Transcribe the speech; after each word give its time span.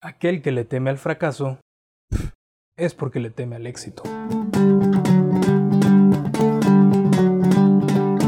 Aquel 0.00 0.42
que 0.42 0.52
le 0.52 0.64
teme 0.64 0.90
al 0.90 0.98
fracaso 0.98 1.58
es 2.76 2.94
porque 2.94 3.18
le 3.18 3.30
teme 3.30 3.56
al 3.56 3.66
éxito. 3.66 4.04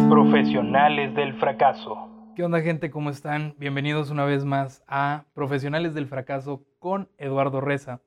Profesionales 0.09 1.15
del 1.15 1.33
fracaso. 1.35 2.33
¿Qué 2.35 2.43
onda 2.43 2.61
gente? 2.61 2.91
¿Cómo 2.91 3.09
están? 3.09 3.55
Bienvenidos 3.57 4.11
una 4.11 4.25
vez 4.25 4.45
más 4.45 4.83
a 4.89 5.27
Profesionales 5.33 5.95
del 5.95 6.09
fracaso 6.09 6.67
con 6.81 7.09
Eduardo 7.19 7.61
Reza. 7.61 8.01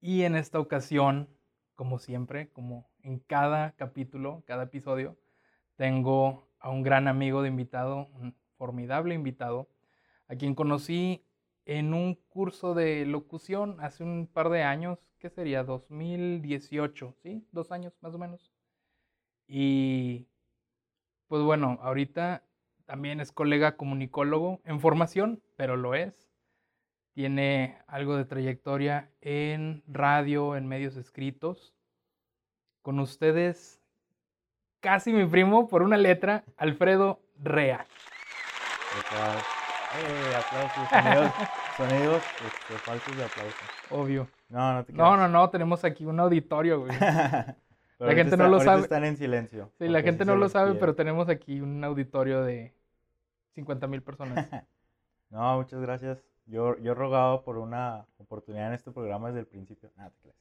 Y 0.00 0.22
en 0.22 0.36
esta 0.36 0.60
ocasión, 0.60 1.28
como 1.74 1.98
siempre, 1.98 2.52
como 2.52 2.88
en 3.02 3.18
cada 3.18 3.72
capítulo, 3.72 4.44
cada 4.46 4.64
episodio, 4.64 5.16
tengo 5.74 6.48
a 6.60 6.70
un 6.70 6.84
gran 6.84 7.08
amigo 7.08 7.42
de 7.42 7.48
invitado, 7.48 8.08
un 8.14 8.36
formidable 8.56 9.16
invitado, 9.16 9.68
a 10.28 10.36
quien 10.36 10.54
conocí 10.54 11.24
en 11.66 11.94
un 11.94 12.14
curso 12.14 12.74
de 12.74 13.06
locución 13.06 13.78
hace 13.80 14.04
un 14.04 14.26
par 14.26 14.50
de 14.50 14.62
años, 14.62 14.98
¿qué 15.18 15.30
sería? 15.30 15.64
2018, 15.64 17.14
¿sí? 17.22 17.46
Dos 17.52 17.72
años 17.72 17.94
más 18.00 18.14
o 18.14 18.18
menos. 18.18 18.52
Y 19.46 20.26
pues 21.28 21.42
bueno, 21.42 21.78
ahorita 21.82 22.42
también 22.84 23.20
es 23.20 23.32
colega 23.32 23.76
comunicólogo 23.76 24.60
en 24.64 24.80
formación, 24.80 25.42
pero 25.56 25.76
lo 25.76 25.94
es. 25.94 26.30
Tiene 27.14 27.78
algo 27.86 28.16
de 28.16 28.24
trayectoria 28.24 29.10
en 29.20 29.82
radio, 29.86 30.56
en 30.56 30.66
medios 30.66 30.96
escritos. 30.96 31.74
Con 32.82 32.98
ustedes, 33.00 33.80
casi 34.80 35.12
mi 35.12 35.24
primo 35.24 35.68
por 35.68 35.82
una 35.82 35.96
letra, 35.96 36.44
Alfredo 36.56 37.22
Rea. 37.38 37.86
Eh, 39.96 40.34
aplausos, 40.36 40.88
sonidos, 40.90 41.32
sonidos 41.76 42.22
este, 42.46 42.78
falsos 42.78 43.16
de 43.16 43.24
aplausos. 43.24 43.60
Obvio. 43.90 44.28
No, 44.48 44.74
no 44.74 44.84
te 44.84 44.92
No, 44.92 45.16
no, 45.16 45.28
no, 45.28 45.50
tenemos 45.50 45.84
aquí 45.84 46.04
un 46.04 46.18
auditorio. 46.20 46.84
Pero 47.98 48.10
La 48.10 48.16
gente 48.16 48.34
ahorita 48.34 48.36
no 48.36 48.48
lo 48.48 48.60
sabe. 48.60 48.82
están 48.82 49.04
en 49.04 49.16
silencio. 49.16 49.70
Sí, 49.78 49.88
la 49.88 50.02
gente 50.02 50.24
sí 50.24 50.28
no 50.28 50.36
lo 50.36 50.48
sabe, 50.48 50.72
pide. 50.72 50.80
pero 50.80 50.94
tenemos 50.96 51.28
aquí 51.28 51.60
un 51.60 51.82
auditorio 51.84 52.42
de 52.42 52.74
50 53.54 53.86
mil 53.86 54.02
personas. 54.02 54.48
No, 55.30 55.56
muchas 55.56 55.80
gracias. 55.80 56.18
Yo, 56.46 56.76
yo 56.78 56.94
rogaba 56.94 57.42
por 57.42 57.58
una 57.58 58.06
oportunidad 58.18 58.68
en 58.68 58.74
este 58.74 58.92
programa 58.92 59.28
desde 59.28 59.40
el 59.40 59.46
principio. 59.46 59.90
Nada, 59.96 60.10
te 60.10 60.18
creas. 60.20 60.36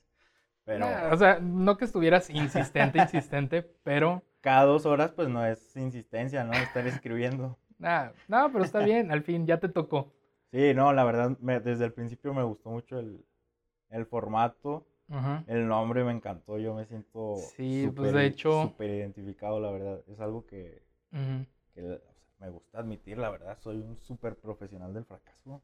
Pero 0.66 0.86
Nah, 0.86 1.12
o 1.14 1.18
sea, 1.18 1.40
no 1.42 1.78
que 1.78 1.86
estuvieras 1.86 2.30
insistente, 2.30 3.00
insistente, 3.00 3.64
pero 3.84 4.22
cada 4.42 4.66
dos 4.66 4.86
horas, 4.86 5.12
pues 5.12 5.30
no 5.30 5.44
es 5.44 5.76
insistencia, 5.78 6.44
¿no? 6.44 6.54
Estar 6.54 6.86
escribiendo. 6.86 7.58
Nada, 7.84 8.14
no, 8.28 8.52
pero 8.52 8.64
está 8.66 8.80
bien, 8.80 9.12
al 9.12 9.22
fin 9.24 9.46
ya 9.46 9.60
te 9.60 9.70
tocó. 9.70 10.12
Sí, 10.52 10.74
no, 10.74 10.94
la 10.94 11.04
verdad, 11.04 11.38
me- 11.40 11.60
desde 11.60 11.86
el 11.86 11.94
principio 11.94 12.34
me 12.34 12.44
gustó 12.44 12.70
mucho 12.70 13.00
el, 13.00 13.24
el 13.90 14.06
formato. 14.06 14.88
El 15.46 15.68
nombre 15.68 16.04
me 16.04 16.12
encantó, 16.12 16.58
yo 16.58 16.74
me 16.74 16.86
siento 16.86 17.36
Sí, 17.56 17.84
pues, 17.96 18.10
súper 18.10 18.14
de 18.16 18.24
i- 18.24 18.28
hecho- 18.30 18.74
identificado, 18.80 19.60
la 19.60 19.70
verdad. 19.70 20.02
Es 20.08 20.20
algo 20.20 20.46
que, 20.48 20.82
que, 21.76 21.84
o 21.84 22.00
sea, 22.00 22.10
me 22.40 22.50
gusta 22.50 22.80
admitir, 22.80 23.18
la 23.20 23.30
verdad, 23.30 23.58
soy 23.60 23.78
un 23.78 23.98
súper 23.98 24.36
profesional 24.38 24.92
del 24.94 25.06
fracaso. 25.06 25.62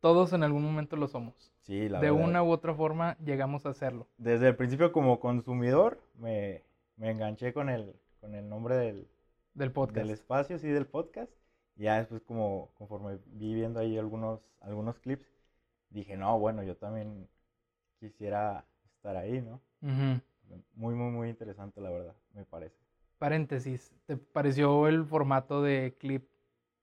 Todos 0.00 0.32
en 0.32 0.42
algún 0.42 0.62
momento 0.64 0.96
lo 0.96 1.06
somos. 1.08 1.52
Sí, 1.62 1.88
la 1.88 2.00
de 2.00 2.10
verdad. 2.10 2.26
una 2.28 2.42
u 2.42 2.50
otra 2.50 2.74
forma 2.74 3.16
llegamos 3.24 3.64
a 3.66 3.70
hacerlo. 3.70 4.08
Desde 4.18 4.48
el 4.48 4.56
principio 4.56 4.92
como 4.92 5.20
consumidor 5.20 6.00
me, 6.18 6.62
me 6.96 7.10
enganché 7.10 7.52
con 7.52 7.68
el, 7.70 7.94
con 8.20 8.34
el 8.34 8.48
nombre 8.48 8.76
del, 8.76 9.06
Del 9.54 9.72
podcast. 9.72 9.96
del 9.96 10.10
espacio, 10.10 10.58
sí, 10.58 10.68
del 10.68 10.86
podcast. 10.86 11.32
Ya 11.76 11.98
después 11.98 12.22
como 12.22 12.72
conforme 12.74 13.18
vi 13.26 13.54
viendo 13.54 13.80
ahí 13.80 13.98
algunos, 13.98 14.40
algunos 14.60 14.98
clips, 14.98 15.26
dije, 15.90 16.16
no, 16.16 16.38
bueno, 16.38 16.62
yo 16.62 16.76
también 16.76 17.28
quisiera 17.98 18.64
estar 18.84 19.16
ahí, 19.16 19.40
¿no? 19.40 19.60
Muy, 19.80 20.94
muy, 20.94 21.10
muy 21.10 21.28
interesante, 21.30 21.80
la 21.80 21.90
verdad, 21.90 22.14
me 22.32 22.44
parece. 22.44 22.76
Paréntesis, 23.18 23.92
¿te 24.06 24.16
pareció 24.16 24.86
el 24.88 25.04
formato 25.04 25.62
de 25.62 25.96
clip 25.98 26.28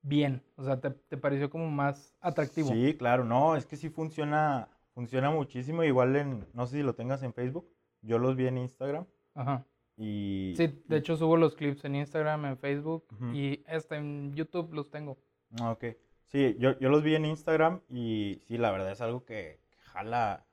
bien? 0.01 0.41
O 0.55 0.63
sea, 0.63 0.79
¿te, 0.79 0.89
te 0.91 1.17
pareció 1.17 1.49
como 1.49 1.69
más 1.69 2.15
atractivo? 2.19 2.69
Sí, 2.69 2.95
claro, 2.97 3.23
no, 3.23 3.55
es 3.55 3.65
que 3.65 3.77
sí 3.77 3.89
funciona, 3.89 4.67
funciona 4.93 5.29
muchísimo, 5.29 5.83
igual 5.83 6.15
en, 6.15 6.47
no 6.53 6.65
sé 6.65 6.77
si 6.77 6.83
lo 6.83 6.95
tengas 6.95 7.21
en 7.23 7.33
Facebook, 7.33 7.69
yo 8.01 8.17
los 8.17 8.35
vi 8.35 8.47
en 8.47 8.57
Instagram 8.57 9.05
Ajá. 9.33 9.65
Y... 9.97 10.53
Sí, 10.57 10.81
de 10.87 10.97
hecho 10.97 11.15
subo 11.17 11.37
los 11.37 11.55
clips 11.55 11.85
en 11.85 11.95
Instagram, 11.95 12.45
en 12.45 12.57
Facebook 12.57 13.05
Ujú. 13.13 13.25
y 13.33 13.63
hasta 13.67 13.97
en 13.97 14.33
YouTube 14.33 14.73
los 14.73 14.89
tengo. 14.89 15.17
Ah, 15.59 15.71
ok. 15.71 15.85
Sí, 16.27 16.55
yo, 16.59 16.79
yo 16.79 16.89
los 16.89 17.03
vi 17.03 17.15
en 17.15 17.25
Instagram 17.25 17.81
y 17.89 18.39
sí, 18.47 18.57
la 18.57 18.71
verdad 18.71 18.91
es 18.91 19.01
algo 19.01 19.25
que, 19.25 19.59
que 19.69 19.77
jala 19.83 20.45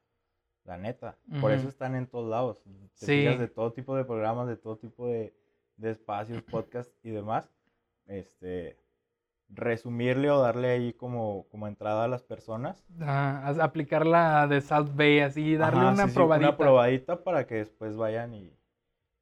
la 0.65 0.76
neta. 0.76 1.16
Por 1.41 1.53
eso 1.53 1.69
están 1.69 1.94
en 1.94 2.06
todos 2.09 2.28
lados. 2.28 2.59
Te 2.99 3.06
Sí. 3.06 3.25
de 3.25 3.49
todo 3.49 3.72
tipo 3.72 3.97
de 3.97 4.04
programas, 4.04 4.49
de 4.49 4.56
todo 4.56 4.76
tipo 4.76 5.06
de, 5.06 5.32
de 5.76 5.91
espacios, 5.93 6.43
podcasts 6.43 6.94
y 7.05 7.10
demás. 7.10 7.49
Este, 8.06 8.76
resumirle 9.49 10.31
o 10.31 10.41
darle 10.41 10.69
ahí 10.70 10.93
como, 10.93 11.47
como 11.50 11.66
entrada 11.69 12.05
a 12.05 12.09
las 12.09 12.22
personas. 12.22 12.84
Ah, 13.00 13.43
haz- 13.47 13.60
aplicar 13.60 14.05
la 14.05 14.47
de 14.47 14.60
South 14.60 14.91
Bay, 14.94 15.20
así, 15.20 15.56
darle 15.56 15.81
Ajá, 15.81 15.93
una 15.93 16.03
sí, 16.05 16.09
sí, 16.10 16.15
probadita. 16.16 16.49
una 16.50 16.56
probadita 16.59 17.25
para 17.25 17.47
que 17.47 17.55
después 17.56 17.97
vayan 17.97 18.34
y, 18.34 18.53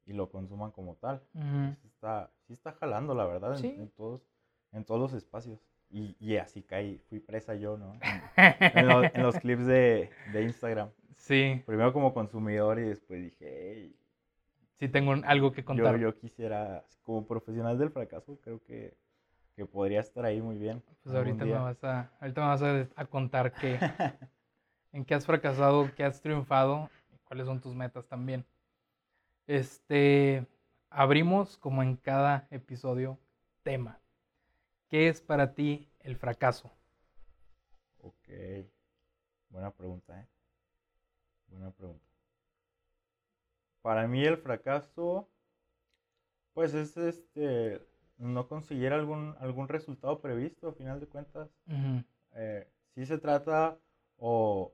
y 0.07 0.13
lo 0.13 0.29
consuman 0.31 0.71
como 0.71 0.95
tal. 0.95 1.21
Sí 1.33 1.87
está, 1.87 2.31
sí 2.47 2.53
está 2.53 2.71
jalando, 2.73 3.13
la 3.13 3.25
verdad, 3.25 3.51
en, 3.51 3.57
Sí. 3.57 3.75
en 3.77 3.89
todos, 3.91 4.21
en 4.71 4.83
todos 4.85 4.99
los 4.99 5.13
espacios. 5.13 5.59
Y, 5.89 6.15
y 6.19 6.37
así 6.37 6.63
caí, 6.63 6.97
fui 7.09 7.19
presa 7.19 7.53
yo, 7.55 7.77
¿no? 7.77 7.93
En, 8.37 8.77
en 8.79 8.87
los, 8.87 9.05
en 9.13 9.23
los 9.23 9.37
clips 9.39 9.65
de, 9.65 10.09
de 10.33 10.43
Instagram. 10.43 10.89
Sí, 11.15 11.61
Primero 11.65 11.93
como 11.93 12.13
consumidor 12.13 12.79
y 12.79 12.83
después 12.83 13.21
dije, 13.21 13.71
hey, 13.73 13.95
sí 14.79 14.87
tengo 14.89 15.13
algo 15.25 15.51
que 15.51 15.61
yo, 15.61 15.65
contar. 15.65 15.97
yo 15.97 16.17
quisiera, 16.17 16.83
como 17.03 17.25
profesional 17.25 17.77
del 17.77 17.89
fracaso, 17.89 18.37
creo 18.41 18.61
que, 18.63 18.95
que 19.55 19.65
podría 19.65 20.01
estar 20.01 20.23
ahí 20.25 20.41
muy 20.41 20.57
bien. 20.57 20.83
Pues 21.03 21.15
ahorita 21.15 21.45
me 21.45 21.53
vas 21.53 21.83
a, 21.83 22.11
ahorita 22.21 22.41
me 22.41 22.47
vas 22.47 22.61
a, 22.61 22.87
a 23.01 23.05
contar 23.05 23.51
qué, 23.53 23.79
en 24.93 25.03
qué 25.05 25.15
has 25.15 25.25
fracasado, 25.25 25.89
qué 25.95 26.03
has 26.03 26.21
triunfado, 26.21 26.89
y 27.13 27.17
cuáles 27.25 27.45
son 27.47 27.59
tus 27.59 27.73
metas 27.75 28.05
también. 28.07 28.45
Este, 29.47 30.45
abrimos 30.89 31.57
como 31.57 31.81
en 31.81 31.95
cada 31.95 32.47
episodio 32.51 33.17
tema. 33.63 34.01
¿Qué 34.89 35.07
es 35.07 35.21
para 35.21 35.53
ti 35.53 35.89
el 36.01 36.17
fracaso? 36.17 36.69
Ok, 38.01 38.27
buena 39.49 39.71
pregunta, 39.71 40.19
¿eh? 40.19 40.27
Buena 41.47 41.71
pregunta. 41.71 42.05
Para 43.81 44.05
mí 44.05 44.25
el 44.25 44.37
fracaso, 44.37 45.29
pues 46.53 46.73
es 46.73 46.97
este, 46.97 47.81
no 48.17 48.49
conseguir 48.49 48.91
algún, 48.91 49.33
algún 49.39 49.69
resultado 49.69 50.19
previsto, 50.19 50.67
a 50.67 50.73
final 50.73 50.99
de 50.99 51.07
cuentas. 51.07 51.49
Ujú, 51.67 52.03
eh, 52.33 52.69
sí 52.95 53.05
se 53.05 53.17
trata 53.17 53.79
o 54.17 54.73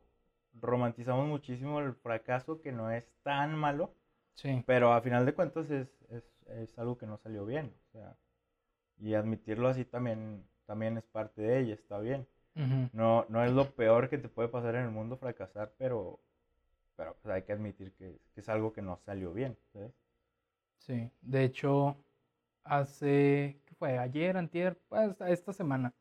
romantizamos 0.54 1.28
muchísimo 1.28 1.80
el 1.80 1.94
fracaso 1.94 2.60
que 2.60 2.72
no 2.72 2.90
es 2.90 3.14
tan 3.22 3.56
malo, 3.56 3.94
Sí, 4.36 4.64
pero 4.66 4.94
a 4.94 5.02
final 5.02 5.26
de 5.26 5.34
cuentas 5.34 5.70
es, 5.72 5.88
es, 6.10 6.24
es 6.48 6.78
algo 6.80 6.98
que 6.98 7.06
no 7.06 7.18
salió 7.18 7.46
bien. 7.46 7.74
O 7.90 7.92
sea, 7.92 8.18
y 9.00 9.14
admitirlo 9.16 9.68
así 9.70 9.86
también, 9.86 10.46
también 10.66 10.98
es 10.98 11.06
parte 11.06 11.42
de 11.42 11.60
ella, 11.60 11.74
está 11.76 12.00
bien. 12.00 12.28
No, 12.94 13.26
no 13.30 13.44
es 13.44 13.52
lo 13.52 13.72
peor 13.76 14.10
que 14.10 14.20
te 14.20 14.30
puede 14.30 14.50
pasar 14.50 14.76
en 14.76 14.86
el 14.86 14.92
mundo 14.92 15.18
fracasar, 15.18 15.74
pero, 15.78 16.20
pero 16.96 17.16
pues 17.22 17.34
hay 17.36 17.44
que 17.44 17.54
admitir 17.54 17.94
que, 17.94 18.20
que 18.34 18.42
es 18.42 18.50
algo 18.50 18.74
que 18.74 18.82
no 18.84 18.98
salió 18.98 19.34
bien. 19.34 19.58
¿sabes? 19.74 19.92
sí. 20.78 21.10
De 21.22 21.44
hecho, 21.44 21.98
hace, 22.64 23.62
¿qué 23.66 23.76
fue? 23.76 23.98
Ayer, 23.98 24.38
antier, 24.38 24.80
pues, 24.90 25.16
esta 25.28 25.54
semana, 25.54 25.94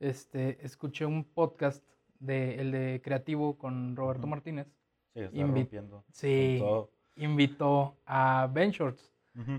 este, 0.00 0.64
escuché 0.64 1.06
un 1.06 1.24
podcast 1.24 1.84
de 2.20 2.56
el 2.60 2.72
de 2.72 3.00
Creativo 3.02 3.58
con 3.58 3.96
Roberto. 3.96 4.26
Martínez. 4.26 4.68
Sí, 5.14 5.20
está 5.20 5.36
Invi- 5.38 5.52
rompiendo 5.60 6.02
con 6.02 6.14
Sí, 6.14 6.56
todo. 6.60 6.90
Invitó 7.16 7.96
a 8.06 8.48
Ben 8.52 8.70
Shorts. 8.70 9.12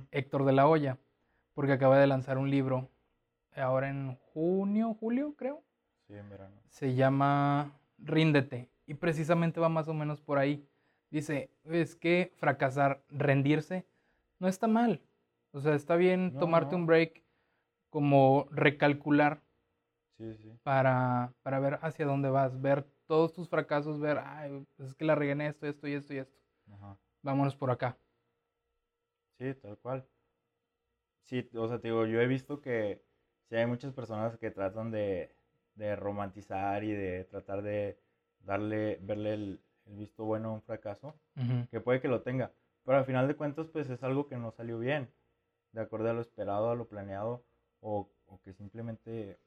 Héctor 0.09 0.43
de 0.45 0.53
la 0.53 0.67
Hoya, 0.67 0.97
porque 1.53 1.71
acaba 1.73 1.99
de 1.99 2.07
lanzar 2.07 2.39
un 2.39 2.49
libro 2.49 2.89
ahora 3.55 3.89
en 3.89 4.15
junio, 4.33 4.95
julio, 4.95 5.35
creo. 5.37 5.61
Sí, 6.07 6.13
en 6.15 6.27
verano. 6.29 6.55
Se 6.69 6.95
llama 6.95 7.73
Ríndete 7.99 8.71
y 8.87 8.95
precisamente 8.95 9.59
va 9.59 9.69
más 9.69 9.87
o 9.87 9.93
menos 9.93 10.19
por 10.19 10.39
ahí. 10.39 10.67
Dice, 11.11 11.51
es 11.63 11.95
que 11.95 12.33
fracasar, 12.37 13.03
rendirse, 13.09 13.85
no 14.39 14.47
está 14.47 14.67
mal. 14.67 14.99
O 15.51 15.59
sea, 15.59 15.75
está 15.75 15.95
bien 15.95 16.33
No, 16.33 16.39
tomarte 16.39 16.71
no. 16.71 16.77
un 16.79 16.87
break, 16.87 17.23
como 17.91 18.47
recalcular 18.49 19.41
Sí, 20.17 20.33
sí. 20.33 20.51
para, 20.63 21.33
para 21.43 21.59
ver 21.59 21.77
hacia 21.83 22.07
dónde 22.07 22.29
vas, 22.29 22.59
ver 22.59 22.83
todos 23.05 23.31
tus 23.33 23.47
fracasos, 23.47 23.99
ver, 23.99 24.17
ay, 24.25 24.65
pues 24.75 24.89
es 24.89 24.95
que 24.95 25.05
la 25.05 25.13
regué 25.13 25.33
en 25.33 25.41
esto, 25.41 25.67
esto 25.67 25.87
y 25.87 25.93
esto 25.93 26.13
y 26.15 26.17
esto. 26.17 26.35
Ajá. 26.73 26.97
Vámonos 27.21 27.55
por 27.55 27.71
acá. 27.71 27.97
Sí, 29.37 29.53
tal 29.55 29.77
cual. 29.77 30.05
Sí, 31.23 31.47
o 31.55 31.67
sea, 31.67 31.79
te 31.79 31.89
digo, 31.89 32.05
yo 32.05 32.21
he 32.21 32.27
visto 32.27 32.61
que 32.61 33.03
sí 33.49 33.55
hay 33.55 33.65
muchas 33.65 33.93
personas 33.93 34.37
que 34.37 34.49
tratan 34.51 34.91
de, 34.91 35.35
de 35.75 35.95
romantizar 35.95 36.83
y 36.83 36.91
de 36.93 37.25
tratar 37.25 37.61
de, 37.61 37.99
darle, 38.39 38.97
verle 39.01 39.33
el, 39.33 39.61
el 39.85 39.95
visto 39.95 40.23
bueno 40.25 40.49
a 40.49 40.53
un 40.53 40.61
fracaso, 40.61 41.19
que 41.69 41.81
puede 41.81 41.99
que 42.01 42.07
lo 42.07 42.21
tenga, 42.21 42.51
pero 42.83 42.97
al 42.97 43.05
final 43.05 43.27
de 43.27 43.35
cuentas 43.35 43.67
pues 43.67 43.89
es 43.89 44.01
algo 44.03 44.27
que 44.27 44.37
no 44.37 44.51
salió 44.51 44.79
bien, 44.79 45.11
de 45.73 45.81
acuerdo 45.81 46.09
a 46.09 46.13
lo 46.13 46.21
esperado, 46.21 46.71
a 46.71 46.75
lo 46.75 46.87
planeado, 46.87 47.43
o, 47.81 48.09
o 48.25 48.41
que 48.41 48.53
simplemente 48.53 49.37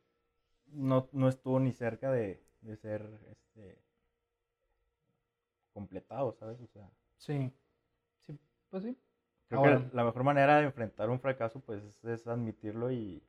no, 0.66 1.08
no 1.12 1.28
estuvo 1.28 1.58
ni 1.60 1.72
cerca 1.72 2.12
de, 2.12 2.42
de 2.60 2.76
ser 2.76 3.02
este, 3.30 3.78
completado, 5.72 6.32
¿sabes? 6.32 6.60
O 6.60 6.66
sea, 6.66 6.88
Sí. 7.20 7.52
Sí, 8.26 8.38
pues 8.70 8.82
sí. 8.82 8.96
creo 9.48 9.60
Ahora- 9.60 9.78
que 9.90 9.96
la 9.96 10.04
mejor 10.04 10.24
manera 10.24 10.58
de 10.58 10.64
enfrentar 10.64 11.10
un 11.10 11.20
fracaso 11.20 11.60
pues 11.60 11.82
es, 12.04 12.26
admitirlo 12.26 12.90
y 12.90 13.22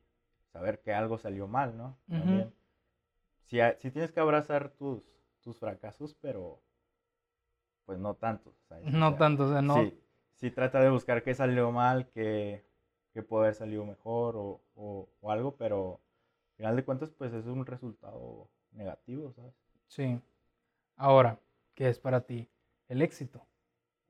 saber 0.52 0.80
que 0.82 0.94
algo 0.94 1.18
salió 1.18 1.48
mal, 1.48 1.78
¿no? 1.78 1.98
También. 2.08 2.54
Sí, 3.46 3.60
ha- 3.60 3.78
sí 3.80 3.92
tienes 3.92 4.12
que 4.12 4.20
abrazar 4.20 4.70
tus, 4.70 5.04
tus 5.42 5.60
fracasos, 5.60 6.14
pero 6.22 6.62
pues 7.86 8.00
no 8.00 8.14
tantos, 8.16 8.56
¿sabes? 8.70 8.88
O 8.88 8.90
No 8.92 9.10
sea, 9.10 9.18
tanto, 9.18 9.44
o 9.46 9.52
sea, 9.52 9.62
no. 9.62 9.76
Sí, 9.76 10.00
sí 10.36 10.52
trata 10.52 10.80
de 10.80 10.90
buscar 10.90 11.22
qué 11.24 11.34
salió 11.36 11.72
mal, 11.72 12.08
qué, 12.12 12.64
qué 13.14 13.24
puede 13.24 13.46
haber 13.46 13.56
salido 13.56 13.86
mejor 13.86 14.36
o, 14.38 14.62
o- 14.76 15.10
o 15.20 15.32
algo, 15.32 15.56
pero 15.58 16.00
al 16.52 16.56
final 16.56 16.76
de 16.78 16.86
cuentas 16.86 17.12
pues 17.12 17.34
es 17.34 17.46
un 17.46 17.66
resultado 17.66 18.50
negativo, 18.72 19.34
¿sabes? 19.34 19.54
Sí. 19.88 20.22
Ahora, 20.96 21.40
¿qué 21.74 21.90
es 21.90 22.00
para 22.00 22.22
ti 22.22 22.48
el 22.88 23.02
éxito? 23.02 23.46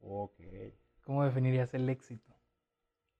Ok, 0.01 0.39
¿Cómo 1.03 1.23
definirías 1.23 1.75
el 1.75 1.87
éxito? 1.89 2.33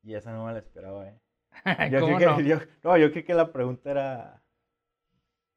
y 0.04 0.16
esa 0.16 0.32
no 0.32 0.46
me 0.46 0.54
la 0.54 0.60
esperaba, 0.60 1.08
¿eh? 1.08 1.20
Yo 1.92 2.00
¿Cómo 2.00 2.20
creí 2.20 2.26
no? 2.26 2.38
que, 2.38 2.46
yo, 2.48 2.58
no, 2.84 2.98
yo 2.98 3.12
creí 3.12 3.24
que 3.24 3.34
la 3.34 3.52
pregunta 3.52 3.92
era 3.92 4.44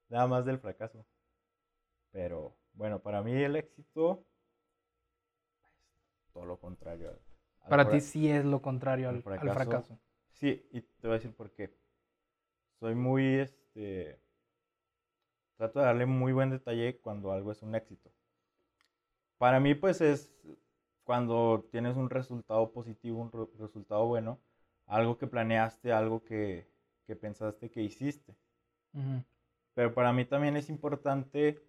nada 0.09 0.27
más 0.27 0.47
del 0.47 0.59
fracaso. 0.59 1.05
Pero 2.13 2.57
bueno, 2.73 3.03
para 3.03 3.23
mí 3.23 3.33
el 3.33 3.57
éxito 3.57 4.25
es 6.27 6.33
todo 6.33 6.45
lo 6.47 6.59
contrario. 6.59 7.09
al- 7.11 7.21
al 7.63 7.71
Para 7.71 7.89
ti 7.91 8.01
sí 8.01 8.31
es 8.31 8.45
lo 8.45 8.61
contrario 8.63 9.09
al, 9.09 9.17
al 9.17 9.23
fracaso. 9.23 9.51
fracaso. 9.51 9.99
Sí, 10.33 10.67
y 10.73 10.81
te 10.83 11.07
voy 11.09 11.13
a 11.13 11.15
decir 11.19 11.35
por 11.35 11.51
qué. 11.53 11.75
Soy 12.79 12.95
muy, 12.95 13.25
este, 13.41 14.21
trato 15.57 15.81
de 15.81 15.87
darle 15.87 16.07
muy 16.07 16.33
buen 16.33 16.51
detalle 16.51 17.01
cuando 17.01 17.33
algo 17.33 17.51
es 17.51 17.61
un 17.63 17.75
éxito. 17.75 18.13
Para 19.39 19.61
mí, 19.61 19.75
pues 19.75 20.01
es 20.01 20.33
cuando 21.05 21.67
tienes 21.71 21.97
un 21.97 22.11
resultado 22.11 22.73
positivo, 22.73 23.21
un 23.21 23.33
re- 23.33 23.47
resultado 23.59 24.07
bueno, 24.07 24.41
algo 24.87 25.19
que 25.19 25.27
planeaste, 25.27 25.93
algo 25.93 26.25
que, 26.25 26.67
que 27.07 27.17
pensaste 27.17 27.71
que 27.71 27.83
hiciste. 27.83 28.35
Ujú. 28.95 29.25
Pero 29.75 29.95
para 29.95 30.13
mí 30.13 30.25
también 30.25 30.57
es 30.57 30.69
importante 30.71 31.61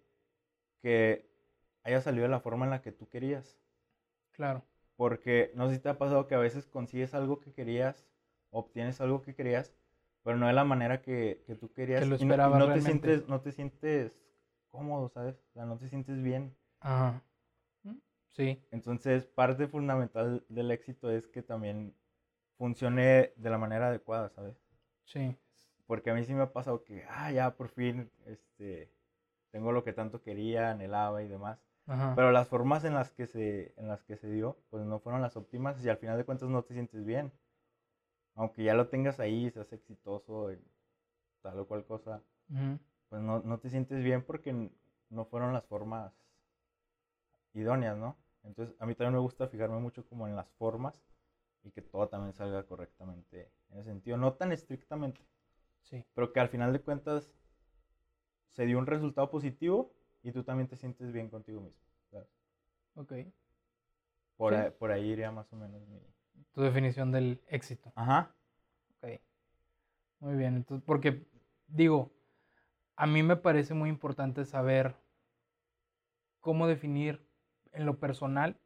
que 0.82 1.28
haya 1.84 2.00
salido 2.00 2.24
de 2.24 2.30
la 2.30 2.40
forma 2.40 2.64
en 2.66 2.70
la 2.70 2.82
que 2.82 2.92
tú 2.92 3.08
querías. 3.08 3.58
Claro. 4.32 4.62
Porque 4.96 5.52
no 5.54 5.68
sé 5.68 5.76
si 5.76 5.80
te 5.82 5.88
ha 5.88 5.98
pasado 5.98 6.26
que 6.26 6.34
a 6.34 6.38
veces 6.38 6.66
consigues 6.66 7.14
algo 7.14 7.40
que 7.40 7.52
querías, 7.52 8.06
obtienes 8.50 9.00
algo 9.00 9.22
que 9.22 9.34
querías, 9.34 9.72
pero 10.22 10.36
no 10.38 10.46
de 10.46 10.52
la 10.54 10.64
manera 10.64 11.02
que, 11.02 11.42
que 11.46 11.54
tú 11.54 11.72
querías. 11.72 12.00
Que 12.00 12.06
lo 12.06 12.16
y 12.18 12.24
no- 12.24 12.34
y 12.34 12.38
no, 12.38 12.42
esperabas 12.42 12.74
te 12.74 12.80
sientes, 12.80 13.28
no 13.28 13.40
te 13.40 13.52
sientes 13.52 14.12
cómodo, 14.70 15.08
¿sabes? 15.08 15.36
O 15.50 15.52
sea, 15.52 15.64
no 15.66 15.76
te 15.78 15.88
sientes 15.88 16.22
bien. 16.22 16.56
Ajá. 16.80 17.22
Sí. 18.32 18.62
Entonces, 18.70 19.26
parte 19.26 19.66
fundamental 19.66 20.44
del 20.48 20.70
éxito 20.70 21.10
es 21.10 21.26
que 21.26 21.42
también 21.42 21.94
funcione 22.58 23.32
de 23.36 23.50
la 23.50 23.58
manera 23.58 23.88
adecuada, 23.88 24.28
¿sabes? 24.30 24.56
Sí. 25.04 25.36
Porque 25.86 26.10
a 26.10 26.14
mí 26.14 26.24
sí 26.24 26.34
me 26.34 26.42
ha 26.42 26.52
pasado 26.52 26.84
que, 26.84 27.04
ah, 27.08 27.30
ya 27.30 27.56
por 27.56 27.68
fin, 27.68 28.10
este, 28.26 28.92
tengo 29.50 29.72
lo 29.72 29.84
que 29.84 29.92
tanto 29.92 30.22
quería, 30.22 30.70
anhelaba 30.70 31.22
y 31.22 31.28
demás. 31.28 31.58
Ajá. 31.86 32.14
Pero 32.16 32.32
las 32.32 32.48
formas 32.48 32.84
en 32.84 32.94
las 32.94 33.12
que 33.12 33.26
se, 33.26 33.72
en 33.76 33.88
las 33.88 34.02
que 34.02 34.16
se 34.16 34.28
dio, 34.28 34.58
pues 34.70 34.84
no 34.84 34.98
fueron 34.98 35.22
las 35.22 35.36
óptimas 35.36 35.82
y 35.84 35.88
al 35.88 35.98
final 35.98 36.16
de 36.18 36.24
cuentas 36.24 36.48
no 36.48 36.64
te 36.64 36.74
sientes 36.74 37.04
bien. 37.04 37.32
Aunque 38.34 38.64
ya 38.64 38.74
lo 38.74 38.88
tengas 38.88 39.20
ahí, 39.20 39.50
seas 39.50 39.72
exitoso 39.72 40.50
en 40.50 40.62
tal 41.40 41.58
o 41.60 41.66
cual 41.66 41.86
cosa, 41.86 42.22
pues 43.08 43.22
no, 43.22 43.40
no 43.40 43.58
te 43.58 43.70
sientes 43.70 44.02
bien 44.02 44.22
porque 44.22 44.70
no 45.08 45.24
fueron 45.24 45.52
las 45.52 45.64
formas 45.66 46.12
idóneas, 47.56 47.96
¿no? 47.96 48.16
Entonces 48.44 48.74
a 48.78 48.86
mí 48.86 48.94
también 48.94 49.14
me 49.14 49.20
gusta 49.20 49.48
fijarme 49.48 49.78
mucho 49.78 50.06
como 50.06 50.26
en 50.28 50.36
las 50.36 50.48
formas 50.52 51.02
y 51.64 51.70
que 51.70 51.82
todo 51.82 52.08
también 52.08 52.32
salga 52.32 52.62
correctamente 52.64 53.50
en 53.70 53.78
ese 53.78 53.90
sentido, 53.90 54.16
no 54.16 54.34
tan 54.34 54.52
estrictamente, 54.52 55.20
Sí. 55.82 56.04
pero 56.14 56.32
que 56.32 56.40
al 56.40 56.48
final 56.48 56.72
de 56.72 56.80
cuentas 56.80 57.32
se 58.52 58.66
dio 58.66 58.78
un 58.78 58.86
resultado 58.86 59.30
positivo 59.30 59.92
y 60.22 60.32
tú 60.32 60.44
también 60.44 60.68
te 60.68 60.76
sientes 60.76 61.12
bien 61.12 61.28
contigo 61.28 61.60
mismo. 61.60 61.80
¿sabes? 62.10 62.28
Ok. 62.94 63.12
Por, 64.36 64.52
Sí. 64.54 64.60
ahí, 64.60 64.70
por 64.70 64.90
ahí 64.92 65.10
iría 65.10 65.30
más 65.32 65.52
o 65.52 65.56
menos 65.56 65.86
mi... 65.88 66.00
Tu 66.52 66.62
definición 66.62 67.10
del 67.12 67.42
éxito. 67.48 67.92
Ajá. 67.94 68.34
Ok. 68.98 69.20
Muy 70.20 70.36
bien. 70.36 70.56
Entonces, 70.56 70.84
porque 70.86 71.26
digo, 71.66 72.12
a 72.96 73.06
mí 73.06 73.22
me 73.22 73.36
parece 73.36 73.74
muy 73.74 73.90
importante 73.90 74.44
saber 74.44 74.94
cómo 76.40 76.66
definir 76.66 77.25
en 77.76 77.86
lo 77.86 77.98
personal 78.00 78.58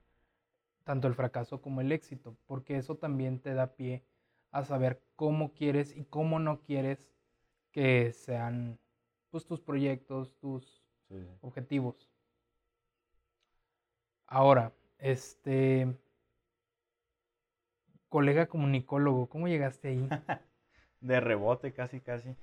tanto 0.85 1.09
el 1.09 1.15
fracaso 1.15 1.62
como 1.62 1.81
el 1.81 1.93
éxito, 1.93 2.37
porque 2.47 2.77
eso 2.77 2.97
también 2.97 3.41
te 3.41 3.55
da 3.55 3.75
pie 3.77 4.05
a 4.51 4.65
saber 4.65 5.03
cómo 5.17 5.55
quieres 5.55 5.97
y 5.97 6.05
cómo 6.05 6.39
no 6.41 6.62
quieres 6.62 7.12
que 7.73 8.12
sean 8.12 8.79
pues, 9.31 9.47
tus 9.47 9.61
proyectos, 9.61 10.37
tus 10.41 10.83
Sí, 11.09 11.17
objetivos. 11.43 12.11
Ahora, 14.27 14.73
este 14.99 15.87
colega 18.11 18.47
comunicólogo, 18.47 19.29
¿cómo 19.29 19.49
llegaste 19.49 19.89
ahí? 19.89 20.09
De 21.01 21.21
rebote 21.21 21.73
casi, 21.73 22.01
casi. 22.01 22.37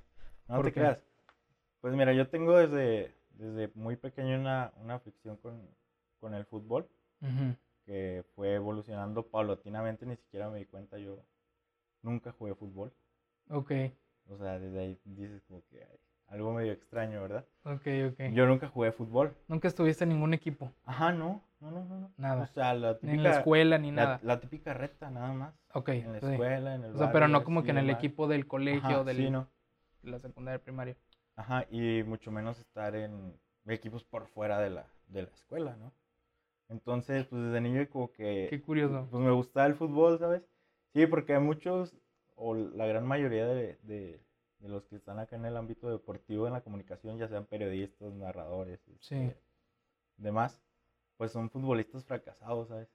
No 0.50 0.56
¿Por 0.56 0.64
te 0.64 0.74
qué? 0.74 0.82
creas. 0.82 1.06
Pues 1.82 1.94
mira, 1.96 2.14
yo 2.14 2.30
tengo 2.30 2.58
desde, 2.58 3.14
desde 3.32 3.72
muy 3.76 3.96
pequeño 3.98 4.40
una, 4.40 4.74
una 4.78 4.96
afición 4.96 5.38
con, 5.38 5.70
con 6.20 6.34
el 6.34 6.46
fútbol, 6.46 6.88
que 7.86 8.26
fue 8.36 8.56
evolucionando 8.56 9.28
paulatinamente, 9.28 10.06
ni 10.06 10.16
siquiera 10.18 10.50
me 10.50 10.60
di 10.60 10.66
cuenta, 10.66 10.98
yo 10.98 11.24
nunca 12.02 12.32
jugué 12.32 12.54
fútbol. 12.56 12.94
Ok, 13.50 13.72
O 14.30 14.38
sea, 14.38 14.60
desde 14.60 14.80
ahí 14.80 15.00
dices 15.06 15.42
como 15.48 15.64
que 15.68 15.84
hay 15.84 16.00
algo 16.28 16.54
medio 16.54 16.74
extraño, 16.74 17.22
¿verdad? 17.22 17.46
ok, 17.64 17.88
ok. 18.12 18.20
Yo 18.34 18.46
nunca 18.46 18.68
jugué 18.68 18.92
fútbol. 18.92 19.34
Nunca 19.48 19.68
estuviste 19.70 20.04
en 20.04 20.10
ningún 20.10 20.34
equipo, 20.34 20.72
Ajá, 20.84 21.14
no, 21.14 21.42
no, 21.62 21.72
no, 21.72 21.86
no. 21.86 22.14
Nada. 22.18 22.44
O 22.44 22.48
sea, 22.48 22.74
la 22.74 22.98
ni 23.02 23.12
en 23.12 23.24
la 23.24 23.30
escuela, 23.32 23.78
ni 23.78 23.92
la, 23.92 24.04
nada. 24.04 24.20
la 24.24 24.40
típica 24.42 24.74
reta, 24.74 25.10
nada 25.10 25.32
más. 25.34 25.56
Ok, 25.74 25.90
En 25.90 26.12
la 26.12 26.20
sí. 26.20 26.26
escuela, 26.28 26.76
en 26.76 26.84
el 26.84 26.94
O 26.94 26.98
sea, 26.98 27.12
pero 27.12 27.28
no 27.30 27.44
como 27.44 27.64
que 27.64 27.72
en 27.72 27.78
el 27.78 27.90
equipo 27.90 28.28
del 28.28 28.48
colegio, 28.48 28.80
Ajá, 28.98 29.04
del- 29.06 29.18
sí, 29.18 29.30
no. 29.30 29.48
la 30.04 30.20
secundaria, 30.20 30.62
primaria. 30.62 30.98
Ajá, 31.36 31.66
y 31.70 32.04
mucho 32.04 32.32
menos 32.32 32.60
estar 32.60 32.96
en 32.96 33.40
equipos 33.68 34.04
por 34.04 34.28
fuera 34.28 34.60
de 34.60 34.72
la, 34.72 34.88
de 35.08 35.22
la 35.24 35.30
escuela, 35.30 35.76
¿no? 35.78 35.94
Entonces, 36.70 37.26
pues 37.28 37.42
desde 37.44 37.62
niño 37.62 37.88
como 37.90 38.12
que... 38.12 38.48
Qué 38.50 38.62
curioso. 38.62 39.08
Pues 39.10 39.24
me 39.24 39.32
gustaba 39.32 39.66
el 39.68 39.76
fútbol, 39.76 40.20
¿sabes? 40.20 40.42
Sí, 40.94 41.06
porque 41.08 41.34
hay 41.34 41.40
muchos, 41.42 41.96
o 42.36 42.56
la 42.56 42.86
gran 42.86 43.06
mayoría 43.06 43.46
de, 43.48 43.78
de- 43.84 44.20
de 44.60 44.70
los 44.70 44.86
que 44.88 44.96
están 44.96 45.20
acá 45.20 45.36
en 45.36 45.46
el 45.46 45.56
ámbito 45.56 45.90
deportivo, 45.90 46.48
en 46.48 46.54
la 46.54 46.62
comunicación, 46.62 47.18
ya 47.20 47.28
sean 47.28 47.46
periodistas, 47.46 48.12
narradores, 48.14 48.80
Sí. 49.02 49.16
este, 49.16 49.38
demás, 50.18 50.60
pues 51.18 51.32
son 51.32 51.50
futbolistas 51.50 52.04
fracasados, 52.06 52.68
¿sabes? 52.70 52.90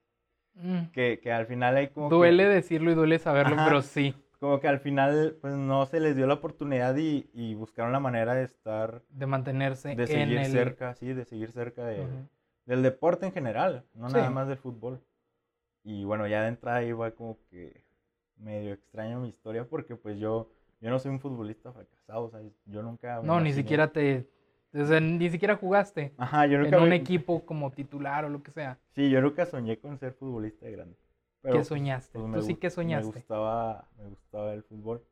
Mm, 0.54 0.86
Que, 0.92 1.20
que 1.20 1.32
al 1.32 1.46
final 1.46 1.76
hay 1.76 1.88
como 1.88 2.08
que- 2.10 2.14
Duele 2.16 2.46
decirlo 2.46 2.90
y 2.90 2.94
duele 2.94 3.18
saberlo, 3.18 3.54
Ajá. 3.54 3.64
pero 3.64 3.80
sí, 3.82 4.14
como 4.40 4.58
que 4.60 4.66
al 4.68 4.80
final 4.80 5.38
pues 5.40 5.54
no 5.54 5.86
se 5.86 6.00
les 6.00 6.16
dio 6.16 6.26
la 6.26 6.34
oportunidad 6.34 6.96
y, 6.96 7.30
y 7.32 7.54
buscaron 7.54 7.92
la 7.92 8.00
manera 8.00 8.34
de 8.34 8.42
estar 8.42 9.02
de 9.08 9.26
mantenerse 9.26 9.94
de 9.94 10.02
en 10.02 10.06
seguir 10.08 10.38
el... 10.38 10.50
cerca, 10.52 10.94
sí, 10.96 11.12
de 11.14 11.24
seguir 11.24 11.52
cerca 11.52 11.84
de- 11.86 12.00
Ujú. 12.02 12.28
Del 12.66 12.82
deporte 12.82 13.26
en 13.26 13.32
general, 13.32 13.84
no 13.94 14.08
Sí. 14.08 14.14
nada 14.14 14.30
más 14.30 14.48
del 14.48 14.58
fútbol. 14.58 15.00
Y 15.84 16.04
bueno, 16.04 16.26
ya 16.28 16.42
de 16.42 16.48
entrada 16.48 16.82
iba 16.84 17.10
como 17.12 17.38
que 17.50 17.82
medio 18.36 18.72
extraño 18.72 19.20
mi 19.20 19.28
historia 19.28 19.64
porque 19.68 19.96
pues 19.96 20.18
yo, 20.18 20.50
yo 20.80 20.90
no 20.90 20.98
soy 20.98 21.10
un 21.12 21.20
futbolista 21.20 21.72
fracasado, 21.72 22.24
o 22.24 22.30
sea, 22.30 22.40
yo 22.66 22.82
nunca... 22.82 23.20
No, 23.22 23.40
ni 23.40 23.52
siquiera 23.52 23.88
te... 23.92 24.26
o 24.74 24.84
sea, 24.86 25.00
ni 25.00 25.28
siquiera 25.30 25.56
jugaste 25.56 26.12
Ajá, 26.18 26.46
yo 26.46 26.58
en 26.58 26.64
nunca... 26.64 26.78
un 26.80 26.88
me- 26.88 26.96
equipo 26.96 27.44
como 27.44 27.70
titular 27.72 28.24
o 28.24 28.28
lo 28.28 28.42
que 28.42 28.50
sea. 28.52 28.78
Sí, 28.94 29.10
yo 29.10 29.20
nunca 29.20 29.46
soñé 29.46 29.78
con 29.78 29.98
ser 29.98 30.12
futbolista 30.14 30.66
de 30.66 30.72
grande. 30.72 30.96
Pero, 31.40 31.54
¿Qué 31.56 31.58
pues, 31.60 31.68
soñaste? 31.68 32.18
pues, 32.18 32.34
Tú 32.34 32.42
sí 32.42 32.54
que 32.54 32.70
soñaste. 32.70 33.06
Me 33.06 33.14
gustaba, 33.14 33.88
me 33.98 34.04
gustaba 34.06 34.54
el 34.54 34.62
fútbol. 34.62 35.02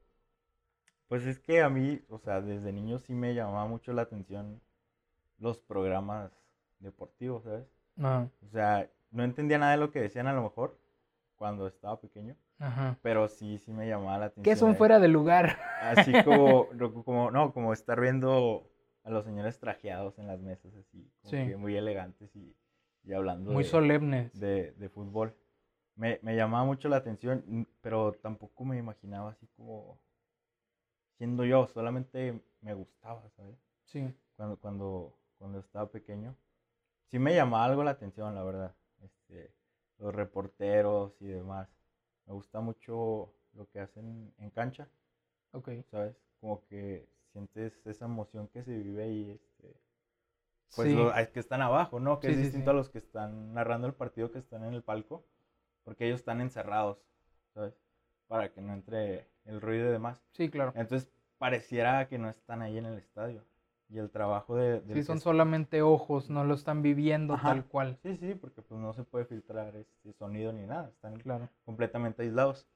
Pues 1.09 1.26
es 1.26 1.38
que 1.38 1.61
a 1.61 1.69
mí, 1.69 2.00
o 2.09 2.19
sea, 2.19 2.40
desde 2.40 2.73
niño 2.73 2.99
sí 2.99 3.12
me 3.14 3.35
llamaba 3.35 3.66
mucho 3.66 3.92
la 3.92 4.02
atención 4.02 4.61
los 5.38 5.59
programas 5.59 6.33
deportivos, 6.80 7.44
¿sabes? 7.44 7.66
Ah, 7.99 8.26
O 8.44 8.49
sea, 8.49 8.90
no 9.10 9.25
entendía 9.25 9.58
nada 9.58 9.72
de 9.72 9.78
lo 9.78 9.90
que 9.90 10.00
decían 10.00 10.26
a 10.26 10.32
lo 10.32 10.42
mejor 10.42 10.78
cuando 11.37 11.66
estaba 11.66 12.00
pequeño, 12.00 12.37
ajá. 12.58 12.99
pero 13.02 13.28
sí, 13.28 13.58
sí 13.58 13.72
me 13.72 13.88
llamaba 13.88 14.18
la 14.18 14.26
atención. 14.26 14.44
¿Qué 14.44 14.56
son 14.56 14.76
fuera 14.76 14.99
de 14.99 15.08
lugar? 15.08 15.58
Así 15.80 16.12
como, 16.25 16.66
como, 17.04 17.30
no, 17.30 17.52
como 17.52 17.72
estar 17.72 18.00
viendo 18.00 18.70
a 19.04 19.10
los 19.10 19.25
señores 19.25 19.58
trajeados 19.58 20.18
en 20.18 20.26
las 20.26 20.40
mesas, 20.40 20.75
así, 20.75 21.10
como 21.22 21.30
que 21.30 21.56
muy 21.56 21.76
elegantes 21.76 22.34
y, 22.37 22.54
y 23.04 23.12
hablando. 23.12 23.52
Muy 23.52 23.64
solemnes. 23.64 24.38
De, 24.38 24.72
de 24.72 24.88
fútbol. 24.88 25.34
Me, 25.94 26.18
me, 26.22 26.37
llamaba 26.37 26.64
mucho 26.64 26.88
la 26.88 26.96
atención, 26.96 27.66
pero 27.80 28.12
tampoco 28.12 28.64
me 28.64 28.78
imaginaba 28.78 29.30
así 29.30 29.46
como 29.56 29.99
siendo 31.16 31.44
yo, 31.44 31.66
solamente 31.66 32.42
me 32.62 32.72
gustaba, 32.75 33.28
¿sabes? 33.37 33.56
Sí. 33.84 34.14
Cuando, 34.37 34.56
cuando, 34.58 35.18
cuando 35.38 35.58
estaba 35.58 35.90
pequeño. 35.90 36.34
Sí 37.11 37.19
me 37.19 37.35
llamaba 37.35 37.64
algo 37.64 37.83
la 37.83 37.90
atención, 37.93 38.35
la 38.35 38.45
verdad. 38.45 38.75
Este, 39.02 39.52
los 39.99 40.14
reporteros 40.14 41.21
y 41.21 41.26
demás. 41.26 41.69
Me 42.26 42.35
gusta 42.35 42.61
mucho 42.61 43.35
lo 43.55 43.69
que 43.71 43.81
hacen 43.81 44.33
en 44.38 44.50
cancha. 44.50 44.88
Ok. 45.52 45.71
¿Sabes? 45.90 46.17
Como 46.40 46.64
que 46.67 47.09
sientes 47.33 47.85
esa 47.87 48.05
emoción 48.05 48.49
que 48.49 48.62
se 48.62 48.76
vive 48.76 49.02
ahí, 49.02 49.31
este, 49.31 49.76
pues 50.75 50.93
los 50.93 51.12
que 51.29 51.40
están 51.40 51.62
abajo, 51.62 51.99
¿no? 52.00 52.21
Que 52.21 52.31
es 52.31 52.38
distinto 52.38 52.71
a 52.71 52.75
los 52.75 52.88
que 52.88 52.99
están 52.99 53.55
narrando 53.55 53.87
el 53.87 53.95
partido 53.95 54.31
que 54.31 54.38
están 54.38 54.64
en 54.64 54.75
el 54.75 54.83
palco, 54.83 55.25
porque 55.85 56.07
ellos 56.07 56.21
están 56.21 56.40
encerrados, 56.40 56.99
¿sabes? 57.55 57.75
Para 58.29 58.52
que 58.52 58.61
no 58.61 58.73
entre 58.73 59.29
el 59.45 59.61
ruido 59.61 59.88
y 59.88 59.93
demás. 59.93 60.19
Sí, 60.33 60.49
claro. 60.49 60.73
Entonces 60.76 61.11
pareciera 61.38 62.07
que 62.09 62.19
no 62.19 62.29
están 62.29 62.62
ahí 62.62 62.79
en 62.79 62.87
el 62.87 62.99
estadio. 62.99 63.45
Y 63.90 63.99
el 63.99 64.09
trabajo 64.11 64.54
de... 64.54 64.82
sí, 64.94 65.02
son 65.02 65.18
solamente 65.18 65.82
ojos, 65.82 66.30
no 66.30 66.44
lo 66.44 66.54
están 66.54 66.80
viviendo 66.80 67.37
tal 67.42 67.64
cual. 67.64 67.99
Sí, 68.02 68.16
sí, 68.16 68.37
porque 68.37 68.62
pues 68.62 68.80
no 68.80 68.92
se 68.92 69.02
puede 69.02 69.25
filtrar 69.25 69.75
este 69.75 70.12
sonido 70.12 70.52
ni 70.52 70.64
nada, 70.64 70.88
están 70.88 71.18
claro. 71.18 71.49
completamente 71.64 72.23
aislados. 72.23 72.68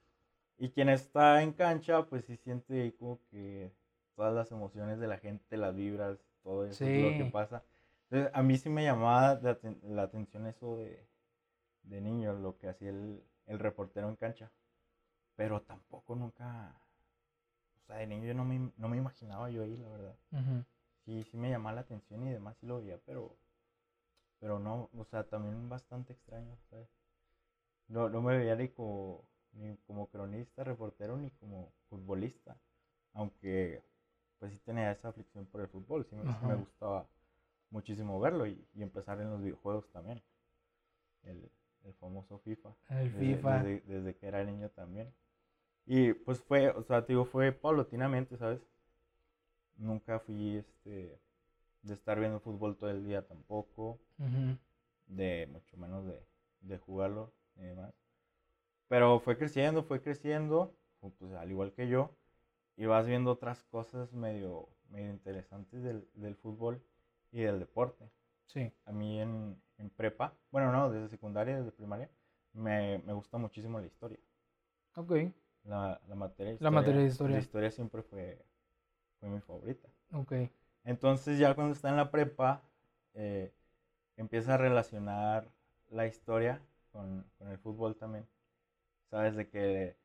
Y 0.59 0.71
quien 0.71 0.89
está 0.89 1.43
en 1.43 1.53
cancha, 1.53 2.07
pues 2.07 2.25
sí 2.25 2.37
siente 2.37 2.95
como 2.99 3.21
que 3.31 3.73
todas 4.17 4.35
las 4.35 4.51
emociones 4.51 4.99
de 4.99 5.07
la 5.07 5.19
gente, 5.19 5.57
las 5.57 5.75
vibras, 5.75 6.19
todo 6.43 6.67
eso 6.67 6.85
es 6.85 7.03
lo 7.03 7.25
que 7.25 7.31
pasa. 7.31 7.63
Entonces, 8.11 8.31
a 8.35 8.43
mí 8.43 8.57
sí 8.59 8.69
me 8.69 8.83
llamaba 8.83 9.41
la, 9.83 10.03
atención 10.03 10.47
eso 10.47 10.77
de, 10.77 11.07
de, 11.85 12.01
niño, 12.01 12.33
lo 12.33 12.57
que 12.59 12.69
hacía 12.69 12.91
el, 12.91 13.23
el, 13.47 13.59
reportero 13.59 14.09
en 14.09 14.17
cancha. 14.17 14.51
Pero 15.37 15.63
tampoco 15.63 16.15
nunca, 16.15 16.77
o 17.83 17.87
sea, 17.87 17.97
de 17.97 18.07
niño 18.07 18.27
yo 18.27 18.35
no 18.35 18.45
me, 18.45 18.71
no 18.77 18.89
me 18.89 18.97
imaginaba 18.97 19.51
yo 19.51 19.63
ahí, 19.63 19.77
la 19.77 19.89
verdad. 19.89 20.17
Sí, 21.05 21.23
sí 21.25 21.37
me 21.37 21.51
llamaba 21.51 21.77
la 21.77 21.81
atención 21.83 22.27
y 22.27 22.33
demás 22.33 22.57
sí 22.59 22.67
lo 22.67 22.79
veía, 22.79 22.99
pero, 23.05 23.37
pero 24.39 24.59
no, 24.59 24.89
o 24.97 25.05
sea, 25.05 25.25
también 25.25 25.69
bastante 25.69 26.15
extraño, 26.15 26.57
¿sabes? 26.71 26.89
No, 27.89 28.09
no 28.09 28.23
me 28.23 28.39
veía 28.39 28.57
ni 28.57 28.69
como, 28.69 29.29
ni 29.53 29.77
como 29.87 30.09
cronista, 30.09 30.65
reportero, 30.65 31.17
ni 31.17 31.31
como 31.33 31.73
futbolista. 31.91 32.57
Aunque 33.13 33.83
pues 34.39 34.53
sí 34.53 34.59
tenía 34.59 34.93
esa 34.93 35.09
aflicción 35.09 35.47
por 35.47 35.61
el 35.61 35.69
fútbol, 35.69 36.05
sí 36.05 36.17
me, 36.17 36.55
gustaba 36.57 37.07
muchísimo 37.71 38.21
verlo 38.21 38.47
y, 38.47 38.67
empezar 38.77 39.21
en 39.21 39.31
los 39.31 39.43
videojuegos 39.43 39.89
también. 39.91 40.23
El, 41.23 41.51
famoso 42.01 42.39
FIFA. 42.39 42.75
El 42.89 43.11
FIFA. 43.11 43.63
Desde, 43.63 44.17
que 44.17 44.27
era 44.27 44.43
niño 44.43 44.71
también. 44.71 45.15
Y 45.87 46.15
pues 46.15 46.41
fue, 46.41 46.71
o 46.71 46.83
sea, 46.83 47.05
te 47.05 47.13
digo, 47.13 47.27
fue 47.27 47.53
paulatinamente, 47.53 48.39
¿sabes? 48.39 48.61
Nunca 49.77 50.19
fui 50.21 50.57
este 50.57 51.19
de 51.83 51.95
estar 51.95 52.19
viendo 52.19 52.41
fútbol 52.41 52.77
todo 52.77 52.91
el 52.91 53.05
día 53.05 53.27
tampoco. 53.27 53.99
De 55.07 55.47
mucho 55.53 55.77
menos 55.77 56.07
de, 56.07 56.27
de 56.61 56.79
jugarlo 56.79 57.33
y 57.57 57.63
demás. 57.63 57.95
Pero 58.89 59.21
fue 59.21 59.37
creciendo, 59.37 59.83
fue 59.83 60.01
creciendo, 60.01 60.75
pues 61.01 61.33
al 61.33 61.51
igual 61.51 61.73
que 61.73 61.89
yo 61.89 62.11
y 62.77 62.87
vas 62.87 63.07
viendo 63.07 63.31
otras 63.31 63.63
cosas 63.65 64.13
medio, 64.13 64.69
medio 64.91 65.11
interesantes 65.11 65.83
del, 65.83 66.09
del 66.15 66.37
fútbol 66.37 66.83
y 67.31 67.41
del 67.41 67.59
deporte. 67.59 68.11
Sí. 68.47 68.73
A 68.85 68.93
mí 68.93 69.21
en, 69.21 69.61
en, 69.79 69.91
prepa, 69.91 70.35
bueno, 70.51 70.73
no, 70.73 70.91
desde 70.91 71.09
secundaria, 71.09 71.57
desde 71.57 71.73
primaria, 71.73 72.11
me, 72.53 72.99
me 72.99 73.13
gusta 73.13 73.39
muchísimo 73.39 73.81
la 73.81 73.87
historia. 73.87 74.19
Ok. 74.97 75.13
La, 75.65 76.01
la 76.09 76.15
materia 76.15 76.51
de 76.51 76.55
historia. 76.55 76.71
La 76.71 76.71
materia 76.71 77.01
de 77.01 77.07
historia. 77.07 77.37
La 77.37 77.43
historia 77.43 77.71
siempre 77.71 78.03
fue, 78.03 78.45
fue 79.25 79.33
mi 79.33 79.41
favorita. 79.41 79.89
Ok. 80.13 80.33
Entonces 80.85 81.39
ya 81.39 81.55
cuando 81.55 81.73
está 81.73 81.89
en 81.89 81.97
la 81.97 82.11
prepa, 82.11 82.63
eh, 83.15 83.53
empieza 84.17 84.55
a 84.55 84.57
relacionar 84.59 85.49
la 85.91 86.07
historia 86.07 86.61
con, 86.93 87.25
con 87.39 87.49
el 87.49 87.59
fútbol 87.59 87.97
también. 87.97 88.27
Sabes 89.11 89.35
de 89.35 89.49
que 89.49 89.97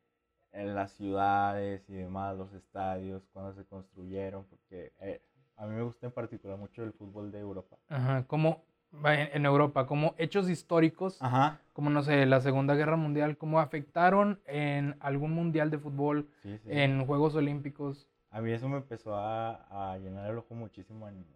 en 0.52 0.74
las 0.74 0.92
ciudades 0.92 1.88
y 1.88 1.94
demás, 1.94 2.36
los 2.36 2.52
estadios, 2.54 3.22
cuando 3.32 3.52
se 3.52 3.64
construyeron, 3.66 4.44
porque 4.44 4.92
eh, 5.00 5.20
a 5.56 5.66
mí 5.66 5.74
me 5.74 5.82
gusta 5.82 6.06
en 6.06 6.12
particular 6.12 6.56
mucho 6.56 6.82
el 6.82 6.92
fútbol 6.92 7.30
de 7.30 7.40
Europa. 7.40 7.76
Ajá, 7.88 8.24
como 8.26 8.64
en 9.04 9.44
Europa, 9.46 9.86
como 9.86 10.14
hechos 10.18 10.48
históricos, 10.48 11.22
Ajá. 11.22 11.60
como 11.72 11.90
no 11.90 12.02
sé, 12.02 12.26
la 12.26 12.40
Segunda 12.40 12.74
Guerra 12.74 12.96
Mundial, 12.96 13.36
cómo 13.36 13.60
afectaron 13.60 14.40
en 14.46 14.96
algún 14.98 15.32
mundial 15.32 15.70
de 15.70 15.78
fútbol, 15.78 16.28
en 16.64 17.06
Juegos 17.06 17.34
Olímpicos. 17.34 18.08
A 18.30 18.40
mí 18.40 18.52
eso 18.52 18.68
me 18.68 18.76
empezó 18.76 19.14
a, 19.14 19.92
a 19.92 19.98
llenar 19.98 20.30
el 20.30 20.38
ojo 20.38 20.54
muchísimo 20.54 21.08
en, 21.08 21.26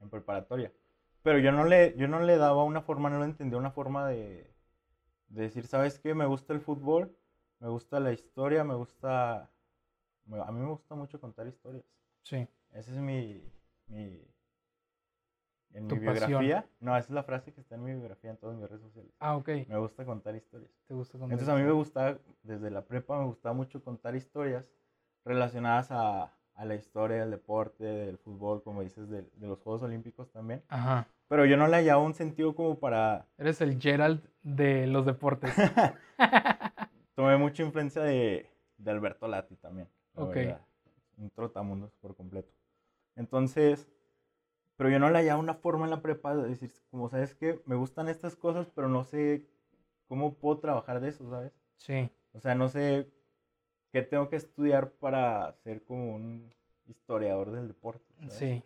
en, 0.00 0.10
preparatoria. 0.10 0.70
Pero 1.22 1.38
yo 1.38 1.50
no, 1.50 1.64
le, 1.64 1.96
yo 1.96 2.08
no 2.08 2.20
le 2.20 2.36
daba 2.36 2.62
una 2.64 2.82
forma, 2.82 3.10
no 3.10 3.18
lo 3.18 3.24
entendía 3.24 3.58
una 3.58 3.70
forma 3.70 4.06
de, 4.06 4.54
de 5.28 5.42
decir, 5.42 5.66
¿sabes 5.66 5.98
qué? 5.98 6.14
Me 6.14 6.26
gusta 6.26 6.52
el 6.52 6.60
fútbol, 6.60 7.16
me 7.58 7.68
gusta 7.68 8.00
la 8.00 8.12
historia, 8.12 8.64
me 8.64 8.74
gusta... 8.74 9.50
A 10.30 10.52
mí 10.52 10.60
me 10.60 10.68
gusta 10.68 10.94
mucho 10.94 11.20
contar 11.20 11.46
historias. 11.46 11.84
Sí. 12.22 12.46
Esa 12.72 12.92
es 12.92 12.98
mi... 12.98 13.42
mi 13.86 14.22
en 15.72 15.86
mi 15.86 15.98
biografía. 15.98 16.66
No, 16.80 16.96
esa 16.96 17.08
es 17.08 17.10
la 17.10 17.22
frase 17.22 17.52
que 17.52 17.60
está 17.60 17.74
en 17.74 17.84
mi 17.84 17.92
biografía 17.92 18.30
en 18.30 18.38
todas 18.38 18.56
mis 18.56 18.68
redes 18.68 18.82
sociales. 18.82 19.12
Ah, 19.18 19.36
ok. 19.36 19.48
Me 19.68 19.78
gusta 19.78 20.04
contar 20.04 20.34
historias. 20.34 20.70
¿Te 20.86 20.94
gusta 20.94 21.18
contar 21.18 21.32
Entonces 21.32 21.54
a 21.54 21.58
mí 21.58 21.64
me 21.64 21.72
gusta, 21.72 22.18
desde 22.42 22.70
la 22.70 22.84
prepa 22.84 23.18
me 23.18 23.26
gustaba 23.26 23.54
mucho 23.54 23.82
contar 23.82 24.14
historias 24.16 24.70
relacionadas 25.26 25.90
a, 25.90 26.32
a 26.54 26.64
la 26.64 26.74
historia 26.74 27.18
del 27.18 27.30
deporte, 27.30 27.84
del 27.84 28.16
fútbol, 28.16 28.62
como 28.62 28.82
dices, 28.82 29.10
de, 29.10 29.22
de, 29.22 29.46
los 29.46 29.60
Juegos 29.60 29.82
Olímpicos 29.82 30.30
también. 30.32 30.62
Ajá. 30.68 31.06
Pero 31.28 31.44
yo 31.44 31.56
no 31.56 31.66
le 31.66 31.76
hallaba 31.76 32.02
un 32.02 32.14
sentido 32.14 32.54
como 32.54 32.78
para... 32.78 33.26
Eres 33.36 33.60
el 33.60 33.78
Gerald 33.80 34.22
de 34.42 34.86
los 34.86 35.04
deportes. 35.04 35.52
tomé 37.16 37.36
mucha 37.36 37.62
influencia 37.62 38.02
de, 38.02 38.48
de 38.78 38.90
Alberto 38.90 39.26
Lati 39.26 39.56
también. 39.56 39.88
Ok. 40.14 40.36
Un 41.16 41.30
trotamundos 41.30 41.92
por 41.96 42.14
completo. 42.14 42.52
Entonces, 43.16 43.88
pero 44.76 44.90
yo 44.90 44.98
no 44.98 45.10
le 45.10 45.18
hallaba 45.18 45.40
una 45.40 45.54
forma 45.54 45.84
en 45.86 45.90
la 45.90 46.02
prepa 46.02 46.36
de 46.36 46.48
decir, 46.48 46.70
como 46.90 47.08
sabes 47.08 47.34
que 47.34 47.60
me 47.66 47.74
gustan 47.74 48.08
estas 48.08 48.36
cosas, 48.36 48.70
pero 48.74 48.88
no 48.88 49.02
sé 49.02 49.46
cómo 50.06 50.34
puedo 50.34 50.58
trabajar 50.58 51.00
de 51.00 51.08
eso, 51.08 51.28
¿sabes? 51.28 51.52
Sí. 51.76 52.10
O 52.32 52.40
sea, 52.40 52.54
no 52.54 52.68
sé 52.68 53.10
qué 53.96 54.02
tengo 54.02 54.28
que 54.28 54.36
estudiar 54.36 54.90
para 54.90 55.54
ser 55.64 55.82
como 55.82 56.16
un 56.16 56.52
historiador 56.86 57.50
del 57.50 57.68
deporte. 57.68 58.04
Sí. 58.28 58.62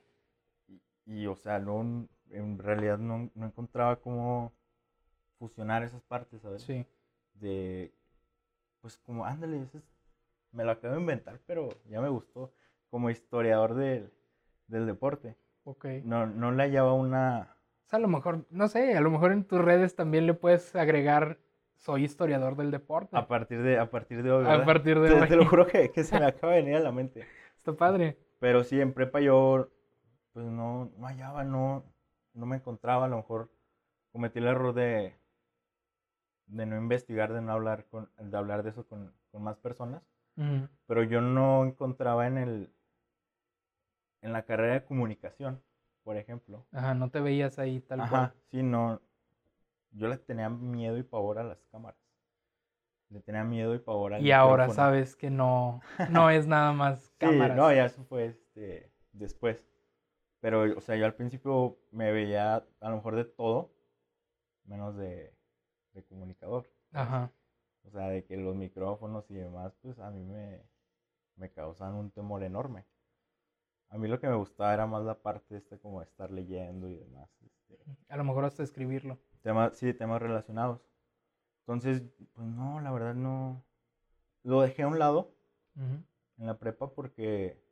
Y, 1.07 1.29
o 1.29 1.37
sea, 1.37 1.61
no, 1.61 2.09
en 2.31 2.59
realidad 2.59 2.99
no, 2.99 3.31
no 3.37 3.47
encontraba 3.47 3.95
cómo 3.95 4.53
fusionar 5.39 5.85
esas 5.85 6.03
partes, 6.03 6.43
¿sabes? 6.43 6.63
Sí. 6.63 6.85
De 7.35 7.93
pues 8.81 8.99
como, 8.99 9.25
ándale, 9.25 9.69
me 10.51 10.65
lo 10.65 10.73
acabo 10.73 10.95
de 10.95 11.01
inventar, 11.01 11.39
pero 11.47 11.69
ya 11.89 12.01
me 12.01 12.09
gustó 12.09 12.53
como 12.91 13.09
historiador 13.09 13.75
del, 13.75 14.11
del 14.67 14.85
deporte. 14.85 15.37
Ok. 15.63 15.85
No, 16.03 16.27
no 16.27 16.51
le 16.51 16.65
hallaba 16.65 16.93
una... 16.95 17.55
O 17.87 17.89
sea, 17.89 17.99
a 17.99 18.03
lo 18.03 18.09
mejor, 18.09 18.47
no 18.51 18.67
sé, 18.67 18.97
a 18.97 19.01
lo 19.01 19.13
mejor 19.13 19.31
en 19.31 19.45
tus 19.45 19.61
redes 19.61 19.95
también 19.95 20.27
le 20.27 20.35
puedes 20.35 20.75
agregar 20.75 21.39
soy 21.81 22.05
historiador 22.05 22.57
del 22.57 22.71
deporte. 22.71 23.17
A 23.17 23.27
partir 23.27 23.63
de, 23.63 23.79
a 23.79 23.91
partir 23.91 24.23
de 24.23 24.31
hoy, 24.31 24.45
¿verdad? 24.45 24.63
A 24.63 24.65
partir 24.65 25.01
de 25.01 25.13
hoy. 25.13 25.29
Te, 25.29 25.37
lo 25.37 25.47
juro 25.47 25.67
que, 25.67 25.91
que, 25.91 26.05
se 26.05 26.19
me 26.19 26.27
acaba 26.27 26.53
de 26.53 26.63
venir 26.63 26.77
a 26.77 26.81
la 26.81 26.93
mente. 26.93 27.27
Está 27.57 27.73
padre. 27.73 28.19
Pero 28.39 28.65
sí, 28.65 28.81
en 28.81 28.93
prepa 28.93 29.21
yo, 29.21 29.69
pues 30.33 30.47
no, 30.47 30.91
no 30.97 31.07
hallaba, 31.07 31.45
no, 31.45 31.85
no 32.35 32.47
me 32.47 32.57
encontraba, 32.57 33.07
a 33.07 33.09
lo 33.09 33.17
mejor 33.17 33.51
cometí 34.13 34.39
el 34.39 34.47
error 34.47 34.75
de, 34.75 35.17
de 36.47 36.67
no 36.67 36.77
investigar, 36.77 37.33
de 37.33 37.41
no 37.41 37.53
hablar, 37.53 37.87
con, 37.87 38.11
de, 38.19 38.37
hablar 38.37 38.63
de 38.63 38.71
eso 38.71 38.87
con, 38.87 39.13
con 39.31 39.43
más 39.43 39.57
personas. 39.59 40.03
Pero 40.87 41.03
yo 41.03 41.21
no 41.21 41.67
encontraba 41.67 42.27
en 42.27 42.39
el 42.39 42.73
en 44.23 44.33
la 44.33 44.45
carrera 44.45 44.75
de 44.75 44.85
comunicación, 44.85 45.63
por 46.03 46.17
ejemplo. 46.17 46.67
Ajá, 46.73 46.95
no 46.95 47.11
te 47.11 47.21
veías 47.21 47.59
ahí 47.59 47.81
tal 47.81 48.01
Ajá, 48.01 48.35
sí, 48.51 48.63
no. 48.63 49.03
Yo 49.93 50.09
le 50.09 50.19
tenía 50.19 50.49
miedo 50.49 50.97
y 50.99 51.03
pavor 51.03 51.39
a 51.39 51.45
las 51.45 51.63
cámaras. 51.67 51.99
Le 53.09 53.21
tenía 53.21 53.43
miedo 53.45 53.75
y 53.75 53.81
pavor 53.81 54.15
al 54.15 54.25
Y 54.25 54.31
ahora 54.31 54.69
sabes 54.71 55.17
que 55.17 55.31
no, 55.31 55.81
no 56.11 56.31
es 56.31 56.47
nada 56.47 56.73
más 56.73 57.11
cámaras. 57.19 57.57
Sí, 57.57 57.61
no, 57.61 57.73
ya 57.73 57.87
eso 57.87 58.05
fue 58.05 58.27
este, 58.27 58.93
después. 59.13 59.67
Pero, 60.41 60.79
o 60.79 60.81
sea, 60.81 60.97
yo 60.97 61.05
al 61.07 61.15
principio 61.15 61.79
me 61.91 62.13
veía 62.13 62.57
a 62.57 62.89
lo 62.89 62.97
mejor 62.97 63.17
de 63.17 63.25
todo, 63.25 63.73
menos 64.65 64.97
de, 64.97 65.35
de 65.93 66.05
comunicador. 66.05 66.71
Ajá. 66.93 67.33
O 67.83 67.91
sea, 67.91 68.09
de 68.09 68.25
que 68.25 68.37
los 68.37 68.55
micrófonos 68.57 69.31
y 69.31 69.35
demás, 69.35 69.75
pues 69.83 69.99
a 69.99 70.11
mí 70.11 70.25
me, 70.25 70.63
me 71.37 71.51
causan 71.51 71.95
un 71.95 72.11
temor 72.11 72.43
enorme. 72.45 72.87
a 73.89 73.99
mí 73.99 74.09
lo 74.09 74.21
que 74.21 74.29
me 74.29 74.37
gustaba 74.37 74.73
era 74.73 74.87
más 74.87 75.03
la 75.05 75.21
parte 75.21 75.57
esta 75.57 75.77
como 75.79 76.01
de 76.01 76.07
estar 76.07 76.31
leyendo 76.31 76.89
y 76.89 76.97
demás. 76.97 77.29
Este, 77.45 77.79
A 78.09 78.17
lo 78.17 78.25
mejor 78.25 78.45
hasta 78.45 78.63
escribirlo. 78.63 79.19
Temas, 79.43 79.77
sí, 79.77 79.93
temas 79.95 80.23
relacionados. 80.23 80.81
Entonces, 81.61 82.03
pues 82.35 82.47
no, 82.49 82.81
la 82.81 82.93
verdad 82.93 83.15
no. 83.15 83.65
Lo 84.45 84.63
dejé 84.63 84.83
a 84.83 84.89
un 84.89 84.99
lado 84.99 85.33
en 86.39 86.47
la 86.47 86.59
prepa 86.59 86.91
porque 86.93 87.63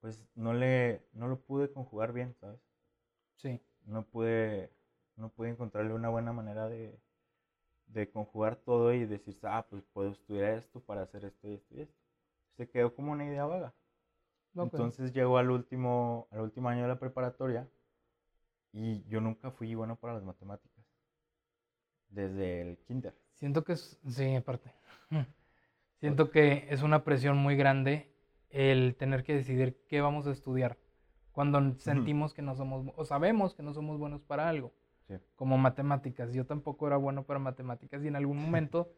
pues 0.00 0.22
no 0.34 0.54
le 0.54 1.02
no 1.12 1.28
lo 1.28 1.40
pude 1.40 1.72
conjugar 1.72 2.12
bien, 2.12 2.34
¿sabes? 2.40 2.60
Sí. 3.36 3.60
No 3.86 4.04
pude 4.04 4.72
no 5.16 5.28
pude 5.30 5.50
encontrarle 5.50 5.94
una 5.94 6.08
buena 6.08 6.32
manera 6.32 6.68
de, 6.68 6.98
de 7.86 8.10
conjugar 8.10 8.56
todo 8.56 8.92
y 8.92 9.06
decir, 9.06 9.38
ah, 9.44 9.66
pues 9.70 9.84
puedo 9.92 10.10
estudiar 10.10 10.54
esto 10.54 10.80
para 10.80 11.02
hacer 11.02 11.24
esto 11.24 11.48
y 11.48 11.54
esto 11.54 11.74
y 11.76 11.80
esto. 11.82 12.00
Se 12.56 12.68
quedó 12.68 12.94
como 12.94 13.12
una 13.12 13.26
idea 13.26 13.44
vaga. 13.46 13.74
Entonces 14.58 15.12
llegó 15.12 15.38
al 15.38 15.50
último, 15.50 16.28
al 16.30 16.40
último 16.42 16.68
año 16.68 16.82
de 16.82 16.88
la 16.88 16.98
preparatoria 17.00 17.68
y 18.72 19.04
yo 19.04 19.20
nunca 19.20 19.50
fui 19.50 19.74
bueno 19.74 19.96
para 19.96 20.14
las 20.14 20.24
matemáticas. 20.24 20.71
Desde 22.12 22.60
el 22.60 22.78
kinder. 22.78 23.14
Siento 23.34 23.64
que 23.64 23.72
es, 23.72 23.98
sí, 24.06 24.36
aparte. 24.36 24.70
Siento 25.98 26.30
que 26.30 26.66
es 26.70 26.82
una 26.82 27.04
presión 27.04 27.36
muy 27.38 27.56
grande 27.56 28.12
el 28.50 28.94
tener 28.96 29.22
que 29.24 29.34
decidir 29.34 29.82
qué 29.88 30.00
vamos 30.00 30.26
a 30.26 30.30
estudiar 30.32 30.76
cuando 31.32 31.74
sentimos 31.78 32.34
que 32.34 32.42
no 32.42 32.54
somos, 32.54 32.92
o 32.96 33.04
sabemos 33.04 33.54
que 33.54 33.62
no 33.62 33.72
somos 33.72 33.98
buenos 33.98 34.22
para 34.22 34.48
algo, 34.48 34.72
Sí. 35.08 35.14
como 35.36 35.56
matemáticas. 35.58 36.32
Yo 36.32 36.44
tampoco 36.46 36.86
era 36.86 36.96
bueno 36.96 37.24
para 37.24 37.38
matemáticas 37.40 38.04
y 38.04 38.08
en 38.08 38.16
algún 38.16 38.36
momento, 38.40 38.92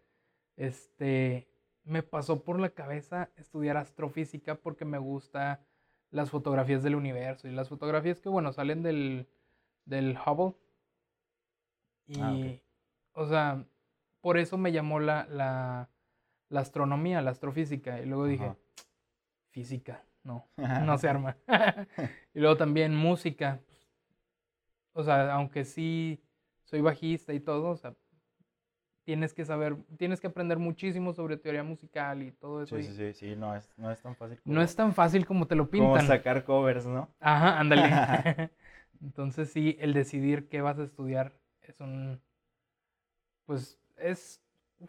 este, 0.56 1.49
me 1.85 2.02
pasó 2.02 2.42
por 2.42 2.59
la 2.61 2.71
cabeza 2.71 3.30
estudiar 3.37 3.76
astrofísica 3.76 4.56
porque 4.56 4.85
me 4.85 4.99
gusta 4.99 5.64
las 6.11 6.30
fotografías 6.30 6.83
del 6.83 6.94
universo 6.97 7.49
y 7.49 7.52
las 7.52 7.68
fotografías 7.68 8.21
que, 8.21 8.28
bueno, 8.28 8.52
salen 8.52 8.83
del, 8.83 9.28
del 9.85 10.16
Hubble. 10.18 10.54
Y, 12.06 12.21
Ah, 12.21 12.33
ok. 12.35 12.61
O 13.14 13.26
sea, 13.26 13.64
por 14.21 14.38
eso 14.38 14.59
me 14.59 14.73
llamó 14.73 15.00
la, 15.00 15.26
la, 15.28 15.88
la 16.49 16.61
astronomía, 16.61 17.23
la 17.23 17.30
astrofísica. 17.30 18.00
Y 18.00 18.06
luego 18.06 18.26
dije, 18.26 18.44
Ajá. 18.47 18.56
física, 19.50 20.04
no, 20.25 20.49
no 20.85 20.99
se 20.99 21.09
arma. 21.09 21.37
y 22.35 22.40
luego 22.40 22.56
también 22.56 22.94
música. 22.94 23.61
pues, 24.92 25.04
o 25.04 25.04
sea, 25.04 25.33
aunque 25.35 25.64
sí 25.64 26.23
soy 26.64 26.80
bajista 26.80 27.33
y 27.33 27.40
todo, 27.40 27.71
o 27.71 27.76
sea, 27.76 27.94
tienes 29.04 29.35
que 29.35 29.44
saber, 29.44 29.76
tienes 29.99 30.21
que 30.21 30.28
aprender 30.28 30.59
muchísimo 30.59 31.12
sobre 31.12 31.37
teoría 31.37 31.62
musical 31.62 32.23
y 32.23 32.33
todo 32.33 32.62
eso. 32.62 32.76
Sí, 32.76 32.83
sí, 32.85 32.94
sí, 32.94 33.12
sí, 33.12 33.37
no 33.37 33.54
es, 33.54 33.71
no 33.76 33.90
es 33.90 34.00
tan 34.00 34.16
fácil 34.16 34.38
No 34.44 34.62
es 34.62 34.75
tan 34.75 34.94
fácil 34.94 35.26
como 35.26 35.47
te 35.47 35.54
lo 35.54 35.71
como 35.71 35.94
pintan. 35.94 36.06
sacar 36.06 36.44
covers, 36.44 36.87
¿no? 36.87 37.09
Ajá, 37.21 37.59
ándale. 37.59 37.83
Entonces 39.02 39.50
sí, 39.50 39.76
el 39.80 39.92
decidir 39.92 40.49
qué 40.49 40.62
vas 40.62 40.78
a 40.78 40.85
estudiar 40.85 41.33
es 41.62 41.80
un, 41.80 42.21
pues 43.47 43.79
es 43.97 44.41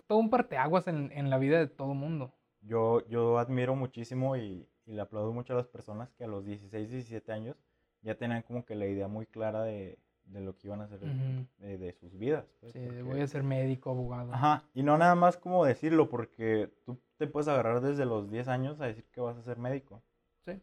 todo 0.07 0.17
un 0.19 0.29
parteaguas 0.29 0.87
en, 0.87 1.11
en 1.11 1.29
la 1.29 1.37
vida 1.37 1.59
de 1.59 1.67
todo 1.67 1.93
mundo. 1.93 2.33
Yo, 2.61 3.05
yo 3.07 3.37
admiro 3.37 3.75
muchísimo 3.75 4.35
y, 4.35 4.67
y 4.85 4.93
le 4.93 5.01
aplaudo 5.01 5.31
mucho 5.33 5.53
a 5.53 5.57
las 5.57 5.67
personas 5.67 6.09
que 6.13 6.23
a 6.23 6.27
los 6.27 6.43
16, 6.45 6.89
17 6.89 7.31
años 7.31 7.55
ya 8.01 8.15
tenían 8.15 8.41
como 8.43 8.65
que 8.65 8.75
la 8.75 8.85
idea 8.87 9.07
muy 9.07 9.25
clara 9.27 9.63
de, 9.63 9.97
de 10.25 10.41
lo 10.41 10.57
que 10.57 10.67
iban 10.67 10.81
a 10.81 10.85
hacer 10.85 10.99
de, 10.99 11.77
de 11.77 11.93
sus 11.93 12.17
vidas. 12.17 12.45
pues, 12.59 12.73
Sí, 12.73 12.79
porque- 12.85 13.03
voy 13.03 13.21
a 13.21 13.27
ser 13.27 13.43
médico, 13.43 13.91
abogado. 13.91 14.33
Ajá, 14.33 14.63
y 14.73 14.83
no 14.83 14.97
nada 14.97 15.15
más 15.15 15.37
como 15.37 15.63
decirlo, 15.65 16.09
porque 16.09 16.71
tú 16.85 16.99
te 17.17 17.27
puedes 17.27 17.47
agarrar 17.47 17.81
desde 17.81 18.05
los 18.05 18.29
10 18.31 18.47
años 18.47 18.81
a 18.81 18.85
decir 18.87 19.05
que 19.11 19.21
vas 19.21 19.37
a 19.37 19.43
ser 19.43 19.57
médico 19.57 20.01
Sí. 20.43 20.59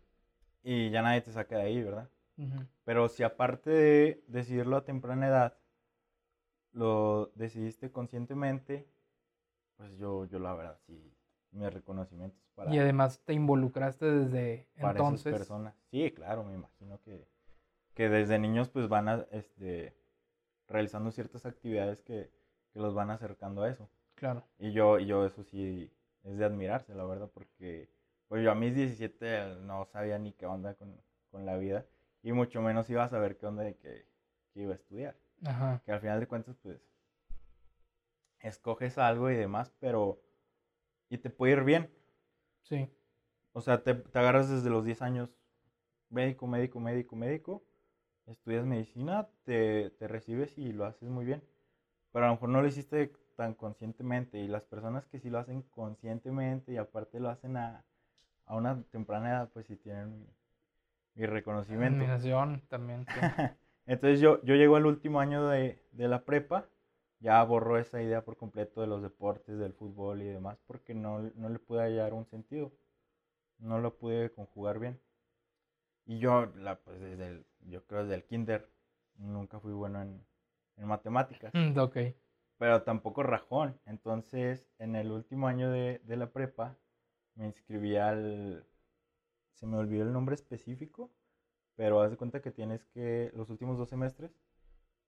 y 0.64 0.90
ya 0.90 1.02
nadie 1.02 1.20
te 1.22 1.32
saca 1.32 1.56
de 1.58 1.62
ahí, 1.62 1.82
¿verdad? 1.82 2.08
Pero 2.84 3.08
si 3.08 3.22
aparte 3.22 3.70
de 3.70 4.24
decidirlo 4.26 4.76
a 4.76 4.84
temprana 4.84 5.28
edad, 5.28 5.56
lo 6.72 7.26
decidiste 7.34 7.90
conscientemente, 7.90 8.88
pues 9.76 9.96
yo, 9.96 10.24
yo 10.26 10.38
la 10.38 10.54
verdad 10.54 10.78
sí, 10.86 11.14
mis 11.50 11.72
reconocimientos 11.72 12.42
para, 12.54 12.74
Y 12.74 12.78
además 12.78 13.20
te 13.24 13.32
involucraste 13.34 14.06
desde 14.06 14.68
para 14.80 14.98
entonces. 14.98 15.26
esas 15.26 15.40
personas. 15.40 15.74
Sí, 15.90 16.10
claro, 16.12 16.44
me 16.44 16.54
imagino 16.54 17.00
que, 17.02 17.28
que 17.94 18.08
desde 18.08 18.38
niños 18.38 18.68
pues 18.68 18.88
van 18.88 19.08
a, 19.08 19.26
este, 19.32 19.94
realizando 20.68 21.10
ciertas 21.10 21.46
actividades 21.46 22.02
que, 22.02 22.30
que 22.72 22.80
los 22.80 22.94
van 22.94 23.10
acercando 23.10 23.62
a 23.62 23.70
eso. 23.70 23.88
Claro. 24.14 24.44
Y 24.58 24.72
yo, 24.72 24.98
y 24.98 25.06
yo 25.06 25.26
eso 25.26 25.42
sí 25.42 25.92
es 26.24 26.38
de 26.38 26.44
admirarse, 26.44 26.94
la 26.94 27.04
verdad, 27.04 27.30
porque 27.32 27.90
pues 28.28 28.42
yo 28.42 28.50
a 28.50 28.54
mis 28.54 28.74
17 28.74 29.56
no 29.62 29.84
sabía 29.86 30.18
ni 30.18 30.32
qué 30.32 30.46
onda 30.46 30.74
con, 30.74 30.96
con 31.30 31.44
la 31.44 31.56
vida 31.56 31.84
y 32.22 32.32
mucho 32.32 32.62
menos 32.62 32.88
iba 32.88 33.04
a 33.04 33.08
saber 33.08 33.36
qué 33.36 33.46
onda 33.46 33.62
de 33.62 33.76
que, 33.76 34.06
que 34.52 34.60
iba 34.62 34.72
a 34.72 34.76
estudiar. 34.76 35.16
Ajá. 35.44 35.82
Que 35.84 35.92
al 35.92 36.00
final 36.00 36.20
de 36.20 36.26
cuentas, 36.26 36.56
pues, 36.62 36.80
escoges 38.40 38.98
algo 38.98 39.30
y 39.30 39.36
demás, 39.36 39.72
pero... 39.80 40.20
Y 41.08 41.18
te 41.18 41.30
puede 41.30 41.52
ir 41.52 41.64
bien. 41.64 41.90
Sí. 42.62 42.88
O 43.52 43.60
sea, 43.60 43.82
te, 43.82 43.94
te 43.94 44.18
agarras 44.18 44.48
desde 44.48 44.70
los 44.70 44.84
10 44.84 45.02
años, 45.02 45.36
médico, 46.08 46.46
médico, 46.46 46.80
médico, 46.80 47.16
médico, 47.16 47.64
estudias 48.26 48.64
medicina, 48.64 49.28
te, 49.44 49.90
te 49.90 50.08
recibes 50.08 50.56
y 50.56 50.72
lo 50.72 50.86
haces 50.86 51.08
muy 51.08 51.24
bien. 51.24 51.42
Pero 52.12 52.24
a 52.24 52.28
lo 52.28 52.34
mejor 52.34 52.48
no 52.48 52.62
lo 52.62 52.68
hiciste 52.68 53.12
tan 53.36 53.54
conscientemente 53.54 54.38
y 54.38 54.48
las 54.48 54.64
personas 54.64 55.06
que 55.06 55.18
sí 55.18 55.30
lo 55.30 55.38
hacen 55.38 55.62
conscientemente 55.62 56.72
y 56.72 56.76
aparte 56.76 57.20
lo 57.20 57.28
hacen 57.28 57.56
a, 57.56 57.84
a 58.46 58.56
una 58.56 58.82
temprana 58.84 59.30
edad, 59.30 59.50
pues 59.52 59.66
sí 59.66 59.76
tienen 59.76 60.10
mi, 60.10 60.26
mi 61.14 61.26
reconocimiento. 61.26 61.98
También. 62.68 63.06
Entonces 63.86 64.20
yo, 64.20 64.42
yo 64.44 64.54
llego 64.56 64.76
al 64.76 64.86
último 64.86 65.20
año 65.20 65.46
de, 65.48 65.82
de 65.92 66.08
la 66.08 66.24
prepa, 66.24 66.68
ya 67.20 67.42
borró 67.44 67.78
esa 67.78 68.02
idea 68.02 68.24
por 68.24 68.36
completo 68.36 68.80
de 68.80 68.86
los 68.88 69.02
deportes, 69.02 69.58
del 69.58 69.72
fútbol 69.74 70.22
y 70.22 70.26
demás, 70.26 70.58
porque 70.66 70.94
no, 70.94 71.20
no 71.36 71.48
le 71.48 71.58
pude 71.58 71.82
hallar 71.82 72.12
un 72.14 72.26
sentido. 72.26 72.72
No 73.58 73.80
lo 73.80 73.96
pude 73.98 74.30
conjugar 74.32 74.78
bien. 74.80 75.00
Y 76.06 76.18
yo, 76.20 76.46
la, 76.56 76.78
pues 76.80 77.00
desde 77.00 77.26
el, 77.28 77.46
yo 77.60 77.84
creo 77.86 78.02
desde 78.02 78.14
el 78.16 78.24
kinder, 78.24 78.68
nunca 79.16 79.58
fui 79.60 79.72
bueno 79.72 80.00
en, 80.02 80.24
en 80.76 80.86
matemáticas, 80.86 81.54
Mm, 81.54 81.78
ok. 81.78 81.96
pero 82.58 82.82
tampoco 82.82 83.22
rajón. 83.22 83.80
Entonces, 83.86 84.68
en 84.78 84.96
el 84.96 85.10
último 85.10 85.48
año 85.48 85.70
de, 85.70 86.00
de 86.04 86.16
la 86.16 86.32
prepa, 86.32 86.76
me 87.34 87.46
inscribí 87.46 87.96
al... 87.96 88.64
Se 89.54 89.66
me 89.66 89.78
olvidó 89.78 90.04
el 90.04 90.12
nombre 90.12 90.34
específico, 90.36 91.10
pero 91.76 92.00
haz 92.00 92.10
de 92.10 92.16
cuenta 92.16 92.40
que 92.40 92.50
tienes 92.50 92.84
que, 92.86 93.30
los 93.34 93.50
últimos 93.50 93.78
dos 93.78 93.88
semestres, 93.88 94.32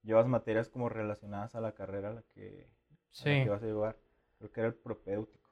llevas 0.03 0.27
materias 0.27 0.69
como 0.69 0.89
relacionadas 0.89 1.55
a 1.55 1.61
la 1.61 1.73
carrera 1.73 2.11
a 2.11 2.15
la 2.15 2.23
que, 2.35 2.67
a 2.67 2.95
la 2.95 2.99
Sí. 3.11 3.43
que 3.43 3.49
vas 3.49 3.63
a 3.63 3.67
llevar. 3.67 3.97
Creo 4.39 4.53
que 4.53 4.61
era 4.61 4.69
el 4.69 4.75
propéutico. 4.75 5.51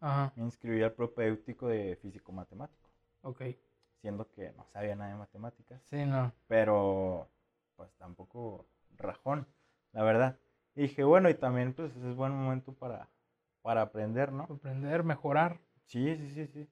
Ajá. 0.00 0.32
Me 0.36 0.44
inscribí 0.44 0.82
al 0.82 0.92
propéutico 0.92 1.68
de 1.68 1.96
físico-matemático, 1.96 2.90
Ok. 3.22 3.42
siendo 4.00 4.28
que 4.30 4.52
no 4.52 4.66
sabía 4.66 4.96
nada 4.96 5.10
de 5.10 5.16
matemáticas, 5.16 5.80
Sí, 5.84 6.04
no. 6.04 6.32
pero 6.48 7.28
pues 7.76 7.92
tampoco 7.94 8.66
rajón, 8.96 9.46
la 9.92 10.02
verdad. 10.02 10.38
Y 10.74 10.82
dije, 10.82 11.04
bueno, 11.04 11.28
y 11.30 11.34
también 11.34 11.74
pues 11.74 11.94
es 11.96 12.16
buen 12.16 12.32
momento 12.32 12.72
para, 12.72 13.08
para 13.62 13.82
aprender, 13.82 14.32
¿no? 14.32 14.44
Aprender, 14.44 15.04
mejorar. 15.04 15.60
Sí, 15.84 16.16
sí, 16.16 16.30
sí, 16.30 16.46
sí. 16.46 16.68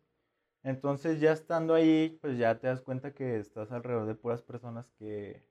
Entonces 0.62 1.20
ya 1.20 1.32
estando 1.32 1.74
ahí, 1.74 2.18
pues 2.22 2.38
ya 2.38 2.58
te 2.58 2.66
das 2.68 2.80
cuenta 2.82 3.12
que 3.14 3.38
estás 3.38 3.70
alrededor 3.72 4.06
de 4.06 4.14
puras 4.14 4.42
personas 4.42 4.90
que, 4.98 5.44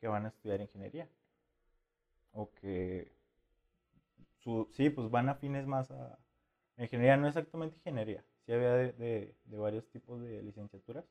que 0.00 0.08
van 0.08 0.26
a 0.26 0.28
estudiar 0.28 0.60
ingeniería. 0.60 1.08
O 2.34 2.42
que, 2.56 2.74
su, 4.38 4.68
sí, 4.72 4.90
pues 4.90 5.10
van 5.10 5.28
afines 5.28 5.66
más 5.66 5.90
a... 5.90 6.18
Ingeniería 6.78 7.16
no 7.16 7.28
exactamente 7.28 7.76
ingeniería. 7.76 8.24
Sí 8.46 8.52
había 8.52 8.72
de, 8.74 8.92
de- 8.92 9.36
de 9.44 9.58
varios 9.58 9.88
tipos 9.90 10.20
de 10.22 10.42
licenciaturas 10.42 11.04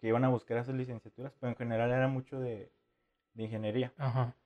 que 0.00 0.08
iban 0.08 0.24
a 0.24 0.30
buscar 0.30 0.58
esas 0.58 0.74
licenciaturas, 0.76 1.34
pero 1.40 1.50
en 1.52 1.56
general 1.58 1.90
era 1.92 2.08
mucho 2.08 2.40
de, 2.40 2.72
de 3.34 3.44
ingeniería. 3.44 3.92
Ajá. 3.98 4.36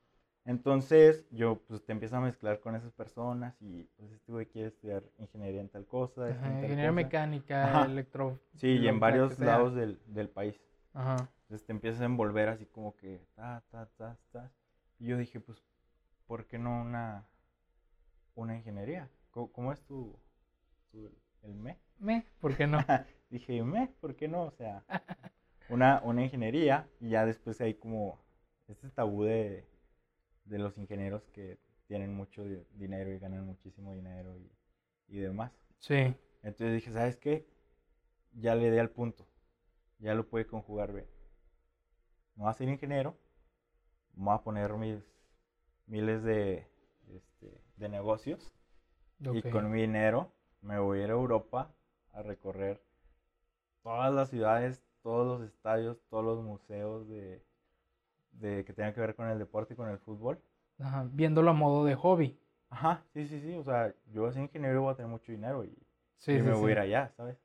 Entonces 0.47 1.27
yo 1.31 1.59
pues 1.67 1.85
te 1.85 1.93
empiezo 1.93 2.17
a 2.17 2.21
mezclar 2.21 2.61
con 2.61 2.77
esas 2.77 2.93
personas 2.93 3.55
y 3.61 3.83
pues 3.97 4.13
este 4.13 4.33
güey 4.33 4.47
quiere 4.47 4.69
estudiar 4.69 5.03
ingeniería 5.19 5.61
en 5.61 5.69
tal 5.69 5.85
cosa. 5.87 6.31
este 6.31 6.41
Ajá, 6.41 6.47
en 6.47 6.53
tal 6.53 6.61
Ingeniería 6.61 6.93
cosa. 6.93 6.95
mecánica, 7.05 7.65
Ajá. 7.65 7.85
electro. 7.87 8.39
Sí, 8.55 8.69
y 8.79 8.89
en 8.89 9.01
varios 9.01 9.39
lados 9.39 9.75
del, 9.75 9.99
del 10.07 10.29
país. 10.29 10.61
Ajá. 10.95 11.29
Entonces 11.43 11.67
te 11.67 11.73
empiezas 11.73 12.01
a 12.01 12.05
envolver 12.07 12.49
así 12.49 12.67
como 12.67 12.97
que 12.97 13.21
ta, 13.35 13.63
ta, 13.71 13.87
ta, 13.97 14.17
ta. 14.33 14.51
Y 14.99 15.07
yo 15.07 15.17
dije, 15.19 15.41
pues, 15.41 15.63
¿por 16.27 16.47
qué 16.47 16.59
no 16.59 16.81
una, 16.81 17.27
una 18.35 18.57
ingeniería? 18.57 19.09
¿Cómo, 19.31 19.51
cómo 19.53 19.73
es 19.73 19.81
tu, 19.83 20.17
tu- 20.93 21.11
el 21.43 21.55
me? 21.55 21.79
Me, 21.99 22.25
¿por 22.41 22.57
qué 22.57 22.67
no? 22.67 22.79
Dije, 23.31 23.63
me, 23.63 23.89
¿por 24.01 24.15
qué 24.17 24.29
no? 24.29 24.45
O 24.45 24.51
sea, 24.53 24.85
una, 25.69 26.01
una 26.05 26.23
ingeniería 26.25 26.89
y 27.01 27.11
ya 27.11 27.27
después 27.27 27.61
hay 27.61 27.75
como 27.75 28.19
este 28.69 28.89
tabú 28.91 29.25
de, 29.25 29.67
de 30.47 30.59
los 30.59 30.77
ingenieros 30.79 31.27
que 31.29 31.59
tienen 31.87 32.15
mucho 32.15 32.45
di- 32.45 32.65
dinero 32.73 33.11
y 33.13 33.19
ganan 33.19 33.45
muchísimo 33.47 33.93
dinero 33.95 34.37
y, 34.39 34.51
y 35.09 35.19
demás. 35.19 35.53
Sí. 35.79 36.15
Entonces 36.43 36.75
dije, 36.75 36.93
¿sabes 36.93 37.17
qué? 37.17 37.47
Ya 38.33 38.55
le 38.55 38.71
di 38.71 38.79
al 38.79 38.91
punto. 38.91 39.27
ya 39.99 40.15
lo 40.15 40.29
puede 40.29 40.47
conjugar 40.47 40.93
bien. 40.93 41.07
No 42.35 42.45
voy 42.45 42.51
a 42.51 42.55
ser 42.55 42.69
ingeniero, 42.69 43.17
voy 44.15 44.35
a 44.35 44.43
poner 44.43 44.73
mis 44.75 45.03
miles 45.87 46.23
de, 46.23 46.67
este, 47.09 47.63
de 47.77 47.89
negocios 47.89 48.53
y 49.35 49.41
con 49.53 49.71
mi 49.71 49.81
dinero 49.83 50.33
me 50.61 50.79
voy 50.79 51.01
a 51.01 51.05
ir 51.05 51.11
a 51.11 51.15
Europa 51.15 51.75
a 52.13 52.23
recorrer 52.23 52.83
todas 53.83 54.13
las 54.13 54.29
ciudades, 54.31 54.85
todos 55.03 55.27
los 55.41 55.49
estadios, 55.49 55.99
todos 56.11 56.25
los 56.25 56.43
museos 56.45 57.09
de, 57.09 57.43
de 58.41 58.65
que 58.65 58.73
tengan 58.73 58.93
que 58.95 59.01
ver 59.01 59.15
con 59.15 59.29
el 59.29 59.39
deporte 59.39 59.75
y 59.75 59.77
con 59.77 59.89
el 59.89 59.99
fútbol. 59.99 60.41
Ajá, 60.79 61.07
viéndolo 61.11 61.51
a 61.51 61.55
modo 61.55 61.85
de 61.85 61.95
hobby. 61.95 62.39
Ajá, 62.69 63.03
sí, 63.13 63.27
sí, 63.27 63.41
sí. 63.41 63.55
O 63.57 63.65
sea, 63.65 63.95
yo 64.13 64.27
a 64.27 64.33
ser 64.33 64.43
ingeniero 64.43 64.83
voy 64.83 64.93
a 64.93 64.97
tener 64.97 65.11
mucho 65.11 65.33
dinero 65.33 65.65
y, 65.65 65.77
me 66.27 66.53
voy 66.53 66.71
a 66.71 66.73
ir 66.73 66.79
allá, 66.79 67.13
¿sabes? 67.17 67.37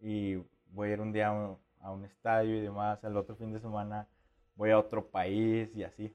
Y 0.00 0.36
voy 0.72 0.90
a 0.90 0.92
ir 0.92 1.00
un 1.00 1.12
día 1.12 1.28
a 1.28 1.90
un, 1.90 2.04
estadio 2.04 2.56
y 2.56 2.60
demás. 2.60 3.02
El 3.04 3.16
otro 3.16 3.36
fin 3.36 3.52
de 3.52 3.60
semana 3.60 4.06
voy 4.54 4.70
a 4.70 4.78
otro 4.78 5.06
país 5.06 5.74
y 5.74 5.84
así. 5.84 6.14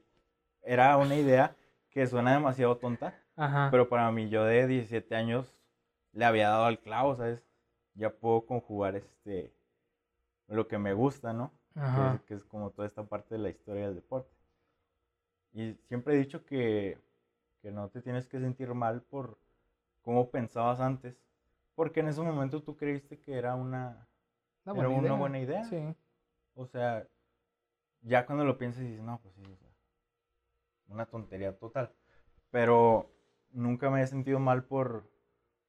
Era 0.62 0.98
una 0.98 1.16
idea 1.16 1.56
que 1.90 2.08
suena 2.08 2.34
demasiado 2.34 2.78
tonta, 2.78 3.14
Ajá. 3.36 3.70
pero 3.72 3.88
para 3.88 4.12
mí, 4.12 4.30
yo 4.30 4.44
de 4.44 4.68
17 4.68 5.16
años 5.16 5.56
le 6.12 6.26
había 6.26 6.50
dado 6.50 6.66
al 6.66 6.80
clavo, 6.80 7.16
¿sabes? 7.16 7.44
Ya 7.94 8.10
puedo 8.10 8.46
conjugar 8.46 8.96
este 8.96 9.54
lo 10.48 10.68
que 10.68 10.78
me 10.78 10.94
gusta, 10.94 11.34
¿no? 11.34 11.52
Ajá. 11.76 12.22
Que, 12.26 12.36
es, 12.36 12.44
como 12.44 12.72
toda 12.72 12.88
esta 12.88 13.04
parte 13.04 13.36
de 13.36 13.42
la 13.42 13.50
historia 13.50 13.86
del 13.86 13.96
deporte. 13.96 14.32
Y 15.54 15.74
siempre 15.88 16.16
he 16.16 16.18
dicho 16.18 16.46
que, 16.46 16.98
que 17.62 17.72
no 17.72 17.90
te 17.90 18.02
tienes 18.02 18.28
que 18.28 18.40
sentir 18.40 18.74
mal 18.74 19.02
por 19.02 19.38
cómo 20.02 20.30
pensabas 20.30 20.80
antes, 20.80 21.18
porque 21.76 22.02
en 22.02 22.10
ese 22.10 22.22
momento 22.22 22.62
tú 22.62 22.76
creíste 22.76 23.20
que 23.20 23.34
era 23.34 23.56
una, 23.56 24.08
una 24.66 24.74
buena, 24.74 24.90
era 24.90 25.00
idea. 25.00 25.12
Una 25.12 25.20
buena 25.20 25.40
idea. 25.40 25.64
Sí. 25.66 25.96
O 26.56 26.66
sea, 26.66 27.08
ya 28.02 28.26
cuando 28.26 28.46
lo 28.46 28.58
piensas 28.58 28.84
dices, 28.84 29.02
no, 29.02 29.20
pues 29.22 29.34
sí, 29.36 29.44
o 29.44 29.58
sea, 29.58 29.70
una 30.88 31.06
tontería 31.06 31.58
total. 31.58 31.92
Pero 32.52 33.12
nunca 33.52 33.90
me 33.90 34.02
he 34.02 34.08
sentido 34.08 34.40
mal 34.40 34.64
por, 34.64 35.10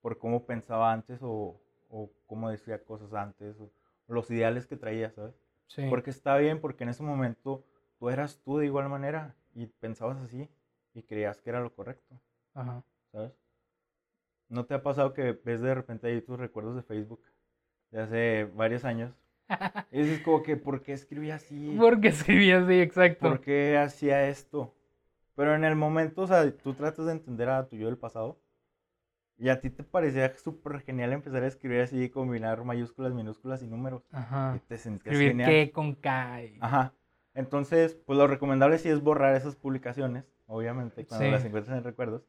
por 0.03 0.19
cómo 0.19 0.47
pensaba 0.47 0.92
antes 0.92 1.21
o, 1.23 1.61
o 1.88 2.11
cómo 2.27 2.51
decía 2.51 2.85
cosas 2.85 3.12
antes 3.14 3.59
o 3.61 3.71
los 4.09 4.31
ideales 4.31 4.66
que 4.66 4.77
traía, 4.77 5.11
¿sabes? 5.11 5.35
Sí. 5.66 5.87
Porque 5.88 6.11
está 6.11 6.37
bien, 6.37 6.61
porque 6.61 6.85
en 6.85 6.90
ese 6.90 7.02
momento 7.02 7.64
tú 7.98 8.09
eras 8.09 8.40
tú 8.44 8.59
de 8.59 8.66
igual 8.66 8.88
manera 8.88 9.35
y 9.55 9.66
pensabas 9.66 10.18
así 10.18 10.48
y 10.94 11.02
creías 11.02 11.40
que 11.40 11.50
era 11.50 11.61
lo 11.61 11.74
correcto. 11.74 12.18
Ajá. 12.55 12.83
¿Sabes? 13.12 13.33
¿No 14.48 14.64
te 14.64 14.74
ha 14.74 14.83
pasado 14.83 15.12
que 15.12 15.33
ves 15.44 15.61
de 15.61 15.74
repente 15.74 16.07
ahí 16.07 16.20
tus 16.20 16.38
recuerdos 16.38 16.76
de 16.76 16.83
Facebook 16.83 17.20
de 17.90 18.00
hace 18.00 18.44
varios 18.55 18.85
años? 18.85 19.12
y 19.90 20.02
dices 20.02 20.20
como 20.22 20.42
que, 20.42 20.57
¿por 20.57 20.83
qué 20.83 20.92
escribía 20.92 21.37
así? 21.37 21.74
¿Por 21.76 22.00
qué 22.00 22.09
escribía 22.09 22.59
así? 22.59 22.81
Exacto. 22.81 23.29
¿Por 23.29 23.40
qué 23.40 23.76
hacía 23.76 24.29
esto? 24.29 24.74
Pero 25.35 25.55
en 25.55 25.64
el 25.64 25.76
momento, 25.76 26.22
o 26.22 26.26
sea, 26.26 26.50
tú 26.57 26.74
tratas 26.74 27.07
de 27.07 27.12
entender 27.12 27.48
a 27.48 27.68
tu 27.68 27.76
yo 27.76 27.87
del 27.87 27.98
pasado 27.98 28.38
y 29.38 29.49
a 29.49 29.61
ti 29.61 29.70
te 29.70 29.83
parecía 29.83 30.35
súper 30.37 30.81
genial 30.81 31.12
empezar 31.12 31.42
a 31.42 31.46
escribir 31.46 31.81
así, 31.81 32.09
combinar 32.09 32.64
mayúsculas, 32.64 33.12
minúsculas 33.12 33.62
y 33.62 33.66
números. 33.66 34.03
Ajá. 34.12 34.55
Y 34.57 34.61
te 34.61 34.79
sentías 34.79 35.14
Escribir 35.14 35.44
qué 35.44 35.70
con 35.72 35.94
K. 35.94 36.40
Ajá. 36.61 36.94
Entonces, 37.35 37.94
pues 38.07 38.18
lo 38.18 38.27
recomendable 38.27 38.79
sí 38.79 38.88
es 38.88 39.03
borrar 39.03 39.37
esas 39.37 39.57
publicaciones, 39.57 40.25
obviamente, 40.46 41.07
cuando 41.07 41.31
las 41.31 41.44
encuentres 41.44 41.77
en 41.77 41.85
recuerdos, 41.85 42.22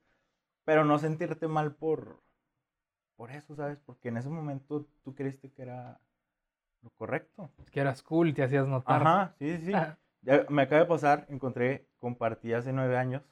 pero 0.66 0.84
no 0.84 1.00
sentirte 1.00 1.48
mal 1.48 1.76
por, 1.76 2.22
por 3.16 3.32
eso, 3.32 3.56
¿sabes? 3.56 3.80
Porque 3.86 4.10
en 4.10 4.18
ese 4.18 4.30
momento 4.30 4.86
tú 5.04 5.16
creíste 5.16 5.50
que 5.52 5.62
era 5.62 6.02
lo 6.82 6.90
correcto. 6.90 7.50
Que 7.72 7.80
eras 7.80 8.04
cool, 8.04 8.34
te 8.34 8.44
hacías 8.44 8.68
notar. 8.68 9.02
Ajá, 9.02 9.36
sí, 9.40 9.58
sí. 9.60 9.72
Ya 10.22 10.46
me 10.50 10.64
acaba 10.64 10.82
de 10.82 10.88
pasar, 10.88 11.26
encontré, 11.30 11.88
compartí 12.00 12.52
hace 12.52 12.74
nueve 12.74 12.98
años 12.98 13.24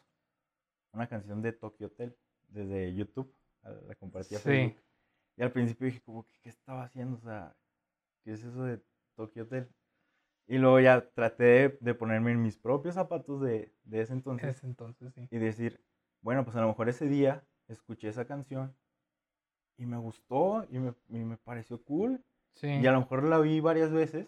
una 0.94 1.08
canción 1.08 1.42
de 1.42 1.52
Tokyo 1.52 1.88
Hotel 1.88 2.16
desde 2.48 2.94
YouTube, 2.96 3.32
la 3.72 3.96
compartí 3.96 4.36
a 4.36 4.40
Facebook. 4.40 4.82
Y 5.38 5.44
al 5.44 5.52
principio 5.52 5.88
dije, 5.88 6.02
como, 6.02 6.26
¿qué, 6.26 6.38
¿qué 6.42 6.50
estaba 6.50 6.84
haciendo? 6.84 7.18
O 7.18 7.22
sea, 7.22 7.56
¿qué 8.24 8.34
es 8.34 8.44
eso 8.44 8.64
de 8.64 8.82
Tokyo 9.16 9.44
Hotel? 9.44 9.70
Y 10.48 10.58
luego 10.58 10.80
ya 10.80 11.10
traté 11.10 11.78
de, 11.82 11.94
ponerme 11.96 12.32
en 12.32 12.42
mis 12.42 12.58
propios 12.58 12.96
zapatos 12.96 13.42
de, 13.42 13.74
de 13.84 14.02
ese 14.02 14.14
entonces. 14.14 14.58
Ese 14.58 14.68
entonces, 14.68 15.14
sí. 15.14 15.28
Y 15.32 15.38
decir, 15.38 15.82
bueno, 16.22 16.44
pues 16.44 16.56
a 16.56 16.62
lo 16.62 16.68
mejor 16.68 16.88
ese 16.88 17.08
día 17.08 17.44
escuché 17.68 18.10
esa 18.10 18.26
canción 18.26 18.76
y 19.78 19.86
me 19.86 19.98
gustó 19.98 20.66
y 20.70 20.78
me, 20.78 20.94
y 21.10 21.18
me 21.18 21.38
pareció 21.38 21.84
cool. 21.84 22.24
Sí. 22.54 22.68
Y 22.68 22.88
a 22.88 22.92
lo 22.92 23.00
mejor 23.00 23.24
la 23.24 23.40
vi 23.40 23.60
varias 23.60 23.92
veces 23.92 24.28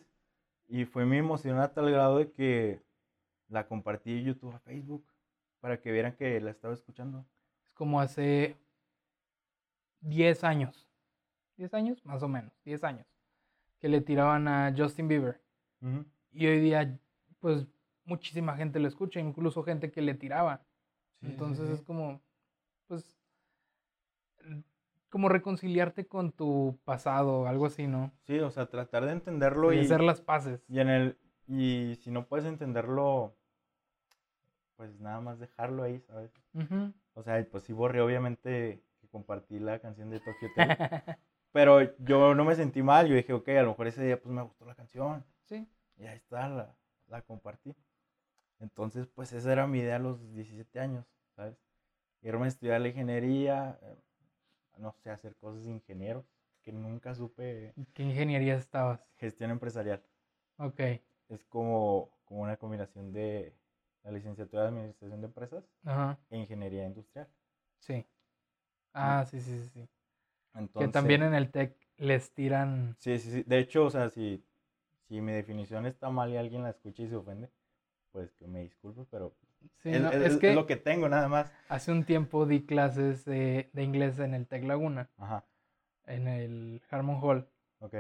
y 0.68 0.86
fue 0.86 1.06
mi 1.06 1.18
emoción 1.18 1.60
a 1.60 1.74
tal 1.74 1.92
grado 1.92 2.18
de 2.18 2.32
que 2.32 2.82
la 3.48 3.68
compartí 3.68 4.24
YouTube 4.24 4.54
a 4.54 4.60
Facebook 4.60 5.06
para 5.60 5.80
que 5.80 5.92
vieran 5.92 6.16
que 6.16 6.40
la 6.42 6.52
estaba 6.52 6.74
escuchando. 6.74 7.26
Es 7.64 7.72
como 7.72 8.02
hace 8.02 8.58
10 10.02 10.44
años. 10.44 10.88
10 11.58 11.74
años, 11.74 12.06
más 12.06 12.22
o 12.24 12.28
menos, 12.28 12.54
10 12.64 12.84
años. 12.84 13.08
Que 13.80 13.90
le 13.90 14.02
tiraban 14.02 14.48
a 14.48 14.74
Justin 14.76 15.08
Bieber. 15.08 15.42
Y 16.32 16.48
hoy 16.48 16.60
día, 16.60 17.00
pues, 17.40 17.68
muchísima 18.06 18.56
gente 18.56 18.80
lo 18.80 18.88
escucha, 18.88 19.20
incluso 19.20 19.64
gente 19.64 19.92
que 19.92 20.02
le 20.02 20.14
tiraba. 20.14 20.66
Entonces 21.22 21.70
es 21.70 21.82
como, 21.82 22.22
pues, 22.88 23.18
como 25.10 25.30
reconciliarte 25.30 26.08
con 26.08 26.32
tu 26.32 26.80
pasado, 26.84 27.48
algo 27.48 27.66
así, 27.66 27.88
¿no? 27.88 28.12
Sí, 28.26 28.40
o 28.40 28.52
sea, 28.52 28.68
tratar 28.68 29.06
de 29.06 29.14
entenderlo 29.14 29.74
y, 29.74 29.80
hacer 29.80 30.02
las 30.02 30.22
paces. 30.22 30.64
Y 30.68 30.80
en 30.80 30.90
el 30.90 31.18
y 31.48 31.96
si 32.02 32.12
no 32.12 32.28
puedes 32.28 32.46
entenderlo, 32.46 33.36
pues 34.76 35.00
nada 35.00 35.22
más 35.22 35.40
dejarlo 35.40 35.84
ahí, 35.84 36.00
¿sabes? 36.02 36.32
O 37.14 37.24
sea, 37.24 37.46
pues 37.50 37.64
sí 37.64 37.74
borré 37.74 38.02
obviamente 38.02 38.84
que 39.08 39.12
compartí 39.12 39.60
la 39.60 39.80
canción 39.80 40.10
de 40.10 40.20
Tokyo 40.20 40.50
Hotel. 40.52 40.68
pero 41.52 41.96
yo 42.00 42.36
no 42.36 42.46
me 42.46 42.56
sentí 42.56 42.84
mal, 42.84 43.08
yo 43.08 43.16
dije, 43.16 43.34
ok, 43.34 43.48
a 43.50 43.64
lo 43.64 43.70
mejor 43.70 43.88
ese 43.88 44.04
día 44.04 44.22
pues 44.22 44.34
me 44.34 44.42
gustó 44.42 44.66
la 44.66 44.76
canción. 44.76 45.26
Sí. 45.46 45.68
Y 45.98 46.06
ahí 46.06 46.18
está, 46.18 46.48
la, 46.50 46.76
la 47.08 47.22
compartí. 47.22 47.76
Entonces, 48.60 49.08
pues 49.08 49.34
esa 49.34 49.52
era 49.52 49.68
mi 49.68 49.80
idea 49.80 49.96
a 49.96 50.00
los 50.00 50.32
17 50.34 50.80
años, 50.80 51.06
¿sabes? 51.36 51.58
Irme 52.22 52.46
a 52.46 52.48
estudiar 52.48 52.82
la 52.82 52.90
ingeniería, 52.90 53.80
eh, 53.82 53.98
no 54.78 54.92
sé, 54.94 55.10
hacer 55.10 55.36
cosas 55.36 55.64
de 55.64 55.72
ingenieros, 55.72 56.26
que 56.64 56.72
nunca 56.72 57.14
supe. 57.16 57.74
¿Qué 57.94 58.04
ingeniería 58.04 58.56
estabas? 58.56 59.06
Gestión 59.18 59.52
empresarial. 59.52 60.04
Ok. 60.58 60.80
Es 61.30 61.44
como, 61.46 62.10
como 62.26 62.42
una 62.42 62.58
combinación 62.58 63.12
de 63.12 63.54
la 64.04 64.12
licenciatura 64.12 64.64
de 64.64 64.68
Administración 64.70 65.22
de 65.22 65.28
Empresas 65.28 65.64
e 66.30 66.38
Ingeniería 66.38 66.86
Industrial. 66.86 67.28
Sí. 67.80 68.06
Ah, 68.98 69.26
sí, 69.26 69.42
sí, 69.42 69.60
sí. 69.62 69.70
sí. 69.74 70.70
que 70.78 70.88
también 70.88 71.24
en 71.24 71.34
el 71.34 71.52
TEC 71.52 71.76
les 71.98 72.34
tiran... 72.34 72.96
Sí, 73.00 73.20
sí, 73.20 73.32
sí. 73.32 73.44
De 73.44 73.60
hecho, 73.60 73.86
o 73.86 73.90
sea, 73.90 74.10
si 74.10 74.44
si 75.08 75.22
mi 75.22 75.32
definición 75.32 75.86
está 75.86 76.10
mal 76.10 76.32
y 76.32 76.38
alguien 76.38 76.64
la 76.64 76.72
escucha 76.72 77.04
y 77.04 77.08
se 77.08 77.16
ofende, 77.16 77.50
pues 78.12 78.34
que 78.34 78.48
me 78.48 78.62
disculpe, 78.62 79.06
pero 79.10 79.36
es, 79.84 80.38
que 80.38 80.54
lo 80.54 80.66
que 80.66 80.76
tengo 80.76 81.08
nada 81.08 81.28
más. 81.28 81.52
Hace 81.70 81.92
un 81.92 82.04
tiempo 82.04 82.46
di 82.46 82.66
clases 82.66 83.26
de, 83.26 83.70
inglés 83.76 84.20
en 84.20 84.34
el 84.34 84.48
Tec 84.48 84.64
Laguna, 84.66 85.10
Ajá. 85.18 85.46
en 86.06 86.28
el 86.28 86.82
Harmon 86.90 87.20
Hall. 87.22 87.48
Ok. 87.80 87.96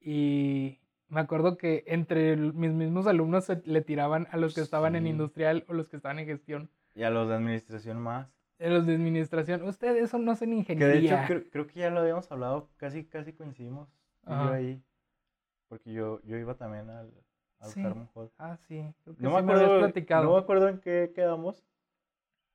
Y 0.00 0.80
me 1.08 1.20
acuerdo 1.20 1.56
que 1.56 1.84
entre 1.86 2.36
mis 2.36 2.72
mismos 2.72 3.06
alumnos 3.06 3.48
le 3.64 3.82
tiraban 3.82 4.28
a 4.30 4.36
los 4.36 4.54
que 4.54 4.60
estaban 4.60 4.96
en 4.96 5.06
industrial 5.06 5.64
o 5.68 5.72
los 5.72 5.88
que 5.88 5.96
estaban 5.96 6.18
en 6.20 6.26
gestión. 6.26 6.70
Y 6.94 7.02
a 7.02 7.10
los 7.10 7.28
de 7.28 7.34
administración 7.34 7.98
más. 8.00 8.28
A 8.64 8.68
los 8.68 8.86
de 8.86 8.94
administración. 8.94 9.62
Ustedes 9.64 10.04
eso 10.04 10.18
no 10.18 10.32
hacen 10.32 10.52
ingeniería. 10.54 11.26
Que 11.26 11.34
de 11.34 11.40
hecho 11.40 11.50
creo, 11.50 11.66
que 11.66 11.80
ya 11.80 11.90
lo 11.90 12.00
habíamos 12.00 12.30
hablado, 12.32 12.70
casi, 12.76 13.04
casi 13.04 13.34
coincidimos. 13.34 13.88
Yo 14.26 14.32
ahí. 14.32 14.82
Porque 15.68 15.92
yo, 15.92 16.22
yo 16.22 16.38
iba 16.38 16.54
también 16.54 16.88
al, 16.88 17.12
al 17.58 18.08
Hall. 18.14 18.32
Ah, 18.38 18.56
sí. 18.56 18.82
no, 19.18 19.30
me 19.32 19.38
acuerdo, 19.38 19.80
no 19.80 20.32
me 20.32 20.38
acuerdo 20.38 20.68
en 20.68 20.80
qué 20.80 21.12
quedamos, 21.14 21.62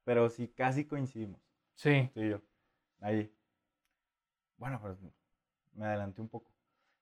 pero 0.03 0.29
sí 0.29 0.47
casi 0.47 0.85
coincidimos. 0.85 1.39
Sí. 1.75 2.09
Tú 2.13 2.21
y 2.21 2.29
yo. 2.31 2.41
Ahí. 3.01 3.31
Bueno, 4.57 4.79
pues 4.81 4.97
me 5.73 5.85
adelanté 5.85 6.21
un 6.21 6.29
poco. 6.29 6.51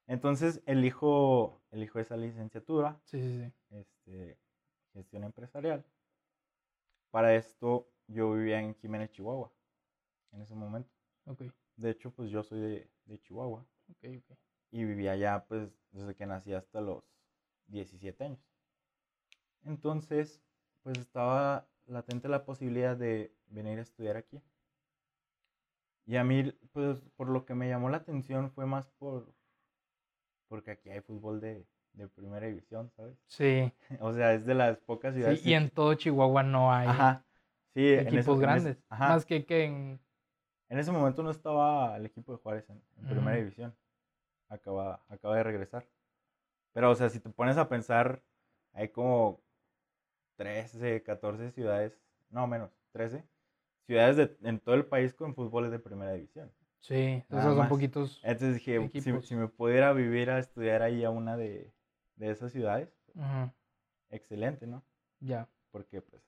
Entonces 0.06 0.62
elijo, 0.66 1.62
elijo 1.72 2.00
esa 2.00 2.18
licenciatura. 2.18 3.00
Sí, 3.06 3.22
sí, 3.22 3.40
sí. 3.40 3.54
Este, 3.76 4.38
gestión 4.94 5.24
empresarial. 5.24 5.86
Para 7.10 7.36
esto 7.36 7.88
vivía 8.58 8.70
en 8.70 8.76
Jiménez, 8.76 9.12
Chihuahua, 9.12 9.52
en 10.32 10.42
ese 10.42 10.56
momento. 10.56 10.90
Ok. 11.26 11.44
De 11.76 11.90
hecho, 11.90 12.12
pues 12.12 12.30
yo 12.30 12.44
soy 12.44 12.60
de, 12.60 12.90
de 13.06 13.20
Chihuahua. 13.20 13.66
Ok, 13.90 14.06
ok 14.18 14.38
y 14.72 14.84
vivía 14.84 15.14
allá 15.14 15.46
pues 15.48 15.70
desde 15.92 16.16
que 16.16 16.26
nací 16.26 16.54
hasta 16.54 16.82
los 16.82 17.04
17 17.68 18.24
años. 18.24 18.40
Entonces, 19.66 20.42
pues 20.84 20.98
estaba 20.98 21.68
latente 21.86 22.28
la 22.28 22.46
posibilidad 22.46 22.96
de 22.96 23.34
venir 23.48 23.80
a 23.80 23.82
estudiar 23.82 24.18
aquí. 24.18 24.42
Y 26.06 26.16
a 26.16 26.24
mí, 26.24 26.54
pues 26.72 27.02
por 27.16 27.30
lo 27.30 27.46
que 27.46 27.54
me 27.54 27.68
llamó 27.68 27.90
la 27.90 27.98
atención 27.98 28.52
fue 28.52 28.66
más 28.66 28.90
por 28.92 29.34
porque 30.48 30.72
aquí 30.72 30.90
hay 30.90 31.02
fútbol 31.02 31.42
de, 31.42 31.68
de 31.92 32.08
primera 32.08 32.48
división, 32.48 32.90
¿sabes? 32.96 33.18
Sí. 33.28 33.74
O 34.00 34.14
sea, 34.14 34.34
es 34.34 34.46
de 34.46 34.54
las 34.54 34.78
pocas 34.78 35.14
ciudades. 35.14 35.42
Sí, 35.42 35.50
y 35.50 35.54
en 35.54 35.70
todo 35.70 35.94
Chihuahua 35.96 36.44
no 36.44 36.72
hay 36.72 36.88
Ajá. 36.88 37.26
Sí, 37.78 37.94
en 37.94 38.08
equipos 38.08 38.18
ese- 38.18 38.32
en 38.32 38.38
ese- 38.38 38.42
grandes. 38.42 38.78
ajá. 38.90 39.10
Más 39.10 39.26
que, 39.26 39.46
que 39.46 39.64
en... 39.66 40.00
En 40.70 40.80
ese 40.80 40.92
momento 40.92 41.22
no 41.24 41.30
estaba 41.32 41.96
el 41.96 42.06
equipo 42.08 42.32
de 42.32 42.40
Juárez 42.40 42.70
en, 42.70 42.82
en 42.98 43.06
primera 43.06 43.32
Ujú. 43.32 43.40
división. 43.40 43.76
Acaba, 44.50 45.02
acaba 45.10 45.36
de 45.38 45.44
regresar. 45.44 45.88
Pero, 46.74 46.92
o 46.92 46.96
sea, 46.96 47.10
si 47.10 47.20
te 47.20 47.30
pones 47.30 47.58
a 47.58 47.70
pensar, 47.70 48.22
hay 48.74 48.90
como 48.90 49.42
13, 50.38 51.04
14 51.04 51.52
ciudades, 51.52 52.00
no 52.30 52.48
menos, 52.48 52.72
13 52.92 53.24
ciudades 53.86 54.18
de, 54.18 54.38
en 54.50 54.60
todo 54.60 54.76
el 54.76 54.86
país 54.86 55.14
con 55.14 55.36
fútbol 55.36 55.72
de 55.72 55.80
primera 55.80 56.14
división. 56.14 56.52
Sí, 56.80 57.24
Nada 57.30 57.44
esos 57.44 57.56
son 57.56 57.58
más. 57.60 57.70
poquitos. 57.70 58.22
Entonces 58.24 58.56
dije, 58.56 58.90
si, 59.02 59.22
si 59.22 59.36
me 59.36 59.48
pudiera 59.48 59.94
vivir 59.94 60.30
a 60.30 60.40
estudiar 60.40 60.82
ahí 60.82 61.04
a 61.04 61.10
una 61.10 61.38
de, 61.38 61.72
de 62.16 62.32
esas 62.32 62.52
ciudades, 62.52 62.90
Ujú, 63.16 63.52
excelente, 64.10 64.68
¿no? 64.68 64.84
Ya, 65.22 65.48
Porque, 65.72 66.02
pues, 66.02 66.22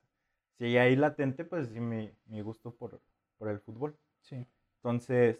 si 0.60 0.78
ahí 0.78 0.94
latente, 0.96 1.44
pues 1.44 1.68
sí, 1.70 1.80
mi, 1.80 2.12
mi 2.26 2.40
gusto 2.42 2.72
por, 2.76 3.02
por 3.38 3.48
el 3.48 3.58
fútbol. 3.60 3.98
sí. 4.22 4.46
Entonces, 4.78 5.38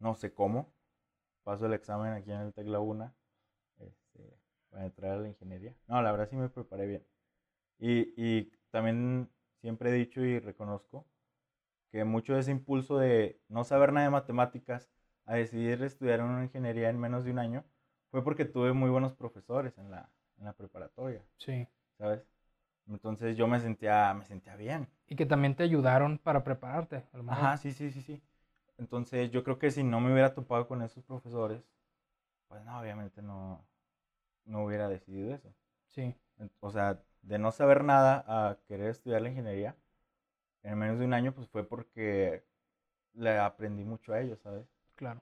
no 0.00 0.14
sé 0.14 0.32
cómo, 0.34 0.72
paso 1.44 1.66
el 1.66 1.74
examen 1.74 2.12
aquí 2.14 2.32
en 2.32 2.40
el 2.40 2.54
Tec 2.54 2.66
Laguna 2.68 3.14
este, 3.78 4.38
para 4.70 4.86
entrar 4.86 5.12
a 5.12 5.22
la 5.22 5.28
ingeniería. 5.28 5.76
No, 5.88 6.02
la 6.02 6.12
verdad 6.12 6.28
sí 6.30 6.36
me 6.36 6.48
preparé 6.50 6.86
bien. 6.86 7.06
Y, 7.78 8.14
y 8.16 8.52
también 8.70 9.30
siempre 9.60 9.90
he 9.90 9.94
dicho 9.94 10.22
y 10.22 10.40
reconozco 10.40 11.06
que 11.92 12.04
mucho 12.04 12.34
de 12.34 12.40
ese 12.40 12.52
impulso 12.52 12.98
de 12.98 13.40
no 13.48 13.64
saber 13.64 13.92
nada 13.92 14.06
de 14.06 14.12
matemáticas 14.12 14.90
a 15.26 15.36
decidir 15.36 15.82
estudiar 15.84 16.22
una 16.22 16.44
ingeniería 16.44 16.90
en 16.90 17.00
menos 17.00 17.24
de 17.24 17.32
un 17.32 17.40
año 17.40 17.64
fue 18.10 18.24
porque 18.24 18.44
tuve 18.46 18.72
muy 18.72 18.90
buenos 18.90 19.14
profesores 19.14 19.78
en 19.78 19.90
la, 19.90 20.10
en 20.38 20.46
la 20.46 20.54
preparatoria, 20.54 21.24
Sí. 21.38 21.68
¿sabes? 21.98 22.22
Entonces 22.88 23.36
yo 23.36 23.46
me 23.46 23.60
sentía, 23.60 24.12
me 24.14 24.24
sentía 24.24 24.56
bien. 24.56 24.88
Y 25.08 25.16
que 25.16 25.26
también 25.26 25.54
te 25.54 25.62
ayudaron 25.62 26.18
para 26.18 26.42
prepararte, 26.42 27.04
a 27.12 27.16
lo 27.16 27.22
mejor. 27.24 27.38
Ajá, 27.38 27.56
sí, 27.56 27.72
sí, 27.72 27.90
sí, 27.90 28.02
sí. 28.02 28.22
Entonces 28.78 29.30
yo 29.30 29.44
creo 29.44 29.58
que 29.58 29.70
si 29.70 29.82
no 29.82 30.00
me 30.00 30.12
hubiera 30.12 30.34
topado 30.34 30.66
con 30.66 30.82
esos 30.82 31.04
profesores, 31.04 31.62
pues 32.48 32.64
no, 32.64 32.80
obviamente 32.80 33.22
no, 33.22 33.64
no 34.44 34.64
hubiera 34.64 34.88
decidido 34.88 35.34
eso. 35.34 35.52
Sí, 35.88 36.14
O 36.60 36.70
sea, 36.70 37.00
de 37.22 37.38
no 37.38 37.52
saber 37.52 37.84
nada 37.84 38.24
a 38.26 38.58
querer 38.66 38.90
estudiar 38.90 39.22
la 39.22 39.28
ingeniería, 39.28 39.76
en 40.62 40.78
menos 40.78 40.98
de 40.98 41.04
un 41.04 41.14
año, 41.14 41.32
pues 41.34 41.48
fue 41.48 41.64
porque 41.68 42.44
le 43.14 43.38
aprendí 43.38 43.84
mucho 43.84 44.12
a 44.12 44.20
ellos, 44.20 44.40
¿sabes? 44.40 44.66
claro. 44.96 45.20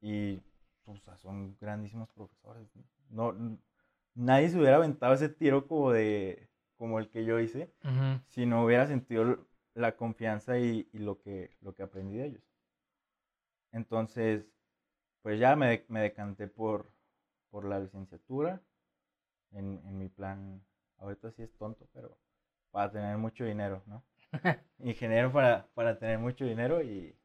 Y 0.00 0.38
pues, 0.84 0.98
o 0.98 1.02
sea, 1.04 1.16
son 1.16 1.56
grandísimos 1.60 2.08
profesores. 2.10 2.68
No, 3.10 3.34
nadie 4.14 4.48
se 4.50 4.58
hubiera 4.58 4.76
aventado 4.76 5.14
ese 5.14 5.28
tiro 5.28 5.66
como 5.66 5.92
de 5.92 6.47
como 6.78 6.98
el 6.98 7.10
que 7.10 7.24
yo 7.26 7.38
hice 7.40 7.70
si 8.28 8.46
no 8.46 8.64
hubiera 8.64 8.86
sentido 8.86 9.46
la 9.74 9.96
confianza 9.96 10.58
y, 10.58 10.88
y 10.92 10.98
lo, 10.98 11.20
que, 11.20 11.50
lo 11.60 11.74
que 11.74 11.82
aprendí 11.82 12.16
de 12.16 12.26
ellos. 12.26 12.42
Entonces, 13.72 14.46
pues 15.22 15.38
ya 15.38 15.56
me, 15.56 15.84
me 15.88 16.00
decanté 16.00 16.48
por, 16.48 16.90
por 17.50 17.64
la 17.64 17.78
licenciatura 17.80 18.62
en, 19.52 19.80
en 19.84 19.98
mi 19.98 20.08
plan, 20.08 20.62
ahorita 20.98 21.30
sí 21.32 21.42
es 21.42 21.54
tonto, 21.56 21.86
pero 21.92 22.16
para 22.70 22.90
tener 22.90 23.16
mucho 23.18 23.44
dinero, 23.44 23.82
¿no? 23.86 24.04
Ingeniero 24.78 25.32
para, 25.32 25.66
para 25.74 25.98
tener 25.98 26.18
mucho 26.18 26.44
dinero 26.44 26.82
y, 26.82 27.16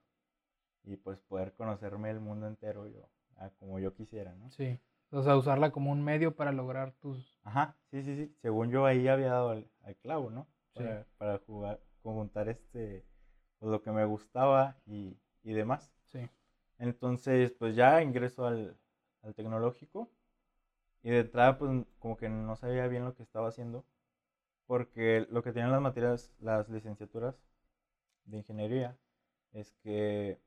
y 0.84 0.96
pues 0.98 1.20
poder 1.20 1.54
conocerme 1.54 2.10
el 2.12 2.20
mundo 2.20 2.48
entero 2.48 2.88
yo, 2.88 3.10
ah, 3.38 3.52
como 3.60 3.80
yo 3.80 3.94
quisiera, 3.94 4.34
¿no? 4.36 4.50
Sí. 4.52 4.80
O 5.13 5.21
sea, 5.21 5.38
usarla 5.38 5.71
como 5.71 5.91
un 5.91 6.04
medio 6.04 6.36
para 6.36 6.52
lograr 6.52 6.91
tus... 6.93 7.39
Ajá, 7.43 7.78
sí, 7.91 8.02
sí, 8.02 8.15
sí. 8.15 8.36
Según 8.41 8.71
yo 8.71 8.88
ahí 8.88 9.08
había 9.08 9.28
dado 9.28 9.49
al, 9.52 9.69
al 9.84 9.95
clavo, 9.97 10.32
¿no? 10.32 10.47
Sí. 10.71 10.84
Para, 10.84 11.08
para 11.17 11.38
jugar, 11.38 11.80
conjuntar 12.02 12.49
este, 12.49 13.06
pues, 13.60 13.71
lo 13.71 13.84
que 13.84 13.91
me 13.91 14.06
gustaba 14.06 14.76
y, 14.88 15.19
y 15.43 15.54
demás. 15.54 15.93
Sí. 16.08 16.28
Entonces, 16.80 17.52
pues 17.52 17.76
ya 17.76 18.02
ingreso 18.02 18.47
al, 18.47 18.76
al 19.21 19.36
tecnológico 19.36 20.10
y 21.04 21.12
de 21.12 21.19
entrada, 21.19 21.60
pues 21.60 21.86
como 21.99 22.17
que 22.17 22.30
no 22.30 22.56
sabía 22.56 22.88
bien 22.88 23.06
lo 23.06 23.13
que 23.13 23.21
estaba 23.21 23.49
haciendo, 23.49 23.86
porque 24.65 25.28
lo 25.30 25.43
que 25.43 25.54
tienen 25.54 25.71
las 25.71 25.82
materias, 25.82 26.34
las 26.39 26.69
licenciaturas 26.69 27.39
de 28.26 28.38
ingeniería, 28.38 28.97
es 29.52 29.73
que 29.84 30.41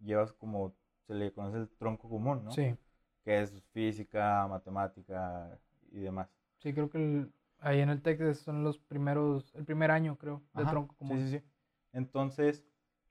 llevas 0.00 0.32
como, 0.32 0.74
se 1.06 1.14
le 1.14 1.32
conoce 1.32 1.58
el 1.58 1.68
tronco 1.68 2.08
común, 2.08 2.44
¿no? 2.44 2.50
Sí. 2.50 2.76
Que 3.24 3.40
es 3.42 3.52
física, 3.72 4.46
matemática 4.48 5.58
y 5.92 6.00
demás. 6.00 6.28
Sí, 6.58 6.72
creo 6.72 6.90
que 6.90 6.98
el- 6.98 7.32
ahí 7.58 7.80
en 7.80 7.90
el 7.90 8.02
TEC 8.02 8.34
son 8.34 8.64
los 8.64 8.78
primeros, 8.78 9.54
el 9.54 9.64
primer 9.64 9.90
año, 9.90 10.16
creo, 10.18 10.42
de 10.52 10.66
Ajá, 10.66 10.66
tronco 10.66 10.96
común. 10.96 11.20
Sí, 11.20 11.28
sí, 11.28 11.38
sí. 11.38 11.44
Entonces, 11.92 12.64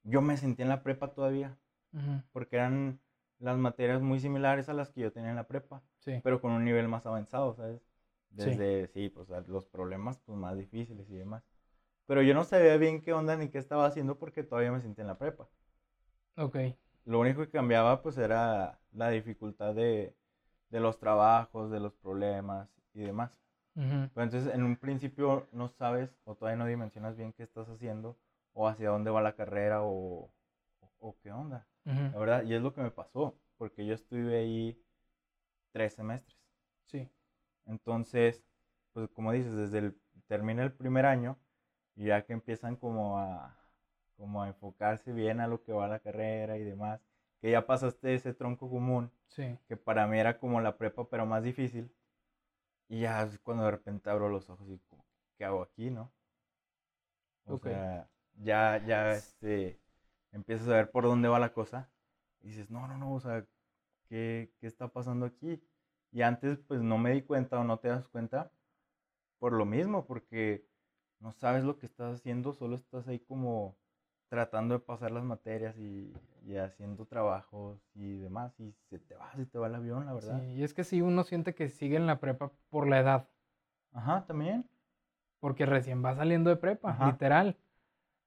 yo 0.03 0.21
me 0.21 0.37
sentí 0.37 0.61
en 0.63 0.69
la 0.69 0.83
prepa 0.83 1.13
todavía, 1.13 1.57
Ujú, 1.93 2.23
porque 2.33 2.57
eran 2.57 3.01
las 3.39 3.57
materias 3.57 4.01
muy 4.01 4.19
similares 4.19 4.69
a 4.69 4.73
las 4.73 4.91
que 4.91 5.01
yo 5.01 5.13
tenía 5.13 5.31
en 5.31 5.35
la 5.37 5.47
prepa, 5.47 5.83
Sí, 5.99 6.23
pero 6.23 6.41
con 6.41 6.51
un 6.53 6.65
nivel 6.65 6.87
más 6.89 7.05
avanzado, 7.05 7.53
¿sabes? 7.55 7.81
Sí. 8.37 8.61
Desde, 8.61 8.87
sí, 8.89 9.09
pues 9.09 9.31
a- 9.31 9.41
los 9.41 9.67
problemas 9.67 10.19
pues 10.25 10.37
más 10.37 10.57
difíciles 10.57 11.09
y 11.09 11.15
demás. 11.15 11.43
Pero 12.07 12.21
yo 12.23 12.33
no 12.35 12.43
sabía 12.45 12.77
bien 12.77 13.01
qué 13.01 13.13
onda 13.13 13.37
ni 13.37 13.49
qué 13.49 13.59
estaba 13.59 13.87
haciendo 13.87 14.19
porque 14.19 14.43
todavía 14.43 14.71
me 14.73 14.81
sentía 14.81 15.03
en 15.03 15.07
la 15.09 15.17
prepa. 15.19 15.49
ok. 16.37 16.55
Lo 17.05 17.19
único 17.19 17.41
que 17.41 17.49
cambiaba 17.51 18.01
pues 18.01 18.17
era 18.17 18.79
la 18.93 19.09
dificultad 19.09 19.73
de, 19.75 20.15
de 20.69 20.79
los 20.79 20.99
trabajos, 20.99 21.71
de 21.71 21.79
los 21.79 21.93
problemas 21.95 22.69
y 22.93 23.01
demás. 23.01 23.31
Ujú, 23.75 24.09
Pero 24.13 24.25
entonces 24.25 24.53
en 24.53 24.63
un 24.63 24.77
principio 24.77 25.47
no 25.51 25.69
sabes 25.69 26.15
o 26.25 26.35
todavía 26.35 26.57
no 26.57 26.67
dimensionas 26.67 27.15
bien 27.17 27.33
qué 27.33 27.43
estás 27.43 27.67
haciendo 27.69 28.17
o 28.53 28.67
hacia 28.67 28.89
dónde 28.89 29.11
va 29.11 29.21
la 29.21 29.35
carrera 29.35 29.83
o, 29.83 30.31
o, 30.81 30.91
o 30.99 31.17
qué 31.23 31.31
onda. 31.31 31.67
La 32.11 32.17
ujú, 32.17 32.17
verdad, 32.19 32.43
y 32.43 32.53
es 32.55 32.61
lo 32.61 32.73
que 32.73 32.81
me 32.81 32.91
pasó, 32.91 33.37
porque 33.57 33.85
yo 33.85 33.93
estuve 33.95 34.37
ahí 34.37 34.79
tres 35.73 35.93
semestres. 35.95 36.37
Sí, 36.85 37.09
Entonces, 37.65 38.41
pues 38.93 39.09
como 39.11 39.31
dices, 39.31 39.53
desde 39.55 39.79
el, 39.79 39.97
termina 40.27 40.63
el 40.63 40.73
primer 40.73 41.05
año 41.05 41.37
y 41.95 42.05
ya 42.07 42.23
que 42.25 42.33
empiezan 42.33 42.75
como 42.77 43.19
a, 43.19 43.57
como 44.17 44.43
a 44.43 44.47
enfocarse 44.49 45.13
bien 45.13 45.39
a 45.39 45.47
lo 45.47 45.63
que 45.63 45.73
va 45.73 45.87
la 45.87 45.99
carrera 45.99 46.57
y 46.57 46.63
demás, 46.63 47.01
que 47.41 47.51
ya 47.51 47.65
pasaste 47.65 48.15
ese 48.15 48.33
tronco 48.33 48.69
común, 48.69 49.11
sí, 49.27 49.57
que 49.67 49.77
para 49.77 50.07
mí 50.07 50.19
era 50.19 50.37
como 50.39 50.61
la 50.61 50.77
prepa, 50.77 51.09
pero 51.09 51.25
más 51.25 51.43
difícil. 51.43 51.91
Y 52.87 53.01
ya 53.01 53.23
es 53.23 53.39
cuando 53.39 53.65
de 53.65 53.71
repente 53.71 54.09
abro 54.09 54.29
los 54.29 54.49
ojos 54.49 54.69
y 54.69 54.79
¿qué 55.37 55.45
hago 55.45 55.61
aquí, 55.63 55.89
no? 55.91 56.13
O 57.45 57.55
Ok. 57.55 57.67
sea, 57.67 58.09
ya, 58.35 58.81
ya, 58.85 59.15
este, 59.17 59.79
empiezas 60.31 60.67
a 60.67 60.73
ver 60.75 60.91
por 60.91 61.03
dónde 61.05 61.27
va 61.29 61.39
la 61.39 61.53
cosa 61.53 61.89
y 62.41 62.49
dices, 62.49 62.69
no, 62.69 62.87
no, 62.87 62.97
no, 62.97 63.13
o 63.13 63.19
sea, 63.19 63.45
¿qué, 64.09 64.51
qué 64.59 64.67
está 64.67 64.87
pasando 64.89 65.25
aquí? 65.25 65.61
Y 66.11 66.21
antes, 66.21 66.59
pues, 66.67 66.81
no 66.81 66.97
me 66.97 67.11
di 67.13 67.23
cuenta 67.23 67.59
o 67.59 67.63
no 67.63 67.79
te 67.79 67.89
das 67.89 68.07
cuenta 68.09 68.51
por 69.39 69.53
lo 69.53 69.65
mismo, 69.65 70.05
porque 70.07 70.65
no 71.19 71.33
sabes 71.33 71.63
lo 71.65 71.77
que 71.79 71.87
estás 71.87 72.15
haciendo, 72.19 72.53
solo 72.53 72.75
estás 72.77 73.07
ahí 73.07 73.19
como 73.19 73.77
tratando 74.33 74.73
de 74.73 74.79
pasar 74.79 75.11
las 75.11 75.23
materias 75.23 75.77
y, 75.77 76.11
y 76.47 76.55
haciendo 76.57 77.05
trabajos 77.05 77.79
y 77.93 78.17
demás, 78.17 78.51
y 78.59 78.73
se 78.89 78.97
te 78.97 79.13
va, 79.13 79.31
se 79.35 79.45
te 79.45 79.59
va 79.59 79.67
el 79.67 79.75
avión, 79.75 80.07
la 80.07 80.13
verdad. 80.13 80.41
sí. 80.41 80.53
Y 80.55 80.63
es 80.63 80.73
que 80.73 80.83
sí, 80.83 81.03
uno 81.03 81.23
siente 81.23 81.53
que 81.53 81.69
sigue 81.69 81.97
en 81.97 82.07
la 82.07 82.19
prepa 82.19 82.51
por 82.71 82.87
la 82.87 82.99
edad, 82.99 83.29
Ajá, 83.91 84.25
también. 84.25 84.67
porque 85.39 85.67
recién 85.67 86.03
va 86.03 86.15
saliendo 86.15 86.49
de 86.49 86.55
prepa, 86.55 86.89
Ajá. 86.89 87.11
literal. 87.11 87.57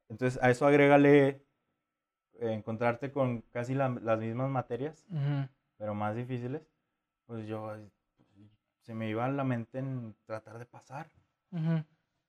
Entonces, 0.09 0.40
a 0.40 0.49
eso 0.51 0.64
agrégale 0.64 1.45
eh, 2.35 2.53
encontrarte 2.53 3.11
con 3.11 3.40
casi 3.51 3.75
la- 3.75 3.88
las 3.88 4.21
mismas 4.21 4.49
materias, 4.49 5.05
pero 5.77 5.92
más 5.92 6.14
difíciles, 6.14 6.62
pues 7.27 7.49
yo, 7.49 7.75
se 8.83 8.95
me 8.95 9.09
iba 9.11 9.27
la 9.29 9.42
mente 9.42 9.81
en 9.81 10.14
tratar 10.25 10.61
de 10.61 10.66
pasar. 10.66 11.11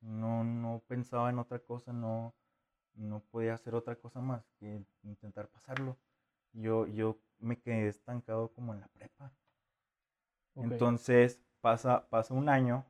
No, 0.02 0.44
no 0.44 0.82
pensaba 0.88 1.30
en 1.30 1.38
otra 1.38 1.60
cosa, 1.60 1.94
no, 1.94 2.34
no 2.98 3.22
podía 3.32 3.54
hacer 3.54 3.76
otra 3.76 3.96
cosa 3.96 4.20
más 4.22 4.44
que 4.60 4.84
intentar 5.04 5.48
pasarlo. 5.48 5.98
Yo, 6.54 6.88
yo 6.88 7.18
me 7.40 7.60
quedé 7.60 7.88
estancado 7.88 8.50
como 8.54 8.74
en 8.74 8.82
la 8.82 8.88
prepa. 8.88 9.32
Entonces 10.56 11.40
pasa, 11.62 12.10
pasa 12.10 12.34
un 12.34 12.50
año 12.50 12.86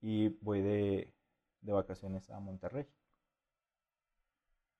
y 0.00 0.28
voy 0.40 0.62
de, 0.62 1.12
de 1.60 1.72
vacaciones 1.72 2.30
a 2.30 2.38
Monterrey. 2.38 2.86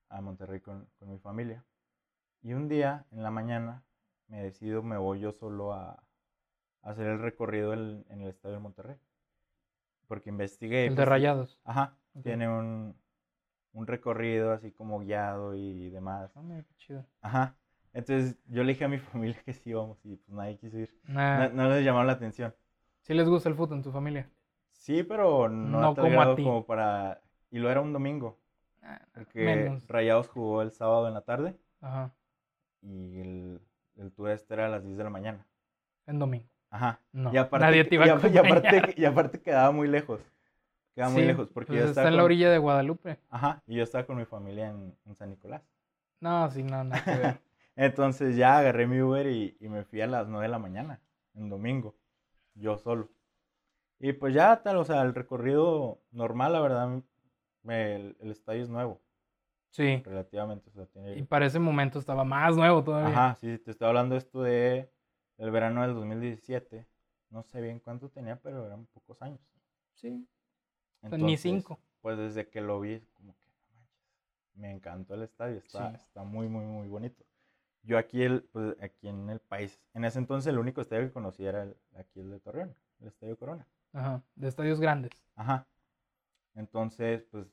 A 0.08 0.20
Monterrey 0.20 0.60
con, 0.60 0.88
con 0.98 1.10
mi 1.10 1.18
familia. 1.18 1.64
Y 2.42 2.52
un 2.52 2.68
día 2.68 3.06
en 3.10 3.22
la 3.22 3.30
mañana 3.30 3.82
me 4.28 4.42
decido, 4.42 4.82
me 4.82 4.98
voy 4.98 5.20
yo 5.20 5.32
solo 5.32 5.72
a, 5.72 5.90
a 6.82 6.90
hacer 6.90 7.06
el 7.06 7.18
recorrido 7.18 7.72
en, 7.72 8.04
en 8.08 8.22
el 8.22 8.28
estadio 8.28 8.56
de 8.56 8.60
Monterrey. 8.60 8.96
Porque 10.06 10.30
investigué. 10.30 10.86
El 10.86 10.90
de 10.90 10.96
pues, 10.96 11.08
rayados. 11.08 11.60
Ajá, 11.64 11.96
tiene 12.22 12.48
un, 12.48 12.94
un 13.72 13.86
recorrido 13.86 14.52
así 14.52 14.70
como 14.72 15.00
guiado 15.00 15.54
y 15.54 15.90
demás. 15.90 16.30
Ah, 16.36 16.42
mira, 16.42 16.62
qué 16.62 16.74
chido. 16.76 17.06
Ajá. 17.20 17.56
Entonces 17.94 18.36
yo 18.46 18.62
le 18.64 18.72
dije 18.72 18.84
a 18.84 18.88
mi 18.88 18.98
familia 18.98 19.40
que 19.44 19.52
sí 19.52 19.70
íbamos 19.70 19.98
y 20.04 20.16
pues 20.16 20.28
nadie 20.36 20.58
quiso 20.58 20.78
ir. 20.78 20.90
Nah. 21.04 21.48
No, 21.48 21.64
no 21.64 21.68
les 21.70 21.84
llamaron 21.84 22.06
la 22.06 22.14
atención. 22.14 22.54
¿Sí 23.00 23.14
les 23.14 23.28
gusta 23.28 23.48
el 23.48 23.54
fútbol 23.54 23.78
en 23.78 23.82
tu 23.82 23.92
familia? 23.92 24.30
Sí, 24.72 25.02
pero 25.02 25.48
no, 25.48 25.80
No 25.80 25.94
como 25.94 26.06
a 26.08 26.24
grado 26.24 26.34
ti. 26.36 26.42
como 26.44 26.64
para... 26.66 27.20
Y 27.50 27.58
lo 27.58 27.70
era 27.70 27.80
un 27.80 27.92
domingo, 27.92 28.38
Ah, 28.84 29.00
porque 29.14 29.44
menos. 29.44 29.86
Rayados 29.86 30.28
jugó 30.28 30.60
el 30.62 30.72
sábado 30.72 31.06
en 31.06 31.14
la 31.14 31.20
tarde 31.20 31.56
Ajá. 31.80 32.12
y 32.80 33.20
el, 33.20 33.60
el 33.96 34.10
tour 34.12 34.30
este 34.30 34.54
era 34.54 34.66
a 34.66 34.68
las 34.68 34.82
10 34.84 34.96
de 34.96 35.04
la 35.04 35.10
mañana. 35.10 35.46
En 36.06 36.18
domingo. 36.18 36.48
Ajá. 36.70 37.00
No, 37.12 37.32
y 37.32 37.36
aparte, 37.36 37.66
nadie 37.66 37.84
te 37.84 37.94
iba 37.94 38.06
y 38.06 38.10
a 38.10 38.18
y 38.28 38.38
aparte, 38.38 38.94
y 38.96 39.04
aparte 39.04 39.40
quedaba 39.40 39.70
muy 39.70 39.86
lejos. 39.86 40.20
Quedaba 40.94 41.12
muy 41.12 41.22
Sí, 41.22 41.26
lejos, 41.26 41.48
porque 41.48 41.68
pues 41.68 41.78
yo 41.78 41.84
está 41.86 41.90
estaba 41.90 42.08
en 42.08 42.16
la 42.16 42.24
orilla 42.24 42.50
de 42.50 42.58
Guadalupe. 42.58 43.18
Ajá, 43.30 43.62
y 43.66 43.76
yo 43.76 43.82
estaba 43.82 44.04
con 44.06 44.16
mi 44.16 44.24
familia 44.26 44.68
en, 44.70 44.96
en 45.06 45.14
San 45.16 45.30
Nicolás. 45.30 45.62
No, 46.20 46.50
sí, 46.50 46.62
no, 46.62 46.84
nada 46.84 47.02
que 47.04 47.10
ver. 47.18 47.40
Entonces 47.76 48.36
ya 48.36 48.58
agarré 48.58 48.86
mi 48.86 49.00
Uber 49.00 49.26
y, 49.26 49.56
y 49.58 49.68
me 49.68 49.84
fui 49.84 50.00
a 50.02 50.06
las 50.06 50.28
9 50.28 50.44
de 50.46 50.50
la 50.50 50.58
mañana, 50.58 51.00
en 51.34 51.48
domingo, 51.48 51.96
yo 52.54 52.76
solo. 52.76 53.08
Y 53.98 54.12
pues 54.12 54.34
ya 54.34 54.62
tal, 54.62 54.76
o 54.76 54.84
sea, 54.84 55.02
el 55.02 55.14
recorrido 55.14 56.00
normal, 56.10 56.52
la 56.52 56.60
verdad, 56.60 57.02
me- 57.62 57.96
el, 57.96 58.16
el 58.20 58.30
estadio 58.30 58.62
es 58.62 58.68
nuevo, 58.68 59.00
Sí. 59.70 60.02
relativamente, 60.04 60.68
o 60.70 60.72
sea, 60.72 60.86
tiene... 60.86 61.16
Y 61.18 61.22
para 61.22 61.46
ese 61.46 61.58
momento 61.58 61.98
estaba 61.98 62.24
más 62.24 62.56
nuevo 62.56 62.84
todavía. 62.84 63.08
Ajá, 63.10 63.34
sí, 63.36 63.58
te 63.58 63.70
estoy 63.70 63.88
hablando 63.88 64.16
esto 64.16 64.42
de 64.42 64.90
el 65.38 65.50
verano 65.50 65.82
del 65.82 65.94
2017, 65.94 66.86
no 67.30 67.42
sé 67.42 67.60
bien 67.62 67.80
cuánto 67.80 68.10
tenía, 68.10 68.36
pero 68.40 68.66
eran 68.66 68.86
pocos 68.86 69.22
años. 69.22 69.40
Sí. 69.94 70.28
Ni 71.02 71.36
cinco. 71.36 71.78
Pues 72.00 72.16
desde 72.18 72.48
que 72.48 72.60
lo 72.60 72.80
vi, 72.80 73.00
como 73.14 73.34
que, 73.34 73.50
no 73.50 73.74
manches, 73.76 74.54
me 74.54 74.70
encantó 74.72 75.14
el 75.14 75.22
estadio, 75.22 75.58
está, 75.58 75.90
Sí. 75.90 75.96
está 75.96 76.22
muy, 76.24 76.48
muy, 76.48 76.64
muy 76.64 76.88
bonito. 76.88 77.24
Yo 77.84 77.98
aquí, 77.98 78.22
el, 78.22 78.42
pues, 78.44 78.76
aquí 78.80 79.08
en 79.08 79.28
el 79.28 79.40
país, 79.40 79.80
en 79.94 80.04
ese 80.04 80.18
entonces 80.18 80.52
el 80.52 80.58
único 80.58 80.80
estadio 80.80 81.04
que 81.06 81.12
conocía 81.12 81.48
era 81.48 81.62
el, 81.64 81.76
aquí 81.96 82.20
el 82.20 82.30
de 82.30 82.40
Torreón, 82.40 82.74
el 83.00 83.08
Estadio 83.08 83.36
Corona. 83.36 83.66
Ajá. 83.92 84.22
De 84.36 84.48
estadios 84.48 84.80
grandes. 84.80 85.10
Ajá. 85.34 85.66
Entonces, 86.54 87.24
pues, 87.30 87.46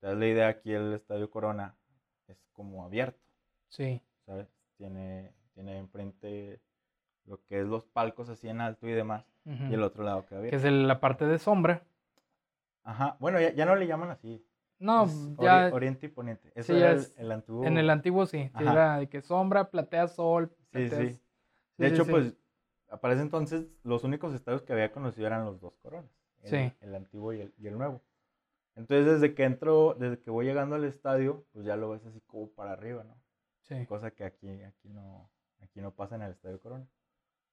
te 0.00 0.06
das 0.08 0.16
la 0.16 0.26
idea, 0.26 0.48
aquí 0.48 0.72
el 0.72 0.92
Estadio 0.94 1.30
Corona 1.30 1.76
es 2.26 2.38
como 2.52 2.84
abierto, 2.84 3.20
Sí. 3.68 4.02
¿sabes? 4.26 4.48
Tiene, 4.76 5.32
tiene 5.54 5.78
enfrente 5.78 6.60
lo 7.26 7.42
que 7.44 7.60
es 7.60 7.66
los 7.66 7.84
palcos 7.84 8.28
así 8.28 8.48
en 8.48 8.60
alto 8.60 8.88
y 8.88 8.92
demás, 8.92 9.24
y 9.44 9.74
el 9.74 9.82
otro 9.82 10.04
lado 10.04 10.22
que 10.22 10.28
Que 10.30 10.34
abierto. 10.36 10.56
es 10.56 10.64
el- 10.64 10.88
la 10.88 11.00
parte 11.00 11.26
de 11.26 11.38
sombra. 11.38 11.82
Ajá, 12.82 13.16
bueno, 13.20 13.40
ya, 13.40 13.52
ya 13.52 13.66
no 13.66 13.76
le 13.76 13.86
llaman 13.86 14.10
así. 14.10 14.44
No, 14.78 15.04
es 15.04 15.12
ori- 15.36 15.42
ya 15.42 15.70
Oriente 15.72 16.06
y 16.06 16.08
Poniente. 16.08 16.50
Eso 16.54 16.72
sí, 16.72 16.78
era 16.80 16.92
el, 16.92 17.06
el 17.18 17.32
antiguo. 17.32 17.64
en 17.66 17.76
el 17.78 17.90
antiguo 17.90 18.26
sí. 18.26 18.50
sí, 18.56 18.64
era 18.64 18.98
de 18.98 19.08
que 19.08 19.20
sombra, 19.20 19.70
platea 19.70 20.08
sol. 20.08 20.50
Sí, 20.72 20.78
plateas- 20.78 21.12
sí. 21.12 21.20
De 21.76 21.88
sí, 21.88 21.94
hecho, 21.94 22.04
sí. 22.04 22.10
pues, 22.10 22.36
para 23.00 23.14
ese 23.14 23.22
entonces, 23.22 23.66
los 23.84 24.04
únicos 24.04 24.32
estadios 24.34 24.62
que 24.62 24.72
había 24.72 24.90
conocido 24.92 25.26
eran 25.26 25.44
los 25.44 25.60
dos 25.60 25.74
coronas. 25.82 26.10
El, 26.42 26.48
Sí. 26.50 26.72
el 26.80 26.94
antiguo 26.94 27.32
y 27.34 27.42
el, 27.42 27.54
y 27.58 27.66
el 27.66 27.76
nuevo. 27.76 28.02
Entonces, 28.74 29.04
desde 29.20 29.34
que 29.34 29.44
entro, 29.44 29.94
desde 29.98 30.18
que 30.18 30.30
voy 30.30 30.46
llegando 30.46 30.76
al 30.76 30.84
estadio, 30.84 31.44
pues 31.52 31.66
ya 31.66 31.76
lo 31.76 31.90
ves 31.90 32.04
así 32.06 32.20
como 32.22 32.48
para 32.50 32.72
arriba, 32.72 33.04
¿no? 33.04 33.14
Sí. 33.62 33.84
Cosa 33.86 34.10
que 34.10 34.24
aquí, 34.24 34.48
aquí 34.62 34.88
no, 34.88 35.30
aquí 35.60 35.80
no 35.82 35.90
pasa 35.94 36.14
en 36.16 36.22
el 36.22 36.30
estadio 36.32 36.58
Corona. 36.60 36.86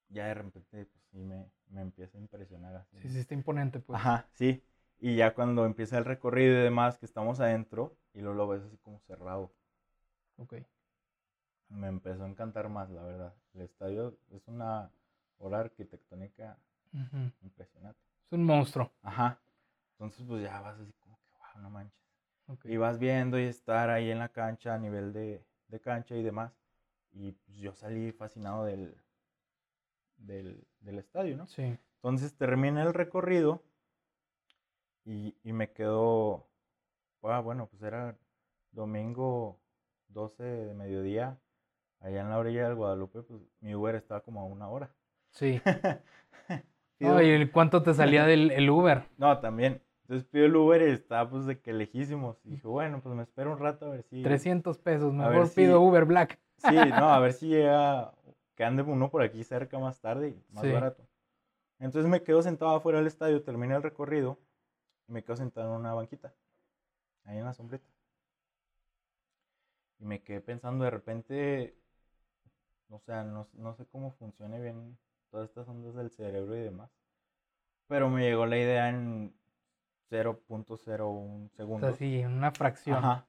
Ya 0.09 0.27
de 0.27 0.35
repente, 0.35 0.85
pues 0.85 1.03
sí 1.11 1.17
me, 1.19 1.45
me 1.67 1.81
empieza 1.81 2.17
a 2.17 2.21
impresionar 2.21 2.75
así. 2.77 2.97
Sí, 3.01 3.09
sí, 3.09 3.19
está 3.19 3.33
imponente, 3.33 3.81
pues. 3.81 3.99
Ajá, 3.99 4.29
sí. 4.33 4.63
Y 4.99 5.15
ya 5.15 5.33
cuando 5.33 5.65
empieza 5.65 5.97
el 5.97 6.05
recorrido 6.05 6.53
y 6.59 6.63
demás, 6.63 6.97
que 6.97 7.05
estamos 7.05 7.39
adentro, 7.39 7.95
y 8.13 8.19
luego 8.21 8.35
lo 8.35 8.47
ves 8.47 8.63
así 8.63 8.77
como 8.77 8.99
cerrado. 9.01 9.51
Ok. 10.37 10.53
me 11.69 11.87
empezó 11.87 12.23
a 12.23 12.27
encantar 12.27 12.69
más, 12.69 12.89
la 12.89 13.03
verdad. 13.03 13.33
El 13.53 13.61
estadio 13.61 14.17
es 14.31 14.47
una 14.47 14.91
obra 15.37 15.59
arquitectónica 15.59 16.57
Ujú. 16.93 17.31
impresionante. 17.41 17.99
Es 18.25 18.33
un 18.33 18.43
monstruo. 18.45 18.91
Ajá. 19.01 19.39
Entonces, 19.93 20.25
pues 20.27 20.43
ya 20.43 20.59
vas 20.61 20.79
así 20.79 20.93
como 20.99 21.17
que, 21.17 21.25
wow, 21.31 21.61
no 21.63 21.69
manches. 21.69 21.99
Ok. 22.47 22.65
Y 22.65 22.77
vas 22.77 22.97
viendo 22.99 23.39
y 23.39 23.43
estar 23.43 23.89
ahí 23.89 24.09
en 24.11 24.19
la 24.19 24.29
cancha, 24.29 24.73
a 24.75 24.77
nivel 24.79 25.11
de, 25.13 25.43
de 25.67 25.79
cancha 25.79 26.15
y 26.15 26.23
demás. 26.23 26.53
Y 27.11 27.31
pues 27.33 27.57
yo 27.57 27.73
salí 27.73 28.11
fascinado 28.11 28.63
del, 28.65 28.95
del, 30.17 30.67
del 30.79 30.99
estadio, 30.99 31.37
¿no? 31.37 31.47
Sí. 31.47 31.77
Entonces 31.95 32.35
termina 32.35 32.83
el 32.83 32.93
recorrido 32.93 33.63
y, 35.07 35.35
y 35.43 35.53
me 35.53 35.71
quedo, 35.71 36.47
ah, 37.23 37.39
bueno, 37.39 37.67
pues 37.67 37.81
era 37.81 38.17
domingo 38.71 39.59
12 40.09 40.43
de 40.43 40.73
mediodía, 40.73 41.39
allá 42.01 42.21
en 42.21 42.29
la 42.29 42.37
orilla 42.37 42.65
del 42.67 42.75
Guadalupe, 42.75 43.21
pues 43.23 43.41
mi 43.61 43.73
Uber 43.73 43.95
estaba 43.95 44.21
como 44.21 44.41
a 44.41 44.45
una 44.45 44.67
hora. 44.69 44.93
Sí. 45.31 45.61
Pido- 46.97 47.21
¿y 47.21 47.49
cuánto 47.49 47.83
te 47.83 47.93
salía 47.93 48.25
del 48.25 48.51
el 48.51 48.69
Uber? 48.69 49.03
no, 49.17 49.39
también. 49.39 49.81
Entonces 50.03 50.25
pido 50.29 50.45
el 50.45 50.55
Uber 50.55 50.81
y 50.81 50.91
estaba 50.91 51.29
pues 51.29 51.45
de 51.45 51.59
que 51.59 51.73
lejísimos. 51.73 52.39
Y 52.45 52.51
dije, 52.51 52.67
bueno, 52.67 53.01
pues 53.01 53.13
me 53.13 53.23
espero 53.23 53.51
un 53.51 53.59
rato 53.59 53.87
a 53.87 53.89
ver 53.89 54.03
si... 54.03 54.23
300 54.23 54.77
pesos. 54.77 55.13
Mejor 55.13 55.47
si- 55.47 55.55
pido 55.55 55.81
Uber 55.81 56.05
Black. 56.05 56.39
Sí, 56.57 56.75
no, 56.97 57.09
a 57.09 57.19
ver 57.19 57.33
si 57.33 57.49
llega, 57.49 58.13
que 58.55 58.63
ande 58.63 58.83
uno 58.83 59.09
por 59.09 59.21
aquí 59.21 59.43
cerca 59.43 59.77
más 59.79 59.99
tarde 59.99 60.29
y 60.29 60.53
más 60.53 60.63
Sí. 60.63 60.71
barato. 60.71 61.05
Entonces 61.79 62.09
me 62.09 62.23
quedo 62.23 62.41
sentado 62.41 62.71
afuera 62.75 62.97
del 62.99 63.07
estadio, 63.07 63.43
termina 63.43 63.75
el 63.75 63.83
recorrido 63.83 64.39
y 65.07 65.11
me 65.11 65.23
quedo 65.23 65.35
sentado 65.35 65.73
en 65.73 65.79
una 65.79 65.93
banquita, 65.93 66.33
ahí 67.25 67.37
en 67.37 67.45
la 67.45 67.53
sombrita. 67.53 67.87
Y 69.99 70.05
me 70.05 70.21
quedé 70.21 70.41
pensando 70.41 70.83
de 70.83 70.91
repente, 70.91 71.75
o 72.89 72.99
sea, 72.99 73.23
no, 73.23 73.47
no 73.53 73.73
sé 73.75 73.85
cómo 73.85 74.11
funcione 74.11 74.61
bien 74.61 74.97
todas 75.31 75.49
estas 75.49 75.67
ondas 75.67 75.95
del 75.95 76.11
cerebro 76.11 76.55
y 76.55 76.61
demás, 76.61 76.91
pero 77.87 78.09
me 78.09 78.21
llegó 78.21 78.45
la 78.45 78.57
idea 78.57 78.89
en 78.89 79.33
0.01 80.09 81.45
O 81.45 81.49
segundos. 81.55 81.89
sea, 81.89 81.97
sí, 81.97 82.23
una 82.23 82.51
fracción. 82.51 82.97
Ajá. 82.97 83.27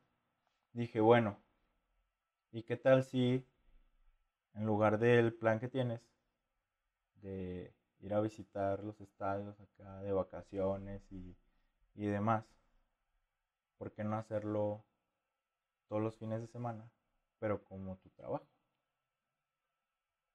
Dije, 0.72 1.00
bueno, 1.00 1.38
¿y 2.52 2.62
qué 2.62 2.76
tal 2.76 3.02
si 3.04 3.46
en 4.54 4.66
lugar 4.66 4.98
del 4.98 5.32
plan 5.34 5.58
que 5.60 5.68
tienes 5.68 6.00
de 7.22 7.72
ir 8.00 8.14
a 8.14 8.20
visitar 8.20 8.82
los 8.84 9.00
estadios 9.00 9.58
acá 9.60 10.02
de 10.02 10.12
vacaciones 10.12 11.02
y, 11.10 11.36
y 11.98 12.06
demás, 12.06 12.44
¿por 13.78 13.90
qué 13.92 14.04
no 14.04 14.16
hacerlo 14.16 14.84
todos 15.88 16.00
los 16.02 16.16
fines 16.16 16.40
de 16.40 16.46
semana, 16.46 16.88
pero 17.40 17.62
como 17.64 17.96
tu 17.98 18.08
trabajo, 18.10 18.46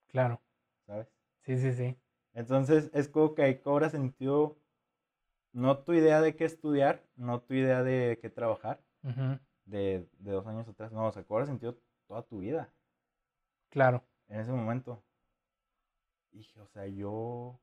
Claro. 0.08 0.42
¿sabes? 0.86 1.08
Sí, 1.42 1.58
sí, 1.60 1.74
sí. 1.74 1.96
Entonces 2.34 2.90
es 2.94 3.10
como 3.10 3.34
que 3.36 3.44
ahí 3.44 3.60
cobra 3.60 3.90
sentido 3.90 4.58
no 5.54 5.80
tu 5.84 5.94
idea 5.94 6.22
de 6.22 6.36
qué 6.36 6.46
estudiar, 6.46 7.04
no 7.16 7.42
tu 7.42 7.54
idea 7.56 7.84
de 7.84 8.20
qué 8.22 8.30
trabajar, 8.30 8.82
de, 9.66 10.08
de 10.20 10.32
dos 10.32 10.48
años 10.48 10.68
atrás. 10.70 10.92
No, 10.94 11.08
o 11.08 11.12
sea, 11.14 11.24
cobra 11.26 11.46
sentido 11.48 11.78
toda 12.08 12.24
tu 12.24 12.40
vida 12.40 12.74
Claro. 13.70 14.04
en 14.28 14.40
ese 14.42 14.52
momento. 14.52 15.02
Dije, 16.34 16.60
o 16.60 16.68
sea, 16.68 16.86
yo 16.88 17.60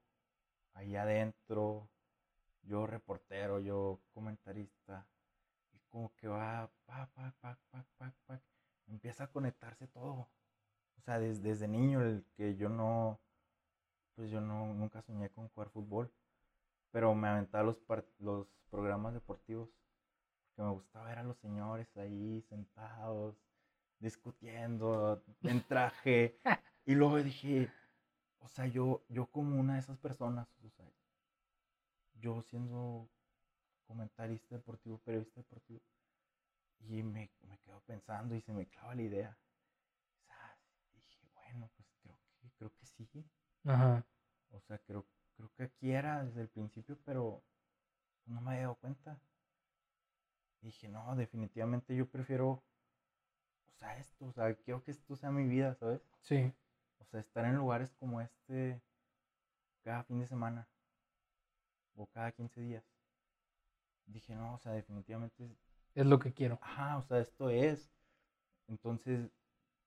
ahí 0.74 0.96
adentro, 0.96 1.88
yo 2.62 2.86
reportero, 2.86 3.60
yo 3.60 4.00
comentarista, 4.12 5.06
y 5.72 5.78
como 5.88 6.14
que 6.16 6.28
va, 6.28 6.70
pa, 6.86 7.06
pa, 7.14 7.34
pa, 7.40 7.58
pa, 7.70 7.86
pa, 7.98 8.14
pa, 8.26 8.40
empieza 8.88 9.24
a 9.24 9.32
conectarse 9.32 9.86
todo. 9.88 10.28
O 10.98 11.00
sea, 11.02 11.18
des- 11.20 11.42
desde 11.42 11.68
niño, 11.68 12.02
el 12.02 12.24
que 12.36 12.56
yo 12.56 12.68
no, 12.68 13.20
pues 14.14 14.30
yo 14.30 14.40
no, 14.40 14.74
nunca 14.74 15.02
soñé 15.02 15.30
con 15.30 15.48
jugar 15.48 15.70
fútbol, 15.70 16.12
pero 16.92 17.14
me 17.14 17.28
aventaba 17.28 17.64
los, 17.64 17.78
los 18.18 18.48
programas 18.70 19.14
deportivos, 19.14 19.70
porque 20.54 20.62
me 20.68 20.72
gustaba 20.74 21.08
ver 21.08 21.18
a 21.18 21.24
los 21.24 21.38
señores 21.38 21.88
ahí 21.96 22.42
sentados, 22.48 23.36
discutiendo, 24.00 25.22
en 25.42 25.62
traje, 25.66 26.38
y 26.86 26.94
luego 26.94 27.22
dije, 27.22 27.70
o 28.40 28.48
sea, 28.48 28.66
yo, 28.66 29.02
yo 29.08 29.26
como 29.26 29.60
una 29.60 29.74
de 29.74 29.80
esas 29.80 29.98
personas, 29.98 30.48
o 30.64 30.70
sea, 30.70 30.86
yo 32.20 32.42
siendo 32.42 33.08
comentarista 33.86 34.54
deportivo, 34.54 34.98
periodista 34.98 35.40
deportivo, 35.40 35.80
y 36.80 37.02
me, 37.02 37.30
me 37.48 37.58
quedo 37.58 37.80
pensando 37.80 38.34
y 38.34 38.40
se 38.40 38.52
me 38.52 38.66
clava 38.66 38.94
la 38.94 39.02
idea. 39.02 39.38
¿sabes? 40.26 40.58
Dije, 40.92 41.28
bueno, 41.34 41.70
pues 41.76 41.88
creo 42.02 42.18
que, 42.40 42.50
creo 42.56 42.72
que 42.74 42.86
sí. 42.86 43.08
Ajá. 43.64 44.06
O 44.50 44.60
sea, 44.60 44.78
creo, 44.78 45.06
creo 45.36 45.50
que 45.56 45.64
aquí 45.64 45.90
era 45.90 46.24
desde 46.24 46.42
el 46.42 46.48
principio, 46.48 46.98
pero 47.04 47.42
no 48.26 48.40
me 48.40 48.52
había 48.52 48.62
dado 48.62 48.76
cuenta. 48.76 49.20
Y 50.62 50.66
dije, 50.66 50.88
no, 50.88 51.16
definitivamente 51.16 51.96
yo 51.96 52.06
prefiero, 52.08 52.62
o 53.66 53.74
sea, 53.74 53.96
esto, 53.98 54.26
o 54.26 54.32
sea, 54.32 54.54
quiero 54.54 54.82
que 54.82 54.90
esto 54.90 55.16
sea 55.16 55.30
mi 55.30 55.46
vida, 55.46 55.74
¿sabes? 55.74 56.02
Sí. 56.20 56.52
O 56.98 57.04
sea, 57.06 57.20
estar 57.20 57.44
en 57.44 57.56
lugares 57.56 57.92
como 57.94 58.20
este 58.20 58.82
cada 59.82 60.04
fin 60.04 60.20
de 60.20 60.26
semana 60.26 60.68
o 62.00 62.06
cada 62.06 62.32
15 62.32 62.60
días. 62.60 62.84
Dije, 64.06 64.34
no, 64.34 64.54
o 64.54 64.58
sea, 64.58 64.72
definitivamente, 64.72 65.56
Es 65.94 66.06
lo 66.06 66.18
que 66.18 66.32
quiero. 66.32 66.58
ajá, 66.62 66.98
o 66.98 67.02
sea, 67.02 67.18
esto 67.20 67.50
es. 67.50 67.90
Entonces, 68.68 69.30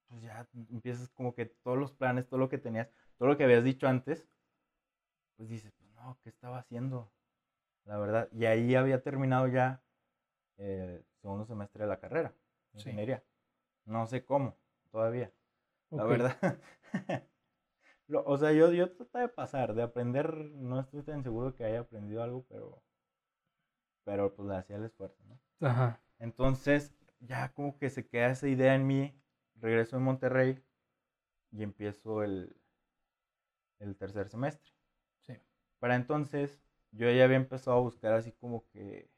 pues 0.07 0.21
ya 0.21 0.47
empiezas 0.69 1.09
como 1.09 1.33
que 1.33 1.45
todos 1.45 1.77
los 1.77 1.91
planes, 1.93 2.27
todo 2.27 2.39
lo 2.39 2.49
que 2.49 2.57
tenías, 2.57 2.89
todo 3.17 3.27
lo 3.29 3.37
que 3.37 3.43
habías 3.43 3.63
dicho 3.63 3.87
antes, 3.87 4.27
pues 5.35 5.49
dices, 5.49 5.71
pues 5.77 5.91
no, 5.93 6.17
¿qué 6.23 6.29
estaba 6.29 6.59
haciendo? 6.59 7.11
La 7.85 7.97
verdad. 7.97 8.29
Y 8.31 8.45
ahí 8.45 8.75
había 8.75 9.01
terminado 9.01 9.47
ya 9.47 9.81
el 10.57 11.03
segundo 11.21 11.45
semestre 11.45 11.83
de 11.83 11.89
la 11.89 11.99
carrera, 11.99 12.33
ingeniería. 12.73 13.23
No 13.85 14.05
sé 14.07 14.23
cómo, 14.23 14.57
todavía. 14.91 15.31
La 15.91 16.03
verdad. 16.05 16.37
O 18.43 18.45
sea, 18.45 18.51
yo, 18.51 18.73
yo 18.73 18.91
traté 18.91 19.19
de 19.19 19.29
pasar, 19.29 19.73
de 19.73 19.83
aprender, 19.83 20.35
no 20.35 20.77
estoy 20.77 21.01
tan 21.01 21.23
seguro 21.23 21.55
que 21.55 21.63
haya 21.63 21.79
aprendido 21.79 22.21
algo, 22.21 22.45
pero, 22.49 22.83
pero 24.03 24.35
pues 24.35 24.49
le 24.49 24.57
hacía 24.57 24.75
el 24.75 24.83
esfuerzo, 24.83 25.23
¿no? 25.23 25.39
Ajá. 25.65 26.01
Entonces, 26.19 26.93
ya 27.21 27.53
como 27.53 27.77
que 27.77 27.89
se 27.89 28.05
queda 28.05 28.31
esa 28.31 28.49
idea 28.49 28.75
en 28.75 28.85
mí, 28.85 29.17
regreso 29.55 29.95
a 29.95 29.99
Monterrey 29.99 30.61
y 31.51 31.63
empiezo 31.63 32.21
el, 32.21 32.53
el 33.79 33.95
tercer 33.95 34.27
semestre. 34.27 34.73
Sí. 35.21 35.37
Para 35.79 35.95
entonces, 35.95 36.59
yo 36.91 37.09
ya 37.09 37.23
había 37.23 37.37
empezado 37.37 37.77
a 37.77 37.81
buscar 37.81 38.11
así 38.11 38.33
como 38.33 38.67
que... 38.71 39.09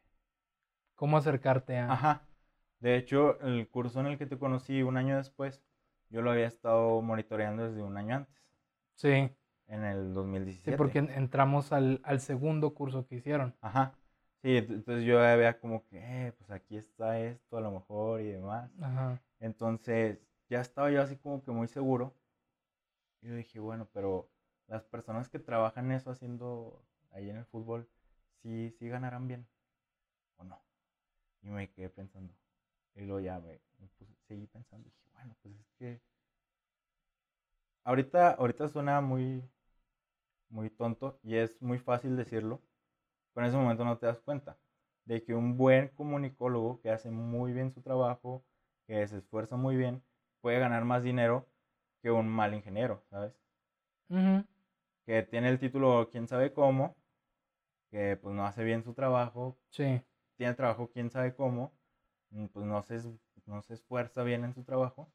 ¿Cómo 0.93 1.17
acercarte 1.17 1.79
a...? 1.79 1.91
Ajá. 1.91 2.27
De 2.79 2.95
hecho, 2.95 3.39
el 3.41 3.67
curso 3.69 4.01
en 4.01 4.05
el 4.05 4.19
que 4.19 4.27
te 4.27 4.37
conocí 4.37 4.83
un 4.83 4.97
año 4.97 5.17
después, 5.17 5.63
yo 6.11 6.21
lo 6.21 6.29
había 6.29 6.45
estado 6.45 7.01
monitoreando 7.01 7.67
desde 7.67 7.81
un 7.81 7.97
año 7.97 8.17
antes. 8.17 8.35
Sí. 8.95 9.29
En 9.67 9.83
el 9.83 10.13
2017. 10.13 10.71
Sí, 10.71 10.77
porque 10.77 10.99
entramos 10.99 11.71
al, 11.71 12.01
al 12.03 12.19
segundo 12.19 12.73
curso 12.73 13.07
que 13.07 13.15
hicieron. 13.15 13.55
Ajá. 13.61 13.95
Sí, 14.41 14.57
entonces 14.57 15.03
yo 15.05 15.19
había 15.19 15.59
como 15.59 15.83
que, 15.87 15.97
eh, 15.97 16.31
pues 16.33 16.51
aquí 16.51 16.77
está 16.77 17.19
esto 17.19 17.57
a 17.57 17.61
lo 17.61 17.71
mejor 17.71 18.21
y 18.21 18.31
demás. 18.31 18.69
Ajá. 18.79 19.19
Entonces 19.39 20.19
ya 20.49 20.61
estaba 20.61 20.91
yo 20.91 21.01
así 21.01 21.17
como 21.17 21.43
que 21.43 21.51
muy 21.51 21.67
seguro. 21.67 22.13
Y 23.21 23.27
yo 23.29 23.35
dije, 23.35 23.59
bueno, 23.59 23.87
pero 23.91 24.29
las 24.67 24.83
personas 24.83 25.29
que 25.29 25.39
trabajan 25.39 25.91
eso 25.91 26.11
haciendo 26.11 26.85
ahí 27.11 27.29
en 27.29 27.37
el 27.37 27.45
fútbol, 27.45 27.89
sí, 28.43 28.69
sí 28.77 28.87
ganarán 28.87 29.27
bien 29.27 29.47
o 30.37 30.43
no. 30.43 30.61
Y 31.41 31.49
me 31.49 31.71
quedé 31.71 31.89
pensando. 31.89 32.33
Y 32.93 33.01
luego 33.01 33.19
ya 33.19 33.39
me, 33.39 33.59
seguí 34.27 34.45
pensando. 34.47 34.87
Y 34.87 34.91
dije, 34.91 35.09
bueno, 35.13 35.35
pues 35.41 35.55
es 35.55 35.71
que 35.79 36.01
ahorita, 37.85 38.31
ahorita 38.33 38.67
suena 38.67 39.01
muy, 39.01 39.43
muy 40.49 40.69
tonto 40.71 41.19
y 41.23 41.35
es 41.35 41.61
muy 41.61 41.77
fácil 41.79 42.17
decirlo, 42.17 42.61
pero 43.33 43.45
en 43.45 43.49
ese 43.49 43.57
momento 43.59 43.85
no 43.85 43.97
te 43.97 44.07
das 44.07 44.19
cuenta 44.21 44.57
de 45.05 45.23
que 45.23 45.35
un 45.35 45.57
buen 45.57 45.89
comunicólogo 45.89 46.81
que 46.81 46.91
hace 46.91 47.11
muy 47.11 47.53
bien 47.53 47.71
su 47.73 47.81
trabajo, 47.81 48.45
que 48.87 49.07
se 49.07 49.17
esfuerza 49.19 49.57
muy 49.57 49.75
bien, 49.77 50.03
puede 50.41 50.59
ganar 50.59 50.85
más 50.85 51.03
dinero 51.03 51.47
que 52.01 52.11
un 52.11 52.27
mal 52.29 52.53
ingeniero, 52.55 53.03
¿sabes? 53.09 53.33
Que 55.05 55.23
tiene 55.23 55.49
el 55.49 55.57
título 55.57 56.09
quién 56.11 56.27
sabe 56.27 56.53
cómo, 56.53 56.95
que 57.91 58.17
pues 58.17 58.35
no 58.35 58.45
hace 58.45 58.63
bien 58.63 58.83
su 58.83 58.93
trabajo, 58.93 59.57
sí. 59.69 60.01
tiene 60.37 60.53
trabajo 60.55 60.89
quién 60.91 61.11
sabe 61.11 61.35
cómo, 61.35 61.73
mm, 62.31 62.47
pues 62.47 62.65
no 62.65 62.83
se, 62.83 62.99
no 63.47 63.61
se 63.63 63.75
esfuerza 63.75 64.23
bien 64.23 64.43
en 64.45 64.53
su 64.53 64.63
trabajo. 64.63 65.11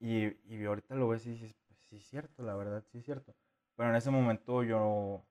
Y, 0.00 0.28
y 0.44 0.64
ahorita 0.64 0.94
lo 0.94 1.08
ves 1.08 1.26
y 1.26 1.32
dices, 1.32 1.54
sí 1.96 2.02
es 2.02 2.10
cierto, 2.10 2.42
la 2.42 2.54
verdad, 2.54 2.84
sí 2.92 2.98
es 2.98 3.04
cierto. 3.04 3.34
Pero 3.74 3.90
en 3.90 3.96
ese 3.96 4.10
momento 4.10 4.62
yo, 4.62 5.24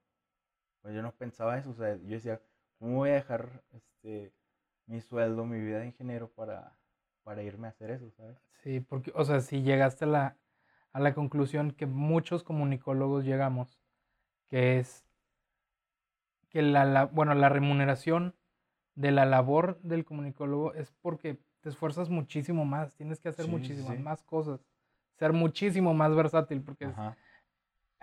pues 0.82 0.96
yo 0.96 1.02
no 1.02 1.12
pensaba 1.12 1.58
eso, 1.58 1.72
o 1.72 1.74
sea, 1.74 1.96
yo 1.96 2.10
decía, 2.10 2.42
¿cómo 2.80 2.98
voy 2.98 3.12
a 3.12 3.16
dejar 3.16 3.64
este, 3.72 4.34
mi 4.88 5.02
sueldo, 5.02 5.46
mi 5.46 5.60
vida 5.60 5.80
de 5.80 5.88
ingeniero 5.88 6.30
para, 6.32 6.78
para 7.24 7.44
irme 7.44 7.68
a 7.68 7.72
hacer 7.72 7.92
eso, 7.92 8.10
¿sabes? 8.12 8.38
Sí, 8.64 8.80
porque, 8.80 9.12
o 9.16 9.24
sea, 9.26 9.42
si 9.42 9.62
llegaste 9.62 10.06
a 10.06 10.08
la, 10.08 10.38
a 10.92 11.00
la 11.00 11.14
conclusión 11.14 11.72
que 11.72 11.86
muchos 11.86 12.44
comunicólogos 12.44 13.26
llegamos, 13.26 13.80
que 14.48 14.80
es 14.80 15.06
que 16.50 16.62
la, 16.62 17.06
bueno, 17.06 17.34
la 17.36 17.50
remuneración 17.50 18.36
de 18.96 19.12
la 19.12 19.26
labor 19.26 19.80
del 19.82 20.06
comunicólogo 20.06 20.74
es 20.74 20.92
porque 21.02 21.40
te 21.62 21.70
esfuerzas 21.70 22.10
muchísimo 22.10 22.66
más, 22.66 22.96
tienes 22.96 23.20
que 23.20 23.30
hacer 23.30 23.48
muchísimas 23.48 24.00
más 24.00 24.24
cosas, 24.24 24.66
ser 25.18 25.34
muchísimo 25.34 25.94
más 25.94 26.16
versátil, 26.16 26.62
porque 26.62 26.92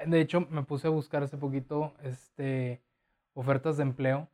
de 0.06 0.20
hecho 0.20 0.40
me 0.50 0.62
puse 0.62 0.86
a 0.86 0.90
buscar 0.90 1.22
hace 1.22 1.36
poquito 1.36 1.94
este, 2.02 2.82
ofertas 3.34 3.76
de 3.76 3.84
empleo 3.84 4.28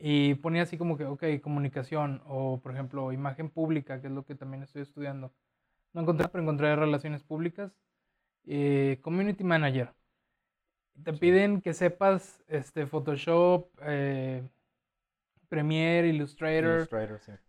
y 0.00 0.34
ponía 0.34 0.62
así 0.62 0.76
como 0.76 0.96
que, 0.96 1.04
ok, 1.04 1.24
comunicación 1.42 2.22
o 2.26 2.60
por 2.60 2.72
ejemplo 2.72 3.12
imagen 3.12 3.48
pública, 3.48 4.00
que 4.00 4.08
es 4.08 4.12
lo 4.12 4.24
que 4.24 4.34
también 4.34 4.62
estoy 4.62 4.82
estudiando. 4.82 5.32
No 5.92 6.02
encontré, 6.02 6.28
pero 6.28 6.42
encontré 6.42 6.74
relaciones 6.74 7.22
públicas, 7.22 7.72
eh, 8.46 8.98
community 9.02 9.44
manager. 9.44 9.92
Te 11.04 11.12
piden 11.12 11.60
que 11.60 11.72
sepas 11.72 12.42
este, 12.48 12.86
Photoshop, 12.86 13.68
eh, 13.82 14.42
Premiere, 15.48 16.08
Illustrator, 16.08 16.88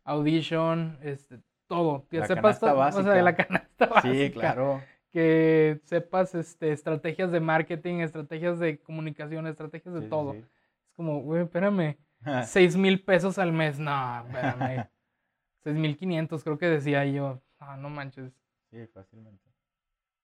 Audition, 0.03 0.97
este, 1.01 1.39
todo. 1.73 2.07
Que 2.09 2.25
sepas 2.25 2.59
todo, 2.59 2.79
o 2.79 2.91
sea, 2.91 3.13
de 3.13 3.21
la 3.21 3.35
canasta 3.35 3.85
básica. 3.87 4.13
Sí, 4.13 4.31
claro. 4.31 4.81
Que 5.11 5.79
sepas 5.85 6.33
este, 6.35 6.71
estrategias 6.71 7.31
de 7.31 7.39
marketing, 7.39 7.99
estrategias 7.99 8.59
de 8.59 8.79
comunicación, 8.79 9.47
estrategias 9.47 9.93
de 9.93 10.01
todo. 10.01 10.33
Es 10.33 10.93
como, 10.95 11.21
güey, 11.21 11.43
espérame, 11.43 11.97
seis 12.45 12.75
mil 12.75 13.03
pesos 13.03 13.37
al 13.37 13.51
mes. 13.51 13.79
No, 13.79 14.25
espérame. 14.25 14.87
seis 15.63 15.75
mil 15.75 15.97
quinientos, 15.97 16.43
creo 16.43 16.57
que 16.57 16.67
decía 16.67 17.05
yo. 17.05 17.41
Ah, 17.59 17.77
no 17.77 17.89
manches. 17.89 18.33
Sí, 18.71 18.85
fácilmente. 18.87 19.43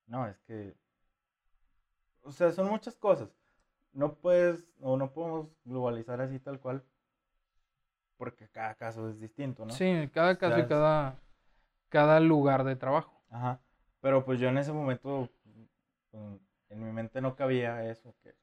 No, 0.08 0.28
es 0.28 0.40
que 0.40 0.76
o 2.24 2.32
sea, 2.32 2.52
son 2.52 2.70
muchas 2.70 2.96
cosas. 2.96 3.30
No 3.92 4.14
puedes, 4.14 4.64
o 4.82 4.98
no 4.98 5.12
podemos 5.12 5.48
globalizar 5.66 6.22
así 6.22 6.40
tal 6.40 6.60
cual, 6.60 6.84
porque 8.18 8.48
cada 8.50 8.76
caso 8.76 9.10
es 9.10 9.20
distinto, 9.20 9.66
¿no? 9.66 9.74
Sí, 9.74 10.10
cada 10.14 10.38
caso 10.38 10.60
y 10.60 10.68
cada, 10.68 11.20
cada 11.90 12.20
lugar 12.20 12.64
de 12.64 12.76
trabajo. 12.76 13.22
Ajá. 13.30 13.60
Pero 14.02 14.24
pues 14.24 14.40
yo 14.40 14.48
en 14.50 14.58
ese 14.58 14.72
momento, 14.72 15.30
mm, 16.14 16.36
en 16.70 16.86
mi 16.86 16.92
mente 16.92 17.22
no 17.22 17.36
cabía 17.36 17.90
eso, 17.90 18.16
que 18.24 18.36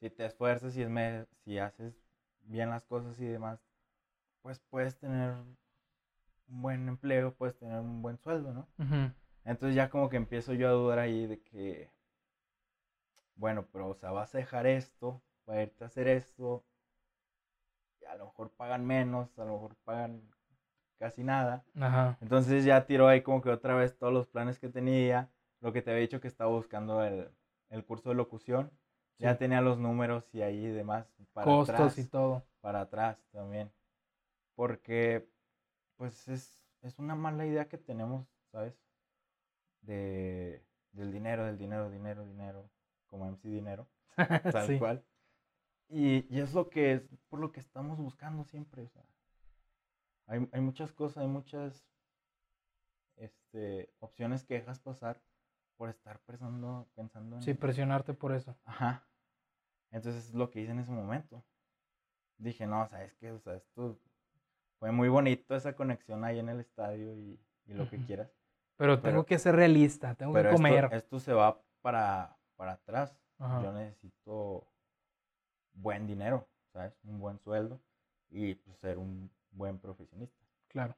si 0.00 0.10
te 0.10 0.26
esfuerzas 0.26 0.76
y 0.76 0.82
es 0.82 1.28
si 1.44 1.58
haces 1.58 1.94
bien 2.40 2.70
las 2.70 2.84
cosas 2.84 3.18
y 3.18 3.24
demás, 3.24 3.58
pues 4.42 4.60
puedes 4.70 4.98
tener 4.98 5.32
un 6.48 6.62
buen 6.62 6.88
empleo, 6.88 7.34
puedes 7.34 7.56
tener 7.56 7.80
un 7.80 8.02
buen 8.02 8.18
sueldo, 8.18 8.52
¿no? 8.52 8.68
Entonces 9.44 9.74
ya 9.74 9.88
como 9.88 10.10
que 10.10 10.16
empiezo 10.16 10.52
yo 10.52 10.68
a 10.68 10.72
dudar 10.72 10.98
ahí 10.98 11.26
de 11.26 11.40
que, 11.40 11.90
bueno, 13.36 13.66
pero 13.72 13.88
o 13.88 13.94
sea, 13.94 14.10
vas 14.10 14.34
a 14.34 14.38
dejar 14.38 14.66
esto, 14.66 15.22
para 15.44 15.62
irte 15.62 15.84
a 15.84 15.86
hacer 15.86 16.08
esto, 16.08 16.64
y 18.00 18.04
a 18.04 18.16
lo 18.16 18.26
mejor 18.26 18.50
pagan 18.50 18.84
menos, 18.84 19.38
a 19.38 19.44
lo 19.44 19.54
mejor 19.54 19.76
pagan 19.84 20.33
casi 20.98 21.22
nada. 21.22 21.64
Ajá. 21.80 22.18
Entonces 22.20 22.64
ya 22.64 22.86
tiró 22.86 23.08
ahí 23.08 23.22
como 23.22 23.42
que 23.42 23.50
otra 23.50 23.74
vez 23.74 23.96
todos 23.96 24.12
los 24.12 24.26
planes 24.28 24.58
que 24.58 24.68
tenía, 24.68 25.30
lo 25.60 25.72
que 25.72 25.82
te 25.82 25.90
había 25.90 26.02
dicho 26.02 26.20
que 26.20 26.28
estaba 26.28 26.50
buscando 26.50 27.02
el, 27.02 27.30
curso 27.86 28.10
de 28.10 28.14
locución, 28.14 28.70
ya 29.18 29.36
tenía 29.36 29.60
los 29.60 29.78
números 29.78 30.32
y 30.34 30.42
ahí 30.42 30.66
demás 30.66 31.06
para 31.32 31.44
Costos 31.44 31.98
y 31.98 32.04
todo. 32.04 32.44
Para 32.60 32.82
atrás 32.82 33.18
también. 33.32 33.70
Porque, 34.54 35.28
pues 35.96 36.28
es, 36.28 36.62
es 36.82 36.98
una 36.98 37.14
mala 37.14 37.44
idea 37.44 37.68
que 37.68 37.78
tenemos, 37.78 38.26
¿sabes? 38.52 38.74
De, 39.80 40.64
del 40.92 41.12
dinero, 41.12 41.44
del 41.44 41.58
dinero, 41.58 41.90
dinero, 41.90 42.24
dinero 42.24 42.70
como 43.06 43.26
MC 43.26 43.48
Dinero, 43.48 43.88
tal 44.52 44.78
cual. 44.78 45.04
Y, 45.88 46.26
y, 46.34 46.40
es 46.40 46.54
lo 46.54 46.70
que 46.70 46.92
es 46.92 47.02
por 47.28 47.38
lo 47.38 47.52
que 47.52 47.60
estamos 47.60 47.98
buscando 47.98 48.44
siempre. 48.44 48.82
O 48.82 48.88
sea, 48.88 49.04
hay, 50.26 50.48
hay 50.52 50.60
muchas 50.60 50.92
cosas, 50.92 51.18
hay 51.18 51.28
muchas 51.28 51.86
este, 53.16 53.92
opciones 53.98 54.44
que 54.44 54.54
dejas 54.54 54.80
pasar 54.80 55.22
por 55.76 55.88
estar 55.88 56.20
pensando, 56.20 56.88
pensando 56.94 57.36
en... 57.36 57.42
Sí, 57.42 57.54
presionarte 57.54 58.14
por 58.14 58.32
eso. 58.32 58.56
Ajá. 58.64 59.06
Entonces 59.90 60.28
es 60.28 60.34
lo 60.34 60.50
que 60.50 60.60
hice 60.60 60.72
en 60.72 60.80
ese 60.80 60.90
momento. 60.90 61.44
Dije, 62.38 62.66
no, 62.66 62.86
¿sabes 62.88 63.14
qué? 63.14 63.32
O 63.32 63.40
sea, 63.40 63.54
esto 63.54 64.00
fue 64.78 64.92
muy 64.92 65.08
bonito 65.08 65.54
esa 65.54 65.74
conexión 65.74 66.24
ahí 66.24 66.38
en 66.38 66.48
el 66.48 66.60
estadio 66.60 67.14
y, 67.14 67.40
y 67.66 67.74
lo 67.74 67.88
que 67.88 67.98
quieras. 68.04 68.30
Pero, 68.76 69.00
tengo 69.00 69.24
que 69.24 69.38
ser 69.38 69.54
realista, 69.54 70.14
tengo 70.14 70.34
que 70.34 70.50
comer. 70.50 70.84
Esto, 70.84 70.96
esto 70.96 71.20
se 71.20 71.32
va 71.32 71.60
para, 71.80 72.36
para 72.56 72.72
atrás. 72.72 73.16
Yo 73.38 73.72
necesito 73.72 74.66
buen 75.74 76.06
dinero, 76.06 76.48
¿sabes? 76.72 76.98
Un 77.04 77.18
buen 77.18 77.38
sueldo 77.38 77.80
y 78.30 78.54
pues, 78.54 78.78
ser 78.78 78.98
un 78.98 79.30
buen 79.54 79.78
profesionista. 79.78 80.44
Claro. 80.68 80.96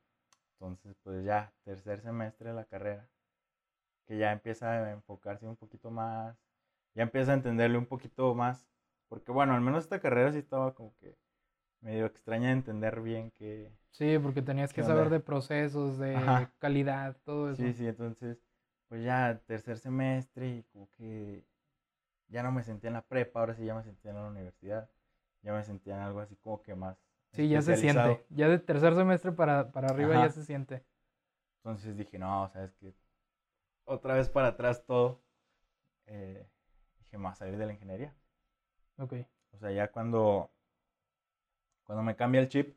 Entonces, 0.54 0.96
pues 1.02 1.24
ya, 1.24 1.52
tercer 1.64 2.00
semestre 2.00 2.50
de 2.50 2.54
la 2.54 2.64
carrera, 2.64 3.08
que 4.06 4.18
ya 4.18 4.32
empieza 4.32 4.70
a 4.70 4.92
enfocarse 4.92 5.46
un 5.46 5.56
poquito 5.56 5.90
más, 5.90 6.36
ya 6.94 7.02
empieza 7.02 7.32
a 7.32 7.34
entenderle 7.34 7.78
un 7.78 7.86
poquito 7.86 8.34
más, 8.34 8.66
porque 9.08 9.32
bueno, 9.32 9.54
al 9.54 9.60
menos 9.60 9.84
esta 9.84 10.00
carrera 10.00 10.32
sí 10.32 10.38
estaba 10.38 10.74
como 10.74 10.94
que 10.96 11.16
medio 11.80 12.06
extraña 12.06 12.48
de 12.48 12.54
entender 12.54 13.00
bien 13.00 13.30
que... 13.32 13.70
Sí, 13.90 14.18
porque 14.18 14.42
tenías 14.42 14.72
que 14.72 14.82
¿Qué 14.82 14.86
saber 14.86 15.10
de 15.10 15.20
procesos, 15.20 15.98
de 15.98 16.16
Ajá. 16.16 16.52
calidad, 16.58 17.16
todo 17.24 17.50
eso. 17.50 17.62
Sí, 17.62 17.72
sí, 17.72 17.86
entonces, 17.86 18.38
pues 18.88 19.04
ya 19.04 19.40
tercer 19.46 19.78
semestre 19.78 20.48
y 20.48 20.62
como 20.64 20.90
que 20.92 21.44
ya 22.28 22.42
no 22.42 22.52
me 22.52 22.62
sentía 22.62 22.88
en 22.88 22.94
la 22.94 23.02
prepa, 23.02 23.40
ahora 23.40 23.54
sí 23.54 23.64
ya 23.64 23.74
me 23.74 23.82
sentía 23.84 24.10
en 24.10 24.16
la 24.16 24.26
universidad, 24.26 24.90
ya 25.42 25.52
me 25.52 25.64
sentía 25.64 25.94
en 25.94 26.00
algo 26.00 26.20
así 26.20 26.36
como 26.36 26.62
que 26.62 26.74
más 26.74 27.05
Sí, 27.36 27.48
ya 27.48 27.62
se 27.62 27.76
siente. 27.76 28.24
Ya 28.30 28.48
de 28.48 28.58
tercer 28.58 28.94
semestre 28.94 29.32
para, 29.32 29.70
para 29.70 29.88
arriba 29.88 30.14
ya 30.14 30.30
se 30.30 30.44
siente. 30.44 30.84
Entonces 31.58 31.96
dije, 31.96 32.18
no, 32.18 32.48
sabes 32.48 32.72
que 32.74 32.94
otra 33.84 34.14
vez 34.14 34.28
para 34.28 34.48
atrás 34.48 34.84
todo. 34.86 35.20
Eh, 36.06 36.46
dije, 37.00 37.18
más 37.18 37.38
salir 37.38 37.56
de 37.58 37.66
la 37.66 37.72
ingeniería. 37.72 38.14
Ok. 38.98 39.14
O 39.52 39.58
sea, 39.58 39.70
ya 39.70 39.90
cuando, 39.90 40.50
cuando 41.84 42.02
me 42.02 42.16
cambia 42.16 42.40
el 42.40 42.48
chip, 42.48 42.76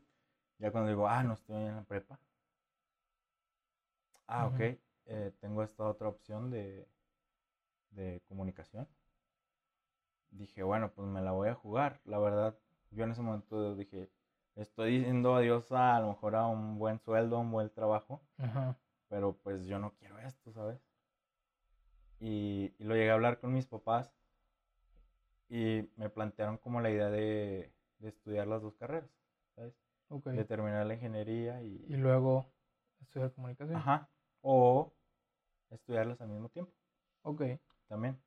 ya 0.59 0.71
cuando 0.71 0.89
digo, 0.89 1.07
ah, 1.07 1.23
no 1.23 1.33
estoy 1.33 1.57
en 1.57 1.75
la 1.75 1.83
prepa. 1.83 2.19
Ah, 4.27 4.47
ok. 4.47 4.53
Ujú. 4.55 4.77
eh, 5.05 5.31
tengo 5.39 5.63
esta 5.63 5.83
otra 5.85 6.07
opción 6.07 6.51
de, 6.51 6.87
de 7.91 8.21
comunicación. 8.27 8.87
Dije, 10.31 10.63
bueno, 10.63 10.91
pues 10.91 11.07
me 11.07 11.21
la 11.21 11.31
voy 11.31 11.49
a 11.49 11.55
jugar. 11.55 12.01
La 12.05 12.19
verdad, 12.19 12.55
yo 12.91 13.03
en 13.03 13.11
ese 13.11 13.21
momento 13.21 13.75
dije, 13.75 14.09
estoy 14.61 14.97
diciendo 14.99 15.35
adiós 15.35 15.71
a, 15.71 15.95
a 15.95 15.99
lo 16.01 16.09
mejor 16.09 16.35
a 16.35 16.47
un 16.47 16.77
buen 16.77 16.99
sueldo, 16.99 17.37
a 17.37 17.39
un 17.39 17.51
buen 17.51 17.69
trabajo, 17.69 18.21
Ajá. 18.37 18.77
pero 19.07 19.37
pues 19.37 19.65
yo 19.65 19.79
no 19.79 19.93
quiero 19.95 20.19
esto, 20.19 20.51
¿sabes? 20.51 20.79
Y, 22.19 22.73
y 22.77 22.83
lo 22.83 22.95
llegué 22.95 23.11
a 23.11 23.13
hablar 23.13 23.39
con 23.39 23.53
mis 23.53 23.65
papás 23.65 24.13
y 25.47 25.89
me 25.95 26.09
plantearon 26.09 26.57
como 26.57 26.81
la 26.81 26.89
idea 26.89 27.09
de, 27.09 27.73
de 27.99 28.09
estudiar 28.09 28.47
las 28.47 28.61
dos 28.61 28.75
carreras, 28.75 29.09
¿sabes? 29.55 29.73
Ok. 30.09 30.27
De 30.27 30.45
terminar 30.45 30.85
la 30.85 30.95
ingeniería 30.95 31.61
y... 31.63 31.85
Y 31.87 31.95
luego 31.97 32.51
estudiar 33.01 33.31
comunicación. 33.33 33.77
Ajá. 33.77 34.09
O 34.41 34.93
estudiarlas 35.69 36.19
al 36.21 36.29
mismo 36.29 36.49
tiempo, 36.49 36.73
Ok. 37.23 37.43
también. 37.87 38.21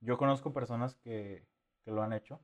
Yo 0.00 0.18
conozco 0.18 0.52
personas 0.52 0.94
que, 0.96 1.46
que 1.84 1.90
lo 1.90 2.02
han 2.02 2.12
hecho, 2.12 2.40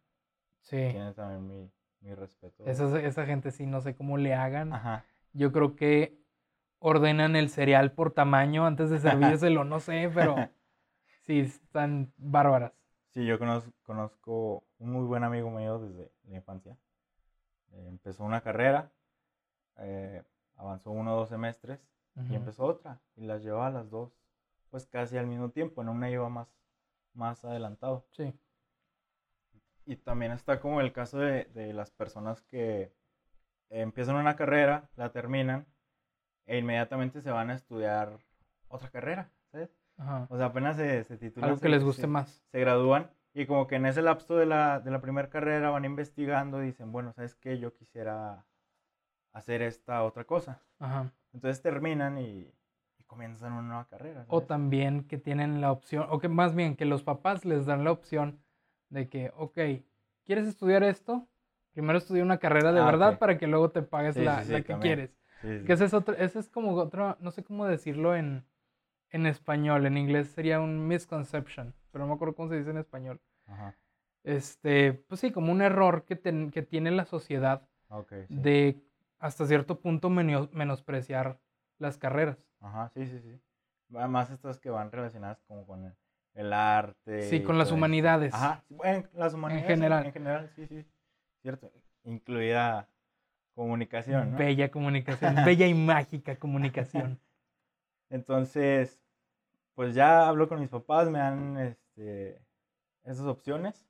Sí. 0.61 0.77
tienen 0.77 1.15
también 1.15 1.47
mi, 1.47 1.71
mi 2.05 2.15
respeto. 2.15 2.65
Esa, 2.67 3.01
esa 3.01 3.27
gente 3.27 3.51
sí, 3.51 3.67
no 3.67 3.81
sé 3.81 3.97
cómo 3.97 4.19
le 4.19 4.35
hagan. 4.35 4.73
Ajá. 4.73 5.05
Yo 5.33 5.51
creo 5.53 5.75
que 5.75 6.19
ordenan 6.79 7.35
el 7.35 7.49
cereal 7.49 7.93
por 7.93 8.13
tamaño 8.13 8.67
antes 8.67 8.91
de 8.91 9.01
servírselo, 9.01 9.65
no 9.65 9.81
sé, 9.81 10.11
pero 10.15 10.37
sí, 11.27 11.41
están 11.41 12.13
bárbaras. 12.19 12.73
Sí, 13.09 13.25
yo 13.25 13.39
conozco, 13.39 13.73
conozco 13.83 14.65
un 14.79 14.93
muy 14.93 15.05
buen 15.05 15.25
amigo 15.25 15.51
mío 15.51 15.79
desde 15.79 16.13
la 16.29 16.37
infancia. 16.37 16.77
Eh, 17.73 17.87
empezó 17.89 18.25
una 18.25 18.43
carrera, 18.43 18.93
eh, 19.79 20.23
avanzó 20.57 20.91
uno 20.91 21.15
o 21.15 21.21
dos 21.21 21.31
semestres 21.31 21.81
y 22.17 22.21
Ujú. 22.21 22.35
empezó 22.35 22.65
otra. 22.65 23.01
Y 23.17 23.25
las 23.25 23.43
llevaba 23.43 23.69
a 23.69 23.71
las 23.71 23.89
dos, 23.89 24.13
pues 24.71 24.87
casi 24.87 25.17
al 25.17 25.27
mismo 25.27 25.51
tiempo. 25.51 25.81
En 25.81 25.89
una 25.89 26.11
iba 26.11 26.29
más, 26.29 26.49
más 27.15 27.45
adelantado. 27.45 28.07
Sí. 28.13 28.35
Y 29.87 29.97
también 29.97 30.33
está 30.33 30.61
como 30.61 30.81
el 30.81 30.93
caso 30.93 31.19
de, 31.19 31.45
de 31.55 31.73
las 31.73 31.91
personas 31.91 32.41
que 32.43 32.93
empiezan 33.71 34.17
una 34.17 34.37
carrera, 34.37 34.89
la 34.97 35.11
terminan 35.13 35.67
e 36.47 36.59
inmediatamente 36.59 37.21
se 37.23 37.31
van 37.31 37.51
a 37.51 37.55
estudiar 37.55 38.19
otra 38.69 38.91
carrera, 38.91 39.31
¿sabes? 39.51 39.71
Ajá. 39.99 40.27
O 40.31 40.37
sea, 40.37 40.47
apenas 40.47 40.77
se, 40.77 41.05
se 41.05 41.17
titulan. 41.17 41.51
Algo 41.51 41.61
que 41.61 41.67
se- 41.67 41.69
les 41.71 41.85
guste 41.85 42.03
se- 42.03 42.07
más. 42.09 42.45
se 42.51 42.61
gradúan 42.61 43.11
y 43.33 43.47
como 43.47 43.67
que 43.67 43.77
en 43.77 43.87
ese 43.87 44.03
lapso 44.03 44.37
de 44.37 44.47
la, 44.47 44.81
de 44.81 44.91
la 44.91 45.01
primera 45.01 45.29
carrera 45.29 45.71
van 45.71 45.85
investigando 45.85 46.63
y 46.63 46.67
dicen, 46.67 46.93
bueno, 46.93 47.13
¿sabes 47.13 47.35
qué? 47.35 47.59
Yo 47.59 47.75
quisiera 47.75 48.45
hacer 49.33 49.63
esta 49.63 50.03
otra 50.05 50.25
cosa. 50.25 50.61
Ajá. 50.79 51.11
Entonces 51.33 51.61
terminan 51.63 52.19
y, 52.19 52.53
y 52.99 53.05
comienzan 53.07 53.53
una 53.53 53.63
nueva 53.63 53.89
carrera. 53.89 54.25
O 54.29 54.39
¿sabes? 54.39 54.49
también 54.49 55.05
que 55.09 55.19
tienen 55.19 55.61
la 55.61 55.73
opción, 55.73 56.07
o 56.11 56.19
que 56.21 56.29
más 56.29 56.55
bien 56.55 56.77
que 56.77 56.85
los 56.85 57.03
papás 57.03 57.45
les 57.45 57.67
dan 57.67 57.83
la 57.85 57.91
opción 57.91 58.41
de 58.95 59.09
que, 59.09 59.33
ok, 59.37 59.59
¿quieres 60.25 60.47
estudiar 60.47 60.83
esto? 60.85 61.29
Primero 61.73 61.99
estudia 61.99 62.23
una 62.23 62.39
carrera 62.39 62.73
de 62.73 62.81
Ah, 62.81 62.87
verdad 62.87 63.19
para 63.19 63.37
que 63.37 63.47
luego 63.49 63.71
te 63.71 63.83
pagues 63.83 64.15
Sí, 64.15 64.25
la, 64.25 64.39
sí, 64.41 64.47
sí, 64.47 64.53
la 64.53 64.63
que 64.63 64.69
también. 64.73 64.97
quieres. 64.97 65.11
Que 65.67 65.73
ese 65.75 65.85
es 65.85 65.93
otro, 65.95 66.15
ese 66.15 66.39
es 66.39 66.49
como 66.49 66.73
otro, 66.75 67.17
no 67.21 67.31
sé 67.31 67.43
cómo 67.43 67.67
decirlo 67.67 68.15
en, 68.17 68.45
en 69.11 69.27
español, 69.27 69.85
en 69.87 69.99
inglés 69.99 70.29
sería 70.29 70.61
un 70.61 70.87
misconception, 70.87 71.75
pero 71.91 72.05
no 72.05 72.09
me 72.09 72.15
acuerdo 72.15 72.35
cómo 72.35 72.49
se 72.49 72.57
dice 72.59 72.71
en 72.71 72.79
español. 72.79 73.21
Ajá. 73.47 73.77
Este, 74.23 74.95
pues 74.95 75.21
sí, 75.21 75.33
como 75.33 75.53
un 75.53 75.61
error 75.61 76.05
que, 76.05 76.17
ten- 76.17 76.51
que 76.51 76.63
tiene 76.63 76.91
la 76.91 77.05
sociedad 77.05 77.69
de 78.29 78.81
hasta 79.19 79.47
cierto 79.47 79.81
punto 79.81 80.09
menospreciar 80.09 81.39
las 81.79 81.99
carreras. 81.99 82.49
Ajá, 82.61 82.89
sí, 82.95 83.07
sí, 83.07 83.21
sí. 83.21 83.41
Además 83.95 84.31
estas 84.31 84.59
que 84.59 84.71
van 84.71 84.91
relacionadas 84.93 85.43
como 85.47 85.67
con 85.67 85.85
el, 85.85 85.95
el 86.35 86.53
arte. 86.53 87.23
Sí, 87.23 87.43
con 87.43 87.59
las 87.59 87.69
eso. 87.69 87.75
humanidades. 87.77 88.35
Ajá, 88.35 88.65
bueno, 88.69 89.09
las 89.15 89.35
humanidades. 89.35 89.67
general. 89.67 90.07
En 90.07 90.13
general, 90.13 90.51
sí, 90.55 90.67
sí. 90.67 90.85
Cierto. 91.43 91.73
Incluida 92.05 92.89
comunicación, 93.55 94.33
¿no? 94.33 94.39
Bella 94.39 94.71
comunicación, 94.71 95.37
bella 95.45 95.67
y 95.67 95.75
mágica 95.75 96.37
comunicación. 96.37 97.21
Entonces, 98.11 99.01
pues 99.75 99.95
ya 99.95 100.29
hablo 100.29 100.49
con 100.49 100.61
mis 100.61 100.71
papás, 100.71 101.09
me 101.09 101.19
dan 101.19 101.59
este, 101.59 102.41
esas 103.05 103.27
opciones. 103.27 103.87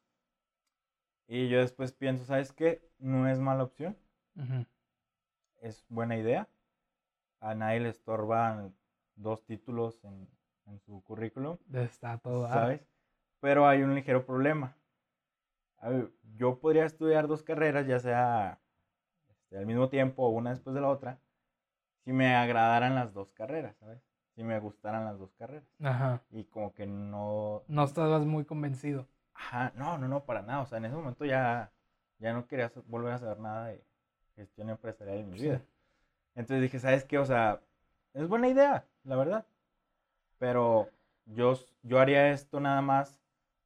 Y 1.26 1.48
yo 1.48 1.58
después 1.60 1.92
pienso, 1.92 2.24
¿sabes 2.24 2.52
qué? 2.52 2.86
No 2.98 3.26
es 3.28 3.38
mala 3.38 3.64
opción, 3.64 3.96
Ujú. 4.36 4.66
es 5.62 5.86
buena 5.88 6.16
idea. 6.16 6.48
A 7.40 7.54
nadie 7.54 7.80
le 7.80 7.88
estorban 7.88 8.74
dos 9.16 9.44
títulos 9.44 10.04
en, 10.04 10.28
en 10.66 10.78
su 10.80 11.02
currículum, 11.02 11.56
Está 11.72 12.18
todo. 12.18 12.48
¿sabes? 12.48 12.80
Pero 13.40 13.66
hay 13.66 13.82
un 13.82 13.94
ligero 13.94 14.24
problema. 14.24 14.76
Ver, 15.82 16.10
yo 16.36 16.58
podría 16.60 16.86
estudiar 16.86 17.26
dos 17.28 17.42
carreras, 17.42 17.86
ya 17.86 17.98
sea 18.00 18.58
este, 19.28 19.58
al 19.58 19.66
mismo 19.66 19.88
tiempo 19.90 20.24
o 20.24 20.30
una 20.30 20.50
después 20.50 20.74
de 20.74 20.80
la 20.80 20.88
otra, 20.88 21.18
si 22.04 22.12
me 22.12 22.34
agradaran 22.34 22.94
las 22.94 23.12
dos 23.12 23.30
carreras, 23.32 23.76
¿sabes? 23.76 24.00
Si 24.34 24.42
me 24.42 24.58
gustaran 24.60 25.04
las 25.04 25.18
dos 25.18 25.32
carreras. 25.34 25.64
Ajá. 25.82 26.22
y 26.30 26.44
como 26.44 26.72
que 26.72 26.86
no, 26.86 27.62
No 27.68 27.84
estabas 27.84 28.24
muy 28.24 28.44
convencido. 28.44 29.06
ajá, 29.34 29.72
no, 29.76 29.98
no, 29.98 30.08
no, 30.08 30.24
para 30.24 30.42
nada, 30.42 30.62
o 30.62 30.66
sea, 30.66 30.78
en 30.78 30.86
ese 30.86 30.94
momento 30.96 31.24
ya, 31.26 31.70
ya 32.18 32.32
no 32.32 32.46
quería 32.46 32.72
volver 32.86 33.12
a 33.12 33.18
saber 33.18 33.38
nada 33.38 33.66
de 33.68 33.84
gestión 34.36 34.70
empresarial 34.70 35.18
en 35.18 35.30
mi 35.30 35.38
Sí. 35.38 35.44
vida. 35.46 35.60
Entonces 36.34 36.62
dije, 36.62 36.78
¿sabes 36.80 37.04
qué? 37.04 37.18
O 37.18 37.24
sea, 37.26 37.60
es 38.14 38.26
buena 38.26 38.48
idea, 38.48 38.86
la 39.04 39.16
verdad, 39.16 39.46
pero 40.38 40.88
yo, 41.26 41.54
yo 41.82 41.98
haría 41.98 42.30
esto 42.30 42.60
nada 42.60 42.82
más 42.82 43.20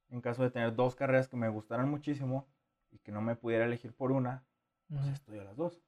en 0.09 0.21
caso 0.21 0.43
de 0.43 0.49
tener 0.49 0.75
dos 0.75 0.95
carreras 0.95 1.27
que 1.27 1.37
me 1.37 1.49
gustaran 1.49 1.89
muchísimo 1.89 2.47
y 2.91 2.97
que 2.99 3.11
no 3.11 3.21
me 3.21 3.35
pudiera 3.35 3.65
elegir 3.65 3.93
por 3.93 4.11
una, 4.11 4.43
pues 4.87 5.05
estudio 5.07 5.43
las 5.43 5.55
dos. 5.55 5.81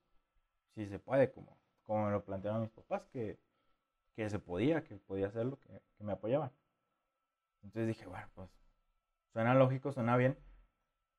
Si 0.76 0.86
se 0.86 1.00
puede, 1.00 1.32
como, 1.32 1.58
como 1.84 2.06
me 2.06 2.12
lo 2.12 2.24
plantearon 2.24 2.62
mis 2.62 2.70
papás, 2.70 3.06
que, 3.08 3.40
que 4.16 4.30
se 4.30 4.40
podía, 4.40 4.84
que 4.84 4.96
podía 4.98 5.28
hacerlo, 5.28 5.60
que, 5.60 5.82
que 5.98 6.04
me 6.04 6.14
apoyaban. 6.14 6.52
Entonces 7.64 7.88
dije, 7.88 8.06
bueno, 8.06 8.28
pues 8.34 8.50
suena 9.34 9.54
lógico, 9.56 9.92
suena 9.92 10.18
bien, 10.18 10.38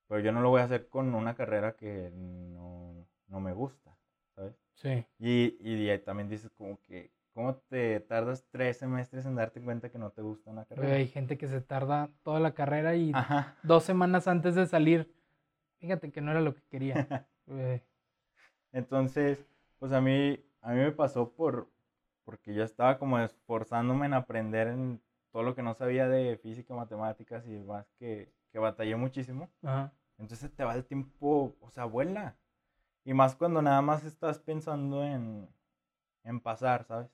pero 0.06 0.20
yo 0.20 0.32
no 0.32 0.40
lo 0.40 0.50
voy 0.50 0.60
a 0.60 0.64
hacer 0.64 0.88
con 0.88 1.14
una 1.14 1.34
carrera 1.34 1.76
que 1.76 2.10
no, 2.12 3.06
no 3.26 3.40
me 3.40 3.52
gusta, 3.52 3.96
¿sabes? 4.34 4.54
Sí. 4.74 5.06
Y, 5.18 5.56
y 5.60 5.90
ahí 5.90 5.98
también 5.98 6.28
dices 6.28 6.50
como 6.50 6.80
que, 6.82 7.12
¿cómo 7.32 7.56
te 7.56 8.00
tardas 8.00 8.46
tres 8.50 8.78
semestres 8.78 9.26
en 9.26 9.34
darte 9.34 9.62
cuenta 9.62 9.90
que 9.90 9.98
no 9.98 10.10
te 10.10 10.22
gusta 10.22 10.50
una 10.50 10.64
carrera? 10.64 10.96
hay 10.96 11.06
gente 11.06 11.38
que 11.38 11.48
se 11.48 11.60
tarda 11.60 12.10
toda 12.22 12.40
la 12.40 12.54
carrera 12.54 12.94
y 12.94 13.12
Ajá. 13.14 13.56
dos 13.62 13.84
semanas 13.84 14.28
antes 14.28 14.54
de 14.54 14.66
salir, 14.66 15.12
fíjate 15.78 16.10
que 16.12 16.20
no 16.20 16.30
era 16.30 16.40
lo 16.40 16.54
que 16.54 16.62
quería. 16.68 17.28
Entonces, 18.72 19.46
pues 19.78 19.92
a 19.92 20.00
mí, 20.00 20.42
a 20.60 20.72
mí 20.72 20.78
me 20.78 20.92
pasó 20.92 21.32
por, 21.32 21.70
porque 22.24 22.54
yo 22.54 22.64
estaba 22.64 22.98
como 22.98 23.18
esforzándome 23.18 24.06
en 24.06 24.14
aprender 24.14 24.68
en 24.68 25.02
todo 25.30 25.42
lo 25.42 25.54
que 25.54 25.62
no 25.62 25.74
sabía 25.74 26.08
de 26.08 26.36
física, 26.38 26.74
matemáticas 26.74 27.46
y 27.46 27.52
demás, 27.52 27.86
que, 27.98 28.32
que 28.50 28.58
batallé 28.58 28.96
muchísimo. 28.96 29.50
Ajá. 29.62 29.92
Entonces 30.18 30.54
te 30.54 30.64
va 30.64 30.74
el 30.74 30.84
tiempo, 30.84 31.56
o 31.60 31.70
sea, 31.70 31.84
vuela. 31.84 32.36
Y 33.04 33.14
más 33.14 33.34
cuando 33.34 33.60
nada 33.60 33.82
más 33.82 34.04
estás 34.04 34.38
pensando 34.38 35.02
en, 35.02 35.48
en 36.22 36.40
pasar, 36.40 36.84
¿sabes? 36.84 37.10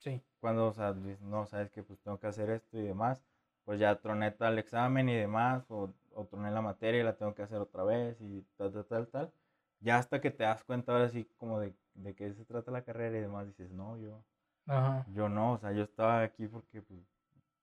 Sí. 0.00 0.20
Cuando, 0.40 0.66
o 0.68 0.72
sea, 0.72 0.92
dices, 0.92 1.20
no, 1.22 1.46
sabes 1.46 1.70
que 1.70 1.82
pues 1.82 2.00
tengo 2.00 2.18
que 2.18 2.26
hacer 2.26 2.50
esto 2.50 2.78
y 2.78 2.82
demás, 2.82 3.22
pues 3.64 3.78
ya 3.78 3.94
troné 4.00 4.30
tal 4.32 4.58
examen 4.58 5.08
y 5.08 5.14
demás, 5.14 5.64
o, 5.70 5.92
o 6.14 6.24
troné 6.26 6.50
la 6.50 6.62
materia 6.62 7.00
y 7.00 7.04
la 7.04 7.16
tengo 7.16 7.34
que 7.34 7.42
hacer 7.42 7.58
otra 7.58 7.84
vez 7.84 8.20
y 8.20 8.42
tal, 8.56 8.72
tal, 8.72 8.86
tal, 8.86 9.08
tal. 9.08 9.32
Ya 9.80 9.98
hasta 9.98 10.20
que 10.20 10.30
te 10.30 10.44
das 10.44 10.64
cuenta 10.64 10.92
ahora 10.92 11.08
sí 11.08 11.26
como 11.38 11.60
de, 11.60 11.74
de 11.94 12.14
qué 12.14 12.32
se 12.34 12.44
trata 12.44 12.70
la 12.70 12.82
carrera 12.84 13.18
y 13.18 13.20
demás, 13.20 13.46
dices, 13.46 13.70
no, 13.70 13.96
yo, 13.98 14.22
Ajá. 14.66 15.06
yo 15.14 15.28
no, 15.28 15.52
o 15.52 15.58
sea, 15.58 15.72
yo 15.72 15.82
estaba 15.82 16.22
aquí 16.22 16.48
porque 16.48 16.82
pues, 16.82 17.00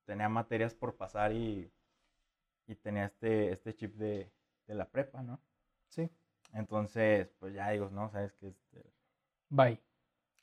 tenía 0.05 0.29
materias 0.29 0.73
por 0.73 0.95
pasar 0.95 1.33
y, 1.33 1.71
y 2.67 2.75
tenía 2.75 3.05
este, 3.05 3.51
este 3.51 3.75
chip 3.75 3.95
de, 3.95 4.31
de 4.67 4.75
la 4.75 4.85
prepa, 4.85 5.21
¿no? 5.23 5.39
Sí. 5.89 6.09
Entonces, 6.53 7.29
pues 7.39 7.53
ya 7.53 7.69
digo, 7.71 7.89
no, 7.89 8.09
sabes 8.09 8.33
que 8.33 8.49
este, 8.49 8.83
Bye. 9.49 9.79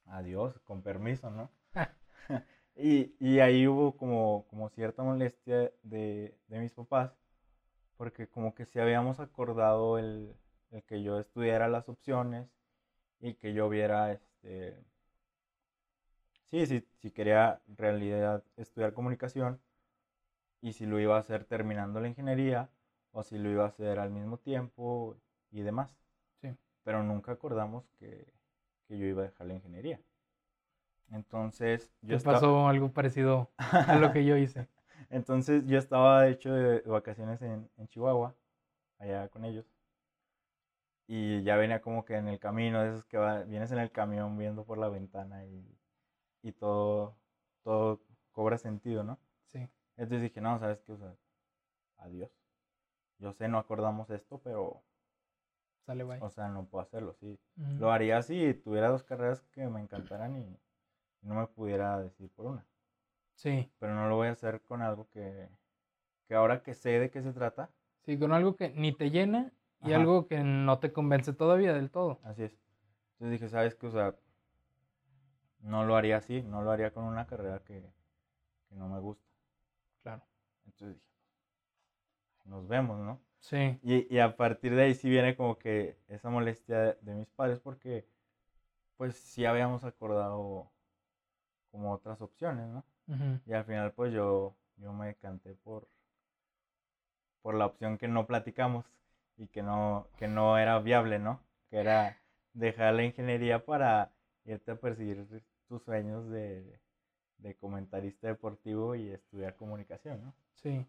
Adiós, 0.07 0.59
con 0.65 0.83
permiso, 0.83 1.31
¿no? 1.31 1.51
y, 2.77 3.15
y, 3.19 3.41
ahí 3.41 3.67
hubo 3.67 3.97
como, 3.97 4.47
como 4.49 4.69
cierta 4.71 5.03
molestia 5.03 5.73
de, 5.83 6.37
de, 6.49 6.59
mis 6.59 6.73
papás, 6.73 7.13
porque 7.97 8.29
como 8.29 8.55
que 8.55 8.67
si 8.67 8.79
habíamos 8.81 9.21
acordado 9.21 9.99
el, 9.99 10.35
el, 10.71 10.83
que 10.85 11.03
yo 11.03 11.21
estudiara 11.21 11.69
las 11.69 11.89
opciones 11.89 12.49
y 13.21 13.35
que 13.35 13.55
yo 13.55 13.69
viera, 13.69 14.13
este, 14.13 14.85
sí, 16.45 16.67
sí, 16.67 16.87
si 17.01 17.11
quería 17.11 17.63
en 17.69 17.77
realidad 17.77 18.45
estudiar 18.57 18.93
comunicación 18.95 19.61
y 20.61 20.73
si 20.73 20.87
lo 20.87 20.99
iba 21.01 21.17
a 21.17 21.21
hacer 21.21 21.45
terminando 21.45 22.01
la 22.01 22.09
ingeniería 22.09 22.71
o 23.13 23.23
si 23.23 23.39
lo 23.39 23.51
iba 23.51 23.65
a 23.65 23.69
hacer 23.69 23.99
al 23.99 24.11
mismo 24.11 24.39
tiempo 24.39 25.17
y 25.51 25.63
demás. 25.63 25.97
Sí. 26.41 26.57
Pero 26.85 27.03
nunca 27.03 27.33
acordamos 27.33 27.85
que, 27.99 28.33
que 28.89 28.99
yo 28.99 29.07
iba 29.07 29.23
a 29.23 29.27
dejar 29.27 29.47
la 29.47 29.55
ingeniería. 29.55 30.01
Entonces, 31.11 31.93
yo 32.03 32.19
¿Te 32.19 32.25
pasó 32.25 32.69
algo 32.69 32.93
parecido 32.93 33.51
a 33.57 33.97
lo 33.99 34.13
que 34.13 34.25
yo 34.25 34.37
hice? 34.37 34.69
Entonces, 35.11 35.65
yo 35.67 35.79
estaba, 35.79 36.23
de 36.23 36.31
hecho, 36.31 36.53
de 36.53 36.81
vacaciones 36.81 37.41
en, 37.43 37.71
en, 37.77 37.89
Chihuahua, 37.89 38.35
allá 38.99 39.29
con 39.29 39.45
ellos. 39.45 39.67
Y 41.07 41.43
ya 41.43 41.57
venía 41.57 41.83
como 41.83 42.05
que 42.05 42.17
en 42.17 42.29
el 42.29 42.39
camino, 42.39 42.83
de 42.83 42.91
esos 42.91 43.05
que 43.05 43.19
va, 43.19 43.43
vienes 43.43 43.71
en 43.71 43.79
el 43.79 43.91
camión 43.93 44.37
viendo 44.39 44.65
por 44.65 44.79
la 44.79 44.89
ventana 44.89 45.45
y, 45.45 45.79
y 46.43 46.53
todo, 46.53 47.17
todo 47.63 48.01
cobra 48.33 48.57
sentido, 48.57 49.05
¿no? 49.05 49.19
Sí. 49.53 49.69
Entonces 49.97 50.23
dije, 50.23 50.41
no, 50.41 50.59
¿sabes 50.59 50.81
qué? 50.81 50.93
O 50.93 50.97
sea, 50.97 51.15
adiós. 51.99 52.31
Yo 53.19 53.33
sé, 53.33 53.49
no 53.49 53.59
acordamos 53.59 54.11
esto, 54.11 54.41
pero 54.43 54.83
Sale 55.87 56.05
O 56.05 56.31
sea, 56.31 56.49
no 56.49 56.65
puedo 56.65 56.83
hacerlo, 56.83 57.13
sí. 57.15 57.39
Lo 57.79 57.93
haría 57.93 58.23
si 58.23 58.55
tuviera 58.55 58.89
dos 58.89 59.03
carreras 59.03 59.43
que 59.53 59.69
me 59.69 59.81
encantaran 59.81 60.37
y 60.37 60.59
no 61.25 61.35
me 61.35 61.47
pudiera 61.47 62.01
decir 62.01 62.31
por 62.31 62.47
una. 62.47 62.65
Sí. 63.35 63.71
Pero 63.79 63.95
no 63.95 64.09
lo 64.09 64.17
voy 64.17 64.29
a 64.29 64.33
hacer 64.33 64.63
con 64.63 64.83
algo 64.83 65.09
que, 65.11 65.49
que 66.29 66.35
ahora 66.35 66.63
que 66.63 66.75
sé 66.75 67.01
de 67.01 67.11
qué 67.11 67.23
se 67.23 67.33
trata. 67.33 67.71
Sí, 68.03 68.19
con 68.19 68.33
algo 68.33 68.57
que 68.57 68.71
ni 68.71 68.93
te 68.93 69.11
llena 69.11 69.53
y 69.83 69.93
algo 69.93 70.27
que 70.27 70.43
no 70.43 70.79
te 70.79 70.93
convence 70.93 71.33
todavía 71.33 71.75
del 71.75 71.91
todo. 71.91 72.21
Así 72.23 72.45
es. 72.45 72.59
Entonces 73.15 73.41
dije, 73.41 73.49
¿sabes 73.49 73.75
qué? 73.75 73.87
O 73.87 73.91
sea, 73.91 74.15
no 75.61 75.85
lo 75.85 75.97
haría 75.97 76.19
así, 76.19 76.43
no 76.43 76.63
lo 76.63 76.71
haría 76.71 76.93
con 76.93 77.05
una 77.05 77.27
carrera 77.27 77.61
que, 77.61 77.83
que 78.69 78.75
no 78.77 78.89
me 78.89 79.01
gusta. 79.01 79.25
Claro. 80.03 80.23
Entonces 80.67 80.97
dije, 80.97 81.07
pues, 82.37 82.47
nos 82.47 82.69
vemos, 82.69 82.99
¿no? 83.01 83.21
Sí. 83.41 83.79
Y, 83.83 84.19
a 84.19 84.37
partir 84.37 84.75
de 84.75 84.85
ahí 84.85 84.95
sí 84.95 85.11
viene 85.11 85.37
como 85.37 85.59
que 85.59 85.99
esa 86.09 86.31
molestia 86.31 86.97
de, 87.01 87.15
mis 87.15 87.29
padres 87.29 87.61
porque 87.61 88.07
pues 88.97 89.17
sí 89.17 89.45
habíamos 89.45 89.85
acordado 89.85 90.73
como 91.75 91.93
otras 91.93 92.21
opciones, 92.21 92.67
¿no? 92.69 92.85
Y 93.47 93.53
al 93.53 93.65
final 93.65 93.93
pues 93.93 94.13
yo, 94.13 94.55
yo 94.77 94.93
me 94.93 95.09
decanté 95.09 95.55
por, 95.57 95.89
por 97.43 97.55
la 97.55 97.67
opción 97.67 97.99
que 97.99 98.07
no 98.07 98.27
platicamos 98.27 98.87
y 99.37 99.49
que 99.49 99.63
no, 99.63 100.07
que 100.17 100.29
no 100.29 100.57
era 100.57 100.79
viable, 100.79 101.19
¿no? 101.19 101.41
Que 101.69 101.79
era 101.79 102.17
dejar 102.53 102.95
la 102.95 103.05
ingeniería 103.05 103.65
para 103.65 104.13
irte 104.45 104.71
a 104.71 104.77
perseguir 104.77 105.27
tus 105.69 105.83
sueños 105.83 106.31
de, 106.31 106.79
de 107.39 107.55
comentarista 107.57 108.29
deportivo 108.29 108.95
y 108.95 109.11
estudiar 109.11 109.57
comunicación, 109.57 110.23
¿no? 110.23 110.35
Sí 110.55 110.87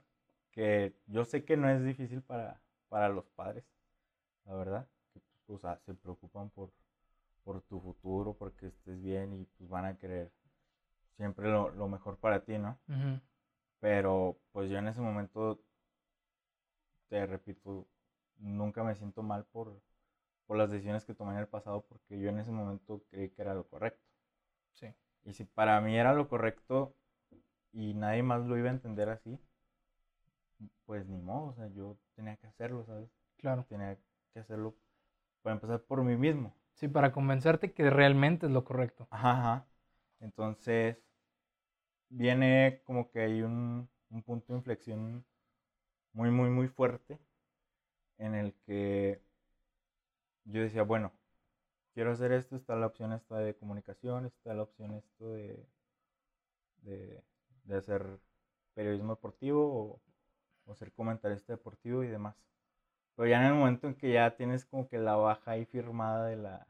que 0.55 0.95
yo 1.07 1.25
sé 1.25 1.43
que 1.43 1.57
no 1.57 1.69
es 1.69 1.83
difícil 1.83 2.21
para, 2.21 2.61
para 2.87 3.09
los 3.09 3.25
padres, 3.25 3.65
la 4.45 4.55
verdad, 4.55 4.87
que 5.13 5.19
pues, 5.45 5.61
se 5.85 5.93
preocupan 5.93 6.49
por, 6.49 6.71
por 7.43 7.61
tu 7.63 7.81
futuro, 7.81 8.33
porque 8.33 8.67
estés 8.67 9.01
bien 9.01 9.33
y 9.33 9.45
pues 9.57 9.69
van 9.69 9.83
a 9.83 9.97
querer 9.97 10.31
siempre 11.17 11.49
lo, 11.49 11.69
lo 11.69 11.87
mejor 11.87 12.17
para 12.17 12.43
ti, 12.43 12.57
¿no? 12.57 12.77
Pero 13.79 14.37
pues 14.51 14.69
yo 14.69 14.77
en 14.77 14.87
ese 14.87 15.01
momento, 15.01 15.59
te 17.09 17.25
repito, 17.25 17.87
nunca 18.37 18.83
me 18.83 18.95
siento 18.95 19.23
mal 19.23 19.45
por, 19.45 19.81
por 20.47 20.57
las 20.57 20.69
decisiones 20.69 21.05
que 21.05 21.13
tomé 21.13 21.33
en 21.33 21.39
el 21.39 21.47
pasado, 21.47 21.81
porque 21.87 22.19
yo 22.19 22.29
en 22.29 22.39
ese 22.39 22.51
momento 22.51 23.01
creí 23.09 23.29
que 23.29 23.41
era 23.41 23.53
lo 23.53 23.67
correcto. 23.67 24.03
Sí. 24.73 24.87
Y 25.23 25.33
si 25.33 25.45
para 25.45 25.79
mí 25.81 25.97
era 25.97 26.13
lo 26.13 26.27
correcto 26.27 26.93
y 27.71 27.93
nadie 27.93 28.23
más 28.23 28.45
lo 28.45 28.57
iba 28.57 28.69
a 28.69 28.73
entender 28.73 29.09
así, 29.09 29.39
pues 30.85 31.07
ni 31.07 31.17
modo, 31.17 31.47
o 31.47 31.53
sea, 31.53 31.67
yo 31.67 31.97
tenía 32.15 32.35
que 32.37 32.47
hacerlo, 32.47 32.83
¿sabes? 32.85 33.09
Claro. 33.37 33.65
Tenía 33.67 33.97
que 34.33 34.39
hacerlo 34.39 34.75
para 35.41 35.55
empezar 35.55 35.81
por 35.81 36.03
mí 36.03 36.15
mismo. 36.15 36.53
Sí, 36.73 36.87
para 36.87 37.11
convencerte 37.11 37.73
que 37.73 37.89
realmente 37.89 38.47
es 38.47 38.51
lo 38.51 38.63
correcto. 38.63 39.07
Ajá, 39.09 39.31
ajá. 39.31 39.65
Entonces, 40.19 40.97
viene 42.09 42.81
como 42.85 43.09
que 43.11 43.19
hay 43.21 43.41
un, 43.41 43.89
un 44.09 44.23
punto 44.23 44.53
de 44.53 44.57
inflexión 44.59 45.25
muy, 46.13 46.31
muy, 46.31 46.49
muy 46.49 46.67
fuerte 46.69 47.19
en 48.17 48.35
el 48.35 48.53
que 48.65 49.21
yo 50.45 50.61
decía, 50.61 50.83
bueno, 50.83 51.13
quiero 51.93 52.11
hacer 52.13 52.31
esto, 52.33 52.55
está 52.57 52.75
la 52.75 52.87
opción 52.87 53.13
esta 53.13 53.39
de 53.39 53.55
comunicación, 53.55 54.25
está 54.27 54.53
la 54.55 54.63
opción 54.63 54.93
esto 54.95 55.33
de, 55.33 55.67
de, 56.83 57.23
de 57.63 57.77
hacer 57.77 58.19
periodismo 58.73 59.15
deportivo 59.15 59.61
o 59.65 60.01
o 60.67 60.75
ser 60.75 60.93
comentarista 60.93 61.53
deportivo 61.53 62.03
y 62.03 62.07
demás. 62.09 62.35
Pero 63.15 63.29
ya 63.29 63.41
en 63.41 63.47
el 63.47 63.55
momento 63.55 63.87
en 63.87 63.95
que 63.95 64.13
ya 64.13 64.35
tienes 64.37 64.65
como 64.65 64.87
que 64.89 64.99
la 64.99 65.15
baja 65.15 65.51
ahí 65.51 65.65
firmada 65.65 66.27
de 66.27 66.37
la, 66.37 66.67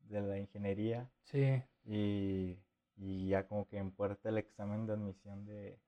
de 0.00 0.22
la 0.22 0.38
ingeniería. 0.38 1.10
Sí. 1.24 1.62
Y, 1.84 2.58
y 2.96 3.28
ya 3.28 3.46
como 3.46 3.66
que 3.66 3.78
en 3.78 3.90
puerta 3.90 4.28
el 4.28 4.38
examen 4.38 4.86
de 4.86 4.92
admisión 4.92 5.44
de, 5.46 5.78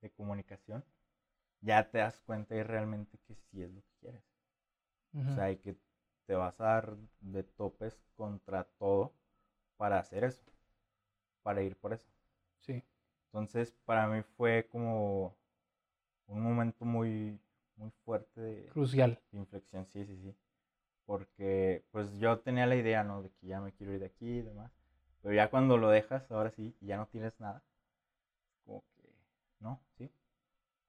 de, 0.00 0.10
comunicación, 0.10 0.84
ya 1.60 1.88
te 1.90 1.98
das 1.98 2.20
cuenta 2.20 2.54
y 2.54 2.62
realmente 2.62 3.18
que 3.26 3.34
sí 3.34 3.62
es 3.62 3.70
lo 3.70 3.80
que 3.80 3.92
quieres. 4.00 4.24
O 5.14 5.34
sea, 5.34 5.50
y 5.50 5.56
que 5.56 5.74
te 6.26 6.34
vas 6.34 6.60
a 6.60 6.64
dar 6.64 6.96
de 7.20 7.42
topes 7.42 7.98
contra 8.16 8.64
todo 8.78 9.14
para 9.78 9.98
hacer 9.98 10.24
eso, 10.24 10.44
para 11.42 11.62
ir 11.62 11.76
por 11.76 11.94
eso. 11.94 12.10
Sí. 12.58 12.82
Entonces, 13.26 13.72
para 13.84 14.06
mí 14.08 14.22
fue 14.36 14.68
como 14.70 15.36
un 16.26 16.42
momento 16.42 16.84
muy, 16.84 17.40
muy 17.76 17.90
fuerte 18.04 18.40
de... 18.40 18.66
Crucial. 18.66 19.18
inflexión, 19.32 19.86
sí, 19.86 20.04
sí, 20.04 20.16
sí. 20.16 20.36
Porque 21.06 21.84
pues 21.90 22.18
yo 22.18 22.40
tenía 22.40 22.66
la 22.66 22.76
idea, 22.76 23.04
¿no? 23.04 23.22
De 23.22 23.30
que 23.30 23.46
ya 23.46 23.60
me 23.60 23.72
quiero 23.72 23.94
ir 23.94 24.00
de 24.00 24.06
aquí 24.06 24.38
y 24.38 24.42
demás. 24.42 24.75
Pero 25.26 25.34
ya 25.34 25.50
cuando 25.50 25.76
lo 25.76 25.90
dejas, 25.90 26.30
ahora 26.30 26.52
sí, 26.52 26.76
y 26.80 26.86
ya 26.86 26.98
no 26.98 27.08
tienes 27.08 27.40
nada, 27.40 27.60
como 28.64 28.84
que, 28.94 29.12
no, 29.58 29.80
sí. 29.98 30.08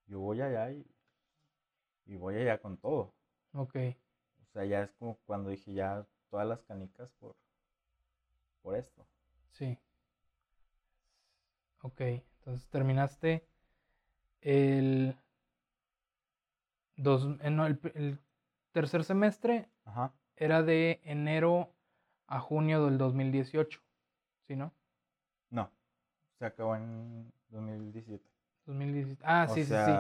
Yo 0.06 0.20
voy 0.20 0.42
allá 0.42 0.70
y, 0.70 0.86
y 2.06 2.18
voy 2.18 2.36
allá 2.36 2.62
con 2.62 2.78
todo. 2.78 3.16
Ok. 3.54 3.76
O 4.44 4.46
sea, 4.54 4.64
ya 4.66 4.84
es 4.84 4.92
como 4.92 5.18
cuando 5.26 5.50
dije 5.50 5.74
ya 5.74 6.06
todas 6.30 6.48
las 6.48 6.62
canicas 6.62 7.10
por, 7.14 7.36
por 8.62 8.76
esto. 8.76 9.08
Sí. 9.54 9.76
Ok, 11.82 12.02
entonces 12.02 12.70
terminaste 12.70 13.44
el 14.42 15.18
Dos, 16.96 17.26
eh, 17.42 17.78
el, 17.96 18.20
tercer 18.72 19.04
semestre 19.04 19.68
era 20.36 20.62
de 20.62 21.02
enero 21.06 21.74
a 22.28 22.40
junio 22.40 22.86
del 22.86 23.00
2018, 23.00 23.82
¿sí, 24.48 24.56
no? 24.56 24.74
No, 25.50 25.70
se 26.40 26.46
acabó 26.46 26.76
en 26.76 27.32
2017. 27.50 28.24
2017. 28.66 29.22
Ah, 29.26 29.48
sí, 29.48 29.64
sí, 29.64 29.74
sí. 29.74 29.92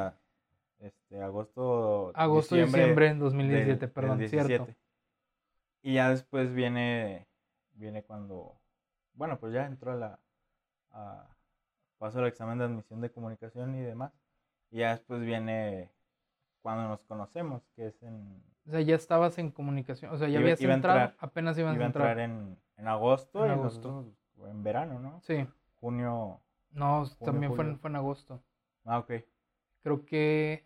Este, 0.79 1.21
agosto. 1.21 2.11
Agosto, 2.15 2.55
diciembre, 2.55 2.81
diciembre 2.81 3.15
2017, 3.15 3.87
perdón, 3.87 4.27
cierto. 4.27 4.67
Y 5.81 5.93
ya 5.95 6.09
después 6.09 6.53
viene, 6.53 7.27
viene 7.73 8.03
cuando, 8.03 8.59
bueno, 9.13 9.39
pues 9.39 9.53
ya 9.53 9.65
entró 9.65 9.91
a 9.93 9.95
la, 9.95 10.19
a, 10.91 11.27
pasó 11.97 12.19
el 12.19 12.27
examen 12.27 12.57
de 12.57 12.65
admisión 12.65 13.01
de 13.01 13.11
comunicación 13.11 13.75
y 13.75 13.81
demás. 13.81 14.11
Y 14.69 14.79
ya 14.79 14.91
después 14.91 15.21
viene 15.21 15.91
cuando 16.61 16.87
nos 16.89 17.03
conocemos, 17.05 17.63
que 17.75 17.87
es 17.87 18.03
en... 18.03 18.43
O 18.67 18.71
sea, 18.71 18.81
ya 18.81 18.95
estabas 18.95 19.37
en 19.37 19.49
comunicación, 19.49 20.11
o 20.11 20.17
sea, 20.17 20.27
ya 20.27 20.39
habías 20.39 20.59
entrado, 20.59 21.13
apenas 21.19 21.57
ibas 21.57 21.73
iba 21.75 21.85
a 21.85 21.87
entrar. 21.87 22.19
en, 22.19 22.59
en 22.75 22.87
agosto 22.87 23.45
en 23.45 23.51
agosto. 23.51 24.05
En 24.45 24.63
verano, 24.63 24.99
¿no? 24.99 25.21
Sí. 25.21 25.47
Junio. 25.79 26.41
No, 26.71 27.05
también 27.23 27.55
fue 27.55 27.65
en, 27.65 27.79
fue 27.79 27.89
en 27.89 27.95
agosto. 27.95 28.43
Ah, 28.85 28.99
ok. 28.99 29.13
Creo 29.81 30.05
que 30.05 30.65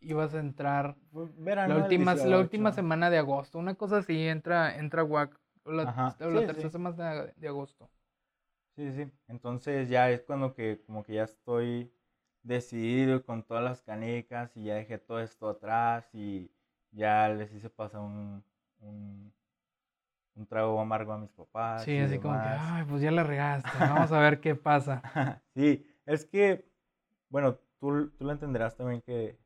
ibas 0.00 0.34
a 0.34 0.40
entrar 0.40 0.96
verano 1.36 1.74
la 1.74 1.82
última, 1.82 2.14
la 2.14 2.38
última 2.38 2.72
semana 2.72 3.10
de 3.10 3.18
agosto, 3.18 3.58
una 3.58 3.74
cosa 3.74 3.98
así, 3.98 4.26
entra, 4.26 4.76
entra 4.76 5.04
WAC, 5.04 5.38
la, 5.66 6.16
la 6.18 6.46
tercera 6.46 6.70
semana 6.70 7.14
de, 7.14 7.32
de 7.36 7.48
agosto. 7.48 7.90
Sí, 8.76 8.92
sí, 8.92 9.10
entonces 9.28 9.90
ya 9.90 10.10
es 10.10 10.22
cuando 10.22 10.54
que 10.54 10.80
como 10.86 11.04
que 11.04 11.14
ya 11.14 11.24
estoy 11.24 11.92
decidido 12.42 13.24
con 13.24 13.42
todas 13.42 13.62
las 13.62 13.82
canicas 13.82 14.56
y 14.56 14.64
ya 14.64 14.76
dejé 14.76 14.98
todo 14.98 15.20
esto 15.20 15.50
atrás 15.50 16.08
y, 16.14 16.50
ya 16.92 17.28
les 17.28 17.52
hice 17.52 17.70
pasar 17.70 18.00
un, 18.00 18.42
un, 18.80 19.32
un 20.34 20.46
trago 20.46 20.80
amargo 20.80 21.12
a 21.12 21.18
mis 21.18 21.32
papás. 21.32 21.82
Sí, 21.82 21.98
así 21.98 22.18
como 22.18 22.34
que, 22.40 22.48
demás. 22.48 22.72
ay, 22.72 22.84
pues 22.88 23.02
ya 23.02 23.10
la 23.10 23.22
regaste, 23.24 23.68
vamos 23.78 24.12
a 24.12 24.20
ver 24.20 24.40
qué 24.40 24.54
pasa. 24.54 25.02
sí, 25.54 25.86
es 26.06 26.24
que, 26.24 26.68
bueno, 27.28 27.54
tú, 27.78 28.10
tú 28.10 28.24
lo 28.24 28.32
entenderás 28.32 28.76
también 28.76 29.02
que, 29.02 29.38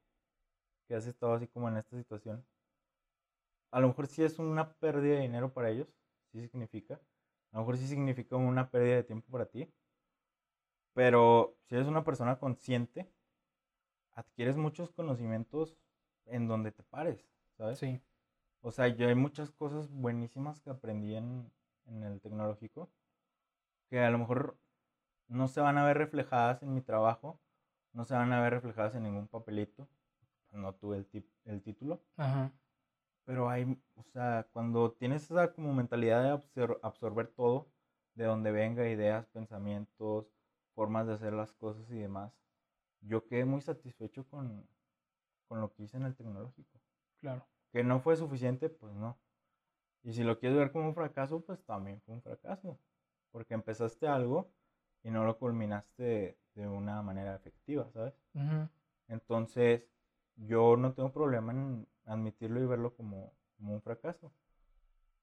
que 0.89 0.95
has 0.95 1.07
estado 1.07 1.35
así 1.35 1.47
como 1.49 1.69
en 1.69 1.77
esta 1.79 1.97
situación. 1.97 2.45
A 3.71 3.81
lo 3.81 3.89
mejor 3.89 4.07
sí 4.07 4.23
es 4.23 4.39
una 4.39 4.73
pérdida 4.75 5.17
de 5.17 5.23
dinero 5.23 5.53
para 5.53 5.71
ellos, 5.71 5.89
sí 6.33 6.47
significa. 6.49 6.95
A 7.53 7.57
lo 7.57 7.61
mejor 7.61 7.77
sí 7.77 7.87
significa 7.87 8.37
una 8.37 8.71
pérdida 8.71 8.97
de 8.97 9.05
tiempo 9.05 9.31
para 9.31 9.47
ti. 9.47 9.69
Pero 10.95 11.57
si 11.67 11.75
eres 11.75 11.89
una 11.89 12.05
persona 12.05 12.39
consciente, 12.39 13.11
adquieres 14.15 14.57
muchos 14.57 14.93
conocimientos 14.93 15.77
en 16.27 16.47
donde 16.47 16.71
te 16.73 16.83
pares, 16.85 17.27
¿sabes? 17.57 17.79
Sí, 17.79 18.01
O 18.65 18.73
sea, 18.73 18.89
yo 18.89 19.07
hay 19.07 19.15
muchas 19.15 19.53
cosas 19.53 19.89
buenísimas 19.93 20.61
que 20.61 20.71
aprendí 20.71 21.15
en, 21.15 21.53
en 21.87 22.03
el 22.03 22.21
tecnológico 22.21 22.91
que 23.89 24.01
a 24.01 24.11
lo 24.11 24.19
mejor 24.19 24.59
no 25.29 25.49
se 25.49 25.61
van 25.61 25.79
a 25.79 25.87
ver 25.87 25.99
reflejadas 25.99 26.63
en 26.63 26.75
mi 26.75 26.83
trabajo, 26.83 27.41
no 27.93 28.05
se 28.05 28.15
van 28.15 28.33
a 28.33 28.43
ver 28.43 28.53
reflejadas 28.55 28.95
en 28.95 29.05
ningún 29.05 29.29
papelito, 29.29 29.89
no 30.53 30.75
tuve 30.75 30.99
el, 30.99 31.09
tip- 31.11 31.31
el 31.47 31.63
título, 31.63 32.03
ajá, 32.17 32.53
pero 33.25 33.49
hay, 33.51 33.79
o 33.97 34.03
sea, 34.13 34.47
cuando 34.53 34.93
tienes 34.93 35.25
esa 35.31 35.53
como 35.53 35.73
mentalidad 35.75 36.23
de 36.23 36.31
absor- 36.33 36.79
absorber 36.83 37.29
todo, 37.29 37.67
de 38.15 38.25
donde 38.25 38.53
venga, 38.53 38.89
ideas, 38.89 39.27
pensamientos, 39.27 40.27
formas 40.75 41.07
de 41.07 41.15
hacer 41.15 41.33
las 41.33 41.53
cosas 41.53 41.91
y 41.91 41.99
demás, 41.99 42.33
yo 43.03 43.27
quedé 43.27 43.45
muy 43.45 43.61
satisfecho 43.63 44.27
con, 44.29 44.69
con 45.49 45.61
lo 45.61 45.73
que 45.75 45.85
hice 45.85 45.97
en 45.99 46.05
el 46.05 46.17
tecnológico. 46.17 46.81
claro. 47.21 47.47
Que 47.75 47.83
no 47.83 47.99
fue 47.99 48.15
suficiente, 48.15 48.69
pues 48.69 48.95
no. 48.95 49.19
Y 50.05 50.13
si 50.13 50.23
lo 50.23 50.39
quieres 50.39 50.57
ver 50.57 50.71
como 50.71 50.87
un 50.87 50.95
fracaso, 50.95 51.41
pues 51.41 51.61
también 51.65 52.01
fue 52.03 52.15
un 52.15 52.23
fracaso. 52.23 52.79
Porque 53.33 53.55
empezaste 53.55 54.07
algo 54.07 54.53
y 55.03 55.11
no 55.11 55.25
lo 55.25 55.37
culminaste 55.41 56.39
de 56.55 56.69
una 56.69 57.03
manera 57.03 57.35
efectiva, 57.35 57.91
¿sabes? 57.91 58.15
Entonces, 59.09 59.89
yo 60.37 60.77
no 60.77 60.93
tengo 60.93 61.13
problema 61.13 61.51
en 61.51 61.89
admitirlo 62.05 62.63
y 62.63 62.67
verlo 62.67 62.95
como, 62.95 63.33
como 63.57 63.75
un 63.75 63.83
fracaso. 63.83 64.33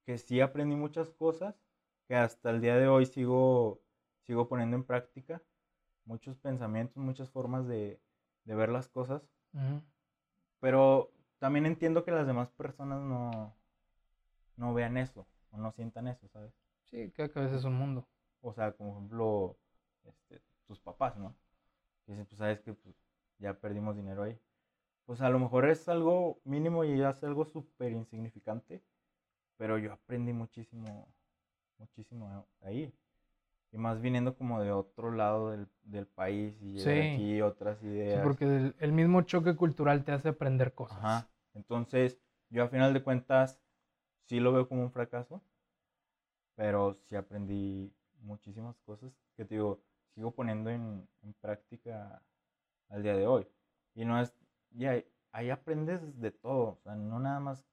Que 0.06 0.18
sí 0.18 0.42
aprendí 0.42 0.76
muchas 0.76 1.10
cosas, 1.10 1.56
que 2.06 2.18
hasta 2.18 2.50
el 2.50 2.60
día 2.60 2.76
de 2.76 2.90
hoy 2.90 3.06
sigo, 3.06 3.82
sigo 4.24 4.50
poniendo 4.50 4.76
en 4.76 4.84
práctica. 4.84 5.42
Muchos 6.04 6.36
pensamientos, 6.36 7.02
muchas 7.02 7.30
formas 7.30 7.66
de, 7.66 8.02
de 8.44 8.56
ver 8.56 8.68
las 8.68 8.90
cosas. 8.90 9.22
Pero 10.60 11.14
también 11.42 11.66
entiendo 11.66 12.04
que 12.06 12.12
las 12.12 12.28
demás 12.28 12.50
personas 12.52 13.02
no, 13.02 13.52
no 14.58 14.76
vean 14.76 14.96
eso 14.96 15.26
o 15.50 15.58
no 15.58 15.72
sientan 15.72 16.08
eso, 16.08 16.28
¿sabes? 16.28 16.54
Sí, 16.86 17.12
cada 17.18 17.30
cabeza 17.30 17.56
es 17.56 17.64
un 17.64 17.74
mundo. 17.74 18.08
O 18.42 18.54
sea, 18.54 18.74
como 18.74 18.92
ejemplo, 18.92 19.58
este, 20.04 20.40
tus 20.68 20.80
papás, 20.80 21.18
¿no? 21.18 21.36
Que 22.06 22.12
dicen, 22.12 22.28
pues 22.28 22.38
sabes 22.38 22.60
que 22.62 22.74
pues, 22.74 22.96
ya 23.40 23.56
perdimos 23.56 23.96
dinero 23.96 24.22
ahí. 24.22 24.40
Pues 25.08 25.20
a 25.22 25.30
lo 25.32 25.40
mejor 25.40 25.68
es 25.68 25.90
algo 25.90 26.40
mínimo 26.44 26.84
y 26.84 27.02
es 27.02 27.24
algo 27.24 27.44
súper 27.44 27.92
insignificante, 27.92 28.84
pero 29.58 29.80
yo 29.80 29.94
aprendí 29.94 30.34
muchísimo, 30.34 31.12
muchísimo 31.80 32.46
ahí. 32.62 32.94
Y 33.72 33.78
más 33.78 34.02
viniendo 34.02 34.36
como 34.36 34.62
de 34.62 34.72
otro 34.72 35.12
lado 35.12 35.52
del, 35.52 35.68
del 35.84 36.06
país 36.06 36.54
y 36.62 36.82
Sí. 36.82 36.90
aquí 36.90 37.42
otras 37.42 37.80
Sí, 37.82 37.88
ideas. 37.88 38.24
porque 38.24 38.44
el, 38.46 38.76
el 38.80 38.92
mismo 38.92 39.22
choque 39.22 39.56
cultural 39.56 40.04
te 40.04 40.12
hace 40.12 40.30
aprender 40.30 40.74
cosas. 40.74 41.00
Ajá. 41.00 41.28
Entonces, 41.54 42.20
yo 42.50 42.64
a 42.64 42.68
final 42.70 42.94
de 42.94 43.04
cuentas 43.04 43.60
sí 44.28 44.40
lo 44.40 44.54
veo 44.54 44.68
como 44.68 44.84
un 44.84 44.92
fracaso, 44.92 45.42
pero 46.56 46.94
sí 47.08 47.16
aprendí 47.16 47.94
muchísimas 48.22 48.78
cosas 48.86 49.12
que 49.36 49.46
te 49.46 49.56
digo, 49.56 49.82
sigo 50.14 50.32
poniendo 50.32 50.70
en, 50.70 51.08
en 51.24 51.34
práctica 51.42 52.22
al 52.90 53.04
día 53.04 53.16
de 53.16 53.28
hoy. 53.28 53.48
Y 53.96 54.06
no 54.06 54.20
es, 54.22 54.34
y 54.72 54.86
ahí, 54.86 55.06
ahí 55.32 55.50
aprendes 55.50 56.20
de 56.20 56.32
todo, 56.32 56.74
o 56.74 56.80
sea, 56.84 56.96
no 56.96 57.20
nada 57.20 57.40
más 57.40 57.66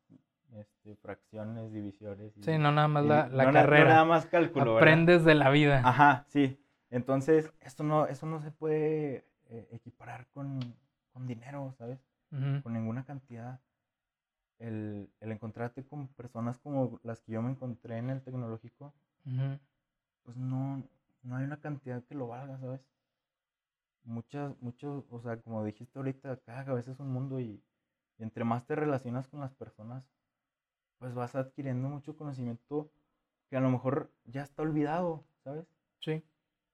este, 0.57 0.96
fracciones, 0.96 1.72
divisiones. 1.72 2.36
y- 2.36 2.42
Sí, 2.44 2.59
no 2.59 2.72
nada 2.72 2.88
más 2.88 3.05
y 3.05 3.09
la, 3.09 3.28
la 3.28 3.44
no 3.44 3.53
na- 3.53 3.62
no 3.62 3.62
carrera. 3.62 3.88
nada 3.88 4.05
más 4.05 4.26
cálculo, 4.26 4.74
¿verdad? 4.74 4.88
Aprendes 4.88 5.24
de 5.24 5.34
la 5.34 5.51
vida. 5.51 5.80
Ajá, 5.84 6.24
sí. 6.28 6.59
Entonces, 6.90 7.53
esto 7.61 7.84
no, 7.84 8.07
eso 8.07 8.26
no 8.26 8.40
se 8.40 8.51
puede 8.51 9.26
eh, 9.51 9.68
equiparar 9.72 10.26
con, 10.32 10.61
con 11.12 11.26
dinero, 11.26 11.74
¿sabes? 11.78 11.99
Ujú, 12.32 12.62
con 12.62 12.72
ninguna 12.72 13.05
cantidad. 13.05 13.61
El, 14.59 15.11
el 15.20 15.32
encontrarte 15.32 15.84
con 15.84 16.09
personas 16.09 16.59
como 16.59 17.01
las 17.03 17.20
que 17.22 17.32
yo 17.32 17.42
me 17.42 17.51
encontré 17.51 17.99
en 17.99 18.11
el 18.11 18.22
tecnológico, 18.22 18.94
ujú. 19.26 19.59
pues 20.22 20.36
no, 20.36 20.84
no 21.24 21.36
hay 21.36 21.44
una 21.44 21.61
cantidad 21.61 22.05
que 22.05 22.14
lo 22.14 22.28
valga, 22.28 22.57
¿sabes? 22.61 22.80
Muchas, 24.05 24.61
muchos, 24.61 25.05
o 25.11 25.20
sea, 25.20 25.40
como 25.40 25.64
dijiste 25.64 25.99
ahorita, 25.99 26.38
cada 26.38 26.64
cabeza 26.64 26.90
es 26.92 26.99
un 26.99 27.12
mundo 27.12 27.38
y, 27.38 27.62
y 28.18 28.22
entre 28.24 28.42
más 28.44 28.66
te 28.66 28.74
relacionas 28.74 29.28
con 29.28 29.40
las 29.40 29.55
personas, 29.55 30.05
pues 30.99 31.14
vas 31.14 31.34
adquiriendo 31.34 31.88
mucho 31.88 32.16
conocimiento 32.16 32.90
que 33.51 33.57
a 33.57 33.61
lo 33.61 33.70
mejor 33.70 34.11
ya 34.24 34.42
está 34.42 34.62
olvidado, 34.62 35.24
¿sabes? 35.44 35.66
Sí, 36.01 36.22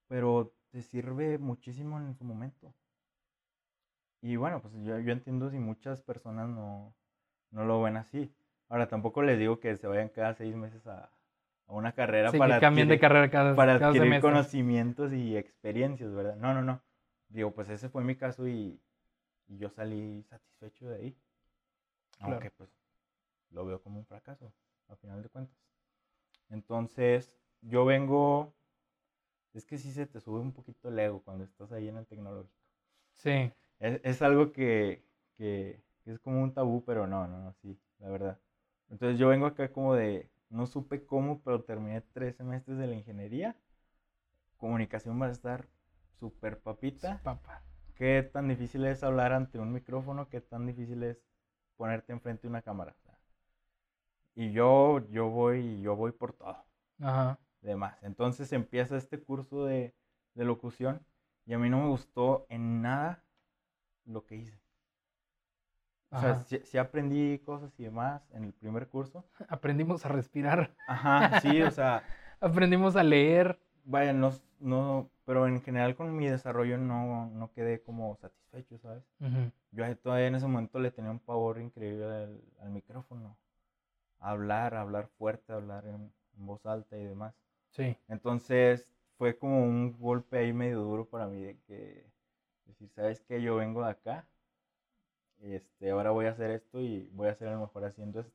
pero 0.07 0.53
te 0.71 0.81
sirve 0.81 1.37
muchísimo 1.37 1.99
en 1.99 2.15
su 2.15 2.23
momento. 2.25 2.73
Y 4.21 4.35
bueno, 4.37 4.61
pues 4.61 4.73
yo, 4.83 4.99
yo 4.99 5.11
entiendo 5.11 5.49
si 5.49 5.59
muchas 5.59 6.01
personas 6.01 6.49
no, 6.49 6.93
no 7.51 7.65
lo 7.65 7.81
ven 7.81 7.97
así. 7.97 8.33
Ahora, 8.69 8.87
tampoco 8.87 9.21
les 9.21 9.37
digo 9.37 9.59
que 9.59 9.75
se 9.77 9.87
vayan 9.87 10.09
cada 10.09 10.33
seis 10.33 10.55
meses 10.55 10.85
a, 10.87 11.11
a 11.67 11.73
una 11.73 11.93
carrera 11.93 12.31
sí 12.31 12.37
para 12.37 12.55
que 12.55 12.61
cambien 12.61 12.87
de 12.87 12.95
adquirir- 12.95 13.01
carrera 13.01 13.29
cada, 13.29 13.55
para 13.55 13.77
cada 13.77 13.87
adquirir 13.89 14.05
semestre. 14.07 14.31
conocimientos 14.31 15.13
y 15.13 15.37
experiencias, 15.37 16.11
¿verdad? 16.13 16.35
No, 16.37 16.53
no, 16.53 16.63
no. 16.63 16.81
Digo, 17.29 17.51
pues 17.53 17.69
ese 17.69 17.89
fue 17.89 18.03
mi 18.03 18.15
caso 18.15 18.47
y, 18.47 18.81
y 19.47 19.57
yo 19.57 19.69
salí 19.69 20.23
satisfecho 20.23 20.87
de 20.89 20.95
ahí. 20.95 21.17
Claro. 22.17 22.33
Aunque 22.33 22.49
pues 22.51 22.69
lo 23.51 23.65
veo 23.65 23.81
como 23.81 23.99
un 23.99 24.05
fracaso, 24.05 24.53
a 24.89 24.95
final 24.97 25.21
de 25.23 25.29
cuentas. 25.29 25.57
Entonces, 26.49 27.37
yo 27.61 27.85
vengo... 27.85 28.55
Es 29.53 29.65
que 29.65 29.79
sí 29.79 29.91
se 29.91 30.05
te 30.05 30.19
sube 30.21 30.39
un 30.39 30.53
poquito 30.53 30.89
el 30.89 30.99
ego 30.99 31.23
cuando 31.23 31.45
estás 31.45 31.71
ahí 31.71 31.87
en 31.87 31.97
el 31.97 32.05
tecnológico. 32.05 32.53
Sí, 33.13 33.51
Es, 33.79 33.99
es 34.03 34.21
algo 34.21 34.51
que, 34.51 35.03
que- 35.37 35.81
que 36.03 36.11
es 36.13 36.19
como 36.19 36.41
un 36.43 36.53
tabú, 36.53 36.83
pero 36.85 37.07
no, 37.07 37.27
no, 37.27 37.39
no, 37.39 37.53
sí, 37.61 37.79
la 37.99 38.09
verdad. 38.09 38.39
Entonces 38.89 39.17
yo 39.19 39.27
vengo 39.29 39.45
acá 39.47 39.71
como 39.71 39.95
de, 39.95 40.29
no 40.49 40.67
supe 40.67 41.05
cómo, 41.05 41.41
pero 41.41 41.63
terminé 41.63 42.01
tres 42.13 42.35
semestres 42.35 42.77
de 42.77 42.87
la 42.87 42.95
ingeniería. 42.95 43.55
Comunicación 44.57 45.21
va 45.21 45.27
a 45.27 45.31
estar 45.31 45.65
súper 46.19 46.59
papita. 46.59 47.21
papá. 47.23 47.61
¿Qué 47.95 48.21
tan 48.33 48.47
difícil 48.49 48.85
es 48.85 49.03
hablar 49.03 49.33
ante 49.33 49.59
un 49.59 49.71
micrófono? 49.71 50.27
¿Qué 50.29 50.41
tan 50.41 50.65
difícil 50.67 51.03
es 51.03 51.17
ponerte 51.77 52.11
enfrente 52.13 52.43
de 52.43 52.49
una 52.49 52.61
cámara? 52.61 52.95
Y 54.35 54.51
yo, 54.51 54.99
yo 55.09 55.29
voy, 55.29 55.81
yo 55.81 55.95
voy 55.95 56.11
por 56.11 56.33
todo 56.33 56.57
Ajá. 56.99 57.37
demás. 57.61 57.97
Entonces 58.03 58.51
empieza 58.53 58.97
este 58.97 59.21
curso 59.21 59.65
de, 59.65 59.93
de 60.35 60.45
locución 60.45 61.05
y 61.45 61.53
a 61.53 61.59
mí 61.59 61.69
no 61.69 61.79
me 61.81 61.89
gustó 61.89 62.45
en 62.49 62.81
nada 62.81 63.23
lo 64.05 64.25
que 64.25 64.37
hice. 64.37 64.59
O 66.13 66.17
sea, 66.17 66.35
sí, 66.35 66.59
sí 66.63 66.77
aprendí 66.77 67.39
cosas 67.39 67.71
y 67.79 67.83
demás 67.83 68.21
en 68.31 68.45
el 68.45 68.53
primer 68.53 68.87
curso. 68.87 69.25
Aprendimos 69.49 70.05
a 70.05 70.09
respirar, 70.09 70.75
Ajá, 70.87 71.31
sí, 71.33 71.61
o 71.61 71.71
sea, 71.71 72.03
aprendimos 72.39 72.95
a 72.95 73.03
leer. 73.03 73.59
vaya, 73.83 74.13
no, 74.13 74.31
no, 74.59 75.11
pero 75.25 75.47
en 75.47 75.61
general 75.61 75.95
con 75.95 76.15
mi 76.15 76.27
desarrollo 76.27 76.77
no, 76.77 77.27
no 77.31 77.51
quedé 77.53 77.81
como 77.81 78.15
satisfecho, 78.17 78.77
¿sabes? 78.79 79.03
Ujú, 79.19 79.51
Yo 79.71 79.85
ahí 79.85 79.95
todavía 79.95 80.27
en 80.27 80.35
ese 80.35 80.47
momento 80.47 80.79
le 80.79 80.91
tenía 80.91 81.11
un 81.11 81.19
pavor 81.19 81.59
increíble 81.61 82.05
al, 82.05 82.41
al 82.61 82.71
micrófono. 82.71 83.37
Hablar, 84.19 84.75
hablar 84.75 85.07
fuerte, 85.17 85.53
hablar 85.53 85.85
en- 85.87 86.13
en 86.37 86.45
voz 86.45 86.65
alta 86.65 86.97
y 86.97 87.05
demás. 87.05 87.33
Sí, 87.71 87.95
Entonces 88.09 88.87
fue 89.17 89.37
como 89.37 89.63
un 89.63 89.93
golpe 89.99 90.37
ahí 90.39 90.53
medio 90.53 90.81
duro 90.81 91.07
para 91.09 91.27
mí 91.27 91.41
de 91.43 91.59
que 91.67 92.05
decir, 92.65 92.89
¿sabes 92.95 93.21
qué? 93.21 93.41
Yo 93.41 93.57
vengo 93.57 93.83
de 93.85 93.91
acá, 93.91 94.27
este, 95.41 95.89
ahora 95.91 96.11
voy 96.11 96.25
a 96.25 96.31
hacer 96.31 96.51
esto 96.51 96.81
y 96.81 97.09
voy 97.13 97.27
a 97.27 97.35
ser 97.35 97.49
el 97.49 97.57
mejor 97.57 97.85
haciendo 97.85 98.19
esto. 98.21 98.33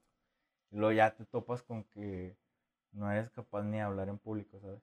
Y 0.73 0.77
luego 0.79 0.93
ya 0.93 1.15
te 1.15 1.27
topas 1.27 1.63
con 1.63 1.85
que 1.85 2.37
no 2.93 3.11
eres 3.13 3.31
capaz 3.31 3.63
ni 3.65 3.79
de 3.79 3.83
hablar 3.83 4.09
en 4.11 4.19
público, 4.19 4.61
¿sabes? 4.61 4.83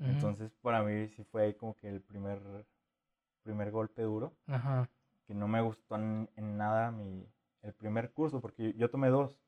ujú, 0.00 0.36
Entonces 0.36 0.52
para 0.62 0.82
mí 0.84 1.08
sí 1.10 1.24
fue 1.24 1.44
ahí 1.44 1.54
como 1.54 1.76
que 1.76 1.88
el 1.88 2.02
primer, 2.02 2.40
primer 3.42 3.70
golpe 3.70 4.02
duro, 4.02 4.36
Ajá. 4.48 4.88
que 5.26 5.34
no 5.34 5.48
me 5.48 5.62
gustó 5.62 5.96
en, 5.96 6.30
en 6.36 6.56
nada 6.58 6.90
mi, 6.92 7.26
el 7.62 7.74
primer 7.74 8.12
curso, 8.12 8.40
porque 8.40 8.72
yo, 8.74 8.78
yo 8.78 8.90
tomé 8.90 9.08
dos. 9.10 9.40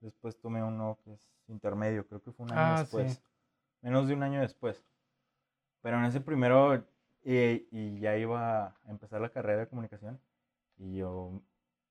Después 0.00 0.38
tomé 0.40 0.62
uno 0.62 0.98
que 1.04 1.12
es 1.14 1.28
intermedio, 1.48 2.06
creo 2.06 2.22
que 2.22 2.32
fue 2.32 2.44
un 2.46 2.52
año 2.52 2.60
Ah, 2.60 2.80
después. 2.80 3.14
sí. 3.14 3.22
Menos 3.82 4.08
de 4.08 4.14
un 4.14 4.22
año 4.22 4.40
después. 4.40 4.82
Pero 5.82 5.98
en 5.98 6.04
ese 6.04 6.20
primero, 6.20 6.84
y, 7.24 7.66
y 7.70 8.00
ya 8.00 8.16
iba 8.16 8.66
a 8.66 8.76
empezar 8.88 9.20
la 9.20 9.30
carrera 9.30 9.60
de 9.60 9.68
comunicación, 9.68 10.20
y 10.76 10.96
yo 10.96 11.40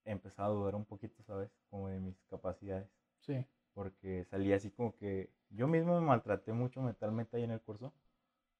empezaba 0.06 0.48
a 0.50 0.52
dudar 0.52 0.76
un 0.76 0.86
poquito, 0.86 1.22
¿sabes? 1.24 1.50
Como 1.70 1.90
de 1.90 2.00
mis 2.00 2.18
capacidades. 2.30 2.90
Sí. 3.20 3.46
Porque 3.74 4.26
salí 4.26 4.54
así 4.54 4.72
como 4.72 4.96
que 4.96 5.30
yo 5.50 5.68
mismo 5.68 6.00
me 6.00 6.06
maltraté 6.06 6.52
mucho 6.54 6.82
mentalmente 6.82 7.38
ahí 7.38 7.44
en 7.44 7.52
el 7.52 7.62
curso, 7.62 7.94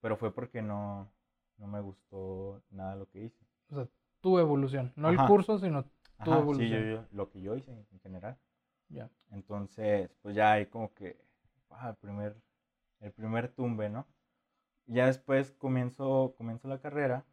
pero 0.02 0.16
fue 0.18 0.34
porque 0.34 0.62
no, 0.62 1.10
no 1.58 1.68
me 1.68 1.82
gustó 1.82 2.62
nada 2.70 2.96
lo 2.96 3.10
que 3.10 3.24
hice. 3.24 3.46
O 3.70 3.76
sea, 3.76 3.88
tu 4.22 4.40
evolución, 4.40 4.94
no 4.96 5.10
el 5.10 5.18
curso, 5.26 5.58
sino 5.60 5.86
tu 6.24 6.34
evolución. 6.34 6.70
Sí, 6.70 6.90
yo, 6.90 7.02
yo, 7.02 7.06
lo 7.12 7.30
que 7.30 7.42
yo 7.42 7.56
hice 7.56 7.72
en 7.72 8.00
general. 8.02 8.38
Ya. 8.90 9.10
Entonces, 9.32 10.10
pues 10.22 10.36
ya 10.36 10.54
hay 10.54 10.66
como 10.68 10.94
que, 10.94 11.18
ah, 11.70 11.90
el 11.90 11.96
primer, 11.96 12.36
el 13.02 13.12
primer 13.14 13.50
tumbe, 13.50 13.90
¿no? 13.90 14.08
Y 14.88 14.96
ya 14.96 15.08
después 15.08 15.52
comienzo, 15.54 16.36
comienzo 16.38 16.68
la 16.68 16.80
carrera 16.82 17.26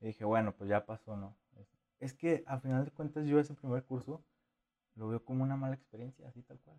y 0.00 0.06
dije, 0.06 0.24
bueno, 0.24 0.52
pues 0.56 0.68
ya 0.70 0.84
pasó, 0.86 1.16
¿no? 1.16 1.36
Es 2.00 2.12
que 2.12 2.44
a 2.46 2.58
final 2.58 2.84
de 2.84 2.90
cuentas 2.90 3.26
yo 3.26 3.40
ese 3.40 3.54
primer 3.54 3.82
curso 3.84 4.22
lo 4.96 5.08
veo 5.08 5.24
como 5.24 5.44
una 5.44 5.56
mala 5.56 5.74
experiencia, 5.74 6.28
así 6.28 6.42
tal 6.42 6.58
cual. 6.60 6.78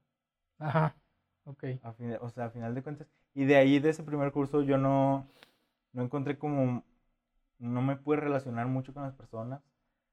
Ajá, 0.59 0.95
ok. 1.45 1.63
o 2.21 2.29
sea, 2.29 2.45
a 2.45 2.49
final 2.51 2.75
de 2.75 2.83
cuentas. 2.83 3.07
Y 3.33 3.45
de 3.45 3.57
ahí, 3.57 3.79
de 3.79 3.89
ese 3.91 4.03
primer 4.03 4.31
curso, 4.31 4.63
yo 4.63 4.77
no, 4.77 5.27
no 5.93 6.03
encontré 6.03 6.37
como, 6.39 6.83
no 7.59 7.81
me 7.81 7.97
pude 7.97 8.17
relacionar 8.17 8.67
mucho 8.67 8.93
con 8.93 9.03
las 9.03 9.15
personas, 9.15 9.61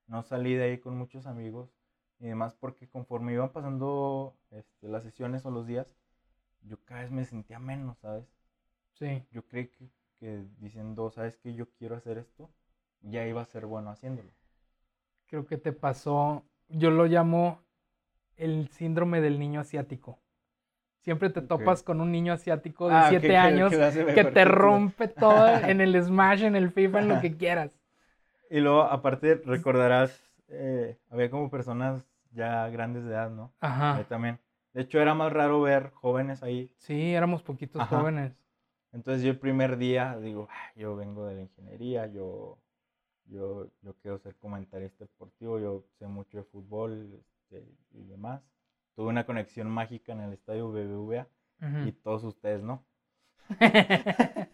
no 0.06 0.22
salí 0.22 0.54
de 0.54 0.64
ahí 0.64 0.78
con 0.78 0.96
muchos 0.98 1.26
amigos 1.26 1.70
y 2.18 2.26
demás, 2.26 2.54
porque 2.54 2.88
conforme 2.88 3.32
iban 3.32 3.50
pasando 3.50 4.36
este, 4.50 4.88
las 4.88 5.02
sesiones 5.02 5.44
o 5.44 5.50
los 5.50 5.66
días, 5.66 5.94
yo 6.62 6.78
cada 6.84 7.02
vez 7.02 7.10
me 7.10 7.24
sentía 7.24 7.58
menos, 7.58 7.98
¿sabes? 7.98 8.24
Sí. 8.92 9.24
Yo 9.30 9.44
creí 9.46 9.68
que, 9.68 9.88
que 10.18 10.44
diciendo, 10.58 11.10
¿sabes 11.10 11.36
qué? 11.36 11.54
Yo 11.54 11.68
quiero 11.78 11.96
hacer 11.96 12.18
esto, 12.18 12.50
ya 13.00 13.26
iba 13.26 13.42
a 13.42 13.46
ser 13.46 13.66
bueno 13.66 13.90
haciéndolo. 13.90 14.30
Creo 15.26 15.46
que 15.46 15.58
te 15.58 15.72
pasó, 15.72 16.44
yo 16.68 16.90
lo 16.90 17.06
llamo 17.06 17.60
el 18.36 18.68
síndrome 18.68 19.20
del 19.20 19.38
niño 19.38 19.60
asiático. 19.60 20.18
Siempre 21.04 21.28
te 21.28 21.42
topas 21.42 21.82
con 21.82 22.00
un 22.00 22.10
niño 22.10 22.32
asiático 22.32 22.88
de 22.88 22.96
7 23.10 23.36
ah, 23.36 23.44
años 23.44 23.70
que, 23.70 24.24
te 24.24 24.44
rompe 24.46 25.08
todo 25.08 25.48
en 25.68 25.82
el 25.82 26.02
Smash, 26.02 26.44
en 26.44 26.56
el 26.56 26.70
FIFA, 26.70 27.00
en 27.00 27.08
lo 27.08 27.20
que 27.20 27.36
quieras. 27.36 27.78
Y 28.48 28.60
luego, 28.60 28.82
aparte, 28.84 29.34
recordarás, 29.44 30.23
eh, 30.48 30.98
había 31.10 31.30
como 31.30 31.50
personas 31.50 32.04
ya 32.32 32.68
grandes 32.68 33.04
de 33.04 33.10
edad, 33.10 33.30
¿no? 33.30 33.52
Ajá. 33.60 34.04
también. 34.08 34.38
De 34.72 34.82
hecho, 34.82 35.00
era 35.00 35.14
más 35.14 35.32
raro 35.32 35.60
ver 35.60 35.90
jóvenes 35.90 36.42
ahí. 36.42 36.72
Sí, 36.76 37.14
éramos 37.14 37.42
poquitos 37.42 37.82
jóvenes. 37.88 38.36
Entonces 38.92 39.22
yo 39.22 39.30
el 39.30 39.38
primer 39.38 39.76
día 39.76 40.18
digo, 40.18 40.48
ah, 40.50 40.72
yo 40.76 40.96
vengo 40.96 41.26
de 41.26 41.34
la 41.34 41.42
ingeniería, 41.42 42.06
yo, 42.06 42.58
yo, 43.26 43.68
yo 43.82 43.94
quiero 44.02 44.18
ser 44.18 44.36
comentarista 44.36 45.04
deportivo, 45.04 45.58
yo 45.58 45.84
sé 45.98 46.06
mucho 46.06 46.38
de 46.38 46.44
fútbol 46.44 47.20
este, 47.20 47.66
y 47.92 48.04
demás. 48.04 48.42
Tuve 48.94 49.08
una 49.08 49.26
conexión 49.26 49.68
mágica 49.68 50.12
en 50.12 50.20
el 50.20 50.32
estadio 50.32 50.70
BBVA 50.70 51.26
y 51.86 51.92
todos 51.92 52.22
ustedes 52.24 52.62
no. 52.62 52.84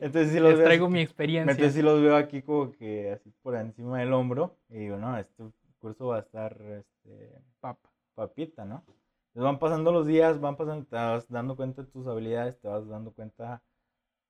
entonces 0.00 0.32
sí 0.32 0.40
los 0.40 0.54
Les 0.54 0.64
traigo 0.64 0.88
mi 0.88 1.00
experiencia. 1.00 1.52
Entonces 1.52 1.74
sí 1.74 1.82
los 1.82 2.00
veo 2.00 2.16
aquí 2.16 2.42
como 2.42 2.72
que 2.72 3.12
así 3.12 3.32
por 3.42 3.56
encima 3.56 3.98
del 3.98 4.12
hombro 4.12 4.56
y 4.68 4.78
digo, 4.78 4.96
no, 4.96 5.16
este 5.18 5.44
curso 5.78 6.08
va 6.08 6.16
a 6.16 6.20
estar 6.20 6.60
este, 6.60 7.42
Papa. 7.60 7.90
papita, 8.14 8.64
¿no? 8.64 8.84
Entonces 8.86 9.44
van 9.44 9.58
pasando 9.58 9.92
los 9.92 10.06
días, 10.06 10.40
van 10.40 10.56
pasando, 10.56 10.84
te 10.84 10.96
vas 10.96 11.28
dando 11.28 11.56
cuenta 11.56 11.82
de 11.82 11.88
tus 11.88 12.06
habilidades, 12.06 12.60
te 12.60 12.68
vas 12.68 12.86
dando 12.86 13.12
cuenta 13.12 13.62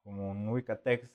como 0.04 0.30
un 0.30 0.48
ubicatex 0.48 1.10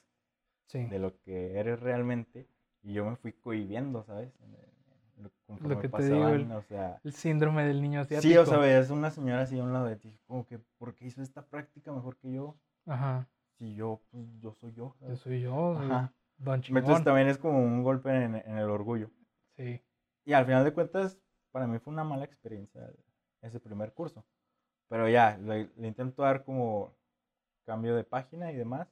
de 0.74 1.00
lo 1.00 1.18
que 1.22 1.58
eres 1.58 1.80
realmente. 1.80 2.48
Y 2.84 2.94
yo 2.94 3.06
me 3.06 3.16
fui 3.16 3.34
cohibiendo, 3.34 4.04
¿sabes? 4.04 4.32
Lo 5.62 5.80
que 5.80 5.90
te 5.90 6.04
digo, 6.04 6.30
el, 6.30 6.48
el, 7.04 7.14
síndrome 7.14 7.66
del 7.66 7.82
niño 7.82 8.02
asiático. 8.02 8.30
Sí, 8.30 8.38
o 8.38 8.46
sea, 8.46 8.80
es 8.80 8.90
una 8.92 9.10
señora 9.10 9.42
así 9.42 9.58
a 9.58 9.64
un 9.64 9.74
lado 9.74 9.86
de 9.86 9.96
ti, 9.96 10.14
como 10.28 10.46
que, 10.46 10.60
¿por 10.78 10.94
qué 10.94 11.08
hizo 11.08 11.22
esta 11.22 11.44
práctica 11.44 11.92
mejor 11.92 12.18
que 12.18 12.34
yo? 12.34 12.56
Ajá. 12.86 13.28
Si 13.58 13.76
yo, 13.76 14.02
pues, 14.12 14.26
yo 14.40 14.54
soy 14.54 14.74
yo. 14.74 14.96
Yo 15.02 15.16
soy 15.16 15.42
yo, 15.42 15.78
Ajá. 15.78 16.14
Don 16.38 16.62
Entonces 16.64 17.04
también 17.04 17.28
es 17.28 17.38
como 17.40 17.60
un 17.60 17.84
golpe 17.84 18.10
en, 18.10 18.36
en, 18.36 18.58
el 18.58 18.70
orgullo. 18.70 19.10
Sí. 19.56 19.82
Y 20.24 20.34
al 20.34 20.46
final 20.46 20.64
de 20.64 20.74
cuentas, 20.74 21.18
para 21.52 21.66
mí 21.66 21.80
fue 21.80 21.92
una 21.92 22.04
mala 22.04 22.26
experiencia 22.26 22.88
ese 23.42 23.60
primer 23.60 23.94
curso. 23.94 24.24
Pero 24.88 25.10
ya, 25.10 25.38
le, 25.38 25.70
intento 25.78 26.22
dar 26.22 26.44
como 26.44 26.96
cambio 27.66 27.96
de 27.96 28.04
página 28.04 28.52
y 28.52 28.56
demás. 28.56 28.88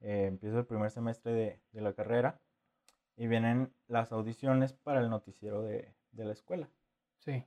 Eh, 0.00 0.26
empiezo 0.28 0.60
el 0.60 0.66
primer 0.66 0.90
semestre 0.90 1.32
de, 1.32 1.60
de 1.72 1.80
la 1.80 1.92
carrera 1.92 2.40
y 3.16 3.26
vienen 3.26 3.74
las 3.88 4.12
audiciones 4.12 4.72
para 4.72 5.00
el 5.00 5.10
noticiero 5.10 5.62
de, 5.62 5.92
de, 6.12 6.24
la 6.24 6.32
escuela. 6.32 6.68
Sí. 7.18 7.44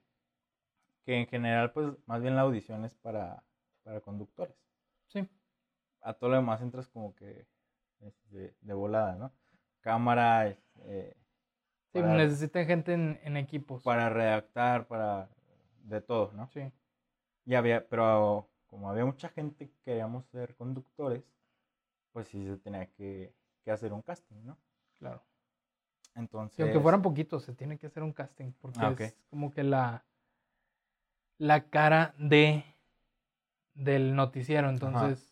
Que 1.05 1.15
en 1.15 1.27
general, 1.27 1.71
pues, 1.71 1.87
más 2.05 2.21
bien 2.21 2.35
la 2.35 2.41
audición 2.41 2.85
es 2.85 2.93
para, 2.95 3.43
para 3.83 4.01
conductores. 4.01 4.55
Sí. 5.07 5.27
A 6.01 6.13
todo 6.13 6.29
lo 6.31 6.35
demás 6.37 6.61
entras 6.61 6.87
como 6.87 7.15
que 7.15 7.47
este, 7.99 8.55
de, 8.61 8.73
volada, 8.73 9.15
¿no? 9.15 9.31
Cámara. 9.81 10.47
Eh, 10.47 11.17
sí, 11.91 12.01
necesitan 12.01 12.65
gente 12.65 12.93
en, 12.93 13.19
en, 13.23 13.37
equipos. 13.37 13.83
Para 13.83 14.09
redactar, 14.09 14.87
para. 14.87 15.29
de 15.83 16.01
todo, 16.01 16.31
¿no? 16.33 16.47
Sí. 16.47 16.71
Y 17.45 17.55
había, 17.55 17.87
pero 17.87 18.49
como 18.67 18.89
había 18.89 19.05
mucha 19.05 19.29
gente 19.29 19.67
que 19.67 19.79
queríamos 19.83 20.25
ser 20.27 20.55
conductores, 20.55 21.23
pues 22.11 22.27
sí 22.27 22.45
se 22.45 22.57
tenía 22.57 22.85
que, 22.85 23.33
que 23.63 23.71
hacer 23.71 23.91
un 23.93 24.01
casting, 24.01 24.45
¿no? 24.45 24.57
Claro. 24.97 25.23
Entonces. 26.15 26.59
aunque 26.59 26.79
fueran 26.79 27.01
poquitos, 27.01 27.43
se 27.43 27.53
tiene 27.53 27.77
que 27.77 27.87
hacer 27.87 28.03
un 28.03 28.13
casting. 28.13 28.51
Porque 28.61 28.79
ah, 28.81 28.95
es 28.99 29.17
como 29.29 29.51
que 29.51 29.63
la. 29.63 30.05
La 31.37 31.69
cara 31.69 32.13
de. 32.17 32.63
Del 33.73 34.15
noticiero. 34.15 34.69
Entonces. 34.69 35.28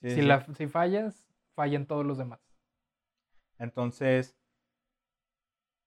Si, 0.00 0.22
La, 0.22 0.44
si 0.54 0.66
fallas, 0.66 1.28
fallan 1.54 1.86
todos 1.86 2.04
los 2.04 2.18
demás. 2.18 2.40
Entonces. 3.58 4.36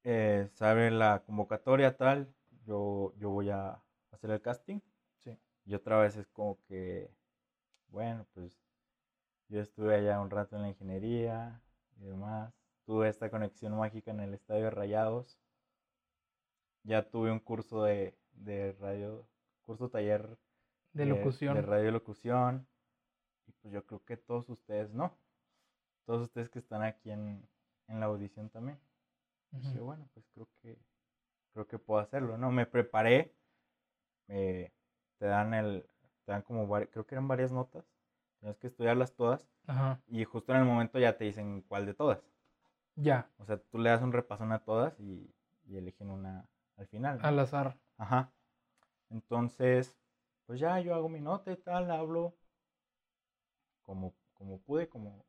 Eh, 0.06 0.50
sabe 0.54 0.92
la 0.92 1.24
convocatoria 1.26 1.96
tal. 1.96 2.34
Yo, 2.66 3.14
yo 3.18 3.30
voy 3.30 3.50
a 3.50 3.82
hacer 4.12 4.32
el 4.32 4.42
casting. 4.42 4.80
Sí. 5.20 5.38
Y 5.66 5.76
otra 5.76 6.00
vez 6.00 6.18
es 6.18 6.28
como 6.28 6.60
que. 6.68 7.10
Bueno, 7.88 8.28
pues. 8.34 8.60
Yo 9.50 9.62
estuve 9.62 9.96
allá 9.96 10.20
un 10.20 10.30
rato 10.30 10.56
en 10.56 10.64
la 10.64 10.70
ingeniería 10.70 11.62
y 11.98 12.06
demás 12.06 12.54
tuve 12.86 13.10
esta 13.10 13.30
conexión 13.30 13.78
mágica 13.78 14.12
en 14.12 14.20
el 14.20 14.34
Estadio 14.34 14.66
de 14.66 14.70
Rayados. 14.72 15.40
Ya 16.84 17.10
tuve 17.10 17.32
un 17.32 17.40
curso 17.40 17.84
de, 17.84 18.18
de 18.34 18.74
radio, 18.74 19.28
curso 19.62 19.90
taller 19.90 20.38
de, 20.92 21.06
locución. 21.06 21.56
De 21.56 21.62
radio 21.62 21.92
locución. 21.92 22.68
Pues 23.64 23.74
yo 23.74 23.84
creo 23.86 24.04
que 24.06 24.18
todos 24.18 24.48
ustedes 24.50 24.94
no. 24.94 25.18
Todos 26.06 26.22
ustedes 26.22 26.50
que 26.50 26.60
están 26.60 26.84
aquí 26.84 27.10
en, 27.10 27.48
en 27.88 28.00
la 28.00 28.06
audición 28.06 28.50
también. 28.50 28.80
Y 29.52 29.80
bueno, 29.80 30.08
pues 30.14 30.26
creo 30.34 30.48
que 30.62 30.78
creo 31.54 31.68
que 31.68 31.80
puedo 31.80 32.02
hacerlo, 32.02 32.38
¿no? 32.38 32.52
Me 32.52 32.66
preparé. 32.66 33.34
te 34.28 34.72
dan 35.20 35.54
el, 35.54 35.86
te 36.26 36.32
dan 36.32 36.42
como, 36.42 36.68
creo 36.68 37.06
que 37.06 37.16
eran 37.16 37.28
varias 37.28 37.52
notas. 37.52 37.86
Tienes 38.40 38.58
que 38.58 38.68
estudiarlas 38.68 39.16
todas. 39.16 39.48
Y 40.08 40.26
justo 40.26 40.52
en 40.52 40.60
el 40.60 40.66
momento 40.66 41.00
ya 41.00 41.18
te 41.18 41.24
dicen 41.24 41.62
cuál 41.62 41.86
de 41.86 41.94
todas. 41.94 42.22
Ya. 42.96 43.30
O 43.38 43.46
sea, 43.46 43.58
tú 43.58 43.78
le 43.78 43.90
das 43.90 44.02
un 44.02 44.12
repasón 44.12 44.52
a 44.52 44.60
todas 44.60 45.00
y, 45.00 45.34
y 45.66 45.78
eligen 45.78 46.10
una 46.10 46.50
al 46.76 46.88
final. 46.88 47.20
Al 47.22 47.40
azar. 47.40 47.78
Ajá. 47.98 48.32
Entonces, 49.10 49.96
pues 50.46 50.60
ya 50.60 50.80
yo 50.80 50.94
hago 50.94 51.08
mi 51.08 51.22
nota 51.22 51.52
y 51.52 51.58
tal, 51.58 51.90
hablo 51.92 52.36
como, 53.84 54.14
como 54.34 54.60
pude, 54.60 54.88
como... 54.88 55.26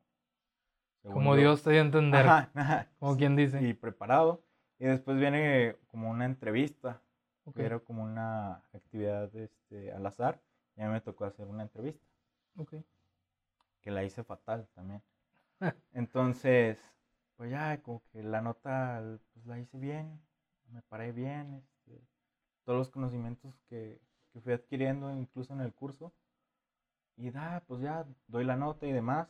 Como 1.03 1.35
Dios 1.35 1.61
te 1.61 1.69
dio 1.69 1.81
a 1.81 1.85
entender. 1.85 2.25
Ajá, 2.27 2.89
Como 2.97 3.15
quien 3.15 3.35
dice. 3.35 3.61
Y 3.61 3.75
preparado. 3.75 4.43
Y 4.79 4.85
después 4.85 5.17
viene 5.17 5.75
como 5.87 6.09
una 6.09 6.25
entrevista. 6.25 7.01
Que 7.53 7.63
era 7.63 7.77
como 7.79 8.03
una 8.03 8.63
actividad 8.73 9.33
este, 9.35 9.91
al 9.91 10.03
azar. 10.07 10.41
Y 10.75 10.81
a 10.81 10.87
mí 10.87 10.93
me 10.93 11.01
tocó 11.01 11.25
hacer 11.25 11.45
una 11.45 11.61
entrevista. 11.61 12.03
Ok. 12.57 12.73
Que 13.81 13.91
la 13.91 14.03
hice 14.03 14.23
fatal 14.23 14.67
también. 14.73 15.03
Entonces, 15.93 16.79
pues 17.35 17.51
ya 17.51 17.81
como 17.81 18.01
que 18.11 18.23
la 18.23 18.41
nota 18.41 19.01
pues 19.33 19.45
la 19.45 19.59
hice 19.59 19.77
bien, 19.77 20.19
me 20.71 20.81
paré 20.81 21.11
bien, 21.11 21.53
este, 21.53 22.01
todos 22.63 22.79
los 22.79 22.89
conocimientos 22.89 23.53
que, 23.69 24.01
que, 24.33 24.41
fui 24.41 24.53
adquiriendo 24.53 25.15
incluso 25.15 25.53
en 25.53 25.61
el 25.61 25.73
curso. 25.73 26.13
Y 27.17 27.31
da, 27.31 27.63
pues 27.67 27.81
ya 27.81 28.05
doy 28.27 28.43
la 28.43 28.55
nota 28.55 28.85
y 28.85 28.91
demás. 28.91 29.27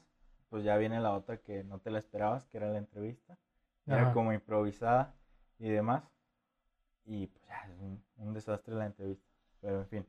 Pues 0.50 0.64
ya 0.64 0.78
viene 0.78 1.00
la 1.00 1.14
otra 1.14 1.38
que 1.38 1.64
no 1.64 1.80
te 1.80 1.92
la 1.92 2.00
esperabas, 2.00 2.46
que 2.48 2.58
era 2.58 2.70
la 2.70 2.78
entrevista. 2.78 3.38
Era 3.86 4.14
como 4.14 4.34
improvisada 4.34 5.14
y 5.60 5.70
demás. 5.70 6.04
Y 7.06 7.28
pues 7.28 7.46
ya 7.46 7.68
es 7.70 7.80
un, 8.18 8.34
desastre 8.34 8.74
la 8.74 8.86
entrevista. 8.86 9.28
Pero 9.62 9.82
en 9.82 9.88
fin, 9.88 10.08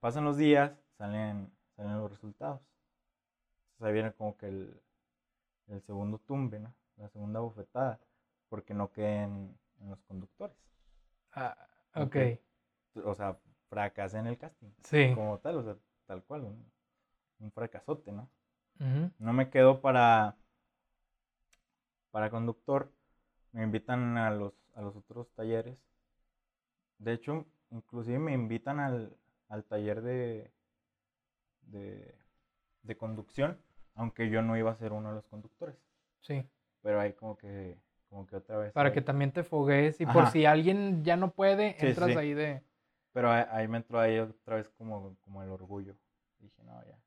pasan 0.00 0.24
los 0.24 0.36
días, 0.36 0.72
salen, 0.98 1.50
salen 1.76 1.98
los 1.98 2.10
resultados. 2.10 2.60
Entonces 3.72 3.86
ahí 3.86 3.92
viene 3.92 4.12
como 4.12 4.36
que 4.36 4.46
el, 4.48 4.82
el 5.68 5.80
segundo 5.82 6.18
tumbe, 6.18 6.60
¿no? 6.60 6.74
la 6.96 7.08
segunda 7.08 7.40
bofetada, 7.40 8.00
porque 8.48 8.74
no 8.74 8.92
queden 8.92 9.58
en 9.80 9.90
los 9.90 10.00
conductores. 10.02 10.56
Ah, 11.32 11.56
ok. 11.94 12.16
O 13.04 13.14
sea, 13.14 13.38
fracasé 13.68 14.18
en 14.18 14.26
el 14.26 14.38
casting. 14.38 14.70
Sí. 14.84 15.12
Como 15.14 15.38
tal, 15.38 15.56
o 15.56 15.62
sea, 15.62 15.76
tal 16.06 16.22
cual, 16.24 16.54
un, 17.42 17.52
fracasote, 17.52 18.12
¿no? 18.12 18.28
No 19.18 19.32
me 19.32 19.48
quedo 19.48 19.80
para, 19.80 20.36
para 22.10 22.30
conductor. 22.30 22.90
Me 23.52 23.62
invitan 23.62 24.16
a 24.16 24.30
los, 24.30 24.54
a 24.74 24.82
los 24.82 24.96
otros 24.96 25.30
talleres. 25.34 25.78
De 26.98 27.12
hecho, 27.12 27.46
inclusive 27.70 28.18
me 28.18 28.32
invitan 28.32 28.80
al, 28.80 29.16
al 29.48 29.64
taller 29.64 30.02
de, 30.02 30.50
de, 31.62 32.14
de 32.82 32.96
conducción, 32.96 33.58
aunque 33.94 34.30
yo 34.30 34.42
no 34.42 34.56
iba 34.56 34.70
a 34.70 34.76
ser 34.76 34.92
uno 34.92 35.10
de 35.10 35.16
los 35.16 35.26
conductores. 35.26 35.76
Sí. 36.20 36.44
Pero 36.82 37.00
ahí 37.00 37.12
como 37.12 37.36
que, 37.36 37.78
como 38.08 38.26
que 38.26 38.36
otra 38.36 38.58
vez. 38.58 38.72
Para 38.72 38.92
que 38.92 39.00
también 39.00 39.32
te 39.32 39.44
fogues 39.44 40.00
y 40.00 40.06
por 40.06 40.28
si 40.28 40.44
alguien 40.44 41.04
ya 41.04 41.16
no 41.16 41.32
puede, 41.32 41.76
entras 41.86 42.16
ahí 42.16 42.34
de... 42.34 42.62
Pero 43.12 43.30
ahí, 43.30 43.68
me 43.68 43.76
entró 43.76 44.00
ahí 44.00 44.18
otra 44.18 44.56
vez 44.56 44.68
como, 44.70 45.16
como 45.20 45.42
el 45.42 45.50
orgullo. 45.50 45.94
Dije, 46.38 46.62
no, 46.64 46.82
ya, 46.84 46.98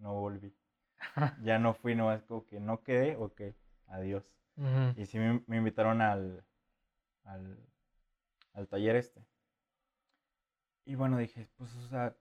no 0.00 0.14
volví. 0.14 0.54
ya 1.42 1.58
no 1.58 1.74
fui, 1.74 1.94
no, 1.94 2.12
es 2.12 2.22
como 2.24 2.44
que 2.46 2.60
no 2.60 2.82
quedé, 2.82 3.16
ok, 3.16 3.42
adiós. 3.86 4.24
Y 4.96 5.06
sí 5.06 5.18
me, 5.18 5.42
me 5.46 5.56
invitaron 5.56 6.02
al, 6.02 6.44
al, 7.24 7.58
al 8.52 8.68
taller 8.68 8.96
este. 8.96 9.24
Y 10.84 10.96
bueno, 10.96 11.16
dije, 11.16 11.48
pues, 11.56 11.74
o 11.76 11.88
sea, 11.88 12.14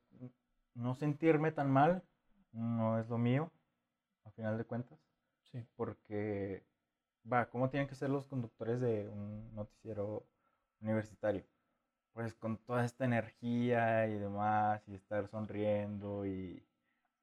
no 0.73 0.95
sentirme 0.95 1.51
tan 1.51 1.69
mal 1.69 2.03
no 2.51 2.99
es 2.99 3.09
lo 3.09 3.17
mío, 3.17 3.51
a 4.23 4.31
final 4.31 4.57
de 4.57 4.65
cuentas. 4.65 4.99
Sí. 5.51 5.65
Porque, 5.75 6.63
va, 7.31 7.49
¿cómo 7.49 7.69
tienen 7.69 7.87
que 7.87 7.95
ser 7.95 8.09
los 8.09 8.27
conductores 8.27 8.79
de 8.79 9.07
un 9.09 9.53
noticiero 9.55 10.25
universitario? 10.81 11.43
Pues 12.13 12.33
con 12.33 12.57
toda 12.57 12.85
esta 12.85 13.05
energía 13.05 14.07
y 14.07 14.17
demás, 14.17 14.87
y 14.87 14.95
estar 14.95 15.27
sonriendo 15.27 16.25
y... 16.25 16.63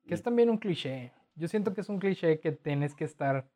Que 0.07 0.15
es 0.15 0.23
también 0.23 0.51
un 0.51 0.59
cliché. 0.59 1.13
Yo 1.35 1.49
siento 1.49 1.75
que 1.75 1.81
es 1.81 1.89
un 1.89 1.99
cliché 1.99 2.41
que 2.41 2.53
tienes 2.53 2.95
que 2.95 3.05
estar 3.05 3.47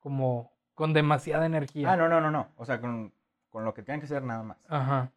como 0.00 0.52
con 0.74 0.92
demasiada 0.92 1.46
energía. 1.46 1.92
Ah, 1.92 1.96
no, 1.96 2.08
no, 2.08 2.20
no, 2.20 2.30
no. 2.30 2.48
O 2.56 2.64
sea, 2.64 2.80
con, 2.80 3.12
con 3.48 3.64
lo 3.64 3.74
que 3.74 3.82
tienen 3.82 4.00
que 4.00 4.06
ser 4.06 4.22
nada 4.22 4.42
más. 4.42 4.58
Ajá. 4.68 5.12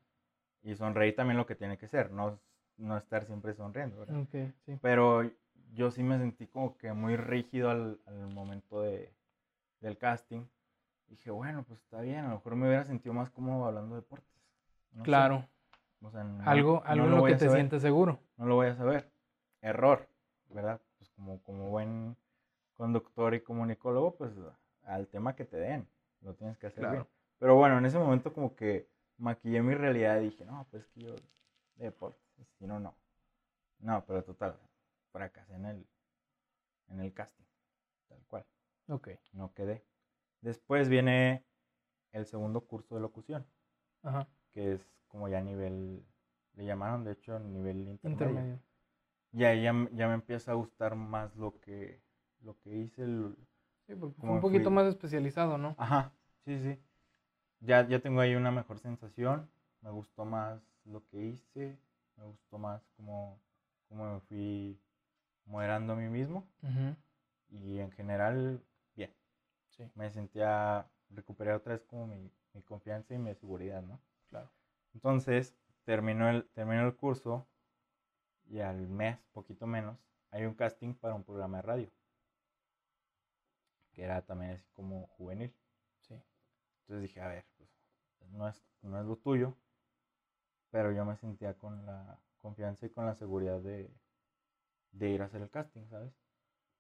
Y 0.64 0.76
sonreír 0.76 1.16
también 1.16 1.38
lo 1.38 1.46
que 1.46 1.56
tiene 1.56 1.78
que 1.78 1.88
ser, 1.88 2.12
no, 2.12 2.40
no 2.78 2.98
estar 2.98 3.26
siempre 3.26 3.54
sonriendo, 3.54 4.00
¿verdad? 4.00 4.22
Ok, 4.22 4.54
sí. 4.66 4.78
Pero 4.82 5.30
yo 5.74 5.92
sí 5.92 6.04
me 6.04 6.18
sentí 6.18 6.48
como 6.48 6.78
que 6.78 6.92
muy 6.94 7.16
rígido 7.16 7.70
al, 7.70 8.00
momento 8.34 8.82
de, 8.82 9.14
del 9.82 9.98
casting. 9.98 10.46
dije, 11.08 11.32
bueno, 11.32 11.64
pues 11.64 11.80
está 11.82 12.02
bien, 12.02 12.20
a 12.20 12.30
lo 12.30 12.36
mejor 12.36 12.56
me 12.56 12.68
hubiera 12.68 12.84
sentido 12.84 13.14
más 13.14 13.30
cómodo 13.30 13.66
hablando 13.66 13.96
de 13.96 14.02
deportes. 14.02 14.42
claro. 15.04 15.48
O 16.00 16.12
sea, 16.12 16.22
algo 16.46 16.84
algo 16.86 17.06
en 17.06 17.12
lo 17.12 17.24
que 17.24 17.36
te 17.36 17.50
sientes 17.50 17.82
seguro. 17.82 18.20
No 18.38 18.46
lo 18.46 18.54
voy 18.54 18.68
a 18.68 18.76
saber. 18.76 19.10
Error, 19.62 20.08
¿verdad? 20.50 20.82
Pues 20.98 21.10
como, 21.12 21.42
como 21.44 21.70
buen 21.70 22.18
conductor 22.74 23.34
y 23.34 23.42
comunicólogo, 23.42 24.16
pues 24.16 24.34
al 24.84 25.08
tema 25.08 25.36
que 25.36 25.46
te 25.46 25.58
den, 25.58 25.88
lo 26.22 26.36
tienes 26.36 26.58
que 26.58 26.68
hacer 26.68 26.90
bien. 26.90 27.08
Pero 27.40 27.56
bueno, 27.56 27.78
en 27.78 27.86
ese 27.86 28.00
momento 28.00 28.34
como 28.34 28.56
que 28.56 28.90
maquillé 29.18 29.62
mi 29.62 29.74
realidad 29.74 30.20
y 30.22 30.26
dije, 30.26 30.46
no, 30.46 30.68
pues 30.72 30.88
que 30.88 31.02
yo 31.02 31.16
de 31.76 31.86
deportes, 31.86 32.48
si 32.58 32.66
no, 32.66 32.80
no. 32.80 32.96
No, 33.80 34.04
pero 34.06 34.24
total, 34.24 34.58
fracasé 35.12 35.54
en 35.56 35.66
el, 35.66 35.88
en 36.90 37.00
el 37.00 37.14
casting, 37.14 37.46
tal 38.08 38.24
cual. 38.28 38.46
Ok. 38.88 39.10
No 39.34 39.54
quedé. 39.54 39.86
Después 40.42 40.90
viene 40.90 41.46
el 42.12 42.26
segundo 42.26 42.62
curso 42.62 42.96
de 42.96 43.02
locución, 43.02 43.46
Ajá. 44.02 44.28
que 44.52 44.74
es 44.74 44.82
como 45.08 45.28
ya 45.28 45.42
nivel, 45.42 46.06
le 46.54 46.66
llamaron 46.66 47.04
de 47.04 47.12
hecho 47.14 47.40
nivel 47.40 47.88
intermedio. 47.88 48.60
Y 49.34 49.44
ahí 49.44 49.64
ya, 49.64 49.74
ya, 49.92 50.08
me 50.08 50.14
empieza 50.14 50.52
a 50.52 50.56
gustar 50.56 50.96
más 50.96 51.36
lo 51.36 51.60
que, 51.60 52.02
lo 52.42 52.58
que 52.60 52.76
hice. 52.76 53.06
sí, 53.86 53.96
porque 53.96 54.20
fue 54.20 54.32
un 54.32 54.42
poquito 54.42 54.72
más 54.72 54.88
especializado, 54.88 55.58
¿no? 55.58 55.76
Ajá, 55.78 56.14
sí, 56.46 56.58
sí. 56.60 56.80
Ya, 57.60 57.88
ya 57.88 58.00
tengo 58.00 58.22
ahí 58.22 58.36
una 58.36 58.52
mejor 58.52 58.80
sensación, 58.80 59.50
me 59.82 59.90
gustó 59.90 60.26
más 60.26 60.62
lo 60.86 61.06
que 61.08 61.24
hice, 61.24 61.78
me 62.16 62.26
gustó 62.26 62.58
más 62.58 62.88
como, 62.96 63.40
como 63.90 64.14
me 64.14 64.20
fui 64.22 64.80
moderando 65.46 65.94
a 65.94 65.96
mí 65.96 66.08
mismo. 66.08 66.48
Y 67.50 67.80
en 67.80 67.92
general, 67.92 68.62
bien. 68.96 69.14
Sí. 69.70 69.90
Me 69.96 70.12
sentía, 70.12 70.86
recuperé 71.10 71.54
otra 71.54 71.74
vez 71.74 71.84
como 71.86 72.08
mi, 72.08 72.32
mi, 72.54 72.62
confianza 72.62 73.14
y 73.14 73.18
mi 73.18 73.34
seguridad, 73.36 73.82
¿no? 73.82 74.00
Claro. 74.28 74.52
Entonces, 74.94 75.56
terminó 75.86 76.30
el, 76.30 76.46
terminó 76.50 76.86
el 76.86 76.96
curso 76.96 77.48
y 78.50 78.60
al 78.60 78.88
mes, 78.88 79.20
poquito 79.32 79.68
menos, 79.68 79.98
hay 80.32 80.46
un 80.46 80.54
casting 80.54 80.94
para 80.94 81.16
un 81.16 81.24
programa 81.24 81.58
de 81.58 81.64
radio. 81.64 81.92
Que 83.92 84.04
era 84.04 84.22
también 84.22 84.52
así 84.52 84.70
como 84.74 85.08
juvenil. 85.08 85.54
Sí. 86.02 86.22
Entonces 86.82 87.02
dije, 87.02 87.22
a 87.22 87.28
ver, 87.28 87.46
pues 87.58 87.70
no 88.32 88.48
es, 88.48 88.64
no 88.82 89.00
es 89.00 89.06
lo 89.06 89.18
tuyo, 89.18 89.56
pero 90.70 90.92
yo 90.92 91.06
me 91.06 91.16
sentía 91.16 91.58
con 91.58 91.86
la 91.86 92.20
confianza 92.38 92.86
y 92.86 92.90
con 92.90 93.06
la 93.06 93.16
seguridad 93.16 93.60
de, 93.62 93.92
de 94.92 95.10
ir 95.10 95.22
a 95.22 95.26
hacer 95.26 95.42
el 95.42 95.50
casting, 95.50 95.86
¿sabes? 95.88 96.14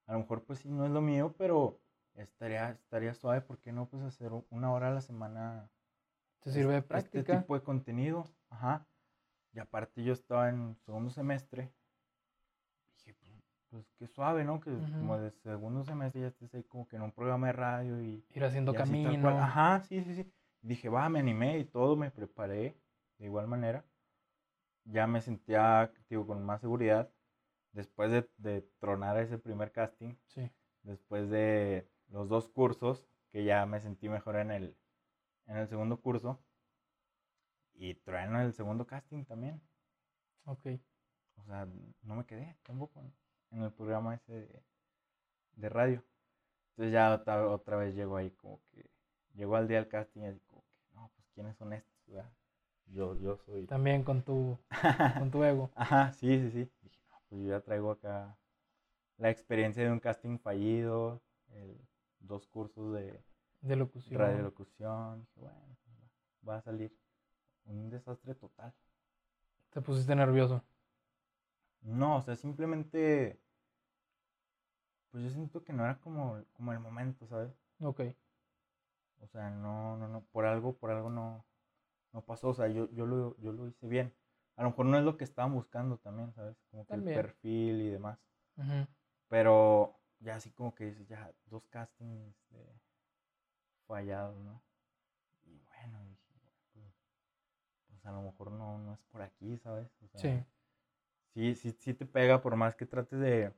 A 0.06 0.14
lo 0.14 0.20
mejor 0.20 0.44
pues 0.44 0.60
sí, 0.60 0.70
no 0.70 0.86
es 0.86 0.92
lo 0.92 1.02
mío, 1.02 1.36
pero 1.38 1.80
estaría, 2.14 2.72
estaría 2.72 3.14
suave, 3.14 3.42
¿por 3.42 3.60
qué 3.60 3.72
no 3.72 3.88
pues 3.88 4.04
hacer 4.04 4.32
una 4.50 4.72
hora 4.72 4.90
a 4.90 4.94
la 4.94 5.02
semana? 5.02 5.70
¿Te 6.40 6.52
sirve 6.52 6.74
de 6.74 6.78
este, 6.80 6.88
práctica? 6.88 7.20
Este 7.20 7.38
tipo 7.42 7.56
de 7.56 7.64
contenido, 7.64 8.26
ajá. 8.50 8.86
Y 9.58 9.60
aparte 9.60 10.04
yo 10.04 10.14
estaba 10.14 10.50
en 10.50 10.76
segundo 10.86 11.10
semestre, 11.10 11.74
dije, 12.96 13.16
pues, 13.16 13.32
pues 13.72 13.92
qué 13.98 14.06
suave, 14.06 14.46
¿no? 14.46 14.60
Que 14.60 14.70
como 14.70 15.18
de 15.18 15.32
segundo 15.32 15.84
semestre 15.84 16.22
ya 16.22 16.28
estés 16.28 16.54
ahí 16.54 16.64
como 16.66 16.88
que 16.88 16.96
en 16.96 17.02
un 17.02 17.12
programa 17.12 17.48
de 17.48 17.54
radio 17.54 18.00
y... 18.00 18.24
Ir 18.36 18.46
haciendo 18.46 18.76
camino. 18.76 19.30
Ajá, 19.30 19.80
sí, 19.80 20.04
sí, 20.04 20.14
sí. 20.14 20.32
Dije, 20.62 20.90
va, 20.90 21.10
me 21.10 21.18
animé 21.18 21.58
y 21.58 21.66
todo, 21.66 21.96
me 21.96 22.12
preparé 22.12 22.78
de 23.18 23.26
igual 23.26 23.48
manera. 23.48 23.84
Ya 24.84 25.08
me 25.08 25.22
sentía, 25.22 25.92
digo, 26.08 26.28
con 26.28 26.46
más 26.46 26.62
seguridad 26.62 27.10
después 27.72 28.12
de, 28.38 28.62
tronar 28.78 29.18
ese 29.18 29.40
primer 29.40 29.72
casting, 29.72 30.14
sí. 30.28 30.52
después 30.84 31.32
de 31.32 31.90
los 32.10 32.30
dos 32.30 32.48
cursos, 32.48 33.08
que 33.32 33.44
ya 33.44 33.66
me 33.66 33.80
sentí 33.80 34.08
mejor 34.08 34.36
en 34.36 34.52
el, 34.52 34.78
en 35.48 35.58
el 35.58 35.68
segundo 35.68 36.00
curso, 36.00 36.40
y 37.78 37.96
trueno 37.96 38.42
el 38.42 38.54
segundo 38.54 38.86
casting 38.86 39.24
también. 39.24 39.62
Ok. 40.46 40.68
O 41.36 41.44
sea, 41.46 41.68
no 42.02 42.16
me 42.16 42.26
quedé 42.26 42.58
tampoco 42.64 43.02
en 43.52 43.64
el 43.64 43.72
programa 43.72 44.16
ese 44.16 44.64
de, 45.54 45.70
radio. 45.70 46.04
Entonces 46.72 46.94
ya 46.94 47.14
otra, 47.14 47.78
vez 47.78 47.96
llego 47.96 48.18
ahí 48.18 48.32
como 48.32 48.62
que, 48.72 48.90
llego 49.34 49.56
al 49.56 49.68
día 49.68 49.78
del 49.78 49.88
casting 49.88 50.22
y 50.22 50.26
así 50.26 50.40
como 50.42 50.64
que, 50.64 50.96
no, 50.96 51.12
pues 51.16 51.28
quiénes 51.34 51.56
son 51.58 51.74
estos, 51.74 51.94
Yo, 52.88 53.16
yo 53.20 53.38
soy... 53.38 53.66
También 53.68 54.04
con 54.04 54.24
tu, 54.24 54.58
con 55.20 55.32
tu 55.32 55.44
ego. 55.44 55.72
Ajá, 55.76 56.12
sí, 56.14 56.40
sí, 56.40 56.52
sí 56.52 56.72
pues 57.30 57.42
yo 57.42 57.50
ya 57.50 57.62
traigo 57.62 57.92
acá 57.92 58.38
la 59.18 59.30
experiencia 59.30 59.84
de 59.84 59.92
un 59.92 60.00
casting 60.00 60.38
fallido, 60.38 61.22
dos 62.20 62.48
cursos 62.48 62.94
de, 62.94 63.24
de 63.62 63.76
locución. 63.76 64.20
radiolocución. 64.20 65.22
Dije, 65.22 65.40
bueno, 65.42 65.78
pues 65.84 66.48
va 66.48 66.58
a 66.58 66.62
salir 66.62 66.96
un 67.68 67.90
desastre 67.90 68.36
total. 68.36 68.74
¿Te 69.70 69.82
pusiste 69.82 70.16
nervioso? 70.16 70.64
No, 71.82 72.18
o 72.18 72.22
sea, 72.22 72.36
simplemente, 72.36 73.40
pues 75.12 75.24
yo 75.24 75.30
siento 75.30 75.64
que 75.64 75.74
no 75.74 75.84
era 75.84 76.00
como, 76.00 76.44
como 76.54 76.74
el 76.74 76.80
momento, 76.80 77.28
¿sabes? 77.28 77.54
Ok. 77.80 78.02
O 79.20 79.28
sea, 79.28 79.50
no, 79.50 79.98
no, 79.98 80.08
no, 80.08 80.22
por 80.32 80.46
algo, 80.46 80.78
por 80.78 80.92
algo 80.92 81.10
no, 81.10 81.46
no 82.14 82.22
pasó, 82.22 82.50
o 82.50 82.54
sea, 82.54 82.68
yo, 82.68 82.90
yo, 82.92 83.06
lo, 83.06 83.38
yo 83.38 83.52
lo 83.52 83.68
hice 83.68 83.88
bien 83.88 84.14
a 84.58 84.64
lo 84.64 84.72
mejor 84.72 84.86
no 84.88 84.98
es 84.98 85.04
lo 85.04 85.18
que 85.18 85.24
estaban 85.24 85.54
buscando 85.54 85.98
también, 86.00 86.34
¿sabes? 86.34 86.58
Como 86.72 86.86
que 86.86 86.96
el 86.96 87.04
perfil 87.04 87.80
y 87.80 87.90
demás. 87.90 88.20
Pero 89.30 90.00
ya 90.20 90.36
así 90.36 90.52
como 90.52 90.74
que 90.74 90.86
dices, 90.86 91.08
ya 91.08 91.32
dos 91.46 91.68
castings 91.68 92.36
fallados, 93.86 94.36
¿no? 94.40 94.64
Y 95.46 95.60
bueno, 95.60 96.04
dije, 96.06 96.34
pues, 96.74 96.92
pues, 97.88 97.97
a 98.08 98.12
lo 98.12 98.22
mejor 98.22 98.52
no, 98.52 98.78
no 98.80 98.94
es 98.94 99.02
por 99.12 99.22
aquí, 99.22 99.58
¿sabes? 99.58 99.88
sí. 100.16 100.46
sí. 101.34 101.54
Sí, 101.56 101.72
sí 101.74 101.94
te 101.94 102.06
pega 102.06 102.42
por 102.42 102.56
más 102.56 102.76
que 102.76 102.88
trates 102.88 103.20
de, 103.20 103.54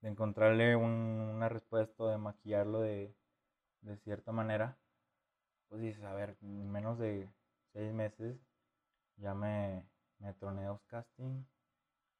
de 0.00 0.08
encontrarle 0.08 0.74
una 0.74 1.48
respuesta 1.48 2.04
o 2.04 2.08
de 2.08 2.16
maquillarlo 2.16 2.80
de, 2.80 3.14
de 3.82 3.96
cierta 3.98 4.32
manera. 4.32 4.78
Pues 5.68 5.82
dices, 5.82 6.02
a 6.04 6.14
ver, 6.14 6.38
en 6.40 6.70
menos 6.70 6.98
de 6.98 7.28
seis 7.72 7.92
meses 7.92 8.38
ya 9.16 9.34
me, 9.34 9.84
me 10.18 10.32
troné 10.34 10.64
dos 10.64 10.82
casting, 10.86 11.44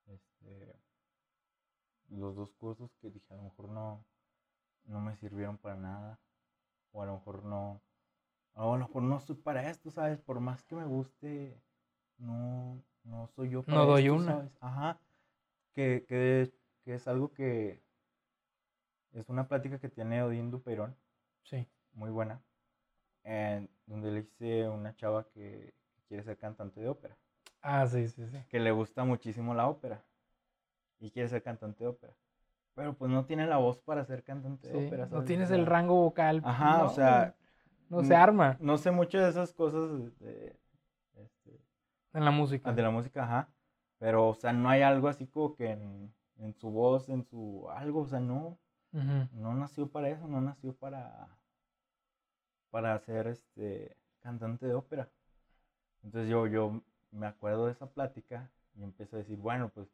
este, 0.07 0.77
los 2.09 2.37
dos 2.37 2.53
cursos 2.53 2.91
que 3.01 3.11
dije 3.11 3.33
a 3.33 3.37
lo 3.37 3.45
mejor 3.45 3.69
no, 3.69 4.05
no 4.85 5.01
me 5.01 5.17
sirvieron 5.17 5.57
para 5.57 5.77
nada, 5.77 6.21
o 6.93 7.03
a 7.03 7.07
lo 7.07 7.15
mejor 7.15 7.45
no, 7.45 7.81
a 8.63 8.77
lo 8.79 8.79
mejor 8.79 9.03
no 9.03 9.21
soy 9.21 9.37
para 9.37 9.69
esto, 9.71 9.91
¿sabes? 9.91 10.19
Por 10.21 10.41
más 10.41 10.63
que 10.65 10.75
me 10.75 10.85
guste, 10.85 11.61
no, 12.19 12.83
no 13.05 13.29
soy 13.29 13.51
yo 13.51 13.63
para 13.63 13.79
No 13.79 13.87
doy 13.87 14.09
una. 14.09 14.33
¿sabes? 14.37 14.53
Ajá. 14.61 14.99
Que, 15.75 16.05
que, 16.09 16.53
que 16.85 16.95
es 16.95 17.07
algo 17.07 17.33
que 17.33 17.81
es 19.13 19.29
una 19.29 19.49
plática 19.49 19.79
que 19.79 19.89
tiene 19.89 20.23
Odín 20.23 20.51
Duperón, 20.51 20.97
Sí. 21.45 21.67
muy 21.93 22.11
buena, 22.11 22.41
en 23.25 23.69
donde 23.87 24.11
le 24.11 24.23
dice 24.23 24.65
a 24.65 24.71
una 24.71 24.95
chava 24.97 25.25
que 25.31 25.75
quiere 26.09 26.23
ser 26.25 26.37
cantante 26.37 26.81
de 26.81 26.89
ópera, 26.89 27.17
Ah, 27.63 27.87
sí, 27.87 28.09
sí, 28.09 28.27
sí. 28.29 28.39
que 28.49 28.61
le 28.61 28.71
gusta 28.71 29.05
muchísimo 29.05 29.55
la 29.55 29.69
ópera 29.69 30.05
y 31.01 31.11
quiere 31.11 31.29
ser 31.29 31.43
cantante 31.43 31.85
de 31.85 31.91
ópera. 31.91 32.13
Pero 32.75 32.95
pues 32.95 33.11
no 33.11 33.25
tiene 33.25 33.47
la 33.47 33.57
voz 33.57 33.81
para 33.81 34.05
ser 34.05 34.23
cantante 34.23 34.69
de 34.69 34.87
ópera. 34.87 35.05
No 35.05 35.11
¿sabes? 35.11 35.23
O 35.25 35.27
tienes 35.27 35.51
el 35.51 35.67
rango 35.67 35.97
vocal. 35.97 36.43
Ajá, 36.45 36.83
o 36.85 36.85
no, 36.85 36.91
sea, 36.91 37.35
No 37.91 38.03
se 38.05 38.15
arma 38.15 38.57
No 38.61 38.79
sé 38.79 38.91
mucho 38.91 39.19
de 39.19 39.29
esas 39.29 39.53
cosas 39.53 40.19
de, 40.21 40.57
este, 41.17 41.61
en 42.13 42.25
la 42.25 42.31
música. 42.31 42.73
de 42.73 42.83
la 42.83 42.91
música, 42.91 43.25
ajá. 43.25 43.49
Pero, 43.99 44.29
o 44.29 44.35
sea, 44.35 44.53
no 44.53 44.69
hay 44.69 44.83
algo 44.83 45.09
así 45.09 45.27
como 45.27 45.55
que 45.55 45.71
en, 45.71 46.13
en 46.37 46.55
su 46.55 46.71
voz, 46.71 47.09
en 47.09 47.25
su 47.25 47.69
algo, 47.71 48.03
o 48.03 48.07
sea, 48.07 48.21
no, 48.21 48.59
no 49.33 49.55
nació 49.55 49.89
para 49.91 50.09
eso, 50.09 50.27
no 50.29 50.41
nació 50.41 50.75
para, 50.75 51.29
para 52.71 52.99
ser 53.01 53.27
este 53.29 53.97
cantante 54.21 54.67
de 54.67 54.75
ópera. 54.75 55.09
Entonces 56.03 56.31
yo, 56.31 56.47
yo 56.47 56.83
me 57.11 57.27
acuerdo 57.27 57.67
de 57.67 57.73
esa 57.73 57.87
plática 57.91 58.51
y 58.75 58.83
empiezo 58.83 59.17
a 59.17 59.19
decir, 59.21 59.39
bueno, 59.39 59.71
pues 59.71 59.89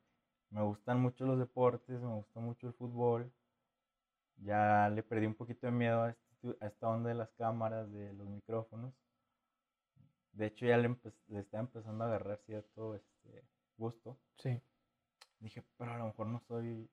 me 0.51 0.63
gustan 0.63 1.01
mucho 1.01 1.27
los 1.27 1.39
deportes, 1.39 2.01
me 2.01 2.15
gusta 2.15 2.41
mucho 2.41 2.67
el 2.69 2.75
fútbol. 2.75 3.33
Ya 4.37 4.89
le 4.91 5.03
perdí 5.03 5.27
un 5.27 5.35
poquito 5.35 5.67
de 5.67 5.73
miedo 5.73 6.03
a, 6.03 6.11
este- 6.11 6.24
esta 6.61 6.89
onda 6.89 7.09
de 7.11 7.15
las 7.17 7.31
cámaras, 7.33 7.91
de 7.93 8.13
los 8.13 8.27
micrófonos. 8.29 8.95
De 10.33 10.47
hecho, 10.47 10.67
ya 10.67 10.77
le, 10.77 10.89
le 11.29 11.41
estaba 11.41 11.63
empezando 11.63 12.05
a 12.05 12.09
agarrar 12.09 12.39
cierto 12.45 12.95
este, 12.95 13.45
gusto. 13.77 14.19
Sí. 14.39 14.61
Dije, 15.39 15.63
pero 15.77 15.93
a 15.93 15.99
lo 15.99 16.07
mejor 16.07 16.27
no 16.27 16.41
soy, 16.41 16.91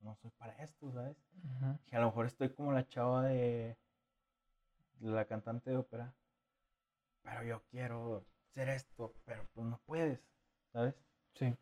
no 0.00 0.16
soy 0.16 0.30
para 0.32 0.52
esto, 0.62 0.90
¿sabes? 0.92 1.16
Ujú. 1.44 1.78
Dije, 1.84 1.96
a 1.96 2.00
lo 2.00 2.06
mejor 2.06 2.26
estoy 2.26 2.50
como 2.50 2.72
la 2.72 2.86
chava 2.88 3.24
de, 3.24 3.76
de 5.00 5.10
la 5.10 5.24
cantante 5.26 5.70
de 5.70 5.76
ópera, 5.76 6.14
pero 7.22 7.42
yo 7.44 7.62
quiero 7.70 8.24
ser 8.54 8.68
esto, 8.68 9.14
pero 9.24 9.46
pues 9.54 9.66
no 9.66 9.80
puedes, 9.86 10.20
¿sabes? 10.72 10.94
Sí. 11.34 11.54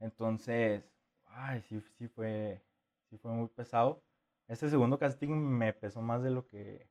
Entonces, 0.00 0.84
ay, 1.26 1.62
sí, 1.62 1.80
sí 1.98 2.08
fue, 2.08 2.62
sí 3.08 3.18
fue 3.18 3.32
muy 3.32 3.48
pesado. 3.48 4.02
Este 4.48 4.70
segundo 4.70 4.98
casting 4.98 5.28
me 5.34 5.74
pesó 5.74 6.00
más 6.00 6.22
de 6.22 6.30
lo 6.30 6.46
que, 6.46 6.88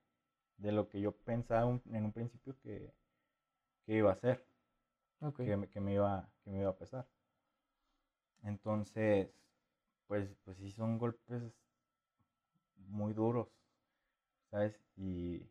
de 0.57 0.71
lo 0.71 0.89
que 0.89 1.01
yo 1.01 1.13
pensaba 1.13 1.65
un- 1.65 1.81
en 1.93 2.05
un 2.05 2.13
principio 2.13 2.55
que, 2.63 2.93
que 3.85 3.95
iba 3.97 4.11
a 4.11 4.15
ser, 4.15 4.45
Ok. 5.21 5.39
que, 5.43 5.57
me- 5.57 5.69
que 5.69 5.79
me 5.81 5.93
iba, 5.95 6.29
que 6.43 6.51
me 6.51 6.59
iba 6.61 6.69
a 6.71 6.77
pesar. 6.77 7.07
Entonces, 8.43 9.33
pues, 10.07 10.35
pues 10.45 10.57
sí 10.57 10.71
son 10.71 10.97
golpes 10.99 11.43
muy 12.87 13.13
duros, 13.13 13.47
¿sabes? 14.51 14.79
Y, 14.97 15.49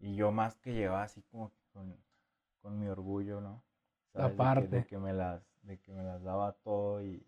y 0.00 0.14
yo 0.16 0.30
más 0.32 0.58
que 0.58 0.74
llevaba 0.74 1.04
así 1.04 1.22
como 1.22 1.50
que 1.50 1.60
con, 1.72 1.96
con 2.62 2.78
mi 2.78 2.88
orgullo, 2.88 3.40
¿no? 3.40 3.64
La 4.14 4.30
¿Sabes? 4.30 4.36
De 4.38 4.48
que-. 4.48 4.68
De 4.68 4.84
que, 4.86 4.98
me 4.98 5.12
las, 5.12 5.42
de 5.62 5.78
que 5.80 5.92
me 5.92 6.02
las 6.02 6.22
daba 6.22 6.52
todo 6.64 7.02
y, 7.04 7.26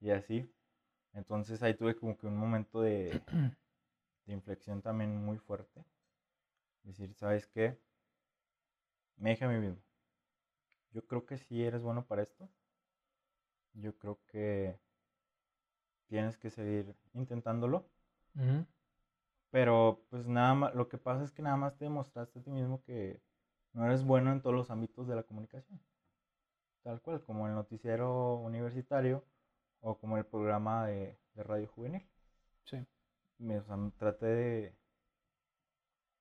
y 0.00 0.10
así. 0.10 0.50
Entonces 1.16 1.62
ahí 1.62 1.72
tuve 1.72 1.96
como 1.96 2.16
que 2.16 2.26
un 2.26 2.36
momento 2.36 2.82
de, 2.82 3.22
de 4.26 4.32
inflexión 4.32 4.82
también 4.82 5.16
muy 5.16 5.38
fuerte. 5.38 5.82
Decir, 6.82 7.14
¿sabes 7.14 7.46
qué? 7.46 7.80
Me 9.16 9.30
dije 9.30 9.46
a 9.46 9.48
mí 9.48 9.58
mismo, 9.58 9.82
yo 10.92 11.04
creo 11.06 11.24
que 11.24 11.38
sí 11.38 11.64
eres 11.64 11.82
bueno 11.82 12.04
para 12.04 12.22
esto. 12.22 12.50
Yo 13.72 13.96
creo 13.96 14.20
que 14.26 14.78
tienes 16.06 16.36
que 16.36 16.50
seguir 16.50 16.94
intentándolo. 17.14 17.88
Pero 19.50 20.02
pues 20.10 20.26
nada 20.26 20.54
más, 20.54 20.74
lo 20.74 20.86
que 20.88 20.98
pasa 20.98 21.24
es 21.24 21.32
que 21.32 21.40
nada 21.40 21.56
más 21.56 21.78
te 21.78 21.86
demostraste 21.86 22.40
a 22.40 22.42
ti 22.42 22.50
mismo 22.50 22.82
que 22.82 23.22
no 23.72 23.86
eres 23.86 24.04
bueno 24.04 24.32
en 24.32 24.42
todos 24.42 24.54
los 24.54 24.70
ámbitos 24.70 25.08
de 25.08 25.16
la 25.16 25.22
comunicación. 25.22 25.80
Tal 26.82 27.00
cual, 27.00 27.22
como 27.22 27.46
el 27.48 27.54
noticiero 27.54 28.36
universitario 28.36 29.24
o 29.80 29.98
como 29.98 30.16
el 30.18 30.24
programa 30.24 30.86
de, 30.86 31.18
de 31.34 31.42
radio 31.42 31.68
juvenil. 31.68 32.02
Sí. 32.64 32.84
Me, 33.38 33.58
o 33.58 33.64
sea, 33.64 33.76
traté 33.98 34.26
de, 34.26 34.76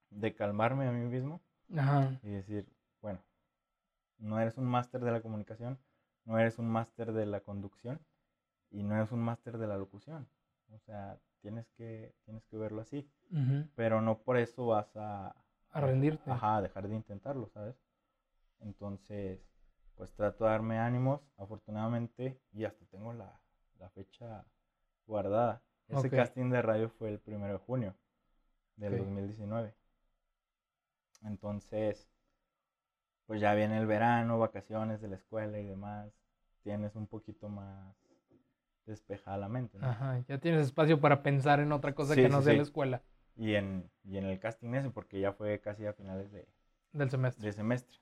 de 0.10 0.36
calmarme 0.36 0.88
a 0.88 0.92
mí 0.92 1.06
mismo 1.06 1.42
Ajá. 1.76 2.20
y 2.24 2.30
decir, 2.30 2.68
bueno, 3.02 3.22
no 4.18 4.40
eres 4.40 4.58
un 4.58 4.66
máster 4.66 5.02
de 5.02 5.12
la 5.12 5.22
comunicación, 5.22 5.80
no 6.26 6.40
eres 6.40 6.58
un 6.60 6.70
máster 6.70 7.14
de 7.14 7.26
la 7.26 7.42
conducción 7.42 8.00
y 8.72 8.84
no 8.84 8.96
eres 8.96 9.12
un 9.12 9.20
máster 9.20 9.58
de 9.58 9.68
la 9.68 9.78
locución. 9.78 10.28
O 10.72 10.80
sea, 10.80 11.20
tienes 11.42 11.68
que, 11.78 12.14
tienes 12.26 12.44
que 12.46 12.58
verlo 12.58 12.82
así, 12.82 13.10
pero 13.76 14.02
no 14.02 14.20
por 14.20 14.38
eso 14.38 14.68
vas 14.68 14.96
a, 14.96 15.36
A 15.72 15.82
rendirte. 15.82 16.30
Ajá, 16.32 16.58
a 16.58 16.62
dejar 16.62 16.88
de 16.88 16.96
intentarlo, 16.96 17.48
¿sabes? 17.50 17.76
Entonces, 18.60 19.40
pues 19.96 20.12
trato 20.14 20.46
de 20.46 20.50
darme 20.52 20.80
ánimos, 20.80 21.22
afortunadamente, 21.38 22.42
y 22.52 22.66
hasta 22.66 22.86
tengo 22.88 23.14
la, 23.14 23.40
la 23.80 23.90
fecha 23.90 24.46
guardada. 25.08 25.62
Ese 25.88 26.10
casting 26.10 26.50
de 26.50 26.62
radio 26.62 26.90
fue 26.90 27.10
el 27.10 27.20
primero 27.20 27.54
de 27.54 27.60
junio 27.60 27.96
del 28.78 28.94
Ok. 28.94 29.00
2019. 29.00 29.76
Entonces, 31.24 32.08
pues 33.26 33.42
ya 33.42 33.54
viene 33.54 33.78
el 33.78 33.86
verano, 33.88 34.40
vacaciones 34.40 35.02
de 35.02 35.08
la 35.10 35.16
escuela 35.16 35.60
y 35.60 35.66
demás. 35.66 36.12
Tienes 36.64 36.96
un 36.96 37.08
poquito 37.08 37.50
más 37.50 37.96
despejada 38.86 39.38
la 39.38 39.50
mente, 39.50 39.78
¿no? 39.80 39.86
Ajá. 39.88 40.24
Ya 40.28 40.38
tienes 40.40 40.66
espacio 40.66 41.00
para 41.00 41.24
pensar 41.24 41.60
en 41.60 41.72
otra 41.72 41.94
cosa 41.96 42.14
Sí, 42.16 42.22
que 42.22 42.30
no 42.30 42.40
sí, 42.40 42.46
sea 42.46 42.54
sí. 42.54 42.58
la 42.58 42.64
escuela 42.64 43.02
Y 43.36 43.56
en, 43.56 43.90
y 44.04 44.18
en 44.18 44.26
el 44.26 44.40
casting 44.40 44.74
ese, 44.76 44.90
porque 44.90 45.20
ya 45.20 45.34
fue 45.34 45.60
casi 45.60 45.86
a 45.86 45.94
finales 45.94 46.32
de, 46.32 46.48
del 46.94 47.10
semestre. 47.12 47.52
semestre. 47.54 47.98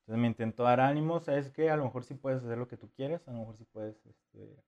Entonces 0.00 0.20
me 0.20 0.26
intento 0.28 0.62
dar 0.62 0.80
ánimo, 0.80 1.20
sabes 1.20 1.50
que 1.50 1.70
a 1.70 1.76
lo 1.76 1.84
mejor 1.84 2.04
sí 2.04 2.14
puedes 2.14 2.42
hacer 2.44 2.58
lo 2.58 2.68
que 2.68 2.76
tú 2.76 2.90
quieres, 2.96 3.26
a 3.28 3.32
lo 3.32 3.40
mejor 3.40 3.56
sí 3.56 3.64
puedes, 3.64 4.04
este... 4.06 4.62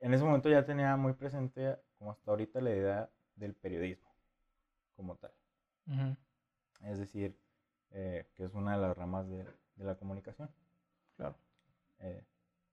En 0.00 0.14
ese 0.14 0.24
momento 0.24 0.48
ya 0.48 0.64
tenía 0.64 0.96
muy 0.96 1.12
presente, 1.12 1.76
como 1.98 2.12
hasta 2.12 2.30
ahorita, 2.30 2.60
la 2.60 2.70
idea 2.70 3.10
del 3.36 3.54
periodismo, 3.54 4.08
como 4.96 5.16
tal. 5.16 5.32
Es 6.82 6.98
decir, 6.98 7.36
eh, 7.90 8.26
que 8.34 8.44
es 8.44 8.54
una 8.54 8.76
de 8.76 8.82
las 8.82 8.96
ramas 8.96 9.28
de, 9.28 9.44
de 9.76 9.84
la 9.84 9.96
comunicación. 9.96 10.50
Claro. 11.16 11.36
Eh, 12.00 12.24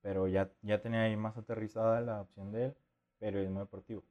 pero 0.02 0.28
ya, 0.28 0.52
ya 0.62 0.82
tenía 0.82 1.02
ahí 1.02 1.16
más 1.16 1.36
aterrizada 1.38 2.00
la 2.02 2.22
opción 2.22 2.52
del 2.52 2.76
periodismo 3.18 3.60
deportivo. 3.62 4.04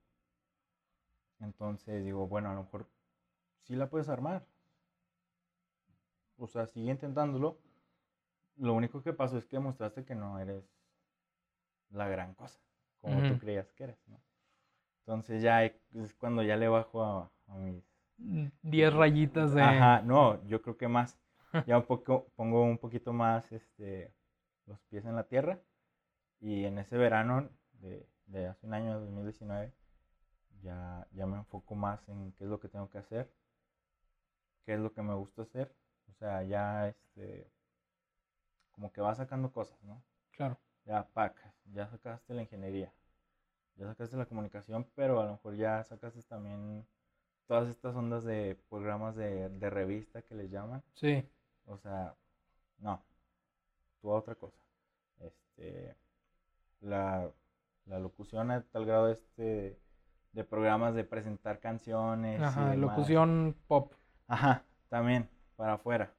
Entonces 1.41 2.05
digo, 2.05 2.27
bueno, 2.27 2.51
a 2.51 2.55
lo 2.55 2.65
mejor 2.65 2.89
sí 3.63 3.77
la 3.77 3.89
puedes 3.89 4.09
armar. 4.09 4.45
O 6.37 6.49
sea, 6.49 6.67
sigue 6.67 6.91
intentándolo. 6.91 7.59
Lo 8.57 8.75
único 8.75 9.03
que 9.03 9.13
pasó 9.13 9.39
es 9.39 9.47
que 9.47 9.57
demostraste 9.57 10.05
que 10.05 10.15
no 10.15 10.39
eres 10.39 10.65
la 11.91 12.09
gran 12.09 12.35
cosa, 12.35 12.59
como 13.05 13.21
tú 13.27 13.39
creías 13.39 13.73
que 13.73 13.85
eres, 13.85 13.99
¿no? 14.09 14.21
Entonces 15.01 15.43
ya 15.43 15.65
es 15.65 16.15
cuando 16.19 16.43
ya 16.43 16.57
le 16.57 16.69
bajo 16.69 17.05
a, 17.05 17.33
a 17.49 17.55
mis 17.57 17.85
Mm, 18.19 18.47
Diez 18.63 18.93
rayitas 18.93 19.53
de. 19.55 19.63
Ajá, 19.63 20.03
no, 20.03 20.45
yo 20.47 20.63
creo 20.63 20.77
que 20.77 20.89
más. 20.89 21.19
Ya 21.67 21.79
un 21.79 21.87
poco, 21.87 22.29
pongo 22.37 22.63
un 22.63 22.79
poquito 22.79 23.13
más 23.13 23.51
este, 23.53 24.13
los 24.67 24.81
pies 24.91 25.05
en 25.07 25.17
la 25.17 25.25
tierra. 25.29 25.61
Y 26.41 26.65
en 26.67 26.79
ese 26.79 26.97
verano 26.99 27.51
de, 27.81 28.09
de 28.27 28.49
hace 28.49 28.67
un 28.67 28.75
año, 28.75 29.01
2019, 29.01 29.73
ya, 30.63 31.07
ya 31.13 31.27
me 31.27 31.39
enfoco 31.39 31.75
más 31.77 32.09
en 32.09 32.33
qué 32.33 32.45
es 32.45 32.51
lo 32.51 32.61
que 32.61 32.69
tengo 32.69 32.91
que 32.91 32.99
hacer, 32.99 33.31
qué 34.65 34.75
es 34.75 34.81
lo 34.81 34.93
que 34.93 35.01
me 35.03 35.15
gusta 35.15 35.43
hacer. 35.43 35.75
O 36.09 36.13
sea, 36.15 36.43
ya 36.43 36.89
este, 36.89 37.49
como 38.73 38.93
que 38.93 39.01
vas 39.01 39.17
sacando 39.17 39.51
cosas, 39.53 39.83
¿no? 39.85 40.03
Claro. 40.33 40.59
Ya 40.85 41.03
pacas, 41.13 41.55
ya 41.73 41.87
sacaste 41.87 42.35
la 42.35 42.43
ingeniería, 42.43 42.93
ya 43.77 43.87
sacaste 43.87 44.17
la 44.17 44.27
comunicación, 44.27 44.87
pero 44.95 45.21
a 45.21 45.25
lo 45.25 45.33
mejor 45.33 45.57
ya 45.57 45.83
sacaste 45.83 46.23
también 46.23 46.87
todas 47.47 47.69
estas 47.69 47.95
ondas 47.95 48.25
de 48.25 48.59
programas 48.69 49.17
de, 49.17 49.49
de 49.49 49.71
revista 49.71 50.21
que 50.23 50.35
les 50.35 50.51
llaman. 50.51 50.83
Sí. 50.93 51.27
O 51.67 51.79
sea, 51.79 52.15
no, 52.79 53.03
tú 54.01 54.13
a 54.13 54.17
otra 54.17 54.35
cosa. 54.35 54.59
Este, 55.21 55.97
la, 56.81 57.31
la 57.87 57.99
locución 57.99 58.51
a 58.51 58.63
tal 58.63 58.85
grado 58.85 59.11
este 59.11 59.79
de 60.33 60.45
programas 60.45 60.95
de 60.95 61.05
presentar 61.05 61.61
canciones. 61.61 62.43
Ajá. 62.43 62.75
Locución 62.75 63.57
pop. 63.69 63.95
Ajá, 64.27 64.65
también, 64.89 65.31
para 65.57 65.75
afuera. 65.75 66.13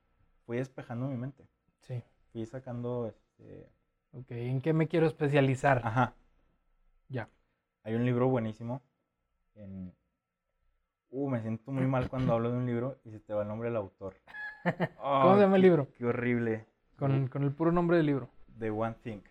Fui 0.46 0.58
despejando 0.58 1.08
mi 1.08 1.18
mente. 1.18 1.48
Sí. 1.82 2.04
Fui 2.32 2.46
sacando, 2.46 3.08
este, 3.08 3.70
Ok. 4.16 4.32
¿En 4.32 4.62
qué 4.62 4.74
me 4.74 4.88
quiero 4.88 5.08
especializar? 5.08 5.82
ajá, 5.84 6.16
Ya. 7.10 7.30
Hay 7.84 7.96
un 7.96 8.06
libro 8.06 8.28
buenísimo. 8.28 8.82
En 9.54 9.94
Uh, 11.18 11.30
me 11.30 11.42
siento 11.42 11.72
muy 11.72 11.88
mal 11.88 12.10
cuando 12.10 12.34
hablo 12.34 12.52
de 12.52 12.58
un 12.58 12.66
libro 12.66 13.00
y 13.06 13.12
se 13.12 13.22
te 13.22 13.34
va 13.34 13.44
el 13.44 13.48
nombre 13.48 13.70
del 13.70 13.78
autor. 13.78 14.18
¿Cómo 15.02 15.36
se 15.36 15.42
llama 15.42 15.56
el 15.56 15.62
libro? 15.62 15.88
Qué 15.94 16.06
horrible. 16.06 16.68
Con, 16.98 17.30
con, 17.30 17.44
el 17.44 17.54
puro 17.54 17.72
nombre 17.72 17.96
del 17.96 18.06
libro. 18.06 18.30
The 18.60 18.70
One 18.70 18.96
Thing. 19.02 19.22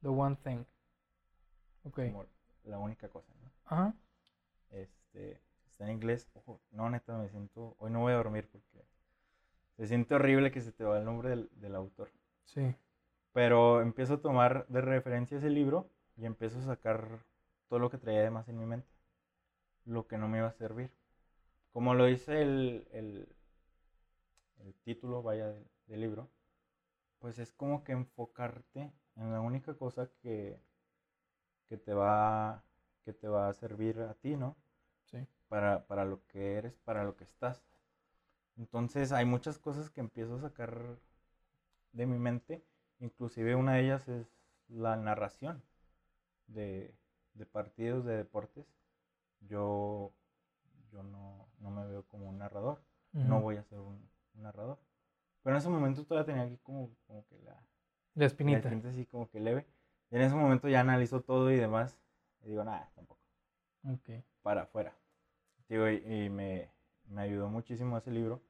The 0.00 0.08
One 0.08 0.36
Thing. 0.44 0.64
Ok. 1.82 1.98
la 2.62 2.78
única 2.78 3.08
cosa, 3.08 3.32
¿no? 3.42 3.50
Ajá. 3.64 3.94
Este, 4.70 5.40
está 5.66 5.86
en 5.86 5.92
inglés. 5.94 6.30
Ojo, 6.34 6.60
no, 6.70 6.88
neta, 6.88 7.18
me 7.18 7.28
siento. 7.30 7.74
Hoy 7.80 7.90
no 7.90 7.98
voy 7.98 8.12
a 8.12 8.16
dormir 8.16 8.48
porque 8.52 8.84
se 9.76 9.88
siente 9.88 10.14
horrible 10.14 10.52
que 10.52 10.60
se 10.60 10.70
te 10.70 10.84
va 10.84 10.98
el 10.98 11.04
nombre 11.04 11.30
del, 11.30 11.50
del 11.54 11.74
autor. 11.74 12.12
Sí. 12.44 12.76
Pero 13.32 13.80
empiezo 13.82 14.14
a 14.14 14.22
tomar 14.22 14.66
de 14.68 14.80
referencia 14.80 15.38
ese 15.38 15.50
libro 15.50 15.90
y 16.16 16.26
empiezo 16.26 16.58
a 16.58 16.62
sacar 16.62 17.24
todo 17.68 17.78
lo 17.78 17.90
que 17.90 17.98
traía 17.98 18.22
de 18.22 18.30
más 18.30 18.48
en 18.48 18.58
mi 18.58 18.66
mente. 18.66 18.88
Lo 19.84 20.06
que 20.06 20.18
no 20.18 20.28
me 20.28 20.38
iba 20.38 20.48
a 20.48 20.52
servir. 20.52 20.90
Como 21.72 21.94
lo 21.94 22.06
dice 22.06 22.42
el, 22.42 22.88
el, 22.92 23.28
el 24.60 24.74
título, 24.84 25.22
vaya, 25.22 25.48
del, 25.48 26.00
libro, 26.00 26.28
pues 27.18 27.38
es 27.38 27.52
como 27.52 27.84
que 27.84 27.92
enfocarte 27.92 28.92
en 29.16 29.32
la 29.32 29.40
única 29.40 29.74
cosa 29.74 30.10
que, 30.20 30.60
que, 31.68 31.76
te, 31.76 31.94
va, 31.94 32.62
que 33.04 33.12
te 33.12 33.28
va 33.28 33.48
a 33.48 33.54
servir 33.54 34.00
a 34.00 34.14
ti, 34.14 34.36
¿no? 34.36 34.56
Sí. 35.04 35.26
Para, 35.48 35.86
para 35.86 36.04
lo 36.04 36.26
que 36.26 36.54
eres, 36.54 36.76
para 36.78 37.04
lo 37.04 37.16
que 37.16 37.24
estás. 37.24 37.62
Entonces 38.58 39.12
hay 39.12 39.24
muchas 39.24 39.58
cosas 39.58 39.88
que 39.88 40.00
empiezo 40.00 40.34
a 40.34 40.40
sacar 40.40 40.98
de 41.92 42.06
mi 42.06 42.18
mente, 42.18 42.64
inclusive 43.00 43.54
una 43.54 43.74
de 43.74 43.84
ellas 43.84 44.08
es 44.08 44.26
la 44.68 44.96
narración 44.96 45.62
de, 46.46 46.94
de 47.34 47.46
partidos 47.46 48.04
de 48.04 48.16
deportes. 48.16 48.66
Yo, 49.40 50.12
yo 50.90 51.02
no, 51.02 51.48
no, 51.60 51.70
me 51.70 51.86
veo 51.86 52.02
como 52.04 52.28
un 52.28 52.38
narrador, 52.38 52.82
no 53.12 53.40
voy 53.40 53.56
a 53.56 53.62
ser 53.64 53.78
un, 53.78 54.08
narrador. 54.34 54.78
Pero 55.42 55.56
en 55.56 55.58
ese 55.58 55.68
momento 55.68 56.04
todavía 56.04 56.26
tenía 56.26 56.42
aquí 56.44 56.58
como, 56.58 56.90
como 57.06 57.26
que 57.26 57.38
la, 57.40 57.60
la 58.14 58.26
espinita. 58.26 58.70
La 58.70 58.90
así 58.90 59.06
como 59.06 59.28
que 59.28 59.40
leve. 59.40 59.66
Y 60.10 60.16
en 60.16 60.22
ese 60.22 60.34
momento 60.34 60.68
ya 60.68 60.80
analizo 60.80 61.20
todo 61.22 61.50
y 61.50 61.56
demás. 61.56 61.98
Y 62.44 62.50
digo, 62.50 62.64
nada, 62.64 62.90
tampoco. 62.94 63.20
Ok. 63.84 64.22
Para 64.42 64.62
afuera. 64.62 64.94
Digo, 65.68 65.88
y, 65.88 66.30
me, 66.30 66.70
me, 67.06 67.22
ayudó 67.22 67.48
muchísimo 67.48 67.98
ese 67.98 68.10
libro. 68.10 68.42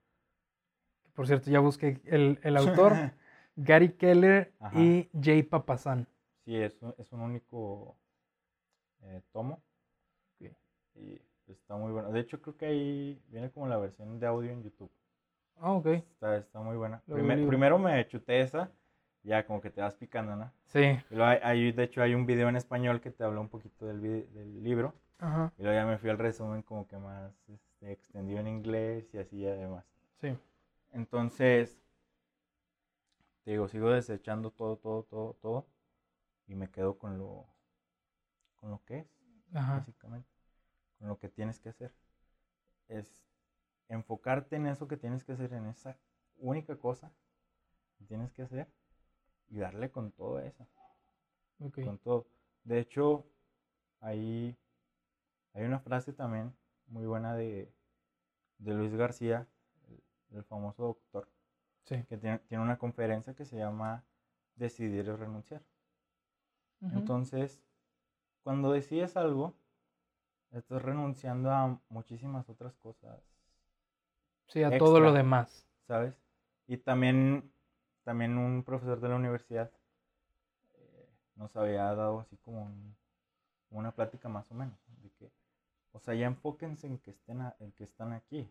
Por 1.14 1.26
cierto, 1.26 1.50
ya 1.50 1.58
busqué 1.58 2.00
el, 2.04 2.38
el 2.42 2.56
autor, 2.56 2.92
Gary 3.58 3.92
Keller 3.92 4.52
y 4.72 5.08
Jay 5.20 5.42
Papasan. 5.42 6.06
Sí, 6.44 6.56
es 6.56 6.80
un, 6.80 6.94
es 6.96 7.12
un 7.12 7.20
único 7.20 7.96
eh, 9.02 9.20
tomo. 9.32 9.60
Y 10.94 11.20
está 11.46 11.76
muy 11.76 11.92
bueno. 11.92 12.10
De 12.10 12.20
hecho, 12.20 12.40
creo 12.40 12.56
que 12.56 12.66
ahí 12.66 13.22
viene 13.28 13.50
como 13.50 13.68
la 13.68 13.76
versión 13.76 14.18
de 14.18 14.26
audio 14.26 14.50
en 14.50 14.62
YouTube. 14.62 14.90
Ah, 15.60 15.72
ok. 15.72 15.86
Está, 15.86 16.36
está 16.36 16.60
muy 16.60 16.76
buena. 16.76 17.02
primero 17.06 17.78
me 17.78 18.06
chuté 18.08 18.40
esa, 18.40 18.70
ya 19.22 19.46
como 19.46 19.60
que 19.60 19.70
te 19.70 19.80
vas 19.80 19.94
picando, 19.94 20.34
¿no? 20.34 20.52
Sí. 20.66 20.98
Y 21.10 21.14
luego 21.14 21.38
hay, 21.42 21.72
de 21.72 21.82
hecho, 21.84 22.02
hay 22.02 22.14
un 22.14 22.26
video 22.26 22.48
en 22.48 22.56
español 22.56 23.00
que 23.00 23.10
te 23.10 23.22
habla 23.22 23.40
un 23.40 23.48
poquito 23.48 23.86
del, 23.86 24.00
del 24.00 24.62
libro. 24.62 24.94
Ajá. 25.18 25.52
Y 25.58 25.62
luego 25.62 25.78
ya 25.78 25.86
me 25.86 25.98
fui 25.98 26.10
al 26.10 26.18
resumen 26.18 26.62
como 26.62 26.86
que 26.86 26.96
más 26.96 27.32
este, 27.48 27.92
extendido 27.92 28.40
en 28.40 28.48
inglés 28.48 29.12
y 29.12 29.18
así 29.18 29.46
además. 29.46 29.84
Sí. 30.20 30.36
Entonces, 30.92 31.80
te 33.44 33.52
digo, 33.52 33.68
sigo 33.68 33.90
desechando 33.90 34.50
todo, 34.50 34.76
todo, 34.76 35.04
todo, 35.04 35.34
todo. 35.40 35.66
Y 36.46 36.54
me 36.54 36.70
quedo 36.70 36.98
con 36.98 37.18
lo, 37.18 37.46
con 38.56 38.70
lo 38.70 38.82
que 38.84 39.00
es, 39.00 39.08
básicamente. 39.50 40.28
Con 40.98 41.08
lo 41.08 41.18
que 41.18 41.28
tienes 41.28 41.58
que 41.60 41.68
hacer. 41.68 41.94
Es 42.88 43.22
enfocarte 43.88 44.56
en 44.56 44.66
eso 44.66 44.88
que 44.88 44.96
tienes 44.96 45.24
que 45.24 45.32
hacer, 45.32 45.52
en 45.52 45.66
esa 45.66 45.98
única 46.36 46.76
cosa 46.76 47.12
que 47.98 48.04
tienes 48.04 48.32
que 48.32 48.42
hacer 48.42 48.68
y 49.48 49.58
darle 49.58 49.90
con 49.90 50.12
todo 50.12 50.40
eso. 50.40 50.66
Con 51.58 51.98
todo. 51.98 52.26
De 52.64 52.78
hecho, 52.78 53.26
ahí 54.00 54.56
hay 55.54 55.64
una 55.64 55.80
frase 55.80 56.12
también 56.12 56.54
muy 56.86 57.06
buena 57.06 57.34
de, 57.34 57.72
de 58.58 58.74
Luis 58.74 58.94
García, 58.94 59.46
el, 60.30 60.44
famoso 60.44 60.84
doctor, 60.84 61.28
que 61.88 62.16
tiene, 62.18 62.38
tiene, 62.40 62.62
una 62.62 62.78
conferencia 62.78 63.34
que 63.34 63.44
se 63.44 63.56
llama 63.56 64.04
Decidir 64.56 65.08
o 65.10 65.16
renunciar. 65.16 65.62
Entonces, 66.80 67.60
cuando 68.42 68.72
decides 68.72 69.16
algo, 69.16 69.54
estás 70.52 70.82
renunciando 70.82 71.50
a 71.50 71.80
muchísimas 71.88 72.48
otras 72.48 72.76
cosas 72.76 73.20
Sí, 74.48 74.62
a 74.62 74.78
todo 74.78 75.00
lo 75.00 75.12
demás. 75.12 75.66
¿Sabes? 75.86 76.14
Y 76.66 76.78
también, 76.78 77.50
también 78.02 78.36
un 78.36 78.62
profesor 78.62 79.00
de 79.00 79.08
la 79.08 79.16
universidad 79.16 79.70
eh, 80.74 81.08
nos 81.36 81.54
había 81.56 81.94
dado 81.94 82.20
así 82.20 82.36
como 82.38 82.70
una 83.70 83.92
plática 83.92 84.28
más 84.28 84.50
o 84.50 84.54
menos. 84.54 84.78
De 85.02 85.10
que, 85.10 85.30
o 85.92 86.00
sea, 86.00 86.14
ya 86.14 86.26
enfóquense 86.26 86.86
en 86.86 86.98
que, 86.98 87.10
estén 87.10 87.40
en 87.58 87.72
que 87.72 87.84
están 87.84 88.12
aquí. 88.12 88.50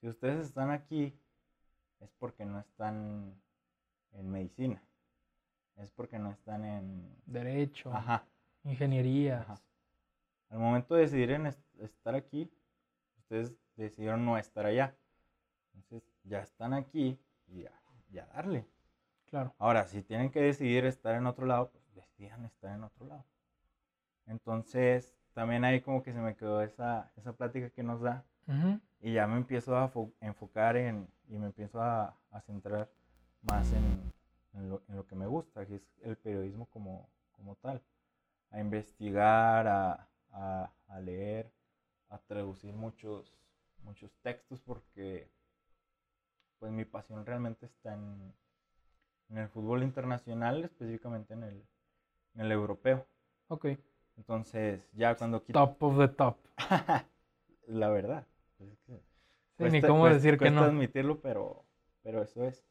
Si 0.00 0.08
ustedes 0.08 0.46
están 0.46 0.70
aquí, 0.70 1.16
es 2.02 2.10
porque 2.18 2.44
no 2.44 2.60
están 2.60 3.34
en 4.12 4.30
medicina. 4.30 4.82
Es 5.76 5.90
porque 5.90 6.18
no 6.18 6.30
están 6.30 6.64
en... 6.64 7.16
Derecho. 7.26 7.92
Ajá. 7.92 8.24
Ingeniería. 8.64 9.46
Al 10.50 10.58
momento 10.58 10.94
de 10.94 11.02
decidir 11.02 11.30
en 11.30 11.46
estar 11.46 12.14
aquí, 12.14 12.50
ustedes 13.18 13.54
decidieron 13.76 14.24
no 14.24 14.36
estar 14.36 14.66
allá. 14.66 14.94
Entonces 15.74 16.08
ya 16.24 16.40
están 16.40 16.74
aquí 16.74 17.18
y 17.46 17.62
ya, 18.10 18.26
darle. 18.26 18.66
Claro. 19.26 19.54
Ahora, 19.58 19.86
si 19.86 20.02
tienen 20.02 20.30
que 20.30 20.40
decidir 20.40 20.84
estar 20.84 21.14
en 21.14 21.26
otro 21.26 21.46
lado, 21.46 21.70
pues 21.70 21.94
decidan 21.94 22.44
estar 22.44 22.74
en 22.74 22.84
otro 22.84 23.06
lado. 23.06 23.24
Entonces, 24.26 25.16
también 25.32 25.64
ahí 25.64 25.80
como 25.80 26.02
que 26.02 26.12
se 26.12 26.20
me 26.20 26.36
quedó 26.36 26.60
esa, 26.60 27.10
esa 27.16 27.32
plática 27.32 27.70
que 27.70 27.82
nos 27.82 28.02
da. 28.02 28.24
Y 29.00 29.14
ya 29.14 29.26
me 29.26 29.36
empiezo 29.36 29.76
a 29.76 29.90
enfocar 30.20 30.76
en, 30.76 31.08
y 31.28 31.38
me 31.38 31.46
empiezo 31.46 31.80
a, 31.80 32.16
centrar 32.46 32.88
más 33.42 33.72
en, 33.72 34.12
en, 34.54 34.70
lo, 34.70 35.06
que 35.06 35.14
me 35.14 35.26
gusta, 35.26 35.66
que 35.66 35.76
es 35.76 35.82
el 36.02 36.16
periodismo 36.16 36.66
como, 36.66 37.08
como 37.32 37.56
tal. 37.56 37.82
A 38.50 38.60
investigar, 38.60 39.66
a, 39.66 40.08
a 40.88 41.00
leer, 41.00 41.50
a 42.10 42.18
traducir 42.18 42.74
muchos, 42.74 43.32
muchos 43.84 44.10
textos 44.22 44.60
porque 44.60 45.28
pues 46.58 46.70
mi 46.70 46.84
pasión 46.84 47.26
realmente 47.26 47.66
está 47.66 47.94
en, 47.94 48.32
en 49.30 49.38
el 49.38 49.48
fútbol 49.48 49.82
internacional, 49.82 50.62
específicamente 50.62 51.34
en 51.34 51.42
el, 51.42 51.66
en 52.34 52.40
el 52.42 52.52
europeo. 52.52 53.06
Ok. 53.48 53.66
Entonces, 54.16 54.80
ya 54.92 55.16
cuando 55.16 55.40
Top 55.40 55.82
of 55.82 55.98
the 55.98 56.08
top. 56.08 56.36
la 57.66 57.88
verdad. 57.88 58.26
Pues 59.56 59.72
ni 59.72 59.80
cómo 59.80 60.08
decir 60.08 60.38
que 60.38 60.50
no. 60.50 60.62
admitirlo, 60.62 61.20
pero, 61.20 61.64
pero 62.02 62.22
eso 62.22 62.44
es. 62.44 62.64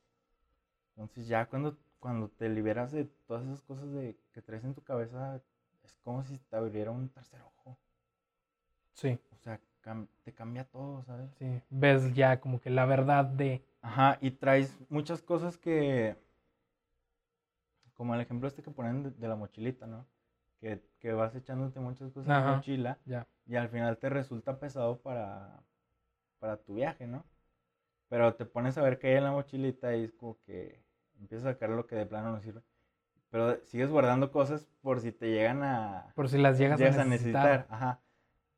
Entonces, 0.96 1.28
ya 1.28 1.46
cuando, 1.48 1.78
cuando 2.00 2.30
te 2.30 2.50
liberas 2.50 2.92
de 2.92 3.06
todas 3.06 3.44
esas 3.44 3.62
cosas 3.62 3.92
de, 3.94 4.18
que 4.34 4.42
traes 4.42 4.64
en 4.64 4.74
tu 4.74 4.84
cabeza, 4.84 5.42
es 5.84 5.98
como 6.04 6.24
si 6.24 6.38
te 6.38 6.56
abriera 6.56 6.92
un 6.92 7.10
tercer 7.10 7.42
ojo. 7.42 7.78
Sí. 8.94 9.18
O 9.32 9.38
sea, 9.38 9.60
te 10.24 10.34
cambia 10.34 10.66
todo, 10.66 11.04
¿sabes? 11.04 11.32
Sí, 11.40 11.62
ves 11.70 12.14
ya 12.14 12.40
como 12.40 12.62
que 12.62 12.70
la 12.70 12.86
verdad 12.86 13.26
de... 13.26 13.66
Ajá, 13.82 14.18
y 14.22 14.32
traes 14.32 14.78
muchas 14.90 15.22
cosas 15.22 15.58
que... 15.58 16.16
Como 17.96 18.16
el 18.16 18.22
ejemplo 18.22 18.48
este 18.48 18.64
que 18.64 18.72
ponen 18.72 19.16
de, 19.18 19.28
la 19.28 19.36
mochilita, 19.36 19.86
¿no? 19.86 20.06
Que, 20.60 20.84
que, 21.00 21.14
vas 21.14 21.36
echándote 21.36 21.80
muchas 21.80 22.12
cosas 22.12 22.28
en 22.28 22.46
la 22.46 22.56
mochila 22.56 22.98
ya. 23.06 23.28
y 23.48 23.56
al 23.56 23.70
final 23.70 23.98
te 23.98 24.10
resulta 24.10 24.60
pesado 24.60 25.00
para, 25.00 25.64
para 26.42 26.58
tu 26.58 26.74
viaje, 26.74 27.06
¿no? 27.06 27.24
Pero 28.10 28.34
te 28.34 28.46
pones 28.46 28.78
a 28.78 28.82
ver 28.82 28.98
qué 29.00 29.10
hay 29.10 29.18
en 29.18 29.24
la 29.24 29.32
mochilita 29.32 29.96
y 29.96 30.04
es 30.04 30.12
como 30.12 30.42
que 30.42 30.84
empiezas 31.20 31.46
a 31.46 31.54
sacar 31.54 31.70
lo 31.70 31.86
que 31.86 31.96
de 31.96 32.08
plano 32.08 32.32
no 32.32 32.42
sirve. 32.42 32.62
Pero 33.30 33.64
sigues 33.68 33.90
guardando 33.90 34.32
cosas 34.32 34.68
por 34.82 35.00
si 35.00 35.12
te 35.12 35.30
llegan 35.30 35.64
a... 35.64 36.12
Por 36.16 36.28
si 36.28 36.38
las 36.40 36.58
llegas, 36.58 36.82
a 36.82 36.84
necesitar. 36.84 37.00
A 37.00 37.10
necesitar. 37.10 37.68
Ajá. 37.70 38.02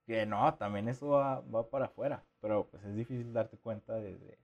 Que 0.08 0.26
no, 0.26 0.56
también 0.56 0.88
eso 0.88 1.10
va, 1.10 1.42
va 1.42 1.70
para 1.70 1.86
afuera, 1.86 2.24
pero 2.40 2.68
pues 2.70 2.84
es 2.86 2.96
difícil 2.96 3.34
darte 3.34 3.58
cuenta 3.58 4.00
desde... 4.00 4.40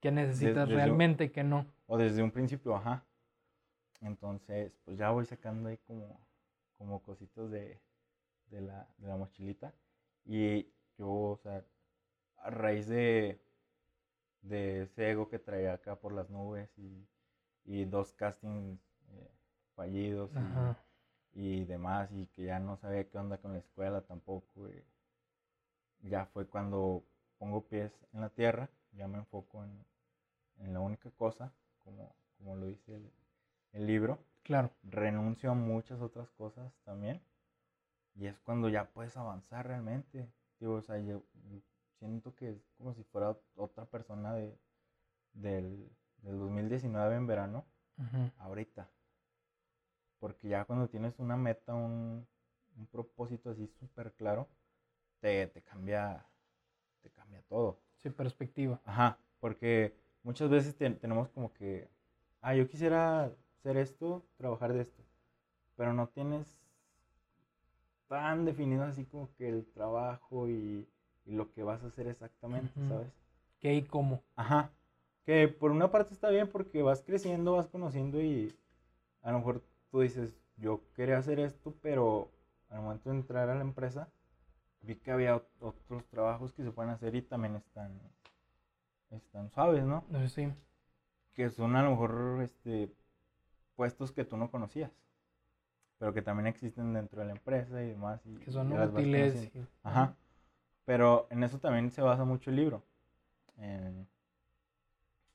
Que 0.00 0.12
necesitas 0.12 0.68
realmente 0.68 1.30
que 1.30 1.44
no. 1.44 1.66
O 1.86 1.98
desde 1.98 2.22
un 2.22 2.30
principio, 2.30 2.74
ajá. 2.74 3.04
Entonces, 4.00 4.72
pues 4.84 4.96
ya 4.96 5.10
voy 5.10 5.26
sacando 5.26 5.68
ahí 5.68 5.76
como, 5.78 6.18
como 6.78 7.02
cositos 7.02 7.50
de, 7.50 7.78
de, 8.46 8.60
la, 8.62 8.88
de 8.96 9.08
la 9.08 9.16
mochilita. 9.16 9.74
Y 10.24 10.72
yo, 10.96 11.10
o 11.10 11.36
sea, 11.42 11.62
a 12.42 12.50
raíz 12.50 12.86
de, 12.88 13.40
de 14.42 14.82
ese 14.82 15.10
ego 15.10 15.28
que 15.28 15.38
traía 15.38 15.74
acá 15.74 15.96
por 15.96 16.12
las 16.12 16.30
nubes 16.30 16.70
y, 16.78 17.06
y 17.64 17.84
dos 17.84 18.12
castings 18.12 18.80
eh, 19.08 19.30
fallidos 19.74 20.30
y, 21.32 21.60
y, 21.60 21.64
demás, 21.64 22.10
y 22.12 22.26
que 22.28 22.44
ya 22.44 22.58
no 22.58 22.76
sabía 22.76 23.08
qué 23.08 23.18
onda 23.18 23.38
con 23.38 23.52
la 23.52 23.58
escuela 23.58 24.02
tampoco. 24.02 24.68
ya 26.02 26.26
fue 26.26 26.46
cuando 26.46 27.04
pongo 27.38 27.66
pies 27.66 27.92
en 28.12 28.20
la 28.20 28.30
tierra, 28.30 28.70
ya 28.92 29.06
me 29.08 29.18
enfoco 29.18 29.64
en, 29.64 29.84
en 30.58 30.72
la 30.72 30.80
única 30.80 31.10
cosa, 31.12 31.52
como, 31.84 32.14
como 32.38 32.56
lo 32.56 32.66
dice 32.66 32.94
el, 32.96 33.10
el 33.72 33.86
libro. 33.86 34.18
Claro. 34.42 34.70
Renuncio 34.82 35.50
a 35.50 35.54
muchas 35.54 36.00
otras 36.00 36.30
cosas 36.30 36.72
también. 36.84 37.20
Y 38.14 38.26
es 38.26 38.38
cuando 38.40 38.68
ya 38.68 38.86
puedes 38.90 39.16
avanzar 39.16 39.66
realmente. 39.66 40.28
Digo, 40.58 40.74
o 40.74 40.82
sea, 40.82 40.98
yo, 40.98 41.22
yo 41.50 41.58
siento 42.00 42.34
que 42.34 42.50
es 42.50 42.58
como 42.78 42.94
si 42.94 43.04
fuera 43.04 43.38
otra 43.56 43.86
persona 43.86 44.34
de, 44.34 44.58
del, 45.34 45.90
del 46.22 46.38
2019 46.38 47.16
en 47.16 47.26
verano, 47.28 47.66
ahorita. 48.38 48.90
Porque 50.18 50.48
ya 50.48 50.64
cuando 50.64 50.88
tienes 50.88 51.18
una 51.18 51.36
meta, 51.36 51.74
un, 51.74 52.26
un 52.76 52.86
propósito 52.88 53.50
así 53.50 53.66
súper 53.66 54.12
claro, 54.14 54.48
te, 55.20 55.46
te 55.48 55.62
cambia, 55.62 56.26
te 57.02 57.10
cambia 57.10 57.42
todo. 57.48 57.80
Sí, 57.98 58.10
perspectiva. 58.10 58.80
Ajá, 58.84 59.18
porque 59.40 59.94
muchas 60.22 60.50
veces 60.50 60.76
te- 60.76 60.90
tenemos 60.90 61.28
como 61.30 61.52
que, 61.54 61.90
ah, 62.42 62.54
yo 62.54 62.68
quisiera 62.68 63.24
hacer 63.58 63.76
esto, 63.78 64.24
trabajar 64.36 64.72
de 64.72 64.82
esto, 64.82 65.04
pero 65.76 65.92
no 65.94 66.08
tienes 66.08 66.60
tan 68.08 68.44
definido 68.44 68.84
así 68.84 69.04
como 69.06 69.32
que 69.36 69.48
el 69.48 69.66
trabajo 69.72 70.48
y, 70.48 70.88
y 71.24 71.32
lo 71.32 71.52
que 71.52 71.62
vas 71.62 71.82
a 71.82 71.86
hacer 71.88 72.06
exactamente. 72.06 72.72
¿sabes? 72.88 73.12
¿Qué 73.60 73.74
y 73.74 73.82
cómo? 73.82 74.22
Ajá, 74.36 74.70
que 75.24 75.48
por 75.48 75.70
una 75.70 75.90
parte 75.90 76.14
está 76.14 76.30
bien 76.30 76.48
porque 76.48 76.82
vas 76.82 77.02
creciendo, 77.02 77.52
vas 77.52 77.68
conociendo 77.68 78.20
y 78.20 78.54
a 79.22 79.32
lo 79.32 79.38
mejor 79.38 79.62
tú 79.90 80.00
dices, 80.00 80.34
yo 80.56 80.80
quería 80.94 81.18
hacer 81.18 81.38
esto, 81.40 81.74
pero 81.82 82.30
al 82.70 82.80
momento 82.80 83.10
de 83.10 83.16
entrar 83.16 83.48
a 83.50 83.54
la 83.54 83.60
empresa 83.62 84.08
vi 84.82 84.96
que 84.96 85.10
había 85.10 85.36
ot- 85.36 85.44
otros 85.60 86.06
trabajos 86.06 86.52
que 86.52 86.62
se 86.64 86.70
pueden 86.70 86.90
hacer 86.92 87.14
y 87.14 87.22
también 87.22 87.56
están, 87.56 88.00
están 89.10 89.50
suaves, 89.50 89.84
¿no? 89.84 90.04
Si. 90.28 90.48
Que 91.34 91.50
son 91.50 91.76
a 91.76 91.82
lo 91.82 91.90
mejor 91.90 92.40
este, 92.42 92.90
puestos 93.76 94.12
que 94.12 94.24
tú 94.24 94.36
no 94.36 94.50
conocías, 94.50 94.90
pero 95.98 96.14
que 96.14 96.22
también 96.22 96.46
existen 96.46 96.92
dentro 96.94 97.20
de 97.20 97.26
la 97.26 97.32
empresa 97.32 97.82
y 97.82 97.88
demás. 97.90 98.24
Y, 98.24 98.36
Que 98.36 98.50
son 98.50 98.68
útiles. 98.94 99.34
Ajá. 99.82 100.16
Pero 100.84 101.26
en 101.30 101.44
eso 101.44 101.58
también 101.58 101.90
se 101.90 102.02
basa 102.02 102.24
mucho 102.24 102.50
el 102.50 102.56
libro. 102.56 102.82
En 103.58 104.08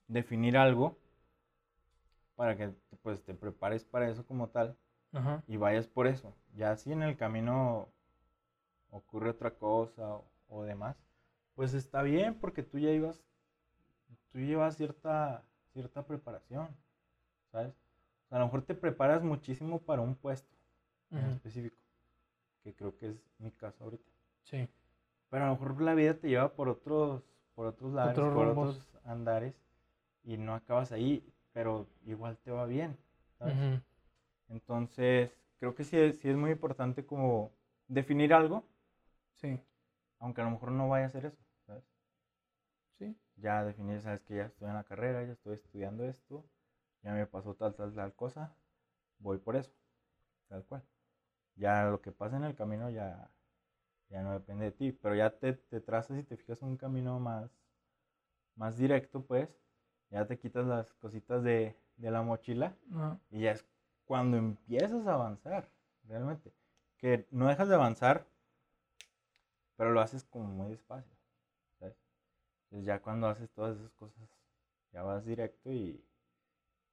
definir 0.07 0.57
algo 0.57 0.97
para 2.35 2.55
que 2.57 2.73
pues 3.01 3.23
te 3.23 3.34
prepares 3.34 3.84
para 3.84 4.09
eso 4.09 4.26
como 4.26 4.49
tal 4.49 4.76
Ajá. 5.13 5.43
y 5.47 5.57
vayas 5.57 5.88
por 5.88 6.07
eso. 6.07 6.34
Ya 6.55 6.76
si 6.76 6.91
en 6.91 7.03
el 7.03 7.17
camino 7.17 7.88
ocurre 8.91 9.30
otra 9.30 9.51
cosa 9.51 10.15
o, 10.15 10.26
o 10.49 10.63
demás, 10.63 10.95
pues 11.55 11.73
está 11.73 12.01
bien 12.01 12.35
porque 12.35 12.63
tú 12.63 12.77
ya 12.80 12.91
ibas, 12.91 13.23
tú 14.31 14.39
llevas 14.39 14.76
cierta, 14.76 15.43
cierta 15.73 16.03
preparación, 16.03 16.67
¿sabes? 17.51 17.73
O 18.26 18.27
sea, 18.30 18.38
a 18.38 18.39
lo 18.39 18.45
mejor 18.45 18.63
te 18.63 18.76
preparas 18.76 19.23
muchísimo 19.23 19.80
para 19.80 20.01
un 20.01 20.15
puesto 20.15 20.53
en 21.11 21.30
específico, 21.30 21.77
que 22.63 22.73
creo 22.73 22.97
que 22.97 23.09
es 23.09 23.15
mi 23.39 23.51
caso 23.51 23.84
ahorita. 23.84 24.09
Sí. 24.43 24.67
Pero 25.30 25.43
a 25.43 25.47
lo 25.47 25.53
mejor 25.53 25.81
la 25.81 25.93
vida 25.95 26.14
te 26.15 26.30
lleva 26.30 26.53
por 26.53 26.69
otros, 26.69 27.23
por 27.56 27.68
otros 27.68 27.93
lados, 27.93 28.34
por 28.34 28.47
otros 28.47 28.97
andares 29.06 29.56
y 30.23 30.38
no 30.38 30.56
acabas 30.56 30.91
ahí, 30.91 31.23
pero 31.53 31.88
igual 32.06 32.38
te 32.38 32.52
va 32.52 32.65
bien, 32.65 32.97
¿sabes? 33.38 33.56
Ujú. 33.56 33.81
Entonces, 34.49 35.31
creo 35.60 35.76
que 35.76 35.84
sí 35.84 35.97
es, 35.97 36.19
sí 36.19 36.30
es 36.30 36.35
muy 36.38 36.52
importante 36.52 37.06
como 37.06 37.52
definir 37.88 38.34
algo, 38.34 38.65
Sí. 39.35 39.60
aunque 40.19 40.41
a 40.41 40.45
lo 40.45 40.52
mejor 40.52 40.72
no 40.72 40.89
vaya 40.89 41.06
a 41.06 41.10
ser 41.10 41.26
eso, 41.26 41.41
¿sabes? 41.65 41.84
Sí. 42.97 43.15
Ya 43.38 43.64
definir, 43.64 44.02
sabes 44.02 44.22
que 44.23 44.35
ya 44.35 44.45
estoy 44.45 44.68
en 44.69 44.76
la 44.76 44.84
carrera, 44.84 45.23
ya 45.23 45.34
estoy 45.34 45.56
estudiando 45.56 46.03
esto, 46.06 46.45
ya 47.03 47.14
me 47.14 47.26
pasó 47.27 47.53
tal, 47.56 47.76
tal, 47.76 47.93
tal 47.93 48.14
cosa, 48.15 48.53
voy 49.19 49.38
por 49.39 49.56
eso, 49.56 49.72
tal 50.49 50.64
cual. 50.65 50.84
Ya 51.56 51.85
lo 51.85 52.02
que 52.02 52.11
pasa 52.11 52.38
en 52.38 52.45
el 52.45 52.56
camino 52.56 52.89
ya, 52.89 53.30
ya 54.10 54.22
no 54.22 54.34
depende 54.34 54.65
de 54.65 54.72
ti, 54.72 54.91
pero 54.91 55.15
ya 55.15 55.30
te, 55.38 55.53
te 55.53 55.82
trazas 55.82 56.19
y 56.19 56.23
te 56.23 56.38
fijas 56.38 56.61
un 56.61 56.77
camino 56.77 57.19
más, 57.19 57.52
más 58.56 58.77
directo, 58.77 59.23
pues, 59.26 59.49
ya 60.10 60.26
te 60.27 60.38
quitas 60.38 60.65
las 60.65 60.94
cositas 60.94 61.44
de, 61.44 61.76
de 61.98 62.11
la 62.11 62.22
mochila 62.22 62.76
Ajá. 62.94 63.19
y 63.32 63.41
ya 63.41 63.52
es 63.52 63.65
cuando 64.06 64.38
empiezas 64.38 65.07
a 65.07 65.14
avanzar, 65.15 65.69
realmente. 66.03 66.53
Que 66.98 67.27
no 67.32 67.48
dejas 67.48 67.68
de 67.68 67.76
avanzar, 67.76 68.26
pero 69.76 69.91
lo 69.91 69.99
haces 70.02 70.23
como 70.23 70.45
muy 70.45 70.69
despacio, 70.69 71.11
¿sabes? 71.80 71.98
Entonces 72.65 72.86
ya 72.86 73.02
cuando 73.02 73.27
haces 73.27 73.49
todas 73.52 73.77
esas 73.77 73.91
cosas, 73.94 74.30
ya 74.91 75.03
vas 75.03 75.26
directo 75.26 75.72
y, 75.72 76.03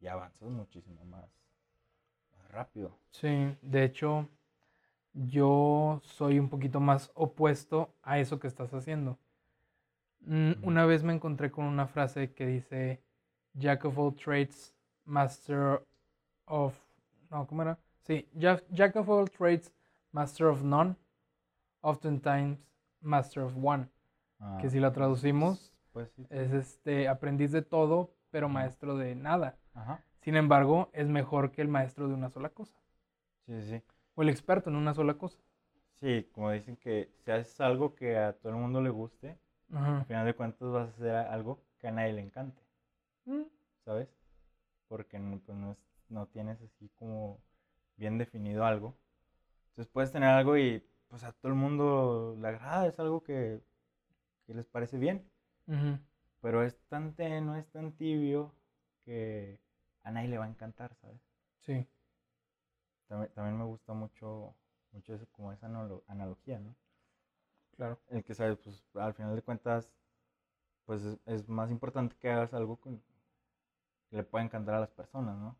y 0.00 0.06
avanzas 0.08 0.48
muchísimo 0.50 1.04
más, 1.04 1.30
más 2.36 2.50
rápido. 2.50 2.98
Sí, 3.10 3.56
de 3.62 3.84
hecho, 3.84 4.28
yo 5.14 6.00
soy 6.04 6.38
un 6.38 6.48
poquito 6.48 6.80
más 6.80 7.10
opuesto 7.14 7.94
a 8.02 8.18
eso 8.18 8.38
que 8.38 8.46
estás 8.48 8.72
haciendo. 8.74 9.18
Mm. 10.20 10.52
Una 10.62 10.86
vez 10.86 11.02
me 11.02 11.12
encontré 11.12 11.50
con 11.50 11.64
una 11.66 11.86
frase 11.86 12.32
que 12.32 12.46
dice, 12.46 13.02
Jack 13.54 13.84
of 13.84 13.98
all 13.98 14.14
trades, 14.14 14.74
master 15.04 15.84
of... 16.46 16.78
No, 17.30 17.46
¿cómo 17.46 17.62
era? 17.62 17.78
Sí, 18.02 18.28
Jack, 18.34 18.64
Jack 18.70 18.96
of 18.96 19.08
all 19.08 19.28
trades, 19.30 19.72
master 20.12 20.46
of 20.46 20.62
none, 20.62 20.96
oftentimes 21.80 22.58
master 23.00 23.42
of 23.42 23.54
one. 23.62 23.88
Que 24.60 24.66
Ah, 24.66 24.70
si 24.70 24.80
la 24.80 24.92
traducimos, 24.92 25.72
Pues 25.92 26.10
sí. 26.12 26.26
es 26.30 26.52
este 26.52 27.08
aprendiz 27.08 27.52
de 27.52 27.62
todo, 27.62 28.10
pero 28.30 28.48
maestro 28.48 28.96
de 28.96 29.14
nada. 29.14 29.56
Ajá. 29.74 30.00
Sin 30.20 30.36
embargo, 30.36 30.90
es 30.92 31.08
mejor 31.08 31.52
que 31.52 31.62
el 31.62 31.68
maestro 31.68 32.08
de 32.08 32.14
una 32.14 32.28
sola 32.30 32.48
cosa. 32.50 32.76
Sí, 33.46 33.60
sí, 33.62 33.68
sí. 33.78 33.82
O 34.14 34.22
el 34.22 34.28
experto 34.30 34.70
en 34.70 34.76
una 34.76 34.94
sola 34.94 35.14
cosa. 35.14 35.38
Sí, 36.00 36.28
como 36.32 36.50
dicen 36.50 36.76
que 36.76 37.10
si 37.24 37.30
haces 37.30 37.60
algo 37.60 37.94
que 37.94 38.16
a 38.18 38.32
todo 38.32 38.52
el 38.52 38.58
mundo 38.58 38.80
le 38.82 38.90
guste, 38.90 39.38
Ajá. 39.72 39.98
al 40.00 40.04
final 40.06 40.26
de 40.26 40.34
cuentas 40.34 40.68
vas 40.70 40.88
a 40.88 40.92
hacer 40.92 41.14
algo 41.14 41.62
que 41.78 41.88
a 41.88 41.92
nadie 41.92 42.12
le 42.12 42.22
encante. 42.22 42.60
Mm, 43.26 43.42
¿sabes? 43.84 44.08
Porque 44.88 45.18
no, 45.18 45.38
pues, 45.40 45.56
no, 45.58 45.72
es- 45.72 45.78
no 46.08 46.26
tienes 46.26 46.60
así 46.62 46.88
como 46.98 47.40
bien 47.96 48.18
definido 48.18 48.64
algo. 48.64 48.96
Entonces 49.70 49.92
puedes 49.92 50.12
tener 50.12 50.28
algo 50.30 50.56
y 50.58 50.84
pues 51.08 51.24
a 51.24 51.32
todo 51.32 51.52
el 51.52 51.58
mundo 51.58 52.36
le 52.40 52.48
agrada, 52.48 52.86
es 52.88 52.98
algo 52.98 53.22
que, 53.22 53.60
que 54.46 54.54
les 54.54 54.66
parece 54.66 54.98
bien, 54.98 55.30
pero 56.40 56.62
es 56.62 56.76
tan 56.88 57.14
tenue, 57.14 57.58
es 57.60 57.70
tan 57.70 57.92
tibio 57.92 58.54
que 59.04 59.58
a 60.02 60.10
nadie 60.10 60.28
le 60.28 60.38
va 60.38 60.44
a 60.44 60.48
encantar, 60.48 60.94
¿sabes? 60.96 61.20
Sí, 61.60 61.86
También, 63.12 63.30
también 63.34 63.58
me 63.58 63.64
gusta 63.66 63.92
mucho, 63.92 64.54
mucho 64.92 65.12
eso, 65.12 65.26
como 65.32 65.52
esa 65.52 65.68
analo- 65.68 66.02
analogía, 66.08 66.58
¿no? 66.58 66.74
claro. 67.76 67.98
El 68.08 68.24
que 68.24 68.34
sabes, 68.34 68.56
pues 68.64 68.82
al 68.94 69.12
final 69.12 69.36
de 69.36 69.42
cuentas, 69.42 69.92
pues 70.86 71.02
es, 71.04 71.18
es 71.26 71.48
más 71.48 71.70
importante 71.70 72.16
que 72.18 72.30
hagas 72.30 72.54
algo 72.54 72.76
con- 72.76 73.02
que 74.08 74.16
le 74.16 74.22
pueda 74.22 74.44
encantar 74.44 74.76
a 74.76 74.80
las 74.80 74.90
personas, 74.90 75.36
¿no? 75.36 75.56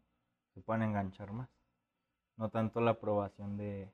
Se 0.54 0.60
puedan 0.62 0.82
enganchar 0.82 1.32
más. 1.32 1.48
No 2.36 2.48
tanto 2.48 2.80
la 2.80 2.92
aprobación 2.92 3.56
de, 3.58 3.90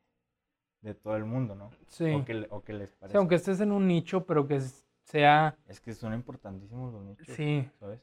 de 0.82 0.94
todo 0.94 1.16
el 1.16 1.24
mundo, 1.24 1.54
¿no? 1.54 1.70
Sí. 1.88 2.12
O, 2.14 2.24
que, 2.24 2.46
o 2.50 2.62
que 2.62 2.72
les 2.72 2.92
parezca. 2.92 3.18
aunque 3.18 3.34
estés 3.36 3.60
en 3.60 3.72
un 3.72 3.86
nicho, 3.88 4.24
pero 4.24 4.46
que 4.46 4.60
sea... 5.04 5.56
Es 5.66 5.80
que 5.80 5.92
son 5.94 6.14
importantísimos 6.14 6.92
los 6.92 7.02
nichos, 7.02 7.36
Sí, 7.36 7.68
¿sabes? 7.80 8.00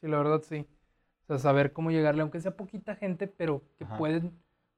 sí, 0.00 0.08
la 0.08 0.18
verdad 0.18 0.42
sí. 0.42 0.66
O 1.24 1.26
sea, 1.26 1.38
saber 1.38 1.72
cómo 1.72 1.90
llegarle, 1.90 2.22
aunque 2.22 2.40
sea 2.40 2.56
poquita 2.56 2.94
gente, 2.96 3.26
pero 3.26 3.62
que 3.78 3.84
Ajá. 3.84 3.98
pueden, 3.98 4.32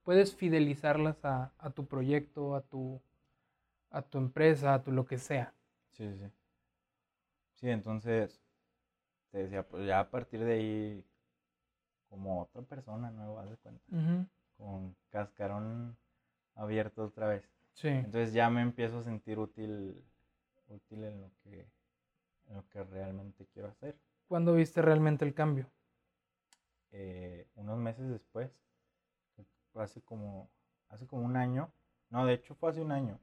puedes 0.05 0.35
fidelizarlas 0.35 1.25
a, 1.25 1.53
a 1.59 1.71
tu 1.71 1.87
proyecto, 1.87 2.55
a 2.55 2.63
tu, 2.63 3.01
a 3.91 4.03
tu 4.03 4.19
empresa, 4.19 4.75
a 4.75 4.83
tu 4.83 4.93
lo 4.93 5.07
que 5.07 5.19
sea. 5.19 5.55
Sí, 5.93 6.09
sí, 6.09 6.19
sí. 6.19 6.33
Sí, 7.57 7.69
entonces, 7.69 8.41
te 9.31 9.39
decía, 9.39 9.63
pues 9.69 9.87
ya 9.87 10.01
a 10.01 10.11
partir 10.11 10.45
de 10.45 10.53
ahí, 10.53 11.05
como 12.09 12.43
otra 12.43 12.63
persona 12.63 13.11
nueva, 13.11 13.45
de 13.47 13.57
cuenta, 13.59 13.85
con 14.57 14.97
cascarón 15.11 15.97
abierto 16.55 17.05
otra 17.05 17.29
vez. 17.29 17.49
Sí, 17.75 17.89
Entonces 17.89 18.33
ya 18.33 18.51
me 18.51 18.63
empiezo 18.63 18.99
a 18.99 19.03
sentir 19.03 19.39
útil, 19.39 20.03
útil 20.69 21.05
en 21.05 21.21
lo 21.21 21.31
que, 21.43 21.67
en 22.49 22.57
lo 22.57 22.69
que 22.69 22.83
realmente 22.85 23.47
quiero 23.53 23.69
hacer. 23.69 23.97
¿cuándo 24.29 24.55
viste 24.55 24.81
realmente 24.81 25.25
el 25.25 25.35
cambio? 25.35 25.67
Eh, 26.93 27.47
unos 27.55 27.79
meses 27.79 28.09
después, 28.09 28.51
hace 29.75 30.03
como, 30.03 30.51
hace 30.89 31.07
como 31.07 31.25
un 31.25 31.37
año, 31.37 31.73
no, 32.11 32.27
de 32.27 32.35
hecho 32.35 32.55
fue 32.55 32.71
hace 32.71 32.81
un 32.81 32.93
año, 32.93 33.19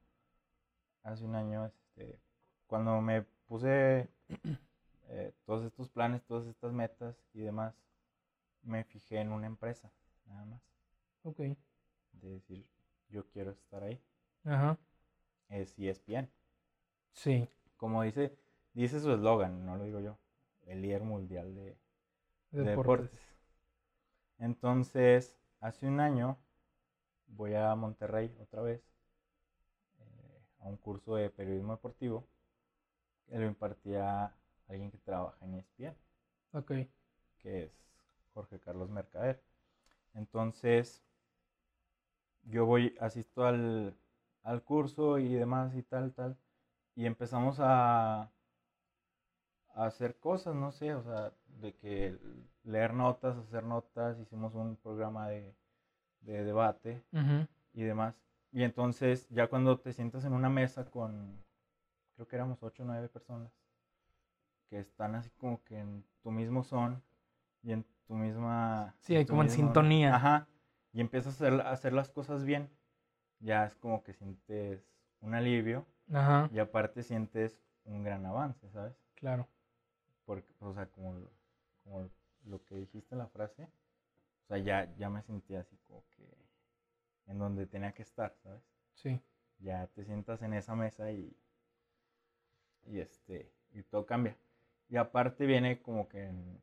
hace 1.04 1.26
un 1.26 1.36
año, 1.36 1.66
este, 1.66 2.20
cuando 2.68 3.02
me 3.02 3.24
puse 3.48 4.10
eh, 5.10 5.34
todos 5.46 5.66
estos 5.66 5.90
planes, 5.90 6.24
todas 6.26 6.46
estas 6.48 6.72
metas 6.74 7.16
y 7.34 7.42
demás, 7.42 7.76
me 8.64 8.84
fijé 8.84 9.20
en 9.20 9.32
una 9.32 9.48
empresa, 9.48 9.92
nada 10.26 10.46
más, 10.46 10.62
Ok. 11.24 11.40
de 12.14 12.30
decir, 12.30 12.68
yo 13.10 13.26
quiero 13.30 13.52
estar 13.52 13.84
ahí, 13.84 14.02
Ajá. 14.46 14.78
es 15.50 15.78
ESPN. 15.78 16.30
Sí. 17.14 17.48
Como 17.78 18.04
dice, 18.04 18.38
dice 18.74 19.00
su 19.00 19.12
eslogan, 19.12 19.66
no 19.66 19.78
lo 19.78 19.84
digo 19.84 20.00
yo, 20.00 20.18
el 20.66 20.82
líder 20.82 21.04
mundial 21.04 21.54
de, 21.56 21.78
de 22.52 22.64
Deportes. 22.64 22.72
deportes. 22.72 23.20
Entonces, 24.40 25.38
hace 25.60 25.88
un 25.88 26.00
año 26.00 26.38
voy 27.28 27.54
a 27.56 27.76
Monterrey 27.76 28.36
otra 28.42 28.62
vez 28.62 28.82
eh, 30.00 30.42
a 30.60 30.68
un 30.68 30.78
curso 30.78 31.16
de 31.16 31.30
periodismo 31.30 31.74
deportivo 31.74 32.28
que 33.28 33.38
lo 33.38 33.46
impartía 33.46 34.34
alguien 34.68 34.92
que 34.92 34.98
trabaja 34.98 35.46
en 35.46 35.56
ESPN, 35.56 35.96
Ok. 36.54 36.72
que 37.40 37.64
es 37.64 37.72
Jorge 38.34 38.60
Carlos 38.60 38.90
Mercader. 38.90 39.42
Entonces, 40.14 41.04
yo 42.44 42.66
voy, 42.66 42.96
asisto 43.00 43.46
al, 43.46 43.96
al 44.44 44.64
curso 44.64 45.20
y 45.20 45.34
demás 45.34 45.76
y 45.76 45.84
tal, 45.84 46.14
tal, 46.14 46.38
y 46.96 47.06
empezamos 47.06 47.58
a, 47.60 48.32
a 49.78 49.86
hacer 49.86 50.16
cosas, 50.20 50.56
no 50.56 50.72
sé, 50.72 50.94
o 50.96 51.04
sea, 51.04 51.32
de 51.62 51.74
que 51.76 52.18
leer 52.64 52.94
notas, 52.94 53.38
hacer 53.38 53.64
notas, 53.64 54.20
hicimos 54.20 54.54
un 54.56 54.76
programa 54.78 55.28
de, 55.30 55.56
de 56.22 56.44
debate 56.44 57.04
y 57.74 57.84
demás. 57.84 58.16
Y 58.52 58.64
entonces, 58.64 59.28
ya 59.30 59.48
cuando 59.48 59.78
te 59.80 59.94
sientas 59.94 60.26
en 60.26 60.34
una 60.34 60.50
mesa 60.50 60.86
con, 60.86 61.44
creo 62.16 62.28
que 62.28 62.36
éramos 62.36 62.62
ocho 62.64 62.84
o 62.84 62.86
nueve 62.88 63.08
personas, 63.08 63.52
que 64.70 64.80
están 64.80 65.16
así 65.16 65.30
como 65.38 65.64
que 65.64 65.80
en 65.80 66.04
tu 66.24 66.32
mismo 66.32 66.64
son 66.64 67.02
y 67.64 67.72
en 67.72 67.86
tu 68.08 68.16
misma... 68.16 68.96
Sí, 69.00 69.14
tu 69.26 69.32
como 69.32 69.42
en 69.44 69.48
mismo- 69.48 69.64
sintonía. 69.66 70.16
Ajá. 70.16 70.48
Y 70.92 71.02
empiezas 71.02 71.40
a 71.42 71.46
hacer, 71.46 71.62
a 71.62 71.72
hacer 71.72 71.94
las 71.94 72.10
cosas 72.10 72.44
bien. 72.44 72.70
Ya 73.40 73.66
es 73.66 73.76
como 73.76 74.04
que 74.04 74.14
sientes 74.14 74.84
un 75.22 75.36
alivio 75.36 75.86
Ajá. 76.12 76.50
y 76.52 76.58
aparte 76.60 77.04
sientes 77.04 77.62
un 77.86 78.04
gran 78.04 78.26
avance, 78.26 78.68
¿sabes? 78.72 78.96
Claro. 79.16 79.48
Porque, 80.28 80.54
o 80.62 80.76
sea, 80.76 80.88
como, 80.88 81.14
lo- 81.16 81.32
como 81.84 82.12
lo 82.46 82.64
que 82.66 82.76
dijiste 82.76 83.16
en 83.16 83.20
la 83.20 83.30
frase, 83.30 83.64
o 83.64 84.48
sea, 84.50 84.60
ya, 84.60 84.94
ya 84.98 85.10
me 85.10 85.24
sentía 85.24 85.62
así 85.62 85.78
como 85.88 86.04
que 86.18 86.24
en 87.28 87.38
donde 87.40 87.68
tenía 87.68 87.94
que 87.94 88.02
estar, 88.04 88.36
¿sabes? 88.44 88.64
Sí. 88.96 89.22
ya 89.60 89.88
te 89.96 90.04
sientas 90.06 90.42
en 90.42 90.54
esa 90.56 90.76
mesa 90.76 91.12
y, 91.12 91.36
y 92.88 93.00
este 93.00 93.52
y 93.74 93.84
todo 93.84 94.06
cambia 94.06 94.36
y 94.90 94.96
aparte 94.98 95.46
viene 95.46 95.80
como 95.82 96.08
que 96.10 96.24
en 96.26 96.60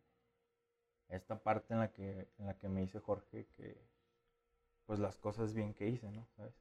esta 1.08 1.38
parte 1.42 1.72
en 1.72 1.80
la 1.80 1.90
que 1.90 2.28
en 2.38 2.44
la 2.46 2.58
que 2.58 2.68
me 2.68 2.82
dice 2.82 3.00
Jorge 3.00 3.46
que 3.56 3.74
pues 4.86 4.98
las 4.98 5.18
cosas 5.18 5.52
bien 5.54 5.74
que 5.74 5.88
hice 5.88 6.10
no 6.10 6.26
sabes 6.36 6.54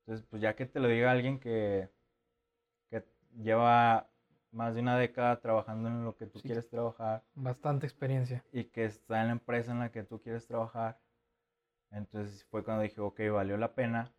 entonces 0.00 0.26
pues 0.30 0.42
ya 0.42 0.56
que 0.56 0.66
te 0.66 0.80
lo 0.80 0.88
diga 0.88 1.12
alguien 1.12 1.40
que 1.40 1.90
que 2.90 3.04
lleva 3.42 4.08
más 4.52 4.74
de 4.74 4.80
una 4.80 4.98
década 4.98 5.40
trabajando 5.40 5.88
en 5.88 6.04
lo 6.04 6.16
que 6.16 6.26
tú 6.26 6.40
Sí. 6.40 6.48
quieres 6.48 6.68
trabajar 6.68 7.22
Bastante 7.34 7.86
experiencia. 7.86 8.44
y 8.52 8.64
que 8.64 8.84
está 8.84 9.20
en 9.20 9.26
la 9.28 9.32
empresa 9.32 9.72
en 9.72 9.80
la 9.80 9.90
que 9.90 10.04
tú 10.04 10.20
quieres 10.20 10.46
trabajar. 10.46 10.98
Entonces 11.90 12.44
fue 12.50 12.64
cuando 12.64 12.82
dije, 12.82 13.00
ok, 13.00 13.20
valió 13.32 13.56
la 13.56 13.74
pena 13.74 14.12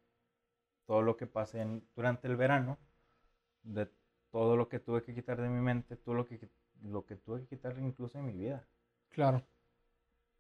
todo 0.86 1.02
lo 1.02 1.18
que 1.18 1.28
pasé 1.28 1.62
en- 1.62 1.84
durante 1.96 2.28
el 2.28 2.36
verano, 2.36 2.78
de 3.64 3.88
todo 4.32 4.58
lo 4.58 4.70
que 4.70 4.80
tuve 4.80 5.04
que 5.04 5.14
quitar 5.14 5.42
de 5.42 5.50
mi 5.50 5.62
mente, 5.62 5.96
todo 5.98 6.16
lo 6.16 6.26
que, 6.26 6.40
lo 6.82 7.06
que 7.06 7.16
tuve 7.16 7.42
que 7.42 7.48
quitar 7.56 7.78
incluso 7.80 8.18
de 8.18 8.24
mi 8.24 8.34
vida. 8.34 8.66
Claro. 9.10 9.44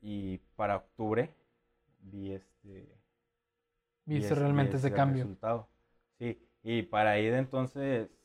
Y 0.01 0.37
para 0.55 0.77
octubre 0.77 1.33
vi 1.99 2.31
este... 2.33 2.97
vi 4.05 4.15
Viste 4.15 4.33
es- 4.33 4.39
vi 4.39 4.39
realmente 4.39 4.77
ese 4.77 4.91
cambio. 4.91 5.23
resultado. 5.23 5.67
Sí, 6.17 6.37
y 6.63 6.83
para 6.83 7.11
ahí 7.11 7.29
de 7.29 7.37
entonces, 7.37 8.09
es 8.09 8.18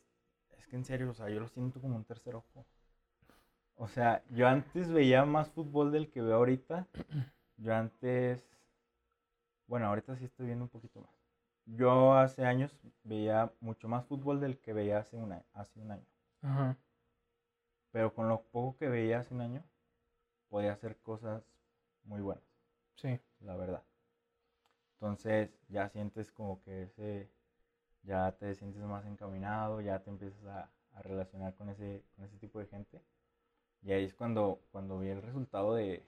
que 0.74 0.78
en 0.78 0.84
serio, 0.84 1.08
o 1.08 1.14
sea, 1.14 1.28
yo 1.28 1.38
lo 1.38 1.46
siento 1.46 1.80
como 1.80 1.94
un 1.94 2.04
tercer 2.04 2.34
ojo. 2.34 2.66
O 3.76 3.86
sea, 3.86 4.24
yo 4.30 4.48
antes 4.48 4.90
veía 4.90 5.24
más 5.24 5.48
fútbol 5.50 5.92
del 5.92 6.10
que 6.10 6.20
veo 6.20 6.34
ahorita. 6.34 6.88
Yo 7.56 7.72
antes, 7.72 8.44
bueno, 9.68 9.86
ahorita 9.86 10.16
sí 10.16 10.24
estoy 10.24 10.46
viendo 10.46 10.64
un 10.64 10.68
poquito 10.68 11.00
más. 11.00 11.14
Yo 11.64 12.14
hace 12.14 12.44
años 12.44 12.76
veía 13.04 13.52
mucho 13.60 13.88
más 13.88 14.04
fútbol 14.06 14.40
del 14.40 14.58
que 14.58 14.72
veía 14.72 14.98
hace 14.98 15.16
un 15.16 15.30
año. 15.30 15.44
Hace 15.52 15.78
un 15.78 15.92
año. 15.92 16.06
Ajá. 16.42 16.76
Pero 17.92 18.12
con 18.12 18.28
lo 18.28 18.42
poco 18.42 18.76
que 18.76 18.88
veía 18.88 19.20
hace 19.20 19.32
un 19.32 19.42
año, 19.42 19.62
podía 20.48 20.72
hacer 20.72 20.96
cosas 20.96 21.44
muy 22.02 22.20
buenas. 22.20 22.42
Sí. 22.96 23.20
la 23.38 23.54
verdad. 23.54 23.84
Entonces 24.94 25.56
ya 25.68 25.88
sientes 25.88 26.32
como 26.32 26.60
que 26.62 26.82
ese, 26.82 27.30
ya 28.04 28.32
te 28.32 28.54
sientes 28.54 28.82
más 28.82 29.04
encaminado, 29.06 29.80
ya 29.80 29.98
te 30.00 30.10
empiezas 30.10 30.44
a, 30.46 30.70
a 30.94 31.02
relacionar 31.02 31.54
con 31.54 31.68
ese, 31.70 32.04
con 32.16 32.24
ese 32.24 32.36
tipo 32.38 32.58
de 32.60 32.66
gente. 32.66 33.02
Y 33.82 33.92
ahí 33.92 34.04
es 34.04 34.14
cuando, 34.14 34.60
cuando 34.72 34.98
vi 34.98 35.08
el 35.10 35.22
resultado 35.22 35.74
de, 35.74 36.02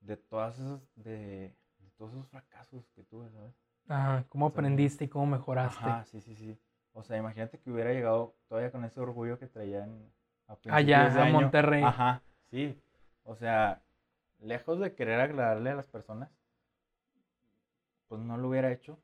de 0.00 0.16
todas 0.16 0.58
esas, 0.58 0.80
de, 0.96 1.54
de 1.78 1.90
todos 1.96 2.12
esos 2.12 2.26
fracasos 2.28 2.84
que 2.94 3.02
tuve, 3.04 3.30
¿sabes? 3.30 3.54
Ajá. 3.88 4.24
¿Cómo 4.28 4.46
O 4.46 4.50
sea, 4.50 4.54
aprendiste 4.60 5.04
y 5.04 5.08
cómo 5.08 5.26
mejoraste? 5.26 5.84
Ajá, 5.84 6.04
sí, 6.04 6.20
sí, 6.20 6.34
sí. 6.34 6.58
O 6.92 7.02
sea, 7.02 7.16
imagínate 7.18 7.58
que 7.58 7.70
hubiera 7.70 7.92
llegado 7.92 8.34
todavía 8.48 8.70
con 8.72 8.84
ese 8.84 9.00
orgullo 9.00 9.38
que 9.38 9.46
traía 9.46 9.84
en, 9.84 10.10
a 10.48 10.56
Allá, 10.76 11.08
de 11.10 11.20
a 11.20 11.24
año. 11.24 11.32
Monterrey. 11.40 11.82
Ajá, 11.82 12.22
sí. 12.50 12.80
O 13.24 13.34
sea, 13.36 13.82
lejos 14.40 14.80
de 14.80 14.94
querer 14.94 15.20
agradarle 15.20 15.70
a 15.70 15.74
las 15.74 15.86
personas, 15.88 16.30
pues 18.08 18.20
no 18.20 18.36
lo 18.36 18.48
hubiera 18.48 18.72
hecho, 18.72 18.98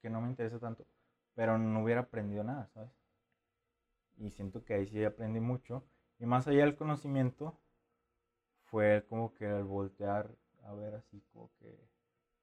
que 0.00 0.10
no 0.10 0.20
me 0.20 0.28
interesa 0.28 0.58
tanto, 0.58 0.86
pero 1.34 1.58
no 1.58 1.82
hubiera 1.82 2.02
aprendido 2.02 2.44
nada, 2.44 2.66
¿sabes? 2.68 2.90
Y 4.16 4.30
siento 4.30 4.64
que 4.64 4.74
ahí 4.74 4.86
sí 4.86 5.04
aprendí 5.04 5.40
mucho. 5.40 5.84
Y 6.18 6.26
más 6.26 6.46
allá 6.46 6.60
del 6.64 6.76
conocimiento, 6.76 7.58
fue 8.64 9.04
como 9.08 9.34
que 9.34 9.44
el 9.46 9.64
voltear 9.64 10.30
a 10.64 10.72
ver 10.72 10.94
así 10.94 11.20
como 11.32 11.50
que 11.58 11.88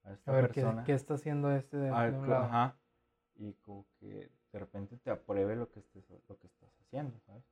a 0.04 0.12
esta 0.12 0.30
A 0.30 0.34
ver, 0.34 0.50
¿qué, 0.50 0.60
persona. 0.62 0.84
qué 0.84 0.92
está 0.92 1.14
haciendo 1.14 1.52
este 1.52 1.76
de, 1.76 1.90
de 1.90 2.18
un 2.18 2.28
lado? 2.28 2.44
Ajá. 2.44 2.76
Y 3.34 3.54
como 3.54 3.86
que 3.98 4.30
de 4.52 4.58
repente 4.58 4.98
te 4.98 5.10
apruebe 5.10 5.56
lo 5.56 5.70
que 5.70 5.80
estés, 5.80 6.04
lo 6.28 6.38
que 6.38 6.46
estás 6.46 6.70
haciendo, 6.80 7.18
¿sabes? 7.20 7.44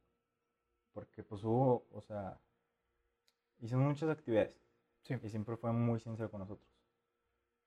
Porque 0.93 1.23
pues 1.23 1.43
hubo, 1.45 1.87
o 1.93 2.01
sea, 2.01 2.39
hicimos 3.61 3.87
muchas 3.87 4.11
actividades. 4.11 4.61
Sí. 5.03 5.15
Y 5.23 5.29
siempre 5.31 5.57
fue 5.57 5.73
muy 5.73 5.99
sincero 6.01 6.31
con 6.31 6.41
nosotros. 6.41 6.69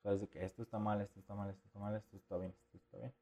¿Sabes? 0.02 0.20
De 0.20 0.28
que 0.28 0.44
esto 0.44 0.62
está 0.62 0.78
mal, 0.78 1.00
esto 1.00 1.18
está 1.18 1.34
mal, 1.34 1.50
esto 1.50 1.66
está 1.66 1.78
mal, 1.78 1.96
esto 1.96 2.16
está 2.16 2.36
bien, 2.36 2.54
esto 2.64 2.76
está 2.76 2.98
bien. 2.98 3.14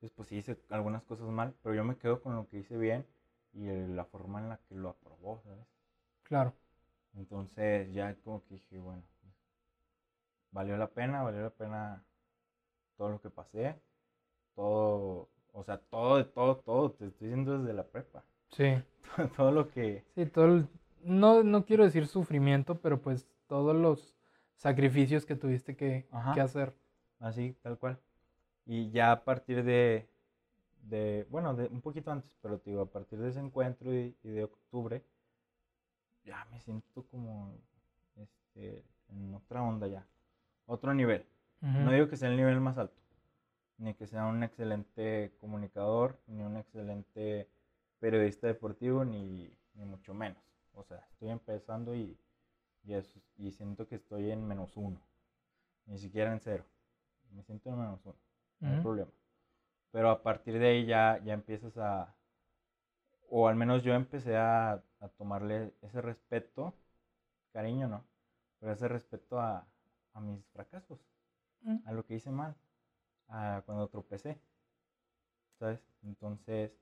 Entonces 0.00 0.16
pues 0.16 0.28
sí 0.30 0.36
hice 0.38 0.56
algunas 0.70 1.02
cosas 1.02 1.28
mal, 1.28 1.54
pero 1.62 1.74
yo 1.74 1.84
me 1.84 1.98
quedo 1.98 2.22
con 2.22 2.34
lo 2.34 2.48
que 2.48 2.60
hice 2.60 2.78
bien 2.78 3.06
y 3.52 3.68
el- 3.68 3.94
la 3.96 4.06
forma 4.06 4.40
en 4.40 4.48
la 4.48 4.56
que 4.66 4.74
lo 4.74 4.88
aprobó, 4.88 5.42
¿sabes? 5.44 5.66
Claro. 6.22 6.54
Entonces 7.14 7.92
ya 7.92 8.14
como 8.24 8.42
que 8.44 8.54
dije, 8.54 8.78
bueno, 8.78 9.02
valió 10.52 10.76
la 10.78 10.88
pena, 10.88 11.22
valió 11.22 11.42
la 11.42 11.50
pena 11.50 12.02
todo 12.96 13.10
lo 13.10 13.20
que 13.20 13.28
pasé, 13.28 13.76
todo, 14.54 15.28
o 15.52 15.62
sea, 15.64 15.78
todo, 15.78 16.16
de 16.16 16.24
todo, 16.24 16.56
todo, 16.56 16.92
te 16.92 17.06
estoy 17.06 17.28
diciendo 17.28 17.58
desde 17.58 17.74
la 17.74 17.86
prepa, 17.86 18.24
Sí. 18.50 18.82
todo 19.36 19.50
lo 19.52 19.68
que, 19.68 20.04
Sí, 20.14 20.26
todo 20.26 20.46
el- 20.46 20.68
no, 21.02 21.42
no 21.42 21.64
quiero 21.66 21.84
decir 21.84 22.06
sufrimiento, 22.06 22.80
pero 22.80 23.00
pues 23.02 23.26
todos 23.48 23.76
los 23.76 24.14
sacrificios 24.56 25.26
que 25.26 25.36
tuviste 25.36 25.76
que, 25.76 26.06
Ajá. 26.10 26.34
que 26.34 26.40
hacer. 26.40 26.74
así, 27.18 27.54
tal 27.62 27.78
cual. 27.78 27.98
Y 28.66 28.90
ya 28.90 29.12
a 29.12 29.24
partir 29.24 29.64
de, 29.64 30.08
de 30.82 31.26
bueno, 31.30 31.54
de, 31.54 31.66
un 31.66 31.80
poquito 31.80 32.10
antes, 32.12 32.36
pero 32.40 32.58
te 32.58 32.70
digo, 32.70 32.82
a 32.82 32.90
partir 32.90 33.18
de 33.18 33.30
ese 33.30 33.40
encuentro 33.40 33.92
y, 33.94 34.16
y 34.22 34.30
de 34.30 34.44
octubre, 34.44 35.04
ya 36.24 36.44
me 36.50 36.60
siento 36.60 37.04
como, 37.08 37.54
este, 38.16 38.84
en 39.08 39.34
otra 39.34 39.62
onda 39.62 39.86
ya, 39.88 40.06
otro 40.66 40.94
nivel. 40.94 41.26
No 41.62 41.92
digo 41.92 42.08
que 42.08 42.16
sea 42.16 42.30
el 42.30 42.38
nivel 42.38 42.58
más 42.58 42.78
alto, 42.78 42.98
ni 43.76 43.92
que 43.92 44.06
sea 44.06 44.24
un 44.24 44.42
excelente 44.42 45.34
comunicador, 45.38 46.18
ni 46.26 46.42
un 46.42 46.56
excelente 46.56 47.50
periodista 47.98 48.46
deportivo, 48.46 49.04
ni, 49.04 49.54
ni 49.74 49.84
mucho 49.84 50.14
menos. 50.14 50.42
O 50.72 50.82
sea, 50.84 51.04
estoy 51.10 51.28
empezando 51.28 51.94
y, 51.94 52.18
y, 52.82 52.94
y 53.36 53.52
siento 53.52 53.86
que 53.86 53.96
estoy 53.96 54.30
en 54.30 54.46
menos 54.46 54.74
uno, 54.78 55.02
ni 55.84 55.98
siquiera 55.98 56.32
en 56.32 56.40
cero. 56.40 56.64
Me 57.32 57.42
siento 57.42 57.68
en 57.68 57.78
menos 57.78 58.00
uno, 58.06 58.16
no 58.60 58.72
hay 58.72 58.78
problema. 58.78 59.10
Pero 59.92 60.10
a 60.10 60.22
partir 60.22 60.58
de 60.58 60.68
ahí 60.68 60.86
ya, 60.86 61.20
ya 61.24 61.34
empiezas 61.34 61.76
a, 61.78 62.14
o 63.30 63.48
al 63.48 63.56
menos 63.56 63.82
yo 63.82 63.94
empecé 63.94 64.36
a, 64.36 64.72
a 65.00 65.08
tomarle 65.16 65.72
ese 65.82 66.00
respeto, 66.02 66.74
cariño 67.52 67.88
no, 67.88 68.04
pero 68.60 68.72
ese 68.72 68.88
respeto 68.88 69.40
a, 69.40 69.66
a 70.14 70.20
mis 70.20 70.44
fracasos 70.52 71.00
a 71.84 71.92
lo 71.92 72.04
que 72.06 72.16
hice 72.16 72.30
mal, 72.30 72.56
a 73.28 73.62
cuando 73.66 73.88
tropecé, 73.88 74.40
¿sabes? 75.58 75.80
Entonces, 76.02 76.72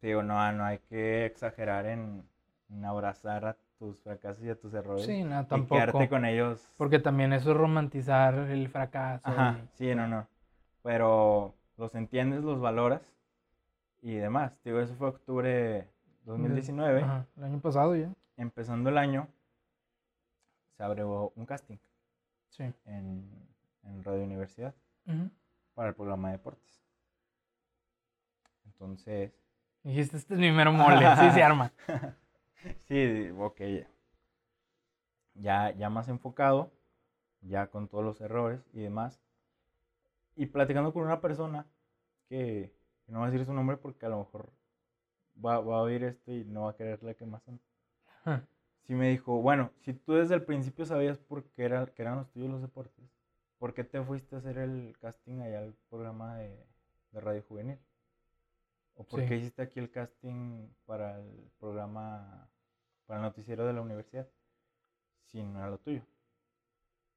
te 0.00 0.08
digo, 0.08 0.22
no, 0.22 0.52
no 0.52 0.64
hay 0.64 0.78
que 0.88 1.26
exagerar 1.26 1.86
en, 1.86 2.24
en 2.70 2.84
abrazar 2.84 3.44
a 3.44 3.56
tus 3.78 4.00
fracasos 4.00 4.44
y 4.44 4.50
a 4.50 4.58
tus 4.58 4.74
errores 4.74 5.06
Sí, 5.06 5.22
no, 5.24 5.42
y 5.42 5.48
tampoco. 5.48 5.72
quedarte 5.72 6.08
con 6.08 6.24
ellos. 6.24 6.68
Porque 6.76 6.98
también 6.98 7.32
eso 7.32 7.52
es 7.52 7.56
romantizar 7.56 8.34
el 8.34 8.68
fracaso. 8.68 9.30
Ajá, 9.30 9.60
y- 9.64 9.68
sí, 9.74 9.94
no, 9.94 10.06
no. 10.08 10.26
Pero 10.88 11.54
los 11.76 11.94
entiendes, 11.94 12.42
los 12.42 12.60
valoras 12.60 13.02
y 14.00 14.14
demás. 14.14 14.58
Digo, 14.64 14.80
eso 14.80 14.94
fue 14.94 15.08
octubre 15.08 15.86
2019. 16.24 17.02
Ajá, 17.02 17.26
el 17.36 17.44
año 17.44 17.60
pasado 17.60 17.94
ya. 17.94 18.10
Empezando 18.38 18.88
el 18.88 18.96
año, 18.96 19.28
se 20.78 20.82
abrió 20.82 21.30
un 21.36 21.44
casting 21.44 21.76
Sí. 22.48 22.62
en, 22.86 23.30
en 23.82 24.02
Radio 24.02 24.24
Universidad 24.24 24.74
Ujú. 25.06 25.28
para 25.74 25.90
el 25.90 25.94
programa 25.94 26.28
de 26.28 26.38
deportes. 26.38 26.82
Entonces, 28.64 29.30
Dijiste, 29.82 30.16
este 30.16 30.32
es 30.32 30.40
mi 30.40 30.50
mero 30.50 30.72
mole, 30.72 31.00
sí 31.16 31.30
se 31.32 31.42
arma. 31.42 31.70
sí, 32.88 33.28
ok. 33.38 33.60
Ya, 35.34 35.70
ya 35.72 35.90
más 35.90 36.08
enfocado, 36.08 36.72
ya 37.42 37.66
con 37.66 37.88
todos 37.88 38.04
los 38.04 38.22
errores 38.22 38.66
y 38.72 38.80
demás. 38.80 39.20
Y 40.38 40.46
platicando 40.46 40.92
con 40.92 41.02
una 41.02 41.20
persona 41.20 41.66
que, 42.28 42.72
que 43.04 43.12
no 43.12 43.20
va 43.20 43.26
a 43.26 43.30
decir 43.30 43.44
su 43.46 43.52
nombre 43.52 43.76
porque 43.76 44.06
a 44.06 44.08
lo 44.08 44.20
mejor 44.20 44.52
va, 45.44 45.60
va 45.60 45.78
a 45.78 45.82
oír 45.82 46.04
esto 46.04 46.32
y 46.32 46.44
no 46.44 46.62
va 46.64 46.70
a 46.70 46.76
querer 46.76 47.02
la 47.02 47.14
quemazón. 47.14 47.60
Ajá. 48.06 48.46
Sí 48.86 48.94
me 48.94 49.10
dijo, 49.10 49.40
bueno, 49.42 49.72
si 49.80 49.92
tú 49.94 50.14
desde 50.14 50.34
el 50.34 50.44
principio 50.44 50.86
sabías 50.86 51.18
por 51.18 51.44
qué 51.50 51.64
era, 51.64 51.86
que 51.86 52.02
eran 52.02 52.16
los 52.18 52.30
tuyos 52.30 52.50
los 52.50 52.62
deportes, 52.62 53.04
¿por 53.58 53.74
qué 53.74 53.84
te 53.84 54.02
fuiste 54.02 54.34
a 54.36 54.38
hacer 54.38 54.58
el 54.58 54.96
casting 55.00 55.40
allá 55.40 55.60
al 55.60 55.74
programa 55.90 56.36
de, 56.38 56.66
de 57.12 57.20
Radio 57.20 57.42
Juvenil? 57.48 57.78
¿O 58.94 59.04
por 59.04 59.24
qué 59.24 59.34
Sí. 59.34 59.34
hiciste 59.36 59.62
aquí 59.62 59.78
el 59.80 59.90
casting 59.90 60.68
para 60.84 61.18
el 61.20 61.50
programa, 61.58 62.50
para 63.06 63.20
el 63.20 63.24
noticiero 63.26 63.66
de 63.66 63.72
la 63.72 63.80
universidad? 63.82 64.28
Si 65.26 65.42
no 65.42 65.58
era 65.60 65.70
lo 65.70 65.78
tuyo. 65.78 66.02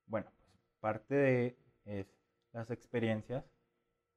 Bueno, 0.06 0.30
pues 0.38 0.60
parte 0.80 1.16
de 1.16 1.58
es 1.86 2.08
las 2.54 2.70
experiencias 2.72 3.46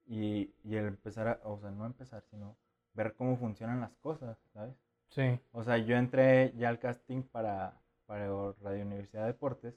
y, 0.07 0.53
y 0.65 0.77
el 0.77 0.87
empezar 0.87 1.29
a, 1.29 1.41
o 1.45 1.59
sea, 1.59 1.71
no 1.71 1.87
empezar, 1.87 2.23
sino 2.31 2.57
ver 2.95 3.15
cómo 3.15 3.37
funcionan 3.37 3.81
las 3.81 3.95
cosas, 3.97 4.39
¿sabes? 4.53 4.75
Sí. 5.09 5.41
O 5.53 5.63
sea, 5.63 5.79
yo 5.79 5.97
entré 5.97 6.53
ya 6.57 6.69
al 6.69 6.79
casting 6.79 7.23
para, 7.23 7.81
para 8.07 8.27
Radio 8.63 8.85
Universidad 8.85 9.23
de 9.23 9.29
Deportes 9.29 9.75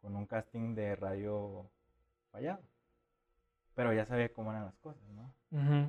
con 0.00 0.16
un 0.16 0.26
casting 0.26 0.74
de 0.74 0.96
radio 0.96 1.70
fallado. 2.30 2.62
Pero 3.74 3.92
ya 3.92 4.06
sabía 4.06 4.32
cómo 4.32 4.50
eran 4.52 4.64
las 4.64 4.76
cosas, 4.78 5.02
¿no? 5.10 5.32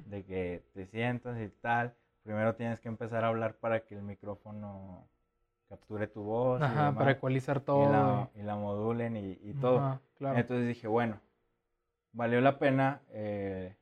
De 0.06 0.24
que 0.26 0.64
te 0.74 0.86
sientas 0.88 1.40
y 1.40 1.50
tal. 1.50 1.96
Primero 2.24 2.56
tienes 2.56 2.80
que 2.82 2.90
empezar 2.90 3.24
a 3.24 3.28
hablar 3.30 3.56
para 3.56 3.86
que 3.86 3.96
el 3.96 4.02
micrófono 4.02 5.08
capture 5.70 6.08
tu 6.08 6.24
voz. 6.24 6.60
y 6.62 6.64
Ajá, 6.64 6.76
demás, 6.88 6.96
para 6.96 7.12
ecualizar 7.12 7.58
y 7.58 7.60
todo. 7.62 7.92
la, 7.92 8.30
y 8.36 8.42
la 8.44 8.56
modulen 8.56 9.16
y, 9.18 9.40
y 9.42 9.54
todo. 9.54 9.78
Ajá, 9.80 10.02
claro. 10.18 10.38
Entonces 10.38 10.68
dije, 10.68 10.88
bueno, 10.88 11.20
valió 12.18 12.42
la 12.42 12.58
pena 12.58 13.04
eh, 13.10 13.78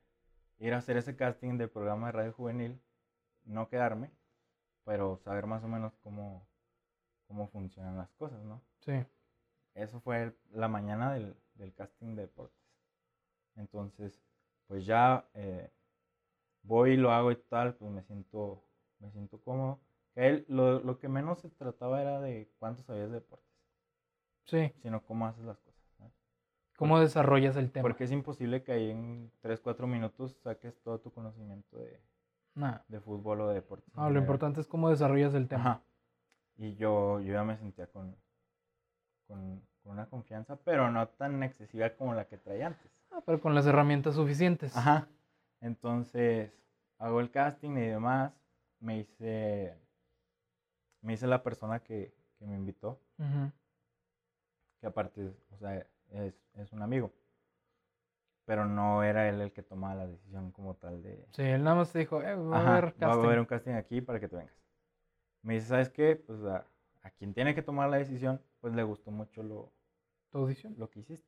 ir 0.57 0.73
a 0.73 0.77
hacer 0.77 0.97
ese 0.97 1.15
casting 1.15 1.57
del 1.57 1.69
programa 1.69 2.07
de 2.07 2.11
Radio 2.11 2.33
Juvenil, 2.33 2.81
no 3.45 3.69
quedarme, 3.69 4.11
pero 4.83 5.17
saber 5.17 5.45
más 5.45 5.63
o 5.63 5.67
menos 5.69 5.93
cómo, 6.03 6.45
cómo 7.27 7.47
funcionan 7.47 7.97
las 7.97 8.11
cosas, 8.11 8.43
¿no? 8.43 8.61
Sí. 8.81 9.05
Eso 9.73 10.01
fue 10.01 10.35
la 10.51 10.67
mañana 10.67 11.13
del, 11.13 11.35
del 11.55 11.73
casting 11.73 12.15
de 12.15 12.23
deportes. 12.23 12.59
Entonces, 13.55 14.21
pues 14.67 14.85
ya 14.85 15.25
eh, 15.33 15.71
voy 16.63 16.91
y 16.91 16.97
lo 16.97 17.11
hago 17.11 17.31
y 17.31 17.37
tal, 17.37 17.75
pues 17.75 17.89
me 17.91 18.03
siento, 18.03 18.63
me 18.99 19.11
siento 19.11 19.39
cómodo. 19.41 19.79
Él, 20.15 20.45
lo, 20.49 20.79
lo 20.81 20.99
que 20.99 21.07
menos 21.07 21.39
se 21.39 21.49
trataba 21.49 22.01
era 22.01 22.19
de 22.19 22.49
cuánto 22.59 22.83
sabías 22.83 23.09
de 23.09 23.15
deportes, 23.15 23.47
Sí. 24.45 24.71
sino 24.81 25.03
cómo 25.05 25.25
haces 25.27 25.45
las 25.45 25.57
cosas. 25.57 25.64
¿Cómo 26.77 26.99
desarrollas 26.99 27.55
el 27.55 27.71
tema? 27.71 27.83
Porque 27.83 28.03
es 28.03 28.11
imposible 28.11 28.63
que 28.63 28.71
ahí 28.73 28.91
en 28.91 29.31
3, 29.41 29.61
4 29.61 29.87
minutos 29.87 30.35
saques 30.43 30.77
todo 30.81 30.99
tu 30.99 31.11
conocimiento 31.11 31.77
de, 31.77 31.99
Nah. 32.55 32.79
de 32.87 32.99
fútbol 32.99 33.41
o 33.41 33.47
de 33.49 33.55
deportes. 33.55 33.93
en 33.95 34.01
No, 34.03 34.09
lo 34.09 34.19
importante 34.19 34.61
es 34.61 34.67
cómo 34.67 34.89
desarrollas 34.89 35.33
el 35.33 35.47
tema. 35.47 35.61
Ajá. 35.61 35.81
Y 36.57 36.75
yo, 36.75 37.19
yo 37.21 37.33
ya 37.33 37.43
me 37.43 37.57
sentía 37.57 37.87
con, 37.87 38.15
con, 39.27 39.61
con 39.83 39.91
una 39.93 40.05
confianza, 40.07 40.55
pero 40.57 40.89
no 40.91 41.07
tan 41.07 41.41
excesiva 41.43 41.89
como 41.91 42.13
la 42.13 42.25
que 42.27 42.37
traía 42.37 42.67
antes. 42.67 42.91
Ah, 43.11 43.21
pero 43.25 43.39
con 43.41 43.55
las 43.55 43.65
herramientas 43.65 44.15
suficientes. 44.15 44.75
Ajá. 44.75 45.07
Entonces, 45.61 46.51
hago 46.97 47.19
el 47.21 47.31
casting 47.31 47.71
y 47.71 47.87
demás. 47.87 48.33
Me 48.79 48.99
hice, 48.99 49.73
me 51.01 51.13
hice 51.13 51.27
la 51.27 51.41
persona 51.43 51.79
que, 51.79 52.13
que 52.37 52.45
me 52.45 52.55
invitó, 52.55 52.99
Ujú. 53.17 53.51
que 54.79 54.87
aparte, 54.87 55.33
o 55.51 55.57
sea, 55.57 55.85
es, 56.11 56.33
es 56.55 56.71
un 56.73 56.81
amigo. 56.81 57.11
Pero 58.45 58.65
no 58.65 59.03
era 59.03 59.27
él 59.27 59.41
el 59.41 59.51
que 59.51 59.63
tomaba 59.63 59.95
la 59.95 60.07
decisión 60.07 60.51
como 60.51 60.75
tal 60.75 61.01
de, 61.01 61.25
Sí, 61.31 61.41
él 61.41 61.63
nada 61.63 61.77
más 61.77 61.91
dijo, 61.93 62.21
eh, 62.21 62.35
va 62.35 62.57
Ajá, 62.59 62.69
a 62.69 62.77
haber 62.77 62.85
va 62.85 62.89
a 62.89 63.13
casting. 63.13 63.27
haber 63.27 63.39
un 63.39 63.45
casting 63.45 63.73
aquí 63.73 64.01
para 64.01 64.19
que 64.19 64.27
te 64.27 64.35
vengas. 64.35 64.53
Me 65.43 65.55
dice, 65.55 65.67
¿sabes 65.67 65.89
qué? 65.89 66.15
Pues 66.15 66.43
a, 66.43 66.65
a 67.03 67.09
quien 67.11 67.33
tiene 67.33 67.55
que 67.55 67.61
tomar 67.61 67.89
la 67.89 67.97
decisión, 67.97 68.39
pues 68.61 68.73
le 68.75 68.83
gustó 68.83 69.11
mucho 69.11 69.41
lo, 69.43 69.71
¿Tu 70.31 70.37
audición? 70.37 70.77
lo 70.77 70.89
que 70.89 70.99
hiciste. 70.99 71.27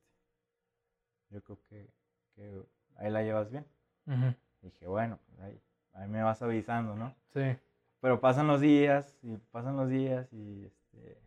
Yo 1.30 1.42
creo 1.42 1.58
que, 1.68 1.90
que 2.34 2.62
ahí 2.96 3.10
la 3.10 3.22
llevas 3.22 3.50
bien. 3.50 3.66
Ujú. 4.06 4.34
Dije, 4.62 4.86
bueno, 4.86 5.18
pues 5.26 5.40
ahí, 5.40 5.60
ahí 5.94 6.08
me 6.08 6.22
vas 6.22 6.42
avisando, 6.42 6.94
¿no? 6.94 7.14
Sí. 7.32 7.56
Pero 8.00 8.20
pasan 8.20 8.46
los 8.46 8.60
días 8.60 9.16
y 9.22 9.36
pasan 9.36 9.76
los 9.76 9.88
días 9.88 10.32
y, 10.32 10.64
este, 10.64 11.20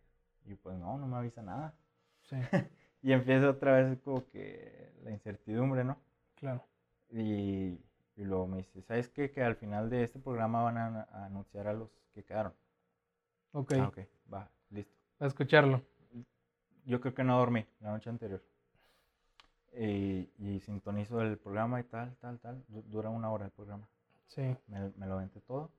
y 0.46 0.56
pues 0.56 0.78
no, 0.78 0.98
no 0.98 1.08
me 1.08 1.18
avisa 1.18 1.42
nada. 1.42 1.74
Sí, 2.24 2.36
Y 3.04 3.12
empieza 3.14 3.50
otra 3.50 3.74
vez 3.82 4.00
como 4.02 4.28
que 4.30 4.94
la 5.04 5.12
incertidumbre, 5.12 5.84
¿no? 5.84 5.98
claro. 6.36 6.68
Y, 7.12 7.80
y 8.16 8.24
luego 8.24 8.48
me 8.48 8.58
dice, 8.58 8.82
¿sabes 8.82 9.08
qué? 9.10 9.30
Que 9.32 9.44
al 9.44 9.56
final 9.56 9.90
de 9.92 10.04
este 10.04 10.18
programa 10.20 10.64
van 10.64 10.78
a, 10.78 11.02
a 11.12 11.26
anunciar 11.26 11.68
a 11.68 11.74
los 11.74 11.92
que 12.14 12.24
quedaron. 12.24 12.54
Ok, 13.54 13.72
Ah, 13.76 13.88
ok, 13.88 14.00
va, 14.34 14.50
listo. 14.70 14.96
a 15.20 15.26
escucharlo. 15.28 15.82
Yo 16.86 17.02
creo 17.02 17.14
que 17.16 17.24
no 17.24 17.38
dormí 17.40 17.66
la 17.80 17.92
noche 17.92 18.10
anterior. 18.10 18.44
Y, 19.74 20.30
y 20.38 20.60
sintonizo 20.60 21.22
el 21.22 21.38
programa 21.38 21.80
y 21.80 21.84
tal, 21.84 22.16
tal, 22.18 22.40
tal. 22.40 22.64
Du- 22.68 22.84
Dura 22.84 23.10
una 23.10 23.30
hora 23.32 23.46
el 23.46 23.52
programa. 23.52 23.88
Sí. 24.28 24.58
Me, 24.68 24.92
me 24.98 25.08
lo 25.08 25.16
aventé 25.16 25.42
todo 25.42 25.72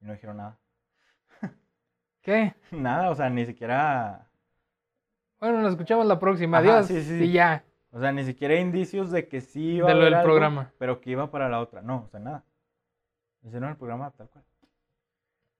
y 0.00 0.06
no 0.06 0.12
dijeron 0.14 0.38
nada. 0.38 0.58
¿Qué? 2.22 2.54
nada, 2.70 3.10
o 3.10 3.14
sea, 3.14 3.30
ni 3.30 3.46
siquiera. 3.46 4.27
Bueno, 5.40 5.60
nos 5.62 5.72
escuchamos 5.72 6.06
la 6.06 6.18
próxima. 6.18 6.58
Ajá, 6.58 6.72
Adiós. 6.78 6.86
sí, 6.86 7.02
sí. 7.02 7.24
Y 7.24 7.32
ya. 7.32 7.64
O 7.90 8.00
sea, 8.00 8.12
ni 8.12 8.24
siquiera 8.24 8.54
indicios 8.56 9.10
de 9.10 9.28
que 9.28 9.40
sí 9.40 9.76
iba 9.76 9.86
De 9.86 9.92
a 9.92 9.94
lo 9.94 10.00
haber 10.02 10.12
del 10.12 10.20
algo, 10.20 10.28
programa. 10.32 10.72
Pero 10.78 11.00
que 11.00 11.10
iba 11.10 11.30
para 11.30 11.48
la 11.48 11.60
otra. 11.60 11.80
No, 11.82 12.04
o 12.04 12.08
sea, 12.08 12.20
nada. 12.20 12.44
Hicieron 13.42 13.70
el 13.70 13.76
programa 13.76 14.10
tal 14.10 14.28
cual. 14.28 14.44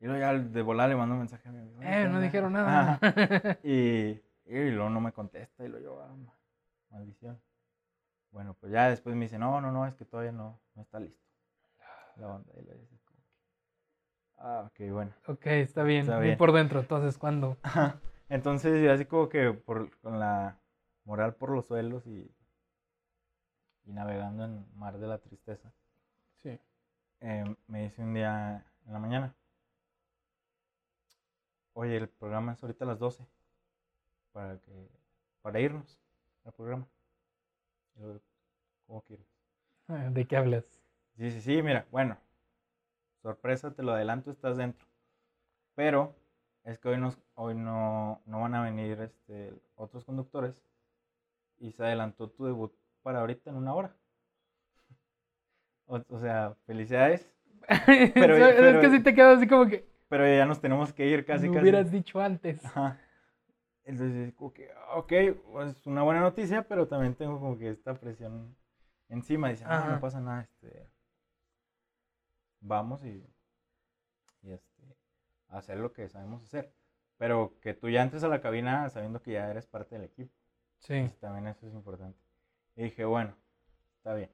Y 0.01 0.05
luego 0.07 0.21
ya 0.21 0.33
de 0.35 0.63
volada 0.63 0.89
le 0.91 0.97
mando 0.97 1.15
un 1.15 1.21
mensaje 1.21 1.49
a 1.49 1.53
mi 1.53 1.59
amigo. 1.59 1.79
"Oye, 1.81 1.89
Eh, 1.89 2.03
¿qué 2.03 2.05
no 2.09 2.15
onda?". 2.17 2.21
dijeron 2.21 2.53
nada. 2.53 2.99
Y, 3.65 4.21
y 4.47 4.71
luego 4.71 4.91
no 4.91 5.01
me 5.01 5.13
contesta 5.13 5.65
y 5.65 5.69
lo 5.69 5.79
yo, 5.81 6.01
ah, 6.03 6.15
ma- 6.15 6.35
maldición. 6.91 7.41
Bueno, 8.31 8.55
pues 8.61 8.73
ya 8.73 8.89
después 8.91 9.17
me 9.17 9.25
dice, 9.25 9.39
no, 9.39 9.61
no, 9.61 9.73
no, 9.73 9.87
es 9.87 9.95
que 9.95 10.05
todavía 10.05 10.33
no, 10.33 10.61
no 10.75 10.83
está 10.83 11.01
listo. 11.01 11.23
La 12.17 12.29
onda. 12.29 12.53
Y 12.61 12.65
lo 12.65 12.75
dice 12.75 12.97
como 13.05 13.21
que, 13.23 13.33
ah, 14.39 14.65
ok, 14.67 14.93
bueno. 14.93 15.13
ok, 15.27 15.47
está 15.47 15.83
bien. 15.83 16.01
Está 16.03 16.19
bien. 16.21 16.37
por 16.37 16.53
dentro. 16.53 16.81
Entonces, 16.81 17.17
¿cuándo? 17.19 17.57
Entonces, 18.31 18.83
yo 18.83 18.93
así 18.93 19.05
como 19.05 19.29
que 19.29 19.53
por, 19.53 19.97
con 20.01 20.19
la 20.19 20.59
moral 21.05 21.35
por 21.35 21.51
los 21.51 21.67
suelos 21.67 22.07
y, 22.07 22.31
y 23.87 23.93
navegando 23.93 24.45
en 24.45 24.65
mar 24.77 24.99
de 24.99 25.07
la 25.09 25.19
tristeza, 25.19 25.73
Sí. 26.37 26.59
eh, 27.21 27.45
me 27.69 27.85
dice 27.85 28.03
un 28.03 28.15
día 28.15 28.65
en 28.87 28.93
la 28.93 28.99
mañana, 28.99 29.37
oye, 31.73 31.97
el 31.97 32.09
programa 32.11 32.53
es 32.53 32.63
ahorita 32.63 32.85
a 32.85 32.89
las 32.89 32.99
12, 32.99 33.25
para, 34.33 34.59
que, 34.61 34.73
para 35.43 35.61
irnos 35.61 35.99
al 36.45 36.53
programa. 36.55 36.89
Y 37.97 38.01
luego, 38.01 38.21
¿cómo 38.87 39.03
quieres? 39.03 39.27
¿De 40.13 40.27
qué 40.27 40.37
hablas? 40.37 40.65
Sí, 41.17 41.31
sí, 41.31 41.41
sí, 41.43 41.63
mira, 41.63 41.87
bueno, 41.91 42.19
sorpresa, 43.23 43.73
te 43.75 43.83
lo 43.83 43.93
adelanto, 43.93 44.31
estás 44.31 44.57
dentro. 44.57 44.87
Pero 45.75 46.15
es 46.69 46.79
que 46.79 46.89
hoy, 46.89 46.99
nos, 46.99 47.19
hoy 47.35 47.55
no, 47.55 48.21
no 48.27 48.41
van 48.41 48.55
a 48.55 48.63
venir 48.63 49.01
este, 49.01 49.55
otros 49.75 50.05
conductores 50.05 50.55
y 51.59 51.73
se 51.73 51.83
adelantó 51.83 52.31
tu 52.31 52.45
debut 52.45 52.73
para 53.03 53.21
ahorita 53.21 53.51
en 53.51 53.57
una 53.57 53.75
hora. 53.75 53.97
O, 55.87 55.97
o 56.09 56.21
sea, 56.21 56.55
felicidades, 56.67 57.27
Pero- 58.15 58.37
es 58.37 58.55
pero- 58.57 58.81
que 58.81 58.91
si 58.91 59.03
te 59.03 59.15
quedas 59.15 59.39
así 59.39 59.47
como 59.49 59.67
que 59.67 59.89
pero 60.09 60.27
ya 60.27 60.47
nos 60.47 60.61
tenemos 60.61 60.93
que 60.93 61.07
ir 61.07 61.25
casi, 61.27 61.49
casi. 61.49 61.59
hubieras 61.61 61.91
dicho 61.91 62.19
antes. 62.21 62.65
Ajá. 62.65 62.99
Entonces, 63.85 64.33
como 64.35 64.53
que, 64.55 64.71
ok, 64.95 65.13
pues 65.53 65.87
una 65.87 66.03
buena 66.03 66.21
noticia, 66.21 66.67
pero 66.67 66.89
también 66.89 67.15
tengo 67.15 67.39
como 67.41 67.59
que 67.59 67.69
esta 67.71 67.95
presión 67.95 68.57
encima. 69.11 69.49
Dice, 69.51 69.65
ah, 69.67 69.79
Ajá. 69.79 69.93
no 69.95 70.01
pasa 70.01 70.21
nada, 70.21 70.43
este, 70.43 70.89
vamos 72.61 73.05
y, 73.05 73.23
hacer 75.49 75.79
lo 75.79 75.93
que 75.93 76.09
sabemos 76.09 76.43
hacer. 76.43 76.73
Pero 77.17 77.55
que 77.61 77.75
tú 77.75 77.89
ya 77.89 78.03
entres 78.03 78.23
a 78.23 78.29
la 78.29 78.41
cabina 78.41 78.89
sabiendo 78.91 79.21
que 79.21 79.33
ya 79.33 79.51
eres 79.51 79.67
parte 79.67 79.97
del 79.97 80.05
equipo. 80.05 80.33
Sí. 80.79 80.95
Entonces, 80.95 81.19
también 81.19 81.47
eso 81.49 81.67
es 81.67 81.75
importante. 81.75 82.19
Y 82.77 82.85
dije, 82.85 83.05
bueno, 83.05 83.35
está 83.97 84.15
bien. 84.15 84.31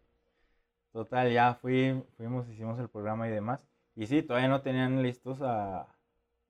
Total, 0.93 1.32
ya 1.32 1.55
fui, 1.55 2.05
fuimos, 2.16 2.49
hicimos 2.49 2.78
el 2.78 2.89
programa 2.89 3.27
y 3.27 3.31
demás. 3.31 3.66
Y 3.97 4.07
sí, 4.07 4.23
todavía 4.23 4.49
no 4.49 4.61
tenían 4.61 5.03
listos 5.03 5.41
a, 5.41 5.89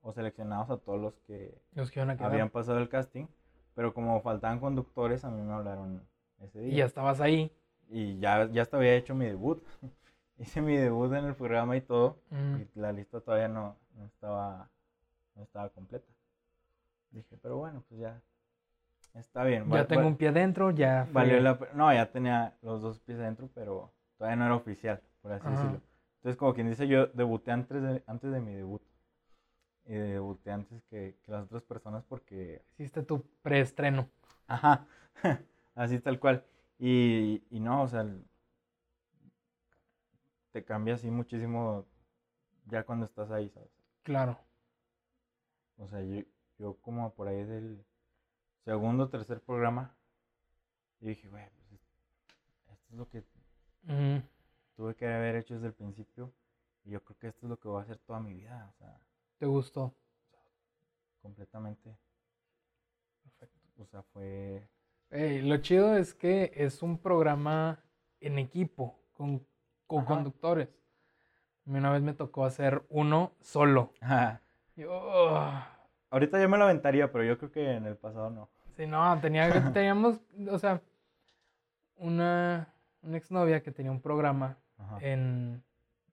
o 0.03 0.13
seleccionados 0.13 0.71
a 0.71 0.77
todos 0.79 1.01
los 1.01 1.19
que, 1.21 1.59
Los 1.73 1.97
habían 1.97 2.51
pasado 2.51 2.79
el 2.79 2.89
casting. 2.89 3.27
Pero 3.75 3.95
como 3.95 4.21
faltaban 4.21 4.61
conductores, 4.61 5.25
a 5.25 5.31
mí 5.31 5.41
me 5.41 5.53
hablaron 5.53 6.07
ese 6.41 6.61
día. 6.61 6.73
Y 6.73 6.77
ya 6.77 6.85
estabas 6.85 7.21
ahí. 7.21 7.53
Y 7.89 8.19
ya, 8.19 8.47
ya 8.51 8.63
hasta 8.63 8.77
había 8.77 8.95
hecho 8.95 9.15
mi 9.15 9.27
debut. 9.27 9.65
Hice 10.39 10.61
mi 10.61 10.77
debut 10.77 11.13
en 11.13 11.25
el 11.27 11.35
programa 11.35 11.77
y 11.77 11.81
todo. 11.81 12.21
Mm. 12.31 12.57
Y 12.57 12.81
la 12.81 12.93
lista 12.93 13.21
todavía 13.21 13.49
no, 13.49 13.79
no 13.95 14.07
estaba, 14.07 14.71
no 15.37 15.43
estaba 15.43 15.69
completa. 15.71 16.07
Dije, 17.11 17.37
pero 17.41 17.57
bueno, 17.59 17.85
pues 17.89 18.01
ya 18.01 18.21
está 19.15 19.45
bien. 19.45 19.65
Ya 19.71 19.83
va- 19.83 19.87
tengo 19.87 20.03
va- 20.03 20.09
un 20.09 20.17
pie 20.17 20.33
dentro, 20.33 20.71
ya. 20.71 21.09
Valió 21.13 21.41
la 21.41 21.59
No, 21.75 21.93
ya 21.93 22.11
tenía 22.11 22.57
los 22.63 22.83
dos 22.83 23.01
pies 23.01 23.19
adentro, 23.19 23.49
pero 23.55 23.93
todavía 24.19 24.37
no 24.37 24.47
era 24.47 24.55
oficial, 24.57 25.01
por 25.23 25.33
así 25.33 25.47
Ajá. 25.47 25.53
decirlo. 25.57 25.81
Entonces, 26.17 26.37
como 26.39 26.55
quien 26.55 26.69
dice, 26.69 26.89
yo 26.89 27.07
debuté 27.09 27.53
antes 27.53 27.83
de, 27.83 28.03
antes 28.07 28.33
de 28.33 28.41
mi 28.41 28.55
debut. 28.55 28.83
Y 29.87 29.93
debuté 29.95 30.51
antes 30.51 30.83
que, 30.85 31.17
que 31.23 31.31
las 31.33 31.45
otras 31.45 31.63
personas 31.63 32.05
porque... 32.09 32.63
Hiciste 32.79 33.03
tu 33.03 33.23
preestreno. 33.43 34.09
Ajá, 34.47 34.87
así 35.75 35.99
tal 36.01 36.19
cual. 36.19 36.43
Y, 36.79 37.43
y 37.51 37.61
no, 37.61 37.83
o 37.83 37.89
sea, 37.89 38.01
el- 38.01 38.25
te 40.53 40.65
cambia 40.65 40.95
así 40.95 41.11
muchísimo 41.11 41.87
ya 42.67 42.85
cuando 42.85 43.05
estás 43.05 43.31
ahí, 43.31 43.51
¿sabes? 43.51 43.74
Claro. 44.05 44.39
O 45.77 45.89
sea, 45.89 46.01
yo, 46.03 46.23
yo 46.59 46.77
como 46.81 47.13
por 47.15 47.27
ahí 47.27 47.43
del 47.45 47.85
segundo 48.65 49.05
o 49.05 49.09
tercer 49.09 49.41
programa, 49.43 49.97
yo 51.01 51.09
dije, 51.09 51.29
güey, 51.29 51.49
pues 51.51 51.73
es- 51.73 51.89
esto 52.73 52.87
es 52.91 52.97
lo 52.97 53.09
que 53.09 53.25
tuve 54.77 54.95
que 54.95 55.07
haber 55.07 55.37
hecho 55.37 55.55
desde 55.55 55.67
el 55.69 55.75
principio. 55.75 56.33
Y 56.85 56.91
yo 56.91 57.03
creo 57.03 57.19
que 57.19 57.29
esto 57.29 57.47
es 57.47 57.51
lo 57.51 57.59
que 57.59 57.69
voy 57.69 57.81
a 57.81 57.85
hacer 57.85 57.99
toda 57.99 58.21
mi 58.21 58.35
vida. 58.35 58.71
O 58.71 58.79
sea, 58.79 59.01
¿Te 59.39 59.47
gustó? 59.47 59.95
completamente. 61.23 61.97
O 63.79 63.87
sea, 63.87 64.03
fue. 64.03 64.69
Lo 65.11 65.57
chido 65.59 65.97
es 65.97 66.15
que 66.15 66.53
es 66.55 66.83
un 66.83 66.99
programa 66.99 67.83
en 68.21 68.39
equipo, 68.39 69.01
con, 69.15 69.47
conductores. 69.87 70.69
Una 71.67 71.91
vez 71.91 72.03
me 72.03 72.13
tocó 72.13 72.45
hacer 72.45 72.83
uno 72.91 73.33
solo. 73.41 73.93
Y, 74.77 74.85
oh, 74.85 75.41
Ahorita 76.11 76.41
yo 76.41 76.49
me 76.49 76.59
lo 76.59 76.65
aventaría, 76.65 77.11
pero 77.11 77.25
yo 77.25 77.39
creo 77.39 77.51
que 77.51 77.73
en 77.73 77.87
el 77.87 77.97
pasado 77.97 78.31
no. 78.31 78.49
sí, 78.77 78.87
no, 78.87 79.19
tenía, 79.21 79.49
teníamos, 79.73 80.21
o 80.49 80.59
sea, 80.59 80.81
una, 81.97 82.69
una 83.03 83.17
exnovia 83.17 83.63
que 83.63 83.73
tenía 83.73 83.91
un 83.91 84.01
programa 84.01 84.57
Ajá. 84.79 84.99
en, 85.01 85.63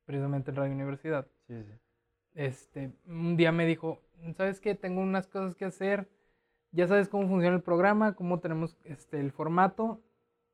precisamente 0.05 0.51
en 0.51 0.57
Radio 0.57 0.73
Universidad. 0.73 1.27
Sí, 1.47 1.61
sí. 1.63 1.73
este, 2.33 2.91
un 3.05 3.37
día 3.37 3.51
me 3.51 3.65
dijo, 3.65 4.01
¿sabes 4.35 4.59
qué? 4.59 4.73
Tengo 4.73 5.01
unas 5.01 5.27
cosas 5.27 5.53
que 5.53 5.65
hacer. 5.65 6.09
Ya 6.71 6.87
sabes 6.87 7.09
cómo 7.09 7.27
funciona 7.27 7.55
el 7.55 7.61
programa, 7.61 8.15
cómo 8.15 8.39
tenemos 8.39 8.77
este, 8.85 9.19
el 9.19 9.31
formato. 9.31 10.01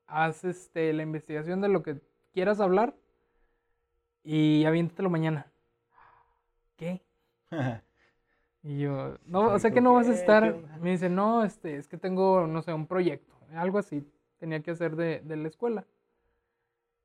Haz 0.08 0.44
este, 0.44 0.92
la 0.92 1.04
investigación 1.04 1.62
de 1.62 1.70
lo 1.70 1.84
que 1.84 2.02
quieras 2.34 2.60
hablar 2.60 2.96
y 4.28 4.66
aviéntatelo 4.66 5.10
mañana. 5.10 5.48
¿Qué? 6.76 7.02
Y 8.64 8.80
yo, 8.80 9.18
no, 9.26 9.54
o 9.54 9.60
sea 9.60 9.72
que 9.72 9.80
no 9.80 9.94
vas 9.94 10.10
a 10.10 10.14
estar. 10.14 10.56
Me 10.82 10.92
dice, 10.92 11.10
no, 11.10 11.46
este, 11.46 11.78
es 11.78 11.88
que 11.88 11.98
tengo, 11.98 12.48
no 12.48 12.62
sé, 12.62 12.74
un 12.74 12.86
proyecto, 12.88 13.34
algo 13.56 13.78
así. 13.80 14.06
Tenía 14.40 14.62
que 14.62 14.72
hacer 14.72 14.98
de, 14.98 15.22
de 15.22 15.38
la 15.38 15.48
escuela. 15.48 15.86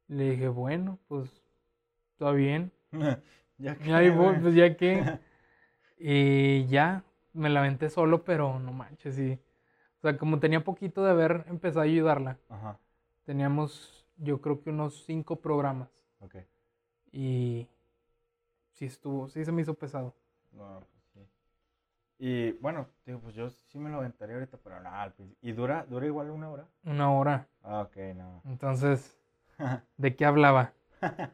Le 0.09 0.31
dije, 0.31 0.49
bueno, 0.49 0.99
pues, 1.09 1.43
está 2.13 2.31
bien. 2.33 2.73
ya 3.59 3.77
Y 3.85 3.91
ahí 3.93 4.11
voy, 4.11 4.35
güey. 4.35 4.41
pues 4.41 4.55
ya 4.55 4.77
que. 4.77 5.03
Y 5.99 6.67
ya, 6.67 7.05
me 7.33 7.49
la 7.49 7.61
aventé 7.61 7.89
solo, 7.89 8.25
pero 8.25 8.59
no 8.59 8.73
manches, 8.73 9.15
sí. 9.15 9.39
O 9.99 10.01
sea, 10.03 10.19
como 10.19 10.41
tenía 10.41 10.65
poquito 10.65 11.05
de 11.05 11.11
haber 11.13 11.45
empezado 11.49 11.83
a 11.83 11.85
ayudarla, 11.85 12.39
Ajá, 12.49 12.81
teníamos 13.25 14.05
yo 14.17 14.41
creo 14.41 14.61
que 14.63 14.71
unos 14.71 15.05
cinco 15.05 15.41
programas. 15.41 15.91
Y 17.13 17.69
sí 18.73 18.87
estuvo, 18.87 19.29
sí 19.29 19.45
se 19.45 19.53
me 19.53 19.63
hizo 19.63 19.75
pesado. 19.75 20.15
No, 20.53 20.81
pues 20.93 21.05
sí. 21.13 21.21
Y 22.19 22.53
bueno, 22.53 22.89
digo, 23.05 23.21
pues 23.21 23.35
yo 23.35 23.51
sí 23.51 23.79
me 23.79 23.91
lo 23.91 23.99
aventaría 23.99 24.37
ahorita, 24.37 24.59
pero 24.59 24.81
no, 24.81 24.91
al 24.91 25.13
principio. 25.13 25.49
¿Y 25.49 25.53
dura, 25.53 25.85
dura 25.89 26.07
igual 26.07 26.31
una 26.31 26.51
hora? 26.51 26.69
Una 26.85 27.13
hora. 27.13 27.49
Ah, 27.63 27.83
ok, 27.83 27.97
no. 28.15 28.43
Entonces, 28.45 29.19
¿de 29.97 30.17
qué 30.17 30.25
hablaba? 30.25 30.73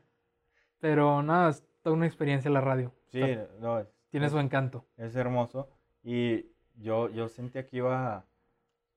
Pero 0.80 1.22
nada, 1.22 1.50
es 1.50 1.64
toda 1.82 1.96
una 1.96 2.06
experiencia 2.06 2.50
la 2.50 2.60
radio. 2.60 2.92
sí, 3.10 3.20
Está- 3.20 3.52
no, 3.58 3.78
es, 3.80 3.88
tiene 4.10 4.26
es- 4.26 4.32
su 4.32 4.38
encanto. 4.38 4.86
es 4.96 5.16
hermoso. 5.16 5.68
Y 6.02 6.46
yo, 6.76 7.08
yo 7.10 7.28
sentía 7.28 7.66
que 7.66 7.78
iba, 7.78 8.24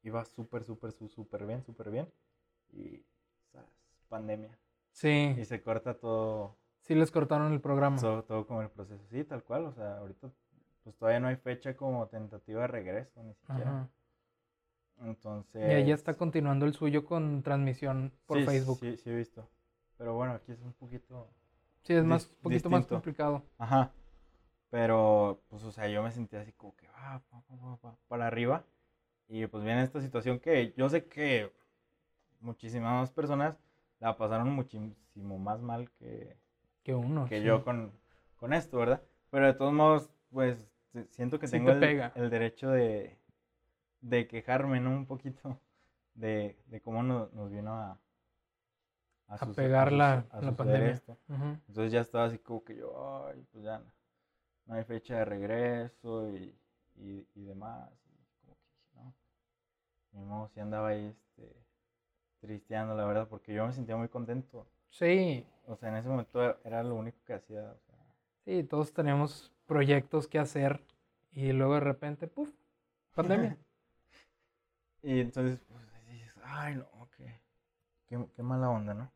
iba 0.03 0.23
súper, 0.25 0.63
súper, 0.63 0.91
súper 0.91 1.45
bien, 1.45 1.63
súper 1.63 1.89
bien. 1.89 2.07
Y, 2.73 3.03
¿sabes? 3.51 3.67
Pandemia. 4.09 4.57
Sí, 4.91 5.35
Y 5.37 5.45
se 5.45 5.61
corta 5.61 5.93
todo, 5.97 6.57
sí 6.91 6.99
les 6.99 7.09
cortaron 7.09 7.53
el 7.53 7.61
programa. 7.61 7.97
todo, 7.97 8.23
todo 8.23 8.45
como 8.45 8.61
el 8.61 8.69
proceso. 8.69 9.01
Sí, 9.09 9.23
tal 9.23 9.43
cual. 9.43 9.65
O 9.65 9.72
sea, 9.72 9.99
ahorita 9.99 10.30
pues 10.84 10.95
todavía 10.97 11.19
no 11.19 11.27
hay 11.27 11.38
fecha 11.38 11.76
como 11.76 12.07
tentativa 12.07 12.61
de 12.61 12.68
regreso, 12.68 13.23
ni 13.23 13.34
siquiera. 13.35 13.69
Ajá. 13.69 13.89
Entonces... 15.03 15.72
Y 15.72 15.76
ella 15.76 15.95
está 15.95 16.15
continuando 16.15 16.65
el 16.65 16.73
suyo 16.73 17.05
con 17.05 17.43
transmisión 17.43 18.11
por 18.26 18.39
sí, 18.39 18.45
Facebook. 18.45 18.80
Sí, 18.80 18.97
sí 18.97 19.09
he 19.09 19.15
visto. 19.15 19.47
Pero 19.97 20.15
bueno, 20.15 20.34
aquí 20.34 20.51
es 20.51 20.61
un 20.61 20.73
poquito... 20.73 21.30
Sí, 21.84 21.93
es 21.93 22.03
más, 22.03 22.27
un 22.27 22.41
poquito 22.41 22.69
más 22.69 22.85
complicado. 22.85 23.43
Ajá. 23.57 23.91
Pero, 24.69 25.41
pues, 25.49 25.63
o 25.63 25.72
sea, 25.72 25.88
yo 25.88 26.03
me 26.03 26.11
sentía 26.11 26.41
así 26.41 26.51
como 26.53 26.76
que 26.76 26.88
va, 26.88 27.22
va, 27.34 27.97
para 28.07 28.27
arriba. 28.27 28.65
Y 29.27 29.47
pues 29.47 29.63
viene 29.63 29.84
esta 29.84 30.01
situación 30.01 30.39
que 30.39 30.73
yo 30.76 30.89
sé 30.89 31.05
que 31.05 31.51
muchísimas 32.41 32.91
más 32.91 33.11
personas 33.11 33.55
la 33.99 34.18
pasaron 34.18 34.51
muchísimo 34.51 35.39
más 35.39 35.61
mal 35.61 35.89
que, 35.91 36.38
Que 36.83 36.93
uno. 36.95 37.25
que 37.25 37.39
sí. 37.39 37.45
yo 37.45 37.63
con, 37.63 37.91
con 38.37 38.53
esto, 38.53 38.77
¿verdad? 38.77 39.01
Pero 39.29 39.45
de 39.45 39.53
todos 39.53 39.73
modos, 39.73 40.09
pues 40.31 40.67
siento 41.11 41.39
que 41.39 41.47
Sí 41.47 41.51
tengo 41.57 41.67
te 41.67 41.73
el, 41.73 41.79
pega. 41.79 42.11
el 42.15 42.29
derecho 42.29 42.69
de, 42.69 43.17
de 44.01 44.27
quejarme, 44.27 44.79
¿no? 44.79 44.91
Un 44.91 45.05
poquito 45.05 45.59
de, 46.15 46.57
de 46.67 46.81
cómo 46.81 47.03
nos, 47.03 47.31
nos 47.33 47.51
vino 47.51 47.73
a, 47.73 47.99
A 49.27 49.45
pegar 49.53 49.91
la, 49.91 50.25
a 50.29 50.41
la 50.41 50.51
pandemia. 50.55 50.91
esto. 50.91 51.17
Entonces 51.67 51.91
ya 51.91 52.01
estaba 52.01 52.25
así 52.25 52.37
como 52.39 52.63
que 52.63 52.75
yo, 52.75 53.25
ay, 53.27 53.45
pues 53.51 53.63
ya 53.63 53.79
no, 53.79 53.85
no 54.65 54.73
hay 54.75 54.83
fecha 54.83 55.17
de 55.19 55.25
regreso 55.25 56.29
y, 56.29 56.53
y, 56.97 57.27
y 57.35 57.43
demás. 57.45 57.89
Y 58.05 58.45
como 58.45 58.57
que 58.57 58.95
no, 58.95 59.13
mi 60.13 60.25
modo 60.25 60.47
sí 60.49 60.59
andaba 60.59 60.89
ahí 60.89 61.05
este, 61.07 61.55
tristeando, 62.41 62.95
la 62.95 63.05
verdad, 63.05 63.27
porque 63.29 63.53
yo 63.53 63.65
me 63.65 63.73
sentía 63.73 63.95
muy 63.97 64.09
contento. 64.09 64.67
Sí, 64.91 65.45
O 65.65 65.76
sea, 65.76 65.89
en 65.89 65.95
ese 65.95 66.09
momento 66.09 66.59
era 66.63 66.84
lo 66.84 66.95
único 66.95 67.18
que 67.26 67.34
hacía. 67.34 67.61
O 67.61 67.80
sea, 67.80 67.95
sí, 68.45 68.63
todos 68.63 68.93
tenemos 68.93 69.51
proyectos 69.65 70.27
que 70.27 70.38
hacer 70.38 70.84
y 71.31 71.51
luego 71.53 71.76
de 71.76 71.80
repente, 71.80 72.27
¡puf! 72.27 72.51
Pandemia. 73.15 73.57
y 75.03 75.22
entonces, 75.22 75.59
pues 75.68 75.81
dices, 76.09 76.38
ay, 76.43 76.76
no, 76.76 77.09
qué, 77.18 77.39
qué, 78.07 78.23
qué 78.35 78.43
mala 78.43 78.69
onda, 78.69 78.93
¿no? 78.93 79.11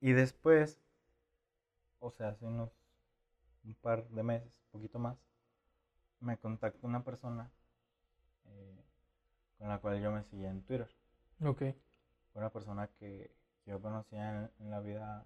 Y 0.00 0.12
después, 0.12 0.80
o 2.00 2.10
sea, 2.10 2.28
hace 2.28 2.44
unos 2.44 2.70
un 3.64 3.74
par 3.74 4.08
de 4.08 4.22
meses, 4.22 4.60
poquito 4.70 4.98
más, 4.98 5.16
me 6.20 6.36
contactó 6.38 6.86
una 6.86 7.04
persona 7.04 7.50
eh, 8.46 8.84
con 9.58 9.68
la 9.68 9.78
cual 9.78 10.00
yo 10.00 10.10
me 10.10 10.24
seguía 10.24 10.50
en 10.50 10.62
Twitter. 10.62 10.88
ok. 11.44 11.62
Una 12.34 12.50
persona 12.50 12.88
que 12.98 13.30
yo 13.68 13.80
conocía 13.80 14.30
en, 14.30 14.50
en 14.60 14.70
la 14.70 14.80
vida, 14.80 15.24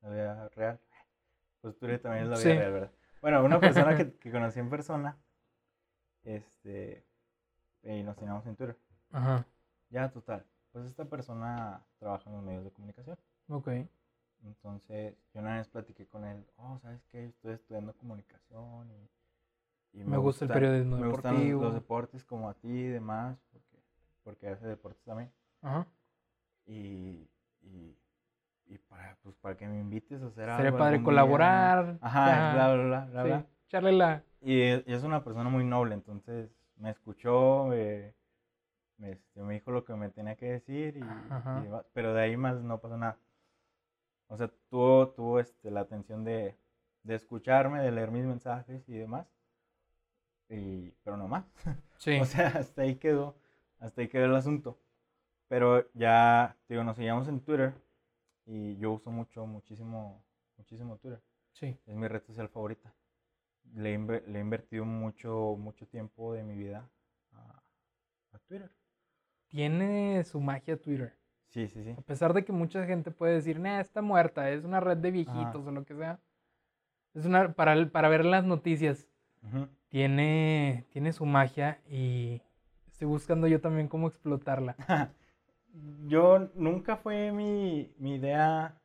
la 0.00 0.08
vida 0.08 0.48
real. 0.50 0.80
Pues 1.60 1.76
Twitter 1.78 2.00
también 2.00 2.24
es 2.24 2.30
la 2.30 2.36
vida 2.36 2.42
Sí. 2.52 2.58
real, 2.58 2.72
¿verdad? 2.72 2.90
Bueno, 3.20 3.44
una 3.44 3.60
persona 3.60 3.96
que, 3.96 4.14
que 4.16 4.30
conocí 4.32 4.58
en 4.60 4.70
persona, 4.70 5.16
este, 6.24 7.04
y 7.82 8.02
nos 8.02 8.16
teníamos 8.16 8.46
en 8.46 8.56
Twitter. 8.56 8.76
Ajá. 9.12 9.44
Ya, 9.90 10.10
total. 10.10 10.44
Pues 10.72 10.86
esta 10.86 11.04
persona 11.04 11.84
trabaja 11.98 12.28
en 12.30 12.36
los 12.36 12.44
medios 12.44 12.64
de 12.64 12.70
comunicación. 12.70 13.18
Ok. 13.48 13.68
Entonces, 14.44 15.14
yo 15.34 15.40
una 15.40 15.58
vez 15.58 15.68
platiqué 15.68 16.06
con 16.06 16.24
él, 16.24 16.44
oh, 16.56 16.78
¿sabes 16.80 17.04
qué? 17.10 17.26
Estoy 17.26 17.52
estudiando 17.52 17.92
comunicación 17.94 18.90
y, 18.90 20.00
y 20.00 20.04
Me 20.04 20.16
gusta 20.16 20.46
el 20.46 20.50
periodismo 20.52 20.96
me 20.96 21.08
gustan 21.08 21.34
los- 21.34 21.42
deportivo". 21.42 21.62
los 21.62 21.74
deportes 21.74 22.24
como 22.24 22.48
a 22.48 22.54
ti 22.54 22.68
y 22.68 22.88
demás, 22.88 23.38
porque, 23.52 23.78
porque 24.24 24.48
hace 24.48 24.66
deportes 24.66 25.04
también. 25.04 25.30
Ajá. 25.60 25.86
Y, 26.66 27.28
y, 27.62 27.96
y 28.66 28.78
para, 28.78 29.16
pues, 29.22 29.34
para 29.36 29.56
que 29.56 29.66
me 29.68 29.78
invites 29.78 30.22
a 30.22 30.26
hacer 30.26 30.48
algo. 30.48 30.56
Sería 30.64 30.72
padre 30.78 30.96
algún 30.96 31.04
día, 31.04 31.22
colaborar. 31.22 31.98
Ajá, 32.00 32.52
bla, 32.54 32.74
bla, 32.74 32.84
bla, 32.84 33.04
bla, 33.06 33.22
sí, 33.22 33.28
bla. 33.28 33.46
Echarle 33.66 33.92
la. 33.92 34.24
Y, 34.40 34.60
es- 34.60 34.84
y 34.86 34.92
es 34.92 35.02
una 35.04 35.22
persona 35.24 35.48
muy 35.48 35.64
noble, 35.64 35.94
entonces 35.94 36.50
me 36.76 36.90
escuchó, 36.90 37.64
me, 37.68 38.14
me, 38.98 39.12
este, 39.12 39.42
me 39.42 39.54
dijo 39.54 39.70
lo 39.70 39.84
que 39.84 39.94
me 39.94 40.08
tenía 40.10 40.36
que 40.36 40.46
decir, 40.52 40.96
y, 40.96 41.00
y 41.00 41.68
pero 41.92 42.12
de 42.14 42.22
ahí 42.22 42.36
más 42.36 42.60
no 42.62 42.78
pasó 42.80 42.96
nada. 42.96 43.18
O 44.28 44.36
sea, 44.36 44.50
tuvo, 44.70 45.08
tuvo 45.10 45.38
este, 45.40 45.70
la 45.70 45.80
atención 45.80 46.24
de, 46.24 46.56
de 47.02 47.14
escucharme, 47.14 47.80
de 47.82 47.92
leer 47.92 48.10
mis 48.10 48.24
mensajes 48.24 48.88
y 48.88 48.94
demás. 48.94 49.26
Y, 50.48 50.90
pero 51.04 51.16
no 51.16 51.28
más. 51.28 51.44
Sí. 51.98 52.18
O 52.18 52.24
sea, 52.24 52.48
hasta 52.48 52.82
ahí 52.82 52.96
quedó, 52.96 53.36
hasta 53.78 54.00
ahí 54.00 54.08
quedó 54.08 54.24
el 54.24 54.34
asunto. 54.34 54.76
Pero 55.52 55.86
ya, 55.92 56.56
digo, 56.66 56.82
nos 56.82 56.96
seguíamos 56.96 57.28
en 57.28 57.38
Twitter 57.40 57.74
y 58.46 58.78
yo 58.78 58.92
uso 58.92 59.10
mucho, 59.10 59.44
muchísimo, 59.44 60.24
muchísimo 60.56 60.96
Twitter. 60.96 61.20
sí. 61.52 61.76
Es 61.84 61.94
mi 61.94 62.08
red 62.08 62.22
social 62.22 62.48
favorita. 62.48 62.90
Le, 63.74 63.98
le 63.98 64.38
he 64.38 64.40
invertido 64.40 64.86
mucho, 64.86 65.54
mucho 65.58 65.86
tiempo 65.86 66.32
de 66.32 66.42
mi 66.42 66.56
vida 66.56 66.88
a, 67.32 67.62
a 68.32 68.38
Twitter. 68.48 68.70
Tiene 69.48 70.24
su 70.24 70.40
magia 70.40 70.80
Twitter. 70.80 71.12
Sí, 71.48 71.68
sí, 71.68 71.84
sí. 71.84 71.90
A 71.98 72.00
pesar 72.00 72.32
de 72.32 72.46
que 72.46 72.52
mucha 72.52 72.86
gente 72.86 73.10
puede 73.10 73.34
decir, 73.34 73.60
nah, 73.60 73.78
está 73.80 74.00
muerta, 74.00 74.48
es 74.48 74.64
una 74.64 74.80
red 74.80 74.96
de 74.96 75.10
viejitos 75.10 75.66
o 75.66 75.70
lo 75.70 75.84
que 75.84 75.94
sea. 75.94 76.18
Es 77.12 77.26
una, 77.26 77.52
para, 77.52 77.90
para 77.90 78.08
ver 78.08 78.24
las 78.24 78.46
noticias. 78.46 79.06
Tiene, 79.90 80.86
tiene 80.88 81.12
su 81.12 81.26
magia 81.26 81.78
y 81.90 82.40
estoy 82.86 83.06
buscando 83.06 83.48
yo 83.48 83.60
también 83.60 83.88
cómo 83.88 84.08
explotarla. 84.08 84.76
Yo 86.06 86.50
nunca 86.54 86.96
fue 86.96 87.32
mi, 87.32 87.94
mi 87.98 88.16
idea 88.16 88.78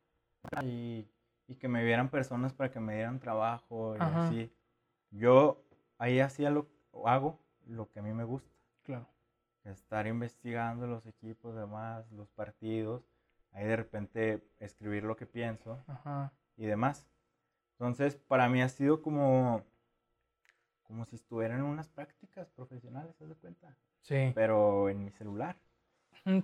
y, 0.63 1.05
y 1.47 1.55
que 1.55 1.67
me 1.67 1.83
vieran 1.83 2.09
personas 2.09 2.53
para 2.53 2.71
que 2.71 2.79
me 2.79 2.95
dieran 2.95 3.19
trabajo 3.19 3.95
y 3.97 3.99
Ajá. 3.99 4.27
así. 4.27 4.53
Yo 5.11 5.63
ahí 5.97 6.19
hacía 6.19 6.49
lo, 6.49 6.67
hago 7.05 7.39
lo 7.65 7.89
que 7.89 7.99
a 7.99 8.03
mí 8.03 8.13
me 8.13 8.23
gusta. 8.23 8.49
Claro. 8.83 9.07
Estar 9.65 10.07
investigando 10.07 10.87
los 10.87 11.05
equipos, 11.05 11.55
demás, 11.55 12.09
los 12.11 12.29
partidos. 12.29 13.03
Ahí 13.51 13.65
de 13.65 13.75
repente 13.75 14.43
escribir 14.59 15.03
lo 15.03 15.15
que 15.17 15.25
pienso 15.25 15.83
Ajá. 15.87 16.31
y 16.55 16.65
demás. 16.65 17.05
Entonces, 17.73 18.15
para 18.15 18.47
mí 18.49 18.61
ha 18.61 18.69
sido 18.69 19.01
como, 19.01 19.63
como 20.83 21.05
si 21.05 21.15
estuviera 21.15 21.55
en 21.55 21.63
unas 21.63 21.89
prácticas 21.89 22.49
profesionales, 22.49 23.15
¿te 23.17 23.27
das 23.27 23.37
cuenta? 23.39 23.75
Sí. 24.01 24.31
Pero 24.33 24.89
en 24.89 25.03
mi 25.03 25.11
celular. 25.11 25.57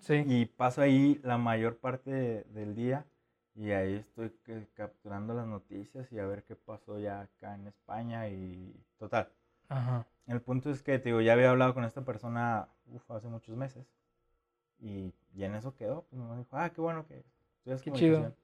Sí. 0.01 0.23
Y 0.27 0.45
paso 0.45 0.81
ahí 0.81 1.19
la 1.23 1.37
mayor 1.37 1.77
parte 1.77 2.11
de- 2.11 2.43
del 2.45 2.75
día 2.75 3.05
y 3.55 3.71
ahí 3.71 3.95
estoy 3.95 4.31
que- 4.43 4.67
capturando 4.73 5.33
las 5.33 5.45
noticias 5.47 6.11
y 6.11 6.19
a 6.19 6.25
ver 6.25 6.43
qué 6.43 6.55
pasó 6.55 6.99
ya 6.99 7.21
acá 7.21 7.55
en 7.55 7.67
España 7.67 8.29
y 8.29 8.75
total. 8.97 9.29
Ajá. 9.69 10.05
El 10.27 10.41
punto 10.41 10.69
es 10.69 10.81
que, 10.81 10.99
te 10.99 11.09
digo, 11.09 11.21
ya 11.21 11.33
había 11.33 11.49
hablado 11.51 11.73
con 11.73 11.83
esta 11.83 12.03
persona 12.03 12.69
uf, 12.87 13.11
hace 13.11 13.27
muchos 13.27 13.55
meses 13.57 13.85
y, 14.79 15.13
y 15.33 15.43
en 15.43 15.55
eso 15.55 15.75
quedó. 15.75 16.03
Pues 16.09 16.21
me 16.21 16.37
dijo, 16.37 16.57
ah, 16.57 16.69
qué 16.69 16.81
bueno 16.81 17.05
que 17.05 17.23
estudias 17.57 17.81
Qué 17.81 17.91
chido. 17.91 18.35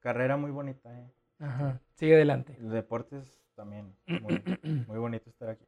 Carrera 0.00 0.36
muy 0.36 0.50
bonita, 0.50 0.98
eh. 0.98 1.10
Ajá. 1.38 1.80
Sigue 1.94 2.14
adelante. 2.14 2.56
El 2.58 2.70
deportes 2.70 3.42
también, 3.54 3.96
muy, 4.06 4.42
muy 4.86 4.98
bonito 4.98 5.30
estar 5.30 5.48
aquí. 5.48 5.66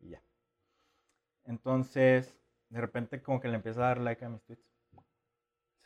Y 0.00 0.10
ya. 0.10 0.22
Entonces, 1.44 2.36
de 2.72 2.80
repente 2.80 3.22
como 3.22 3.38
que 3.40 3.48
le 3.48 3.56
empiezo 3.56 3.82
a 3.82 3.88
dar 3.88 3.98
like 3.98 4.24
a 4.24 4.28
mis 4.30 4.42
tweets. 4.44 4.66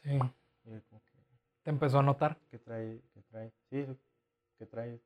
Sí. 0.02 0.10
Y 0.64 0.80
como 0.82 1.00
que, 1.04 1.12
Te 1.64 1.70
empezó 1.70 1.98
a 1.98 2.02
notar. 2.02 2.38
¿qué 2.50 2.58
trae? 2.58 3.02
¿Qué 3.12 3.22
trae? 3.22 3.52
Sí, 3.70 3.86
¿qué 4.58 4.66
trae? 4.66 5.00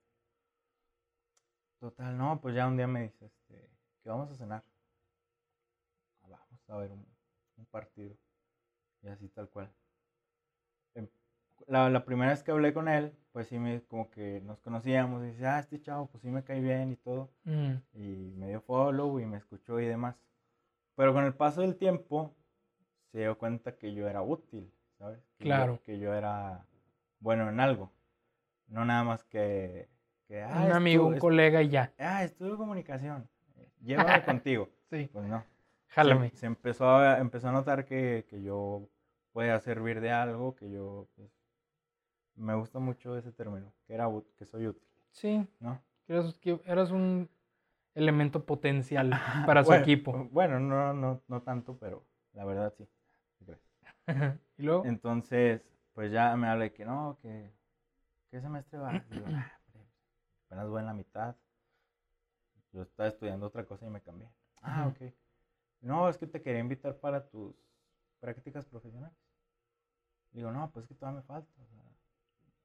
Total, 1.78 2.16
no, 2.16 2.38
pues 2.40 2.54
ya 2.54 2.66
un 2.68 2.76
día 2.76 2.86
me 2.86 3.02
dice, 3.04 3.24
este, 3.26 3.70
que 4.02 4.08
vamos 4.10 4.30
a 4.30 4.34
cenar. 4.36 4.62
"Ah, 6.22 6.28
Vamos 6.28 6.68
a 6.68 6.76
ver 6.76 6.92
un, 6.92 7.06
un 7.56 7.66
partido. 7.66 8.14
Y 9.02 9.08
así 9.08 9.28
tal 9.30 9.48
cual. 9.48 9.72
Em, 10.94 11.08
La, 11.66 11.88
la 11.88 12.04
primera 12.04 12.30
vez 12.32 12.42
que 12.42 12.50
hablé 12.50 12.74
con 12.74 12.88
él, 12.88 13.16
pues 13.32 13.48
sí 13.48 13.58
me, 13.58 13.82
como 13.84 14.10
que 14.10 14.42
nos 14.42 14.60
conocíamos, 14.60 15.22
y 15.22 15.28
dice, 15.28 15.46
ah, 15.46 15.58
este 15.60 15.80
chavo, 15.80 16.06
pues 16.08 16.20
sí 16.22 16.28
me 16.30 16.44
cae 16.44 16.60
bien 16.60 16.92
y 16.92 16.96
todo. 16.96 17.30
Mm, 17.44 17.74
Y 17.94 18.34
me 18.36 18.48
dio 18.48 18.60
follow 18.60 19.18
y 19.18 19.24
me 19.24 19.38
escuchó 19.38 19.80
y 19.80 19.86
demás. 19.86 20.16
Pero 21.00 21.14
con 21.14 21.24
el 21.24 21.32
paso 21.32 21.62
del 21.62 21.76
tiempo, 21.76 22.36
se 23.10 23.20
dio 23.20 23.38
cuenta 23.38 23.74
que 23.78 23.94
yo 23.94 24.06
era 24.06 24.20
útil, 24.20 24.70
¿sabes? 24.98 25.18
Que 25.38 25.44
yo- 25.44 25.54
Claro. 25.54 25.80
que 25.82 25.98
yo 25.98 26.12
era 26.12 26.66
bueno 27.20 27.48
en 27.48 27.58
algo. 27.58 27.90
No 28.66 28.84
nada 28.84 29.02
más 29.02 29.24
que... 29.24 29.88
que 30.28 30.42
ah, 30.42 30.64
un 30.66 30.72
amigo, 30.72 31.06
un 31.06 31.18
colega 31.18 31.62
y 31.62 31.70
ya. 31.70 31.90
Ah, 31.98 32.22
estudio 32.22 32.58
comunicación. 32.58 33.26
Llévame 33.80 34.22
contigo. 34.26 34.68
Sí. 34.90 35.08
Pues 35.10 35.24
no. 35.24 35.42
Jálame. 35.88 36.32
Se, 36.34 36.44
empezó, 36.44 36.86
a, 36.90 37.18
empezó 37.18 37.48
a 37.48 37.52
notar 37.52 37.86
que, 37.86 38.26
que 38.28 38.42
yo 38.42 38.86
podía 39.32 39.58
servir 39.58 40.02
de 40.02 40.10
algo, 40.10 40.54
que 40.54 40.70
yo... 40.70 41.08
pues, 41.16 41.30
me 42.34 42.54
gusta 42.56 42.78
mucho 42.78 43.16
ese 43.16 43.32
término, 43.32 43.72
que, 43.86 43.94
era, 43.94 44.06
que 44.36 44.44
soy 44.44 44.66
útil, 44.66 44.86
Sí. 45.12 45.48
¿no? 45.60 45.80
que 46.04 46.12
Eras, 46.12 46.34
que 46.38 46.60
eras 46.66 46.90
un 46.90 47.30
elemento 47.94 48.44
potencial 48.46 49.10
para 49.46 49.64
su 49.64 49.70
Bueno, 49.70 49.84
equipo. 49.84 50.28
Bueno, 50.30 50.60
no, 50.60 50.92
no, 50.94 51.22
no 51.28 51.42
tanto, 51.42 51.76
pero 51.78 52.04
la 52.32 52.44
verdad 52.44 52.72
sí. 52.76 52.86
y 54.58 54.62
luego. 54.62 54.84
Entonces, 54.84 55.62
pues 55.94 56.12
ya 56.12 56.36
me 56.36 56.48
habla 56.48 56.64
de 56.64 56.72
que 56.72 56.84
no, 56.84 57.18
que 57.22 57.50
¿qué 58.30 58.40
semestre 58.40 58.78
vas? 58.78 59.08
Digo, 59.10 59.26
"Ah, 59.28 59.50
apenas 60.46 60.68
voy 60.68 60.80
en 60.80 60.86
la 60.86 60.94
mitad. 60.94 61.36
Yo 62.72 62.82
estaba 62.82 63.08
estudiando 63.08 63.46
otra 63.46 63.64
cosa 63.64 63.86
y 63.86 63.90
me 63.90 64.00
cambié. 64.00 64.28
Ah, 64.62 64.86
ok. 64.88 65.12
No, 65.82 66.08
es 66.08 66.18
que 66.18 66.26
te 66.26 66.42
quería 66.42 66.60
invitar 66.60 66.96
para 66.98 67.26
tus 67.28 67.54
prácticas 68.20 68.64
profesionales. 68.66 69.16
Digo, 70.32 70.50
no, 70.52 70.70
pues 70.70 70.84
es 70.84 70.88
que 70.88 70.94
todavía 70.94 71.20
me 71.20 71.26
falta. 71.26 71.50
o 71.60 71.66
sea, 71.66 71.78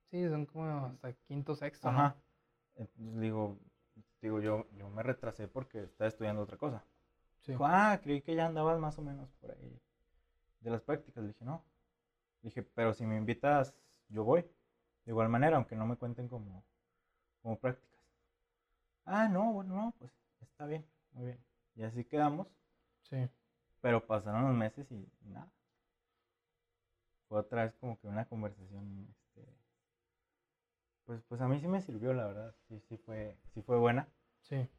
Sí, 0.06 0.28
son 0.30 0.46
como 0.46 0.86
hasta 0.86 1.14
quinto, 1.28 1.56
sexto. 1.56 1.92
¿no? 1.92 1.98
Ajá. 1.98 2.16
Entonces, 2.76 3.20
digo, 3.20 3.58
digo 4.26 4.40
yo, 4.42 4.68
yo 4.72 4.90
me 4.90 5.04
retrasé 5.04 5.48
porque 5.48 5.84
estaba 5.84 6.08
estudiando 6.08 6.42
otra 6.42 6.58
cosa. 6.58 6.84
Sí. 7.42 7.52
Dijo, 7.52 7.66
ah, 7.66 8.00
creí 8.04 8.22
que 8.22 8.36
ya 8.36 8.48
andabas 8.48 8.80
más 8.80 8.98
o 8.98 9.02
menos 9.04 9.30
por 9.40 9.52
ahí 9.52 9.80
de 10.62 10.70
las 10.72 10.82
prácticas. 10.82 11.24
Le 11.24 11.30
dije, 11.30 11.46
no. 11.46 11.64
Dije, 12.42 12.64
pero 12.64 12.94
si 12.94 13.06
me 13.06 13.18
invitas, 13.18 13.76
yo 14.10 14.24
voy. 14.24 14.42
De 15.06 15.12
igual 15.12 15.30
manera, 15.30 15.58
aunque 15.58 15.76
no 15.76 15.86
me 15.86 15.96
cuenten 15.96 16.28
como, 16.28 16.64
como 17.42 17.60
prácticas. 17.60 18.00
Ah, 19.06 19.28
no, 19.30 19.54
bueno, 19.54 19.76
no, 19.76 19.94
pues 20.00 20.12
está 20.42 20.66
bien, 20.66 20.84
muy 21.12 21.26
bien. 21.28 21.40
Y 21.76 21.84
así 21.84 22.04
quedamos, 22.04 22.48
Sí. 23.04 23.30
pero 23.82 24.06
pasaron 24.08 24.46
los 24.48 24.56
meses 24.56 24.92
y 24.92 25.08
nada. 25.22 25.48
Fue 27.28 27.40
otra 27.40 27.66
vez 27.66 27.76
como 27.76 28.00
que 28.00 28.08
una 28.08 28.26
conversación, 28.26 29.08
este, 29.12 29.48
pues, 31.06 31.22
pues 31.28 31.42
a 31.42 31.48
mí 31.48 31.60
sí 31.60 31.68
me 31.68 31.82
sirvió, 31.82 32.14
la 32.14 32.26
verdad. 32.26 32.56
Sí, 32.68 32.80
sí 32.90 32.98
fue, 32.98 33.38
sí 33.54 33.62
fue 33.62 33.78
buena 33.78 34.08
Sí. 34.48 34.70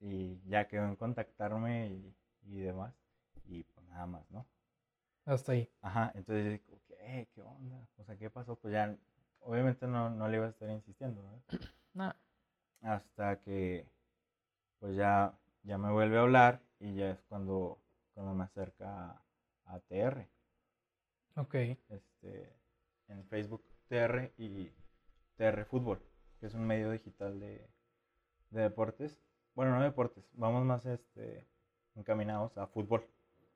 y 0.00 0.40
ya 0.48 0.66
quedó 0.66 0.84
en 0.86 0.96
contactarme 0.96 1.88
y, 1.88 2.16
y 2.44 2.60
demás. 2.60 2.94
Y 3.44 3.64
pues 3.64 3.86
nada 3.88 4.06
más, 4.06 4.30
¿no? 4.30 4.46
Hasta 5.26 5.52
ahí. 5.52 5.68
Ajá, 5.82 6.10
entonces 6.14 6.44
yo 6.44 6.50
digo, 6.52 6.80
¿qué? 6.88 7.28
¿Qué 7.34 7.42
onda? 7.42 7.86
O 7.98 8.04
sea, 8.04 8.16
¿qué 8.16 8.30
pasó? 8.30 8.56
Pues 8.56 8.72
ya, 8.72 8.96
obviamente 9.40 9.86
no, 9.86 10.08
no 10.10 10.28
le 10.28 10.38
iba 10.38 10.46
a 10.46 10.50
estar 10.50 10.68
insistiendo, 10.70 11.22
¿verdad? 11.22 11.42
Nah. 11.94 12.12
Hasta 12.82 13.40
que, 13.42 13.86
pues 14.78 14.96
ya, 14.96 15.34
ya 15.64 15.76
me 15.76 15.90
vuelve 15.92 16.16
a 16.16 16.22
hablar 16.22 16.62
y 16.78 16.94
ya 16.94 17.10
es 17.10 17.20
cuando, 17.28 17.78
cuando 18.14 18.32
me 18.34 18.44
acerca 18.44 19.10
a, 19.10 19.22
a 19.66 19.80
TR, 19.80 20.26
Ok. 21.36 21.54
este, 21.88 22.56
en 23.08 23.24
Facebook 23.26 23.62
TR 23.88 24.32
y 24.38 24.70
TR 25.36 25.64
Fútbol, 25.66 26.00
que 26.38 26.46
es 26.46 26.54
un 26.54 26.64
medio 26.66 26.90
digital 26.92 27.38
de, 27.40 27.68
de 28.50 28.62
deportes. 28.62 29.18
Bueno, 29.54 29.76
no 29.76 29.82
deportes, 29.82 30.24
vamos 30.34 30.64
más 30.64 30.86
este, 30.86 31.46
encaminados 31.96 32.56
a 32.56 32.66
fútbol 32.68 33.04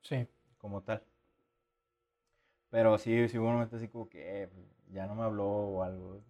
Sí. 0.01 0.27
como 0.57 0.83
tal. 0.83 1.01
Pero 2.69 2.91
sí, 3.05 3.29
sí 3.29 3.37
hubo 3.37 3.47
un 3.47 3.53
momento 3.53 3.75
así 3.75 3.87
como 3.87 4.09
que 4.09 4.43
eh, 4.43 4.49
ya 4.91 5.05
no 5.05 5.15
me 5.15 5.23
habló 5.23 5.45
o 5.45 5.83
algo. 5.83 6.23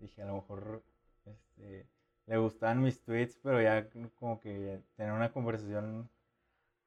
Dije, 0.00 0.22
a 0.22 0.26
lo 0.26 0.34
mejor 0.34 0.82
este, 1.24 1.86
le 2.26 2.36
gustaban 2.38 2.82
mis 2.82 3.00
tweets, 3.02 3.38
pero 3.42 3.62
ya 3.62 3.88
como 4.18 4.40
que 4.40 4.82
tener 4.96 5.12
una 5.12 5.32
conversación 5.32 6.10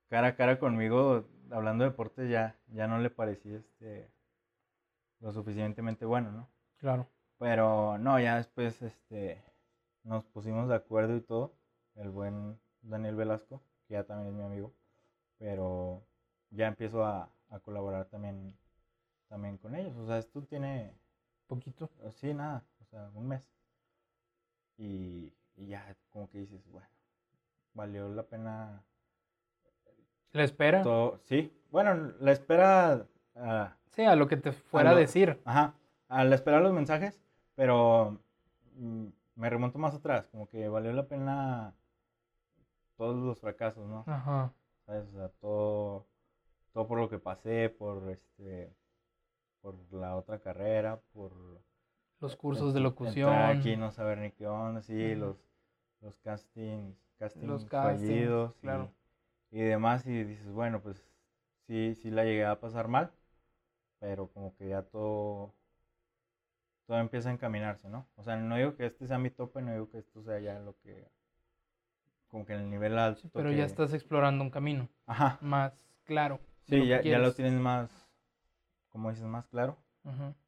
cara 0.10 0.28
a 0.28 0.36
cara 0.36 0.60
conmigo 0.60 1.26
hablando 1.50 1.86
de 1.86 1.92
deportes 1.92 2.30
ya, 2.30 2.58
ya 2.74 2.88
no 2.88 3.00
le 3.00 3.10
parecía 3.10 3.58
este, 3.58 4.12
lo 5.22 5.32
suficientemente 5.32 6.06
bueno, 6.06 6.32
¿no? 6.32 6.50
Claro. 6.78 7.08
Pero 7.40 7.98
no, 7.98 8.20
ya 8.20 8.36
después 8.36 8.82
este, 8.82 9.42
nos 10.04 10.26
pusimos 10.26 10.68
de 10.68 10.76
acuerdo 10.76 11.16
y 11.16 11.22
todo. 11.22 11.54
El 11.96 12.10
buen 12.10 12.60
Daniel 12.82 13.16
Velasco, 13.16 13.62
que 13.88 13.94
ya 13.94 14.04
también 14.04 14.30
es 14.30 14.34
mi 14.36 14.44
amigo. 14.44 14.74
Pero 15.38 16.04
ya 16.50 16.68
empiezo 16.68 17.06
a, 17.06 17.30
a 17.50 17.60
colaborar 17.60 18.06
también, 18.06 18.56
también 19.32 19.58
con 19.58 19.74
ellos. 19.76 19.96
O 19.98 20.06
sea, 20.06 20.18
esto 20.18 20.42
tiene, 20.44 20.94
Poquito. 21.48 21.90
sí, 22.12 22.34
nada, 22.34 22.64
o 22.82 22.86
sea, 22.86 23.10
un 23.14 23.30
mes. 23.30 23.50
Y, 24.78 25.34
y 25.56 25.68
ya 25.68 25.96
como 26.10 26.30
que 26.30 26.40
dices, 26.40 26.62
bueno, 26.70 26.88
valió 27.74 28.10
la 28.10 28.24
pena 28.24 28.84
La 30.34 30.44
espera. 30.44 30.82
todo. 30.84 31.18
Sí, 31.24 31.52
bueno, 31.72 32.14
la 32.20 32.32
espera... 32.34 33.06
ah, 33.36 33.76
Sí, 33.92 34.04
a 34.04 34.16
lo 34.16 34.28
que 34.28 34.38
te 34.38 34.52
fuera 34.52 34.92
a 34.92 34.94
lo- 34.94 35.00
decir. 35.00 35.42
Ajá, 35.46 35.74
al 36.10 36.32
esperar 36.34 36.62
los 36.62 36.74
mensajes, 36.74 37.20
Pero 37.56 38.18
mm, 38.76 39.08
me 39.36 39.50
remonto 39.50 39.78
más 39.80 39.94
atrás, 39.96 40.28
como 40.28 40.48
que 40.50 40.68
valió 40.68 40.92
la 40.94 41.08
pena 41.08 41.74
todos 42.98 43.16
los 43.16 43.40
fracasos, 43.40 43.88
¿no? 43.88 44.04
Ajá. 44.08 44.54
¿Sabes? 44.86 45.08
O 45.10 45.12
sea, 45.12 45.30
todo, 45.40 46.06
todo 46.74 46.88
por 46.88 47.00
lo 47.00 47.10
que 47.10 47.20
pasé, 47.20 47.70
por 47.70 48.10
este, 48.10 48.74
por 49.62 49.76
la 49.94 50.16
otra 50.16 50.40
carrera, 50.40 51.00
por 51.14 51.32
los 52.20 52.36
cursos 52.36 52.74
de 52.74 52.80
ent- 52.80 52.84
locución. 52.84 53.34
aquí, 53.34 53.76
no 53.76 53.92
saber 53.92 54.18
ni 54.20 54.32
qué 54.32 54.48
onda, 54.48 54.82
sí, 54.82 55.12
Ujú. 55.14 55.20
los, 55.22 55.38
los 56.02 56.18
castings, 56.18 56.98
castings, 57.18 57.48
Los 57.48 57.66
castings, 57.66 58.02
fallidos 58.02 58.56
y- 58.58 58.62
claro. 58.62 58.92
y, 59.52 59.60
demás, 59.62 60.06
y 60.06 60.24
dices, 60.24 60.52
bueno, 60.52 60.82
pues 60.82 60.98
sí, 61.68 61.96
sí 62.02 62.10
la 62.12 62.24
llegué 62.24 62.46
a 62.46 62.60
pasar 62.60 62.88
mal, 62.88 63.12
pero 64.00 64.28
como 64.32 64.56
que 64.56 64.70
ya 64.70 64.82
todo, 64.84 65.54
todo 66.88 67.00
empieza 67.00 67.30
a 67.30 67.34
encaminarse, 67.34 67.90
¿no? 67.90 68.08
O 68.16 68.24
sea, 68.24 68.36
no 68.38 68.56
digo 68.56 68.76
que 68.76 68.86
este 68.88 69.08
sea 69.08 69.18
mi 69.18 69.30
tope, 69.30 69.62
no 69.62 69.72
digo 69.72 69.90
que 69.90 70.00
esto 70.00 70.22
sea 70.24 70.40
ya 70.40 70.60
lo 70.60 70.76
que, 70.84 71.08
como 72.28 72.46
que 72.46 72.54
el 72.54 72.70
nivel 72.70 72.98
alto. 72.98 73.22
Sí, 73.22 73.30
pero 73.34 73.50
que- 73.50 73.58
ya 73.58 73.66
estás 73.66 73.94
explorando 73.94 74.44
un 74.44 74.50
camino 74.50 74.90
Ajá, 75.06 75.38
más 75.42 75.74
claro. 76.06 76.40
de 76.68 76.80
sí, 76.82 76.88
ya, 76.88 77.02
ya 77.02 77.20
lo 77.20 77.34
tienes 77.34 77.60
más, 77.60 77.90
como 78.92 79.10
dices, 79.12 79.26
más 79.26 79.48
claro. 79.48 79.78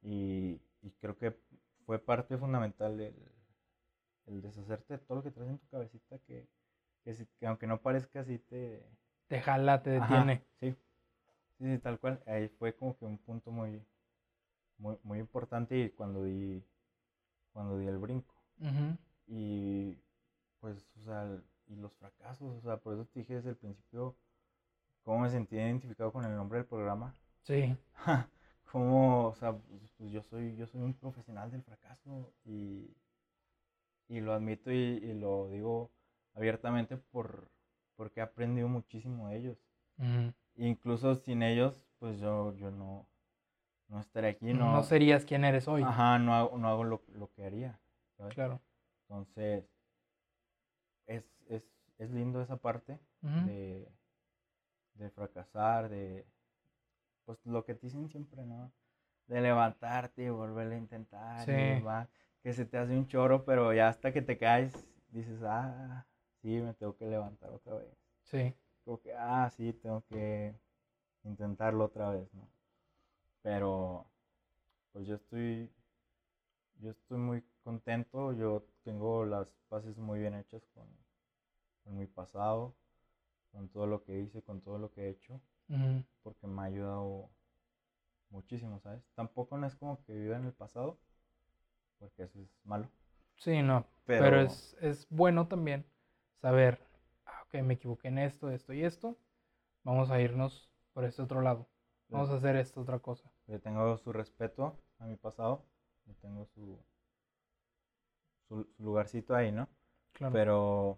Y, 0.04 0.62
y 0.82 0.92
creo 1.02 1.18
que 1.18 1.36
fue 1.86 2.00
parte 2.00 2.38
fundamental 2.38 3.00
el, 3.00 3.16
el 4.26 4.42
deshacerte 4.42 4.94
de 4.96 5.00
todo 5.00 5.18
lo 5.18 5.24
que 5.24 5.32
traes 5.32 5.50
en 5.50 5.60
tu 5.60 5.68
cabecita 5.68 6.18
que, 6.20 6.48
que, 7.04 7.14
si- 7.14 7.28
que 7.40 7.48
aunque 7.48 7.68
no 7.68 7.82
parezca 7.82 8.22
así 8.22 8.40
te... 8.40 8.86
Te 9.28 9.42
jala, 9.42 9.84
te 9.84 9.90
Ajá, 9.90 10.00
detiene. 10.00 10.46
sí. 10.60 10.76
sí, 11.58 11.66
sí, 11.76 11.80
tal 11.80 12.00
cual. 12.00 12.22
Ahí 12.26 12.48
fue 12.60 12.76
como 12.76 12.98
que 12.98 13.06
un 13.06 13.18
punto 13.18 13.52
muy, 13.52 13.86
muy, 14.78 14.98
muy 15.04 15.20
importante 15.20 15.78
y 15.80 15.90
cuando 15.92 16.24
di, 16.24 16.64
cuando 17.54 17.78
di 17.78 17.88
el 17.88 17.98
brinco. 18.00 18.36
Y 19.28 19.98
pues, 20.62 20.86
o 21.02 21.04
sea, 21.06 21.42
y 21.68 21.76
los 21.76 21.94
fracasos, 21.96 22.58
o 22.58 22.62
sea, 22.62 22.78
por 22.78 22.94
eso 22.96 23.06
te 23.06 23.20
dije 23.22 23.36
desde 23.36 23.52
el 23.52 23.58
principio 23.58 24.16
cómo 25.04 25.20
me 25.22 25.30
sentí 25.30 25.56
identificado 25.58 26.12
con 26.14 26.26
el 26.26 26.36
nombre 26.36 26.60
del 26.60 26.68
programa. 26.68 27.16
Sí. 27.44 27.76
como, 28.72 29.28
o 29.28 29.36
sea, 29.36 29.54
pues, 29.54 29.82
pues, 29.98 30.12
yo 30.12 30.24
soy, 30.24 30.56
yo 30.56 30.66
soy 30.68 30.82
un 30.82 30.94
profesional 30.94 31.52
del 31.52 31.64
fracaso 31.64 32.34
y, 32.46 32.90
y 34.08 34.20
lo 34.20 34.34
admito 34.34 34.72
y, 34.72 34.76
y 34.76 35.14
lo 35.14 35.48
digo 35.50 35.92
abiertamente 36.34 36.98
por, 36.98 37.50
porque 37.96 38.20
he 38.20 38.24
aprendido 38.24 38.68
muchísimo 38.68 39.30
de 39.30 39.38
ellos. 39.38 39.58
Incluso 40.56 41.16
sin 41.16 41.44
ellos, 41.44 41.82
pues 42.00 42.20
yo, 42.20 42.56
yo 42.56 42.72
no, 42.72 43.08
no 43.88 44.00
estaría 44.02 44.32
aquí, 44.32 44.54
no, 44.54 44.72
No 44.74 44.84
serías 44.84 45.26
quien 45.26 45.46
eres 45.46 45.68
hoy. 45.68 45.84
ajá, 45.84 46.20
no 46.20 46.34
hago, 46.34 46.58
no 46.58 46.68
hago 46.68 46.84
lo, 46.84 47.02
lo 47.14 47.32
que 47.32 47.46
haría, 47.46 47.80
¿sabes? 48.18 48.34
Claro. 48.34 48.60
Entonces, 49.08 49.66
es, 51.08 51.24
es, 51.48 51.64
es 51.98 52.10
lindo 52.12 52.42
esa 52.42 52.58
parte 52.58 53.00
de, 53.22 53.88
de 54.96 55.10
fracasar, 55.12 55.90
de 55.90 56.26
pues 57.26 57.46
lo 57.46 57.64
que 57.66 57.76
te 57.76 57.88
dicen 57.88 58.10
siempre, 58.10 58.46
¿no? 58.46 58.72
De 59.28 59.42
levantarte 59.42 60.24
y 60.24 60.30
volver 60.30 60.72
a 60.72 60.78
intentar, 60.78 61.48
y 61.50 61.80
Sí. 61.80 61.82
va, 61.82 62.10
que 62.42 62.54
se 62.54 62.66
te 62.66 62.78
hace 62.78 62.98
un 62.98 63.08
choro, 63.08 63.46
pero 63.46 63.74
ya 63.74 63.88
hasta 63.90 64.12
que 64.12 64.22
te 64.22 64.38
caes, 64.38 64.74
dices, 65.10 65.42
ah, 65.44 66.06
sí, 66.42 66.60
me 66.62 66.74
tengo 66.74 66.96
que 66.98 67.06
levantar 67.08 67.52
otra 67.52 67.76
vez. 67.76 67.98
Sí. 68.24 68.54
Como 68.84 69.02
que, 69.02 69.14
ah, 69.14 69.50
sí, 69.50 69.74
tengo 69.74 70.04
que 70.06 70.54
intentarlo 71.24 71.86
otra 71.86 72.10
vez, 72.10 72.34
¿no? 72.34 72.50
Pero, 73.42 74.06
pues 74.92 75.08
yo 75.08 75.16
estoy, 75.16 75.72
yo 76.80 76.92
estoy 76.92 77.18
muy 77.18 77.44
contento, 77.64 78.34
yo 78.34 78.66
tengo 78.84 79.26
las 79.26 79.48
paces 79.70 79.98
muy 79.98 80.20
bien 80.20 80.34
hechas 80.34 80.66
con, 80.74 80.86
con 81.84 81.98
mi 81.98 82.08
pasado, 82.08 82.76
con 83.52 83.70
todo 83.70 83.88
lo 83.88 84.04
que 84.04 84.20
hice, 84.20 84.42
con 84.42 84.62
todo 84.62 84.78
lo 84.78 84.92
que 84.92 85.04
he 85.06 85.10
hecho, 85.10 85.40
Porque 86.22 86.48
me 86.48 86.62
ha 86.62 86.66
ayudado 86.66 87.30
muchísimo, 88.30 88.80
¿sabes? 88.80 89.04
Tampoco 89.16 89.58
no 89.58 89.68
es 89.68 89.76
como 89.76 90.04
que 90.04 90.14
viva 90.14 90.36
en 90.38 90.46
el 90.46 90.54
pasado, 90.54 90.98
porque 92.00 92.24
eso 92.24 92.40
es 92.40 92.50
malo, 92.66 92.90
Sí, 93.36 93.62
no. 93.62 93.86
pero, 94.06 94.24
Pero, 94.24 94.42
es, 94.42 94.76
es 94.82 95.08
bueno 95.10 95.48
también 95.48 95.86
saber, 96.42 96.80
ah, 97.26 97.44
ok, 97.46 97.62
me 97.64 97.76
equivoqué 97.76 98.08
en 98.10 98.20
esto, 98.20 98.50
esto 98.50 98.74
y 98.74 98.84
esto. 98.84 99.18
Vamos 99.84 100.12
a 100.12 100.20
irnos 100.22 100.70
por 100.94 101.04
este 101.06 101.22
otro 101.22 101.42
lado. 101.42 101.68
Vamos 102.10 102.30
a 102.30 102.36
hacer 102.36 102.56
esta 102.56 102.80
otra 102.80 103.00
cosa. 103.00 103.32
yo 103.48 103.60
tengo 103.60 103.98
su 103.98 104.14
respeto 104.14 104.78
a 105.00 105.06
mi 105.06 105.16
pasado, 105.16 105.66
yo 106.06 106.14
tengo 106.22 106.46
su, 106.46 106.78
su, 108.48 108.64
su 108.78 108.84
lugarcito 108.84 109.36
ahí, 109.36 109.52
¿no? 109.52 109.68
Claro. 110.14 110.34
Pero, 110.34 110.98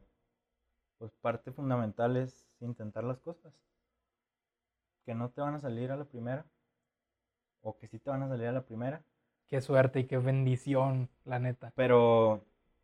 pues 0.98 1.12
parte 1.22 1.52
fundamental 1.52 2.18
es 2.18 2.48
intentar 2.60 3.04
las 3.04 3.20
cosas. 3.20 3.54
Que 5.06 5.14
no 5.16 5.30
te 5.30 5.42
van 5.42 5.56
a 5.56 5.60
salir 5.60 5.92
a 5.92 5.98
la 5.98 6.06
primera. 6.06 6.46
O 7.62 7.78
que 7.78 7.88
sí 7.88 8.00
te 8.00 8.10
van 8.10 8.24
a 8.24 8.28
salir 8.28 8.48
a 8.48 8.52
la 8.52 8.66
primera. 8.66 9.04
Qué 9.48 9.62
suerte 9.62 10.00
y 10.00 10.06
qué 10.08 10.18
bendición, 10.18 11.10
la 11.24 11.40
neta. 11.40 11.72
Pero 11.76 12.44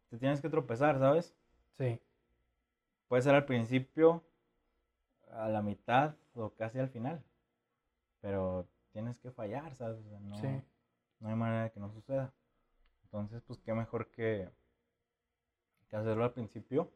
te 0.09 0.17
tienes 0.17 0.41
que 0.41 0.49
tropezar, 0.49 0.99
¿sabes? 0.99 1.35
Sí. 1.77 1.99
Puede 3.07 3.23
ser 3.23 3.35
al 3.35 3.45
principio, 3.45 4.23
a 5.31 5.49
la 5.49 5.61
mitad 5.61 6.15
o 6.35 6.51
casi 6.51 6.79
al 6.79 6.89
final. 6.89 7.23
Pero 8.21 8.67
tienes 8.91 9.19
que 9.19 9.31
fallar, 9.31 9.73
¿sabes? 9.75 9.99
O 10.05 10.09
sea, 10.09 10.19
no, 10.19 10.35
Sí. 10.37 10.61
no 11.19 11.29
hay 11.29 11.35
manera 11.35 11.63
de 11.63 11.71
que 11.71 11.79
no 11.79 11.91
suceda. 11.91 12.31
Entonces, 13.03 13.41
pues 13.41 13.59
qué 13.59 13.73
mejor 13.73 14.09
que, 14.11 14.47
que 15.89 15.95
hacerlo 15.95 16.23
al 16.23 16.33
principio 16.33 16.91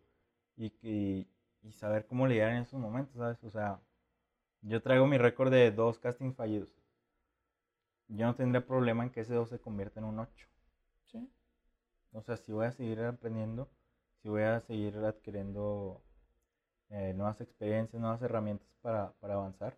y, 0.56 0.70
que- 0.70 1.28
y 1.64 1.72
saber 1.74 2.06
cómo 2.06 2.28
lidiar 2.28 2.52
en 2.52 2.58
esos 2.64 2.80
momentos, 2.80 3.16
¿sabes? 3.18 3.44
O 3.44 3.50
sea, 3.50 3.80
yo 4.68 4.82
traigo 4.82 5.06
mi 5.08 5.18
récord 5.18 5.52
de 5.52 5.72
dos 5.72 6.00
castings 6.00 6.36
fallidos. 6.36 6.70
Yo 8.08 8.26
no 8.26 8.36
tendría 8.36 8.66
problema 8.66 9.04
en 9.04 9.10
que 9.12 9.22
ese 9.22 9.34
2 9.34 9.50
se 9.50 9.60
convierta 9.60 10.00
en 10.00 10.06
un 10.06 10.20
8. 10.20 10.48
Sí. 11.06 11.30
O 12.14 12.22
sea, 12.22 12.38
si 12.38 12.52
voy 12.52 12.66
a 12.66 12.72
seguir 12.72 13.00
aprendiendo, 13.02 13.70
si 14.22 14.30
voy 14.30 14.44
a 14.44 14.60
seguir 14.62 14.98
adquiriendo 14.98 16.02
eh, 16.90 17.14
nuevas 17.16 17.42
experiencias, 17.42 18.00
nuevas 18.02 18.22
herramientas 18.22 18.68
para, 18.82 19.12
para 19.20 19.36
avanzar, 19.36 19.76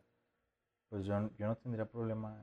pues 0.89 1.05
yo, 1.05 1.30
yo 1.38 1.47
no 1.47 1.55
tendría 1.57 1.85
problema 1.85 2.41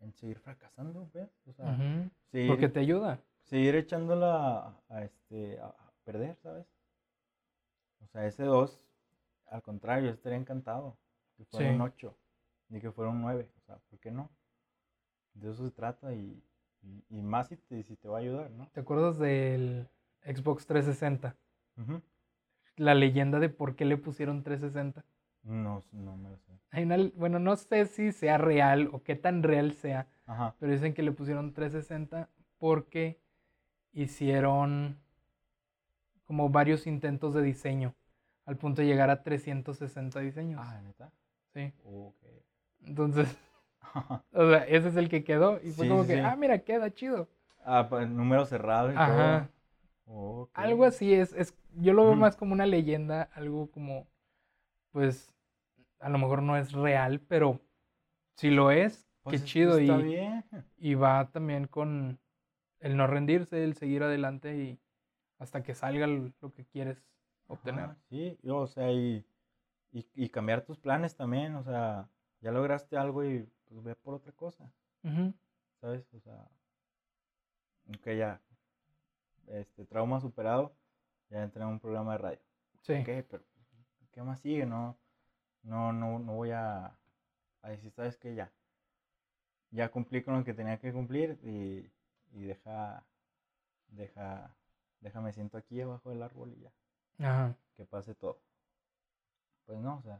en, 0.00 0.06
en 0.06 0.12
seguir 0.14 0.38
fracasando, 0.38 1.08
¿ves? 1.14 1.30
O 1.46 1.52
sea, 1.52 1.66
Ujú. 1.72 2.10
seguir, 2.30 2.48
Porque 2.50 2.68
te 2.68 2.80
ayuda. 2.80 3.18
seguir 3.44 3.76
echándola 3.76 4.58
a, 4.58 4.80
a 4.88 5.04
este, 5.04 5.58
a, 5.58 5.66
a 5.66 5.92
perder, 6.04 6.36
¿sabes? 6.42 6.66
O 8.02 8.06
sea, 8.08 8.26
ese 8.26 8.44
2, 8.44 8.84
al 9.46 9.62
contrario, 9.62 10.08
yo 10.08 10.14
estaría 10.14 10.38
encantado 10.38 10.96
que 11.40 11.46
fuera 11.46 11.68
Sí. 11.70 11.74
un 11.74 11.80
8, 11.80 12.14
ni 12.68 12.80
que 12.80 12.92
fuera 12.92 13.10
un 13.10 13.22
9, 13.22 13.48
o 13.56 13.60
sea, 13.62 13.76
¿por 13.88 13.98
qué 13.98 14.10
no? 14.10 14.30
De 15.34 15.50
eso 15.50 15.64
se 15.64 15.70
trata 15.70 16.12
y, 16.12 16.42
y, 16.82 17.04
y 17.08 17.22
más 17.22 17.48
si 17.48 17.56
te, 17.56 17.82
si 17.82 17.96
te 17.96 18.08
va 18.08 18.18
a 18.18 18.20
ayudar, 18.20 18.50
¿no? 18.50 18.68
¿Te 18.68 18.80
acuerdas 18.80 19.18
del 19.18 19.88
Xbox 20.22 20.66
360? 20.66 21.34
Ujú. 21.78 22.02
La 22.76 22.94
leyenda 22.94 23.38
de 23.38 23.48
por 23.48 23.74
qué 23.74 23.84
le 23.86 23.96
pusieron 23.96 24.42
360. 24.42 25.04
No, 25.44 25.82
no 25.92 26.16
me 26.16 26.30
lo 26.30 26.36
sé. 26.36 26.52
Hay 26.72 26.84
una, 26.84 26.98
bueno, 27.16 27.38
no 27.38 27.56
sé 27.56 27.86
si 27.86 28.12
sea 28.12 28.36
real 28.36 28.90
o 28.92 29.02
qué 29.02 29.16
tan 29.16 29.42
real 29.42 29.72
sea, 29.72 30.06
Ajá. 30.26 30.54
pero 30.58 30.72
dicen 30.72 30.92
que 30.92 31.02
le 31.02 31.12
pusieron 31.12 31.54
360 31.54 32.28
porque 32.58 33.18
hicieron 33.92 34.98
como 36.26 36.50
varios 36.50 36.86
intentos 36.86 37.32
de 37.34 37.42
diseño 37.42 37.94
al 38.44 38.56
punto 38.56 38.82
de 38.82 38.88
llegar 38.88 39.10
a 39.10 39.22
360 39.22 40.20
diseños. 40.20 40.60
Ah, 40.62 40.80
¿neta? 40.82 41.10
Sí. 41.54 41.72
Ok. 41.84 42.16
Entonces, 42.84 43.36
o 44.32 44.48
sea, 44.50 44.64
ese 44.64 44.88
es 44.88 44.96
el 44.96 45.08
que 45.08 45.24
quedó 45.24 45.60
y 45.62 45.70
fue 45.72 45.84
Sí, 45.84 45.88
como 45.88 46.06
que, 46.06 46.14
sí. 46.14 46.20
ah, 46.24 46.36
mira, 46.36 46.58
queda 46.64 46.92
chido. 46.92 47.28
ah, 47.64 47.86
pues 47.88 48.08
número 48.08 48.44
cerrado 48.46 48.92
y 48.92 48.96
Ajá. 48.96 49.48
todo. 50.06 50.50
Algo 50.54 50.84
así 50.84 51.14
es, 51.14 51.32
es 51.34 51.54
yo 51.76 51.92
lo 51.92 52.04
veo 52.04 52.16
más 52.16 52.36
como 52.36 52.52
una 52.52 52.66
leyenda, 52.66 53.22
algo 53.34 53.70
como, 53.70 54.06
pues, 54.92 55.32
a 56.00 56.08
lo 56.08 56.18
mejor 56.18 56.42
no 56.42 56.56
es 56.56 56.72
real, 56.72 57.20
pero 57.20 57.60
si 58.36 58.50
lo 58.50 58.70
es, 58.70 59.06
Pues 59.22 59.40
qué 59.42 59.46
chido 59.46 59.78
Está 59.78 59.96
y, 59.98 60.04
bien. 60.04 60.44
y 60.78 60.94
va 60.94 61.30
también 61.30 61.66
con 61.66 62.18
el 62.80 62.96
no 62.96 63.06
rendirse, 63.06 63.64
el 63.64 63.74
seguir 63.74 64.02
adelante 64.02 64.56
y 64.56 64.78
hasta 65.38 65.62
que 65.62 65.74
salga 65.74 66.06
lo 66.06 66.52
que 66.54 66.64
quieres 66.66 67.02
obtener. 67.48 67.84
Ajá, 67.84 67.96
sí, 68.08 68.38
o 68.48 68.66
sea, 68.66 68.90
y, 68.92 69.24
y, 69.92 70.06
y 70.14 70.28
cambiar 70.30 70.64
tus 70.64 70.78
planes 70.78 71.16
también, 71.16 71.54
o 71.56 71.62
sea, 71.62 72.08
ya 72.40 72.52
lograste 72.52 72.96
algo 72.96 73.24
y 73.24 73.48
pues 73.66 73.82
ve 73.82 73.94
por 73.96 74.14
otra 74.14 74.32
cosa, 74.32 74.70
¿sabes? 75.80 76.06
O 76.14 76.20
sea, 76.20 76.48
ok, 77.94 78.06
ya, 78.16 78.40
este, 79.48 79.84
trauma 79.84 80.20
superado, 80.20 80.74
ya 81.28 81.42
entré 81.42 81.62
en 81.62 81.68
un 81.68 81.80
programa 81.80 82.12
de 82.12 82.18
radio. 82.18 82.40
Sí, 82.82 82.94
Ok, 82.94 83.08
pero 83.28 83.42
¿qué 84.12 84.22
más 84.22 84.40
sigue? 84.40 84.66
No, 84.66 84.98
no, 85.62 85.92
no, 85.92 86.18
no 86.18 86.34
voy 86.34 86.50
a, 86.52 86.96
a 87.62 87.68
decir, 87.70 87.92
¿sabes 87.92 88.16
qué? 88.16 88.34
Ya, 88.34 88.52
ya 89.70 89.90
cumplí 89.90 90.22
con 90.22 90.34
lo 90.38 90.44
que 90.44 90.54
tenía 90.54 90.78
que 90.78 90.92
cumplir 90.92 91.38
y, 91.42 91.90
y 92.32 92.42
deja, 92.44 93.04
deja, 93.88 94.54
déjame 95.00 95.32
siento 95.32 95.58
aquí 95.58 95.80
abajo 95.80 96.10
del 96.10 96.22
árbol 96.22 96.52
y 96.54 96.60
ya, 96.62 96.72
Ajá. 97.18 97.54
que 97.76 97.84
pase 97.84 98.14
todo. 98.14 98.40
Pues 99.70 99.80
no, 99.82 99.98
o 99.98 100.02
sea, 100.02 100.18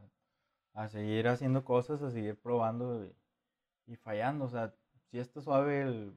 a 0.75 0.87
seguir 0.87 1.27
haciendo 1.27 1.65
cosas, 1.65 2.01
a 2.01 2.09
seguir 2.09 2.39
probando 2.39 3.05
y, 3.05 3.93
y 3.93 3.97
fallando, 3.97 4.45
o 4.45 4.47
sea, 4.47 4.73
si 5.09 5.19
está 5.19 5.41
suave 5.41 5.81
el 5.81 6.15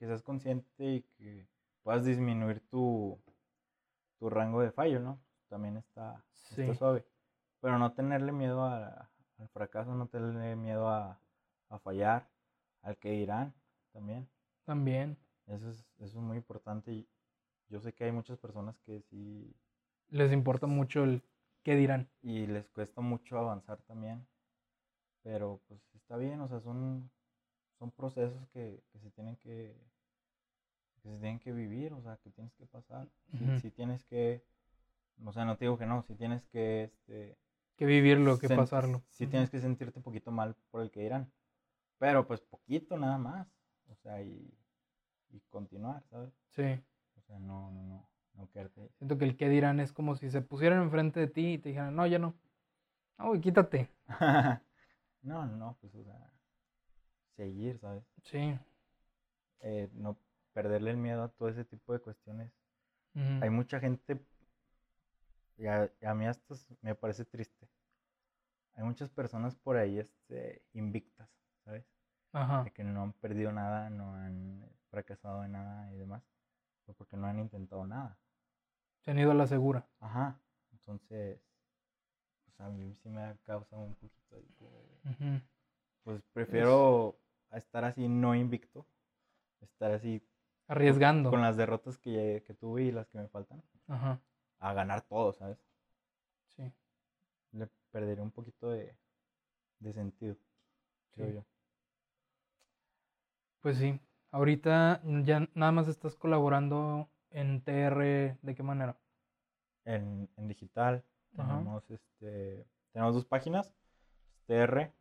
que 0.00 0.06
seas 0.06 0.20
consciente 0.22 0.84
y 0.84 1.02
que 1.16 1.46
puedas 1.84 2.04
disminuir 2.04 2.58
tu, 2.68 3.16
tu 4.18 4.30
rango 4.30 4.62
de 4.62 4.72
fallo, 4.72 4.98
¿no? 4.98 5.20
También 5.48 5.76
está, 5.76 6.20
está 6.50 6.74
suave. 6.74 7.04
Pero 7.60 7.78
no 7.78 7.92
tenerle 7.92 8.32
miedo 8.32 8.64
a- 8.64 9.08
al 9.38 9.48
fracaso, 9.50 9.94
no 9.94 10.08
tenerle 10.08 10.56
miedo 10.56 10.88
a, 10.88 11.20
a 11.68 11.78
fallar, 11.78 12.28
al 12.82 12.96
que 12.96 13.12
dirán 13.12 13.54
también. 13.92 14.28
También. 14.64 15.16
Eso 15.46 15.70
es, 15.70 15.84
eso 16.00 16.18
es 16.18 16.24
muy 16.24 16.38
importante 16.38 17.06
yo 17.70 17.80
sé 17.80 17.92
que 17.92 18.02
hay 18.02 18.10
muchas 18.10 18.36
personas 18.36 18.76
que 18.80 19.00
sí 19.02 19.54
Les 20.10 20.32
importa 20.32 20.66
mucho 20.66 21.04
el 21.04 21.22
qué 21.62 21.74
dirán. 21.76 22.08
y 22.22 22.46
les 22.46 22.68
cuesta 22.70 23.00
mucho 23.00 23.38
avanzar 23.38 23.78
también, 23.82 24.26
pero 25.22 25.60
pues 25.68 25.80
está 25.94 26.16
bien, 26.16 26.40
o 26.40 26.48
sea, 26.48 26.60
son, 26.60 27.10
son 27.78 27.90
procesos 27.90 28.48
que, 28.48 28.82
que 28.92 28.98
se 28.98 29.10
tienen 29.10 29.36
que, 29.36 29.76
que 31.02 31.08
se 31.08 31.18
tienen 31.18 31.38
que 31.38 31.52
vivir, 31.52 31.92
o 31.92 32.02
sea, 32.02 32.16
que 32.18 32.30
tienes 32.30 32.52
que 32.54 32.66
pasar, 32.66 33.08
si, 33.30 33.44
Ujú. 33.44 33.60
si 33.60 33.70
tienes 33.70 34.04
que, 34.04 34.42
o 35.24 35.32
sea, 35.32 35.44
no 35.44 35.56
te 35.56 35.64
digo 35.64 35.78
que 35.78 35.86
no, 35.86 36.02
si 36.02 36.14
tienes 36.14 36.44
que, 36.46 36.84
este, 36.84 37.36
Que 37.76 37.86
vivirlo, 37.86 38.38
que 38.38 38.48
pasarlo. 38.48 39.02
Si 39.08 39.26
tienes 39.26 39.50
que 39.50 39.60
sentirte 39.60 39.98
un 39.98 40.02
poquito 40.02 40.30
mal 40.30 40.54
por 40.70 40.82
el 40.82 40.90
que 40.90 41.00
dirán. 41.00 41.32
Pero 41.98 42.26
pues 42.26 42.40
poquito 42.40 42.96
nada 42.98 43.18
más. 43.18 43.46
O 43.88 43.94
sea, 43.96 44.22
y, 44.22 44.54
y 45.30 45.40
continuar, 45.50 46.02
¿sabes? 46.10 46.32
Sí. 46.50 46.80
O 47.16 47.22
sea, 47.22 47.38
no, 47.38 47.70
no, 47.70 47.82
no, 47.82 48.08
Siento 48.48 49.18
que 49.18 49.24
el 49.24 49.36
qué 49.36 49.48
dirán 49.48 49.80
es 49.80 49.92
como 49.92 50.16
si 50.16 50.30
se 50.30 50.42
pusieran 50.42 50.82
enfrente 50.82 51.20
de 51.20 51.26
ti 51.28 51.54
y 51.54 51.58
te 51.58 51.70
dijeran, 51.70 51.94
no, 51.94 52.06
ya 52.06 52.18
no. 52.18 52.34
No, 53.18 53.38
quítate. 53.40 53.90
no, 55.22 55.46
no, 55.46 55.76
pues, 55.80 55.94
o 55.94 56.04
sea, 56.04 56.32
seguir, 57.36 57.78
¿sabes? 57.78 58.04
Sí. 58.22 58.58
Eh, 59.60 59.88
no 59.92 60.16
perderle 60.52 60.90
el 60.90 60.96
miedo 60.96 61.22
a 61.22 61.28
todo 61.28 61.48
ese 61.48 61.64
tipo 61.64 61.92
de 61.92 62.00
cuestiones. 62.00 62.52
Hay 63.14 63.50
mucha 63.50 63.80
gente, 63.80 64.24
y 65.56 65.66
a, 65.66 65.90
y 66.00 66.06
a 66.06 66.14
mí 66.14 66.26
hasta 66.26 66.54
me 66.80 66.94
parece 66.94 67.24
triste. 67.24 67.68
Hay 68.74 68.84
muchas 68.84 69.10
personas 69.10 69.56
por 69.56 69.76
ahí 69.76 69.98
este, 69.98 70.62
invictas, 70.72 71.28
¿sabes? 71.64 71.84
Ajá. 72.32 72.62
de 72.62 72.70
que 72.70 72.84
no 72.84 73.02
han 73.02 73.12
perdido 73.14 73.50
nada, 73.50 73.90
no 73.90 74.14
han 74.14 74.64
fracasado 74.90 75.44
en 75.44 75.52
nada 75.52 75.92
y 75.92 75.96
demás, 75.96 76.22
porque 76.96 77.16
no 77.16 77.26
han 77.26 77.40
intentado 77.40 77.86
nada. 77.86 78.16
Se 79.04 79.10
han 79.10 79.18
ido 79.18 79.30
a 79.30 79.34
la 79.34 79.46
segura. 79.46 79.86
Ajá, 80.00 80.38
entonces, 80.72 81.40
pues 82.44 82.60
a 82.60 82.68
mí 82.70 82.94
sí 83.02 83.08
me 83.08 83.36
causa 83.44 83.76
un 83.76 83.94
poquito 83.94 84.36
de- 84.36 85.10
Ujú. 85.10 85.42
Pues 86.04 86.22
prefiero 86.32 87.18
estar 87.52 87.84
así 87.84 88.08
no 88.08 88.34
invicto, 88.34 88.86
estar 89.60 89.90
así 89.92 90.20
con- 90.20 90.28
Arriesgando. 90.76 91.30
con 91.30 91.40
las 91.42 91.56
derrotas 91.56 91.98
que, 91.98 92.42
que 92.46 92.54
tuve 92.54 92.84
y 92.84 92.92
las 92.92 93.08
que 93.08 93.18
me 93.18 93.28
faltan, 93.28 93.62
Ajá. 93.88 94.20
a 94.58 94.72
ganar 94.72 95.02
todo, 95.02 95.32
¿sabes? 95.32 95.58
Sí. 96.56 96.70
Le 97.52 97.68
perderé 97.90 98.20
un 98.22 98.30
poquito 98.30 98.70
de, 98.70 98.96
de 99.80 99.92
sentido, 99.92 100.36
creo 101.12 101.28
Sí. 101.28 101.34
yo. 101.34 101.44
Pues 103.60 103.78
sí. 103.78 104.00
Ahorita 104.30 105.02
ya 105.24 105.48
nada 105.54 105.72
más 105.72 105.88
estás 105.88 106.14
colaborando 106.14 107.08
en 107.30 107.62
TR. 107.62 108.36
¿De 108.42 108.54
qué 108.54 108.62
manera? 108.62 108.96
En, 109.84 110.28
en 110.36 110.48
digital 110.48 111.04
Ajá. 111.38 111.48
tenemos 111.58 111.90
este 111.90 112.66
tenemos 112.92 113.14
dos 113.14 113.24
páginas 113.24 113.72
TR 114.46 114.92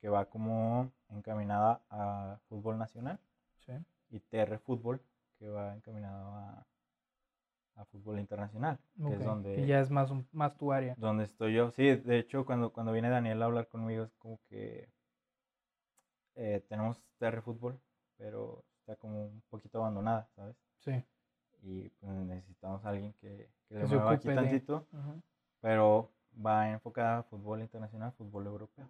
que 0.00 0.08
va 0.08 0.26
como 0.26 0.92
encaminada 1.08 1.82
a 1.90 2.38
fútbol 2.48 2.78
nacional 2.78 3.18
Sí. 3.66 3.72
y 4.10 4.20
TR 4.20 4.58
fútbol 4.58 5.00
que 5.38 5.48
va 5.48 5.74
encaminado 5.74 6.30
a, 6.34 6.66
a 7.76 7.84
fútbol 7.86 8.18
internacional 8.20 8.78
que 8.96 9.04
Ok, 9.04 9.12
es 9.12 9.24
donde 9.24 9.54
Que 9.56 9.66
ya 9.66 9.80
es 9.80 9.90
más, 9.90 10.10
más 10.32 10.56
tu 10.56 10.72
área. 10.72 10.94
donde 10.98 11.24
estoy 11.24 11.54
yo 11.54 11.70
sí 11.72 11.96
de 11.96 12.18
hecho 12.18 12.44
cuando 12.46 12.72
cuando 12.72 12.92
viene 12.92 13.10
Daniel 13.10 13.42
a 13.42 13.46
hablar 13.46 13.68
conmigo 13.68 14.04
es 14.04 14.14
como 14.18 14.38
que 14.48 14.88
eh, 16.36 16.64
tenemos 16.68 17.02
TR 17.18 17.42
fútbol 17.42 17.80
pero 18.16 18.64
está 18.80 18.94
como 18.96 19.26
un 19.26 19.42
poquito 19.50 19.78
abandonada 19.78 20.28
sabes 20.36 20.56
Sí. 20.78 21.02
Y 21.62 21.88
pues 22.00 22.12
necesitamos 22.12 22.84
a 22.84 22.88
alguien 22.90 23.12
que, 23.20 23.48
que 23.68 23.74
le 23.76 23.80
Que 23.82 23.86
mueva 23.86 24.12
aquí 24.12 24.28
de- 24.28 24.34
tantito 24.34 24.86
pero 25.60 26.10
va 26.44 26.70
enfocada 26.70 27.18
a 27.18 27.22
fútbol 27.22 27.60
internacional, 27.60 28.12
fútbol 28.12 28.46
europeo. 28.46 28.88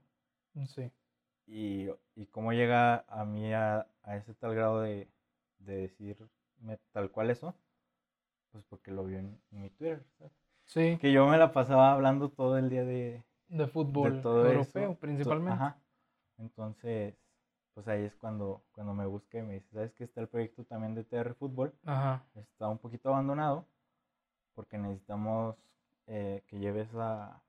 Sí. 0.67 0.91
Y, 1.47 1.89
y 2.15 2.27
cómo 2.27 2.53
llega 2.53 3.05
a 3.09 3.25
mí 3.25 3.53
a, 3.53 3.87
a 4.03 4.17
ese 4.17 4.33
tal 4.35 4.55
grado 4.55 4.81
de, 4.81 5.09
de 5.59 5.77
decirme 5.77 6.29
tal 6.93 7.11
cual 7.11 7.31
eso, 7.31 7.55
pues 8.53 8.65
porque 8.69 8.91
lo 8.91 9.05
vio 9.05 9.19
en, 9.19 9.39
en 9.51 9.61
mi 9.63 9.71
Twitter, 9.71 10.05
¿sabes? 10.19 10.33
Sí. 10.65 10.97
Que 11.01 11.13
yo 11.13 11.27
me 11.27 11.37
la 11.37 11.53
pasaba 11.53 11.93
hablando 11.93 12.31
todo 12.31 12.57
el 12.57 12.71
día 12.71 12.85
de, 12.85 13.23
De 13.49 13.67
fútbol 13.67 14.17
de 14.17 14.23
todo 14.23 14.47
europeo, 14.47 14.93
eso. 14.93 15.01
principalmente. 15.01 15.53
Ajá. 15.55 15.77
Entonces, 16.39 17.15
pues 17.75 17.89
ahí 17.89 18.05
es 18.05 18.15
cuando, 18.17 18.63
cuando 18.73 18.95
me 18.95 19.07
busca 19.07 19.39
y 19.39 19.43
me 19.43 19.55
dice, 19.55 19.69
¿sabes 19.73 19.93
que 19.95 20.05
está 20.05 20.21
el 20.21 20.29
proyecto 20.29 20.65
también 20.65 20.95
de 20.95 21.05
TR 21.05 21.35
Fútbol? 21.35 21.75
Ajá. 21.87 22.23
está 22.35 22.69
un 22.69 22.79
poquito 22.79 23.11
abandonado 23.11 23.67
porque 24.55 24.79
necesitamos 24.79 25.57
eh, 26.07 26.43
que 26.47 26.59
lleves 26.59 26.89
a 26.95 27.43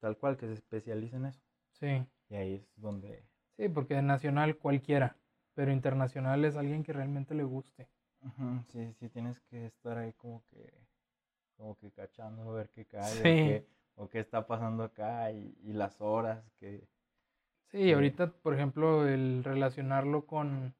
tal 0.00 0.16
cual 0.16 0.36
que 0.38 0.46
se 0.46 0.54
especialice 0.54 1.16
en 1.16 1.26
eso. 1.26 1.42
Sí. 1.72 2.06
Y 2.30 2.36
ahí 2.36 2.54
es 2.54 2.68
donde 2.76 3.24
Sí, 3.56 3.68
porque 3.68 4.00
nacional 4.02 4.56
cualquiera, 4.56 5.16
pero 5.54 5.72
internacional 5.72 6.44
es 6.44 6.56
alguien 6.56 6.84
que 6.84 6.92
realmente 6.92 7.34
le 7.34 7.44
guste. 7.44 7.88
ujú, 8.22 8.62
sí, 8.68 8.92
sí 9.00 9.08
tienes 9.08 9.40
que 9.40 9.66
estar 9.66 9.96
ahí 9.98 10.12
como 10.14 10.44
que 10.50 10.72
como 11.56 11.76
que 11.78 11.90
cachando 11.92 12.50
a 12.50 12.54
ver 12.54 12.70
qué 12.70 12.86
cae 12.86 13.22
Sí. 13.22 13.28
o, 13.30 13.42
qué, 13.44 13.66
o 13.96 14.08
qué 14.08 14.20
está 14.20 14.46
pasando 14.46 14.84
acá 14.84 15.30
y, 15.32 15.56
y 15.62 15.72
las 15.72 16.00
horas 16.00 16.44
que 16.60 16.86
Sí, 17.70 17.92
ahorita, 17.92 18.32
por 18.42 18.54
ejemplo, 18.54 19.06
el 19.06 19.44
relacionarlo 19.44 20.26
con, 20.26 20.74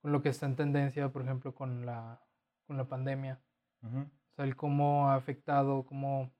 con 0.00 0.12
lo 0.12 0.22
que 0.22 0.30
está 0.30 0.46
en 0.46 0.56
tendencia, 0.56 1.10
por 1.10 1.22
ejemplo, 1.22 1.54
con 1.54 1.86
la, 1.86 2.20
con 2.66 2.76
la 2.76 2.84
pandemia. 2.84 3.40
ujú, 3.82 4.06
O 4.32 4.34
sea, 4.34 4.44
el 4.44 4.56
cómo 4.56 5.08
ha 5.10 5.14
afectado, 5.16 5.84
cómo 5.86 6.30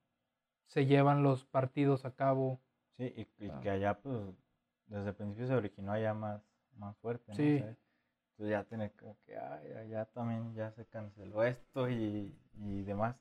se 0.66 0.86
llevan 0.86 1.22
los 1.22 1.44
partidos 1.44 2.04
a 2.04 2.14
cabo. 2.14 2.60
sí 2.96 3.04
y, 3.38 3.46
y 3.46 3.50
Ah. 3.50 3.60
que 3.62 3.70
allá 3.70 3.98
pues 4.00 4.16
desde 4.86 5.08
el 5.10 5.14
principio 5.14 5.46
se 5.46 5.54
originó 5.54 5.92
allá 5.92 6.14
más 6.14 6.42
más 6.76 6.96
fuerte 6.98 7.30
¿no? 7.30 7.36
Sí. 7.36 7.58
¿Sabes? 7.58 7.76
Entonces 8.32 8.50
ya 8.50 8.64
tener 8.64 8.92
como 8.96 9.16
que 9.26 9.36
ay, 9.36 9.72
allá 9.72 10.04
también 10.06 10.54
ya 10.54 10.70
se 10.72 10.86
canceló 10.86 11.42
esto 11.44 11.88
y, 11.90 12.34
y 12.54 12.82
demás 12.82 13.16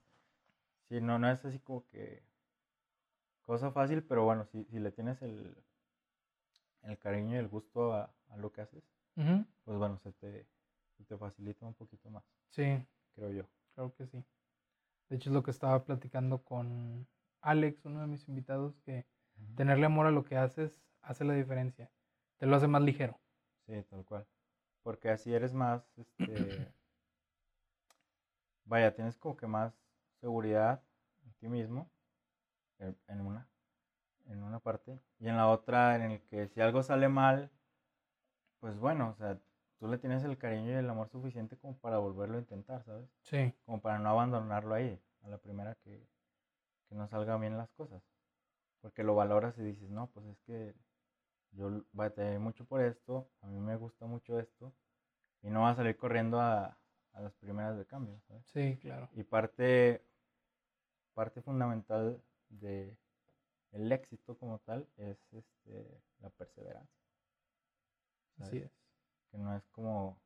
Sí, 0.90 1.02
no, 1.02 1.18
no 1.20 1.30
es 1.32 1.44
así 1.46 1.60
como 1.60 1.88
que 1.88 2.22
cosa 3.44 3.72
fácil, 3.72 4.04
pero 4.04 4.24
bueno, 4.24 4.46
si, 4.46 4.64
si 4.66 4.80
le 4.80 4.92
tienes 4.92 5.22
el, 5.22 5.56
el 6.84 6.98
cariño 6.98 7.36
y 7.36 7.40
el 7.40 7.48
gusto 7.48 7.94
a, 7.94 8.14
a 8.30 8.38
lo 8.38 8.52
que 8.52 8.62
haces, 8.62 8.84
pues 9.64 9.78
bueno, 9.78 10.00
se 10.00 10.12
te, 10.14 10.48
se 10.98 11.04
te 11.06 11.18
facilita 11.18 11.66
un 11.66 11.74
poquito 11.74 12.10
más, 12.10 12.24
Sí, 12.50 12.64
creo 13.16 13.32
yo. 13.32 13.44
claro 13.76 13.94
que 13.96 14.06
sí. 14.08 14.24
De 15.10 15.18
hecho, 15.18 15.30
es 15.30 15.34
lo 15.34 15.44
que 15.44 15.52
estaba 15.52 15.84
platicando 15.84 16.44
con 16.44 17.08
Alex, 17.42 17.86
uno 17.86 18.02
de 18.02 18.08
mis 18.08 18.28
invitados, 18.28 18.80
que 18.86 19.06
Ujú. 19.36 19.56
tenerle 19.56 19.86
amor 19.86 20.08
a 20.08 20.12
lo 20.12 20.24
que 20.24 20.38
haces 20.38 20.82
hace 21.02 21.26
la 21.26 21.34
diferencia. 21.34 21.92
Te 22.38 22.46
lo 22.46 22.56
hace 22.56 22.68
más 22.68 22.82
ligero. 22.82 23.20
Sí, 23.66 23.82
tal 23.90 24.06
cual. 24.06 24.28
Porque 24.84 25.10
así 25.10 25.34
eres 25.34 25.54
más, 25.54 25.84
este, 25.98 26.74
vaya, 28.66 28.94
tienes 28.94 29.18
como 29.18 29.38
que 29.38 29.48
más 29.48 29.74
seguridad 30.20 30.84
en 31.26 31.34
ti 31.34 31.48
mismo, 31.50 31.92
en 32.80 33.22
una, 33.22 33.51
en 34.30 34.44
una 34.44 34.60
parte, 34.60 35.00
y 35.20 35.28
en 35.28 35.38
la 35.38 35.48
otra 35.50 35.96
en 35.96 36.04
el 36.04 36.22
que 36.24 36.48
si 36.48 36.62
algo 36.62 36.84
sale 36.84 37.10
mal, 37.10 37.52
pues 38.60 38.78
bueno, 38.78 39.10
o 39.10 39.16
sea, 39.16 39.40
tú 39.80 39.88
le 39.88 39.98
tienes 39.98 40.24
el 40.24 40.38
cariño 40.38 40.72
y 40.72 40.76
el 40.76 40.90
amor 40.90 41.10
suficiente 41.10 41.58
como 41.58 41.78
para 41.78 41.98
volverlo 41.98 42.38
a 42.38 42.42
intentar, 42.42 42.84
¿sabes? 42.84 43.10
Sí, 43.24 43.54
Como 43.66 43.82
para 43.82 44.00
no 44.00 44.10
abandonarlo 44.10 44.76
ahí, 44.76 45.00
a 45.24 45.30
la 45.30 45.38
primera 45.38 45.76
que, 45.84 46.08
que 46.90 46.96
no 46.96 47.08
salgan 47.08 47.42
bien 47.42 47.58
las 47.58 47.72
cosas. 47.72 48.02
Porque 48.82 49.04
lo 49.04 49.16
valoras 49.16 49.58
y 49.58 49.64
dices, 49.64 49.90
no, 49.90 50.08
pues 50.08 50.26
es 50.28 50.40
que 50.42 50.76
yo 51.52 51.84
batallé 51.94 52.40
mucho 52.40 52.66
por 52.66 52.82
esto, 52.82 53.30
a 53.42 53.48
mí 53.48 53.60
me 53.60 53.76
gusta 53.76 54.06
mucho 54.06 54.40
esto, 54.40 54.74
y 55.42 55.50
no 55.50 55.62
va 55.62 55.72
a 55.72 55.76
salir 55.76 55.98
corriendo 55.98 56.40
a, 56.40 56.78
a 57.14 57.22
las 57.22 57.34
primeras 57.36 57.78
de 57.78 57.86
cambio, 57.86 58.20
¿sabes? 58.28 58.46
sí, 58.54 58.78
claro. 58.82 59.10
Y 59.16 59.24
parte, 59.24 60.04
parte 61.14 61.42
fundamental 61.42 62.22
de 62.50 62.96
el 63.72 63.92
éxito 63.92 64.38
como 64.38 64.60
tal 64.60 64.88
es 64.98 65.18
este, 65.34 66.02
la 66.20 66.30
perseverancia. 66.30 67.02
Así 68.40 68.58
es. 68.58 68.72
Que 69.32 69.38
no 69.38 69.56
es 69.56 69.64
como 69.72 70.20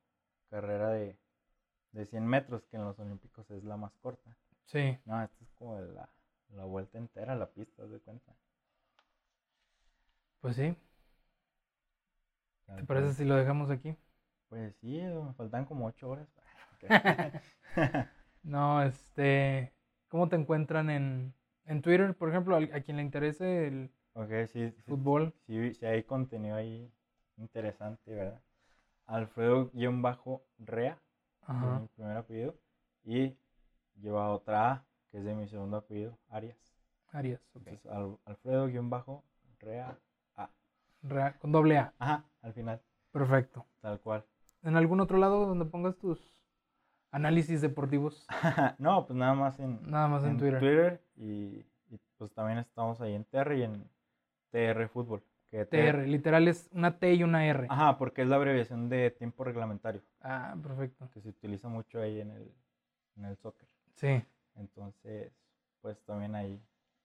carrera 0.49 0.89
de, 0.89 1.17
de 1.91 2.05
100 2.05 2.25
metros, 2.25 2.65
que 2.67 2.77
en 2.77 2.85
los 2.85 2.97
Olímpicos 2.99 3.49
es 3.51 3.63
la 3.63 3.77
más 3.77 3.93
corta. 3.97 4.35
Sí. 4.65 4.97
No, 5.05 5.21
esta 5.21 5.43
es 5.43 5.51
como 5.53 5.79
la, 5.79 6.09
la 6.49 6.65
vuelta 6.65 6.97
entera, 6.97 7.35
la 7.35 7.49
pista, 7.49 7.83
¿te 7.83 7.89
de 7.89 7.99
cuenta? 7.99 8.35
Pues 10.41 10.55
sí. 10.55 10.75
¿Te 12.75 12.83
parece 12.83 13.13
si 13.13 13.25
lo 13.25 13.35
dejamos 13.35 13.69
aquí? 13.69 13.95
Pues 14.49 14.75
sí, 14.77 15.01
me 15.01 15.33
faltan 15.33 15.65
como 15.65 15.85
ocho 15.85 16.09
horas. 16.09 16.27
no, 18.43 18.81
este, 18.83 19.73
¿cómo 20.07 20.29
te 20.29 20.35
encuentran 20.35 20.89
en, 20.89 21.33
en 21.65 21.81
Twitter, 21.81 22.15
por 22.15 22.29
ejemplo, 22.29 22.55
a, 22.55 22.81
quien 22.81 22.97
le 22.97 23.03
interese 23.03 23.67
el 23.67 23.91
fútbol? 24.85 25.33
Sí, 25.47 25.73
sí, 25.73 25.85
hay 25.85 26.03
contenido 26.03 26.55
ahí 26.55 26.91
interesante, 27.37 28.13
¿verdad? 28.13 28.41
Alfredo-Rea, 29.07 30.97
mi 31.47 31.87
primer 31.95 32.17
apellido, 32.17 32.55
y 33.03 33.37
lleva 33.95 34.31
otra 34.31 34.71
A, 34.71 34.85
que 35.11 35.17
es 35.19 35.23
de 35.25 35.35
mi 35.35 35.47
segundo 35.47 35.77
apellido, 35.77 36.17
Arias. 36.29 36.57
Arias, 37.11 37.41
ok. 37.53 37.67
Alfredo-Rea 38.25 39.97
A. 40.35 40.49
con 41.39 41.51
doble 41.51 41.77
A. 41.77 41.93
Ajá, 41.99 42.25
al 42.41 42.53
final. 42.53 42.81
Perfecto. 43.11 43.65
Tal 43.81 43.99
cual. 43.99 44.25
¿En 44.63 44.75
algún 44.75 44.99
otro 44.99 45.17
lado 45.17 45.45
donde 45.45 45.65
pongas 45.65 45.95
tus 45.97 46.44
análisis 47.15 47.61
deportivos? 47.61 48.27
no, 48.77 49.05
pues 49.05 49.17
nada 49.17 49.33
más 49.33 49.57
en, 49.59 49.79
nada 49.89 50.07
más 50.07 50.23
en, 50.25 50.37
Twitter. 50.37 50.59
Twitter 50.59 51.01
y, 51.15 51.65
pues 52.17 52.31
también 52.33 52.59
estamos 52.59 52.99
ahí 52.99 53.13
en 53.13 53.23
TR 53.23 53.55
y 53.55 53.63
en 53.63 53.89
TR 54.51 54.87
Fútbol. 54.89 55.23
Que 55.49 55.65
TR, 55.65 56.07
literal 56.07 56.47
es 56.47 56.69
una 56.73 56.97
T 56.97 57.13
y 57.13 57.23
una 57.23 57.45
R. 57.45 57.67
Ajá, 57.69 57.97
porque 57.97 58.23
es 58.23 58.27
la 58.27 58.35
abreviación 58.35 58.89
de 58.89 59.11
tiempo 59.11 59.43
reglamentario. 59.45 60.01
Ah, 60.21 60.55
perfecto. 60.61 61.09
Que 61.13 61.21
se 61.21 61.29
utiliza 61.29 61.69
mucho 61.69 62.01
ahí 62.01 62.19
en 62.19 62.31
el, 62.31 62.51
en 63.15 63.25
el 63.25 63.37
soccer. 63.37 63.67
Sí. 63.95 64.21
Entonces, 64.55 65.31
pues 65.81 66.01
también 66.03 66.35
ahí, 66.35 66.61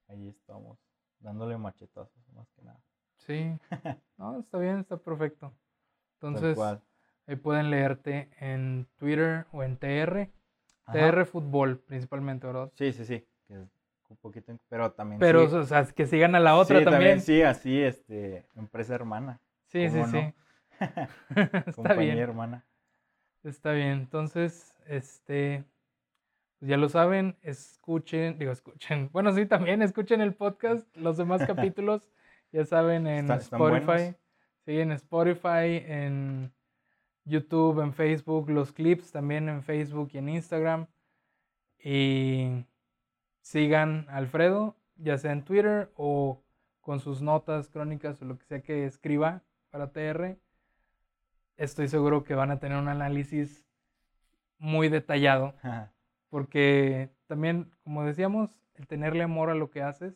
ahí 0.08 0.28
estamos 0.28 0.78
dándole 1.20 1.56
machetazos 1.56 2.28
más 2.34 2.48
que 2.56 2.62
nada. 2.62 2.80
Sí. 3.18 3.58
No, 4.18 4.38
está 4.38 4.58
bien, 4.58 4.80
está 4.80 4.98
perfecto. 4.98 5.50
Entonces, 6.14 6.58
ahí 7.30 7.36
pueden 7.36 7.70
leerte 7.70 8.28
en 8.40 8.88
Twitter 8.96 9.46
o 9.52 9.62
en 9.62 9.76
TR. 9.76 10.28
TR 10.92 11.24
Fútbol 11.24 11.78
principalmente, 11.78 12.48
¿verdad? 12.48 12.72
Sí, 12.74 12.92
sí, 12.92 13.04
sí. 13.04 13.24
un 13.48 14.16
poquito, 14.20 14.52
pero 14.68 14.90
también. 14.90 15.20
Pero, 15.20 15.44
o 15.44 15.64
sea, 15.64 15.84
que 15.84 16.06
sigan 16.06 16.34
a 16.34 16.40
la 16.40 16.56
otra 16.56 16.82
también. 16.82 17.20
Sí, 17.20 17.42
así, 17.42 17.80
este, 17.80 18.46
empresa 18.56 18.96
hermana. 18.96 19.40
Sí, 19.68 19.88
sí, 19.88 20.02
sí. 20.10 20.34
Está 21.66 21.94
bien. 21.94 22.18
hermana. 22.18 22.66
Está 23.44 23.72
bien. 23.72 23.92
Entonces, 23.92 24.74
este, 24.86 25.64
pues 26.58 26.68
ya 26.68 26.76
lo 26.76 26.88
saben, 26.88 27.36
escuchen, 27.42 28.38
digo, 28.38 28.50
escuchen. 28.50 29.08
Bueno, 29.12 29.32
sí, 29.32 29.46
también 29.46 29.82
escuchen 29.82 30.20
el 30.20 30.34
podcast, 30.34 30.84
los 30.96 31.16
demás 31.16 31.46
capítulos, 31.46 32.10
ya 32.50 32.64
saben, 32.64 33.06
en 33.06 33.30
Spotify. 33.30 34.16
Sí, 34.64 34.80
en 34.80 34.90
Spotify, 34.90 35.84
en 35.86 36.52
YouTube, 37.30 37.80
en 37.80 37.92
Facebook, 37.92 38.50
los 38.50 38.72
clips 38.72 39.12
también 39.12 39.48
en 39.48 39.62
Facebook 39.62 40.10
y 40.12 40.18
en 40.18 40.28
Instagram. 40.28 40.86
Y 41.78 42.66
sigan 43.40 44.06
a 44.08 44.16
Alfredo, 44.16 44.76
ya 44.96 45.16
sea 45.16 45.32
en 45.32 45.44
Twitter 45.44 45.90
o 45.96 46.42
con 46.80 47.00
sus 47.00 47.22
notas, 47.22 47.68
crónicas 47.68 48.20
o 48.20 48.24
lo 48.24 48.38
que 48.38 48.44
sea 48.44 48.60
que 48.60 48.84
escriba 48.84 49.42
para 49.70 49.92
TR. 49.92 50.38
Estoy 51.56 51.88
seguro 51.88 52.24
que 52.24 52.34
van 52.34 52.50
a 52.50 52.58
tener 52.58 52.78
un 52.78 52.88
análisis 52.88 53.64
muy 54.58 54.88
detallado. 54.88 55.54
Porque 56.28 57.10
también, 57.26 57.70
como 57.82 58.04
decíamos, 58.04 58.60
el 58.74 58.86
tenerle 58.86 59.22
amor 59.22 59.50
a 59.50 59.54
lo 59.54 59.70
que 59.70 59.82
haces 59.82 60.14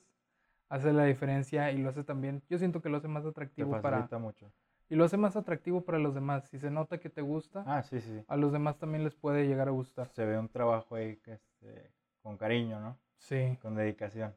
hace 0.68 0.92
la 0.92 1.04
diferencia 1.04 1.70
y 1.72 1.78
lo 1.78 1.90
hace 1.90 2.04
también, 2.04 2.42
yo 2.48 2.58
siento 2.58 2.80
que 2.82 2.88
lo 2.88 2.96
hace 2.96 3.08
más 3.08 3.24
atractivo 3.24 3.80
para... 3.80 4.08
mucho. 4.18 4.50
Y 4.88 4.96
lo 4.96 5.04
hace 5.04 5.16
más 5.16 5.36
atractivo 5.36 5.84
para 5.84 5.98
los 5.98 6.14
demás. 6.14 6.48
Si 6.48 6.58
se 6.58 6.70
nota 6.70 6.98
que 6.98 7.10
te 7.10 7.22
gusta, 7.22 7.64
ah, 7.66 7.82
sí, 7.82 8.00
sí. 8.00 8.22
a 8.28 8.36
los 8.36 8.52
demás 8.52 8.78
también 8.78 9.04
les 9.04 9.14
puede 9.14 9.46
llegar 9.46 9.68
a 9.68 9.72
gustar. 9.72 10.08
Se 10.10 10.24
ve 10.24 10.38
un 10.38 10.48
trabajo 10.48 10.94
ahí 10.94 11.16
que 11.16 11.32
este, 11.34 11.92
con 12.22 12.36
cariño, 12.36 12.80
¿no? 12.80 12.98
Sí. 13.18 13.58
Con 13.62 13.74
dedicación, 13.74 14.34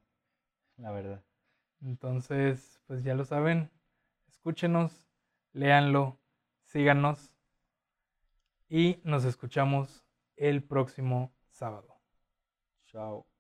la 0.77 0.91
verdad. 0.91 1.21
Entonces, 1.81 2.81
pues 2.87 3.03
ya 3.03 3.13
lo 3.13 3.25
saben, 3.25 3.69
escúchenos, 4.27 5.07
léanlo, 5.53 6.19
síganos 6.63 7.31
y 8.69 8.99
nos 9.03 9.25
escuchamos 9.25 10.03
el 10.35 10.63
próximo 10.63 11.33
sábado. 11.49 11.99
Chao. 12.85 13.36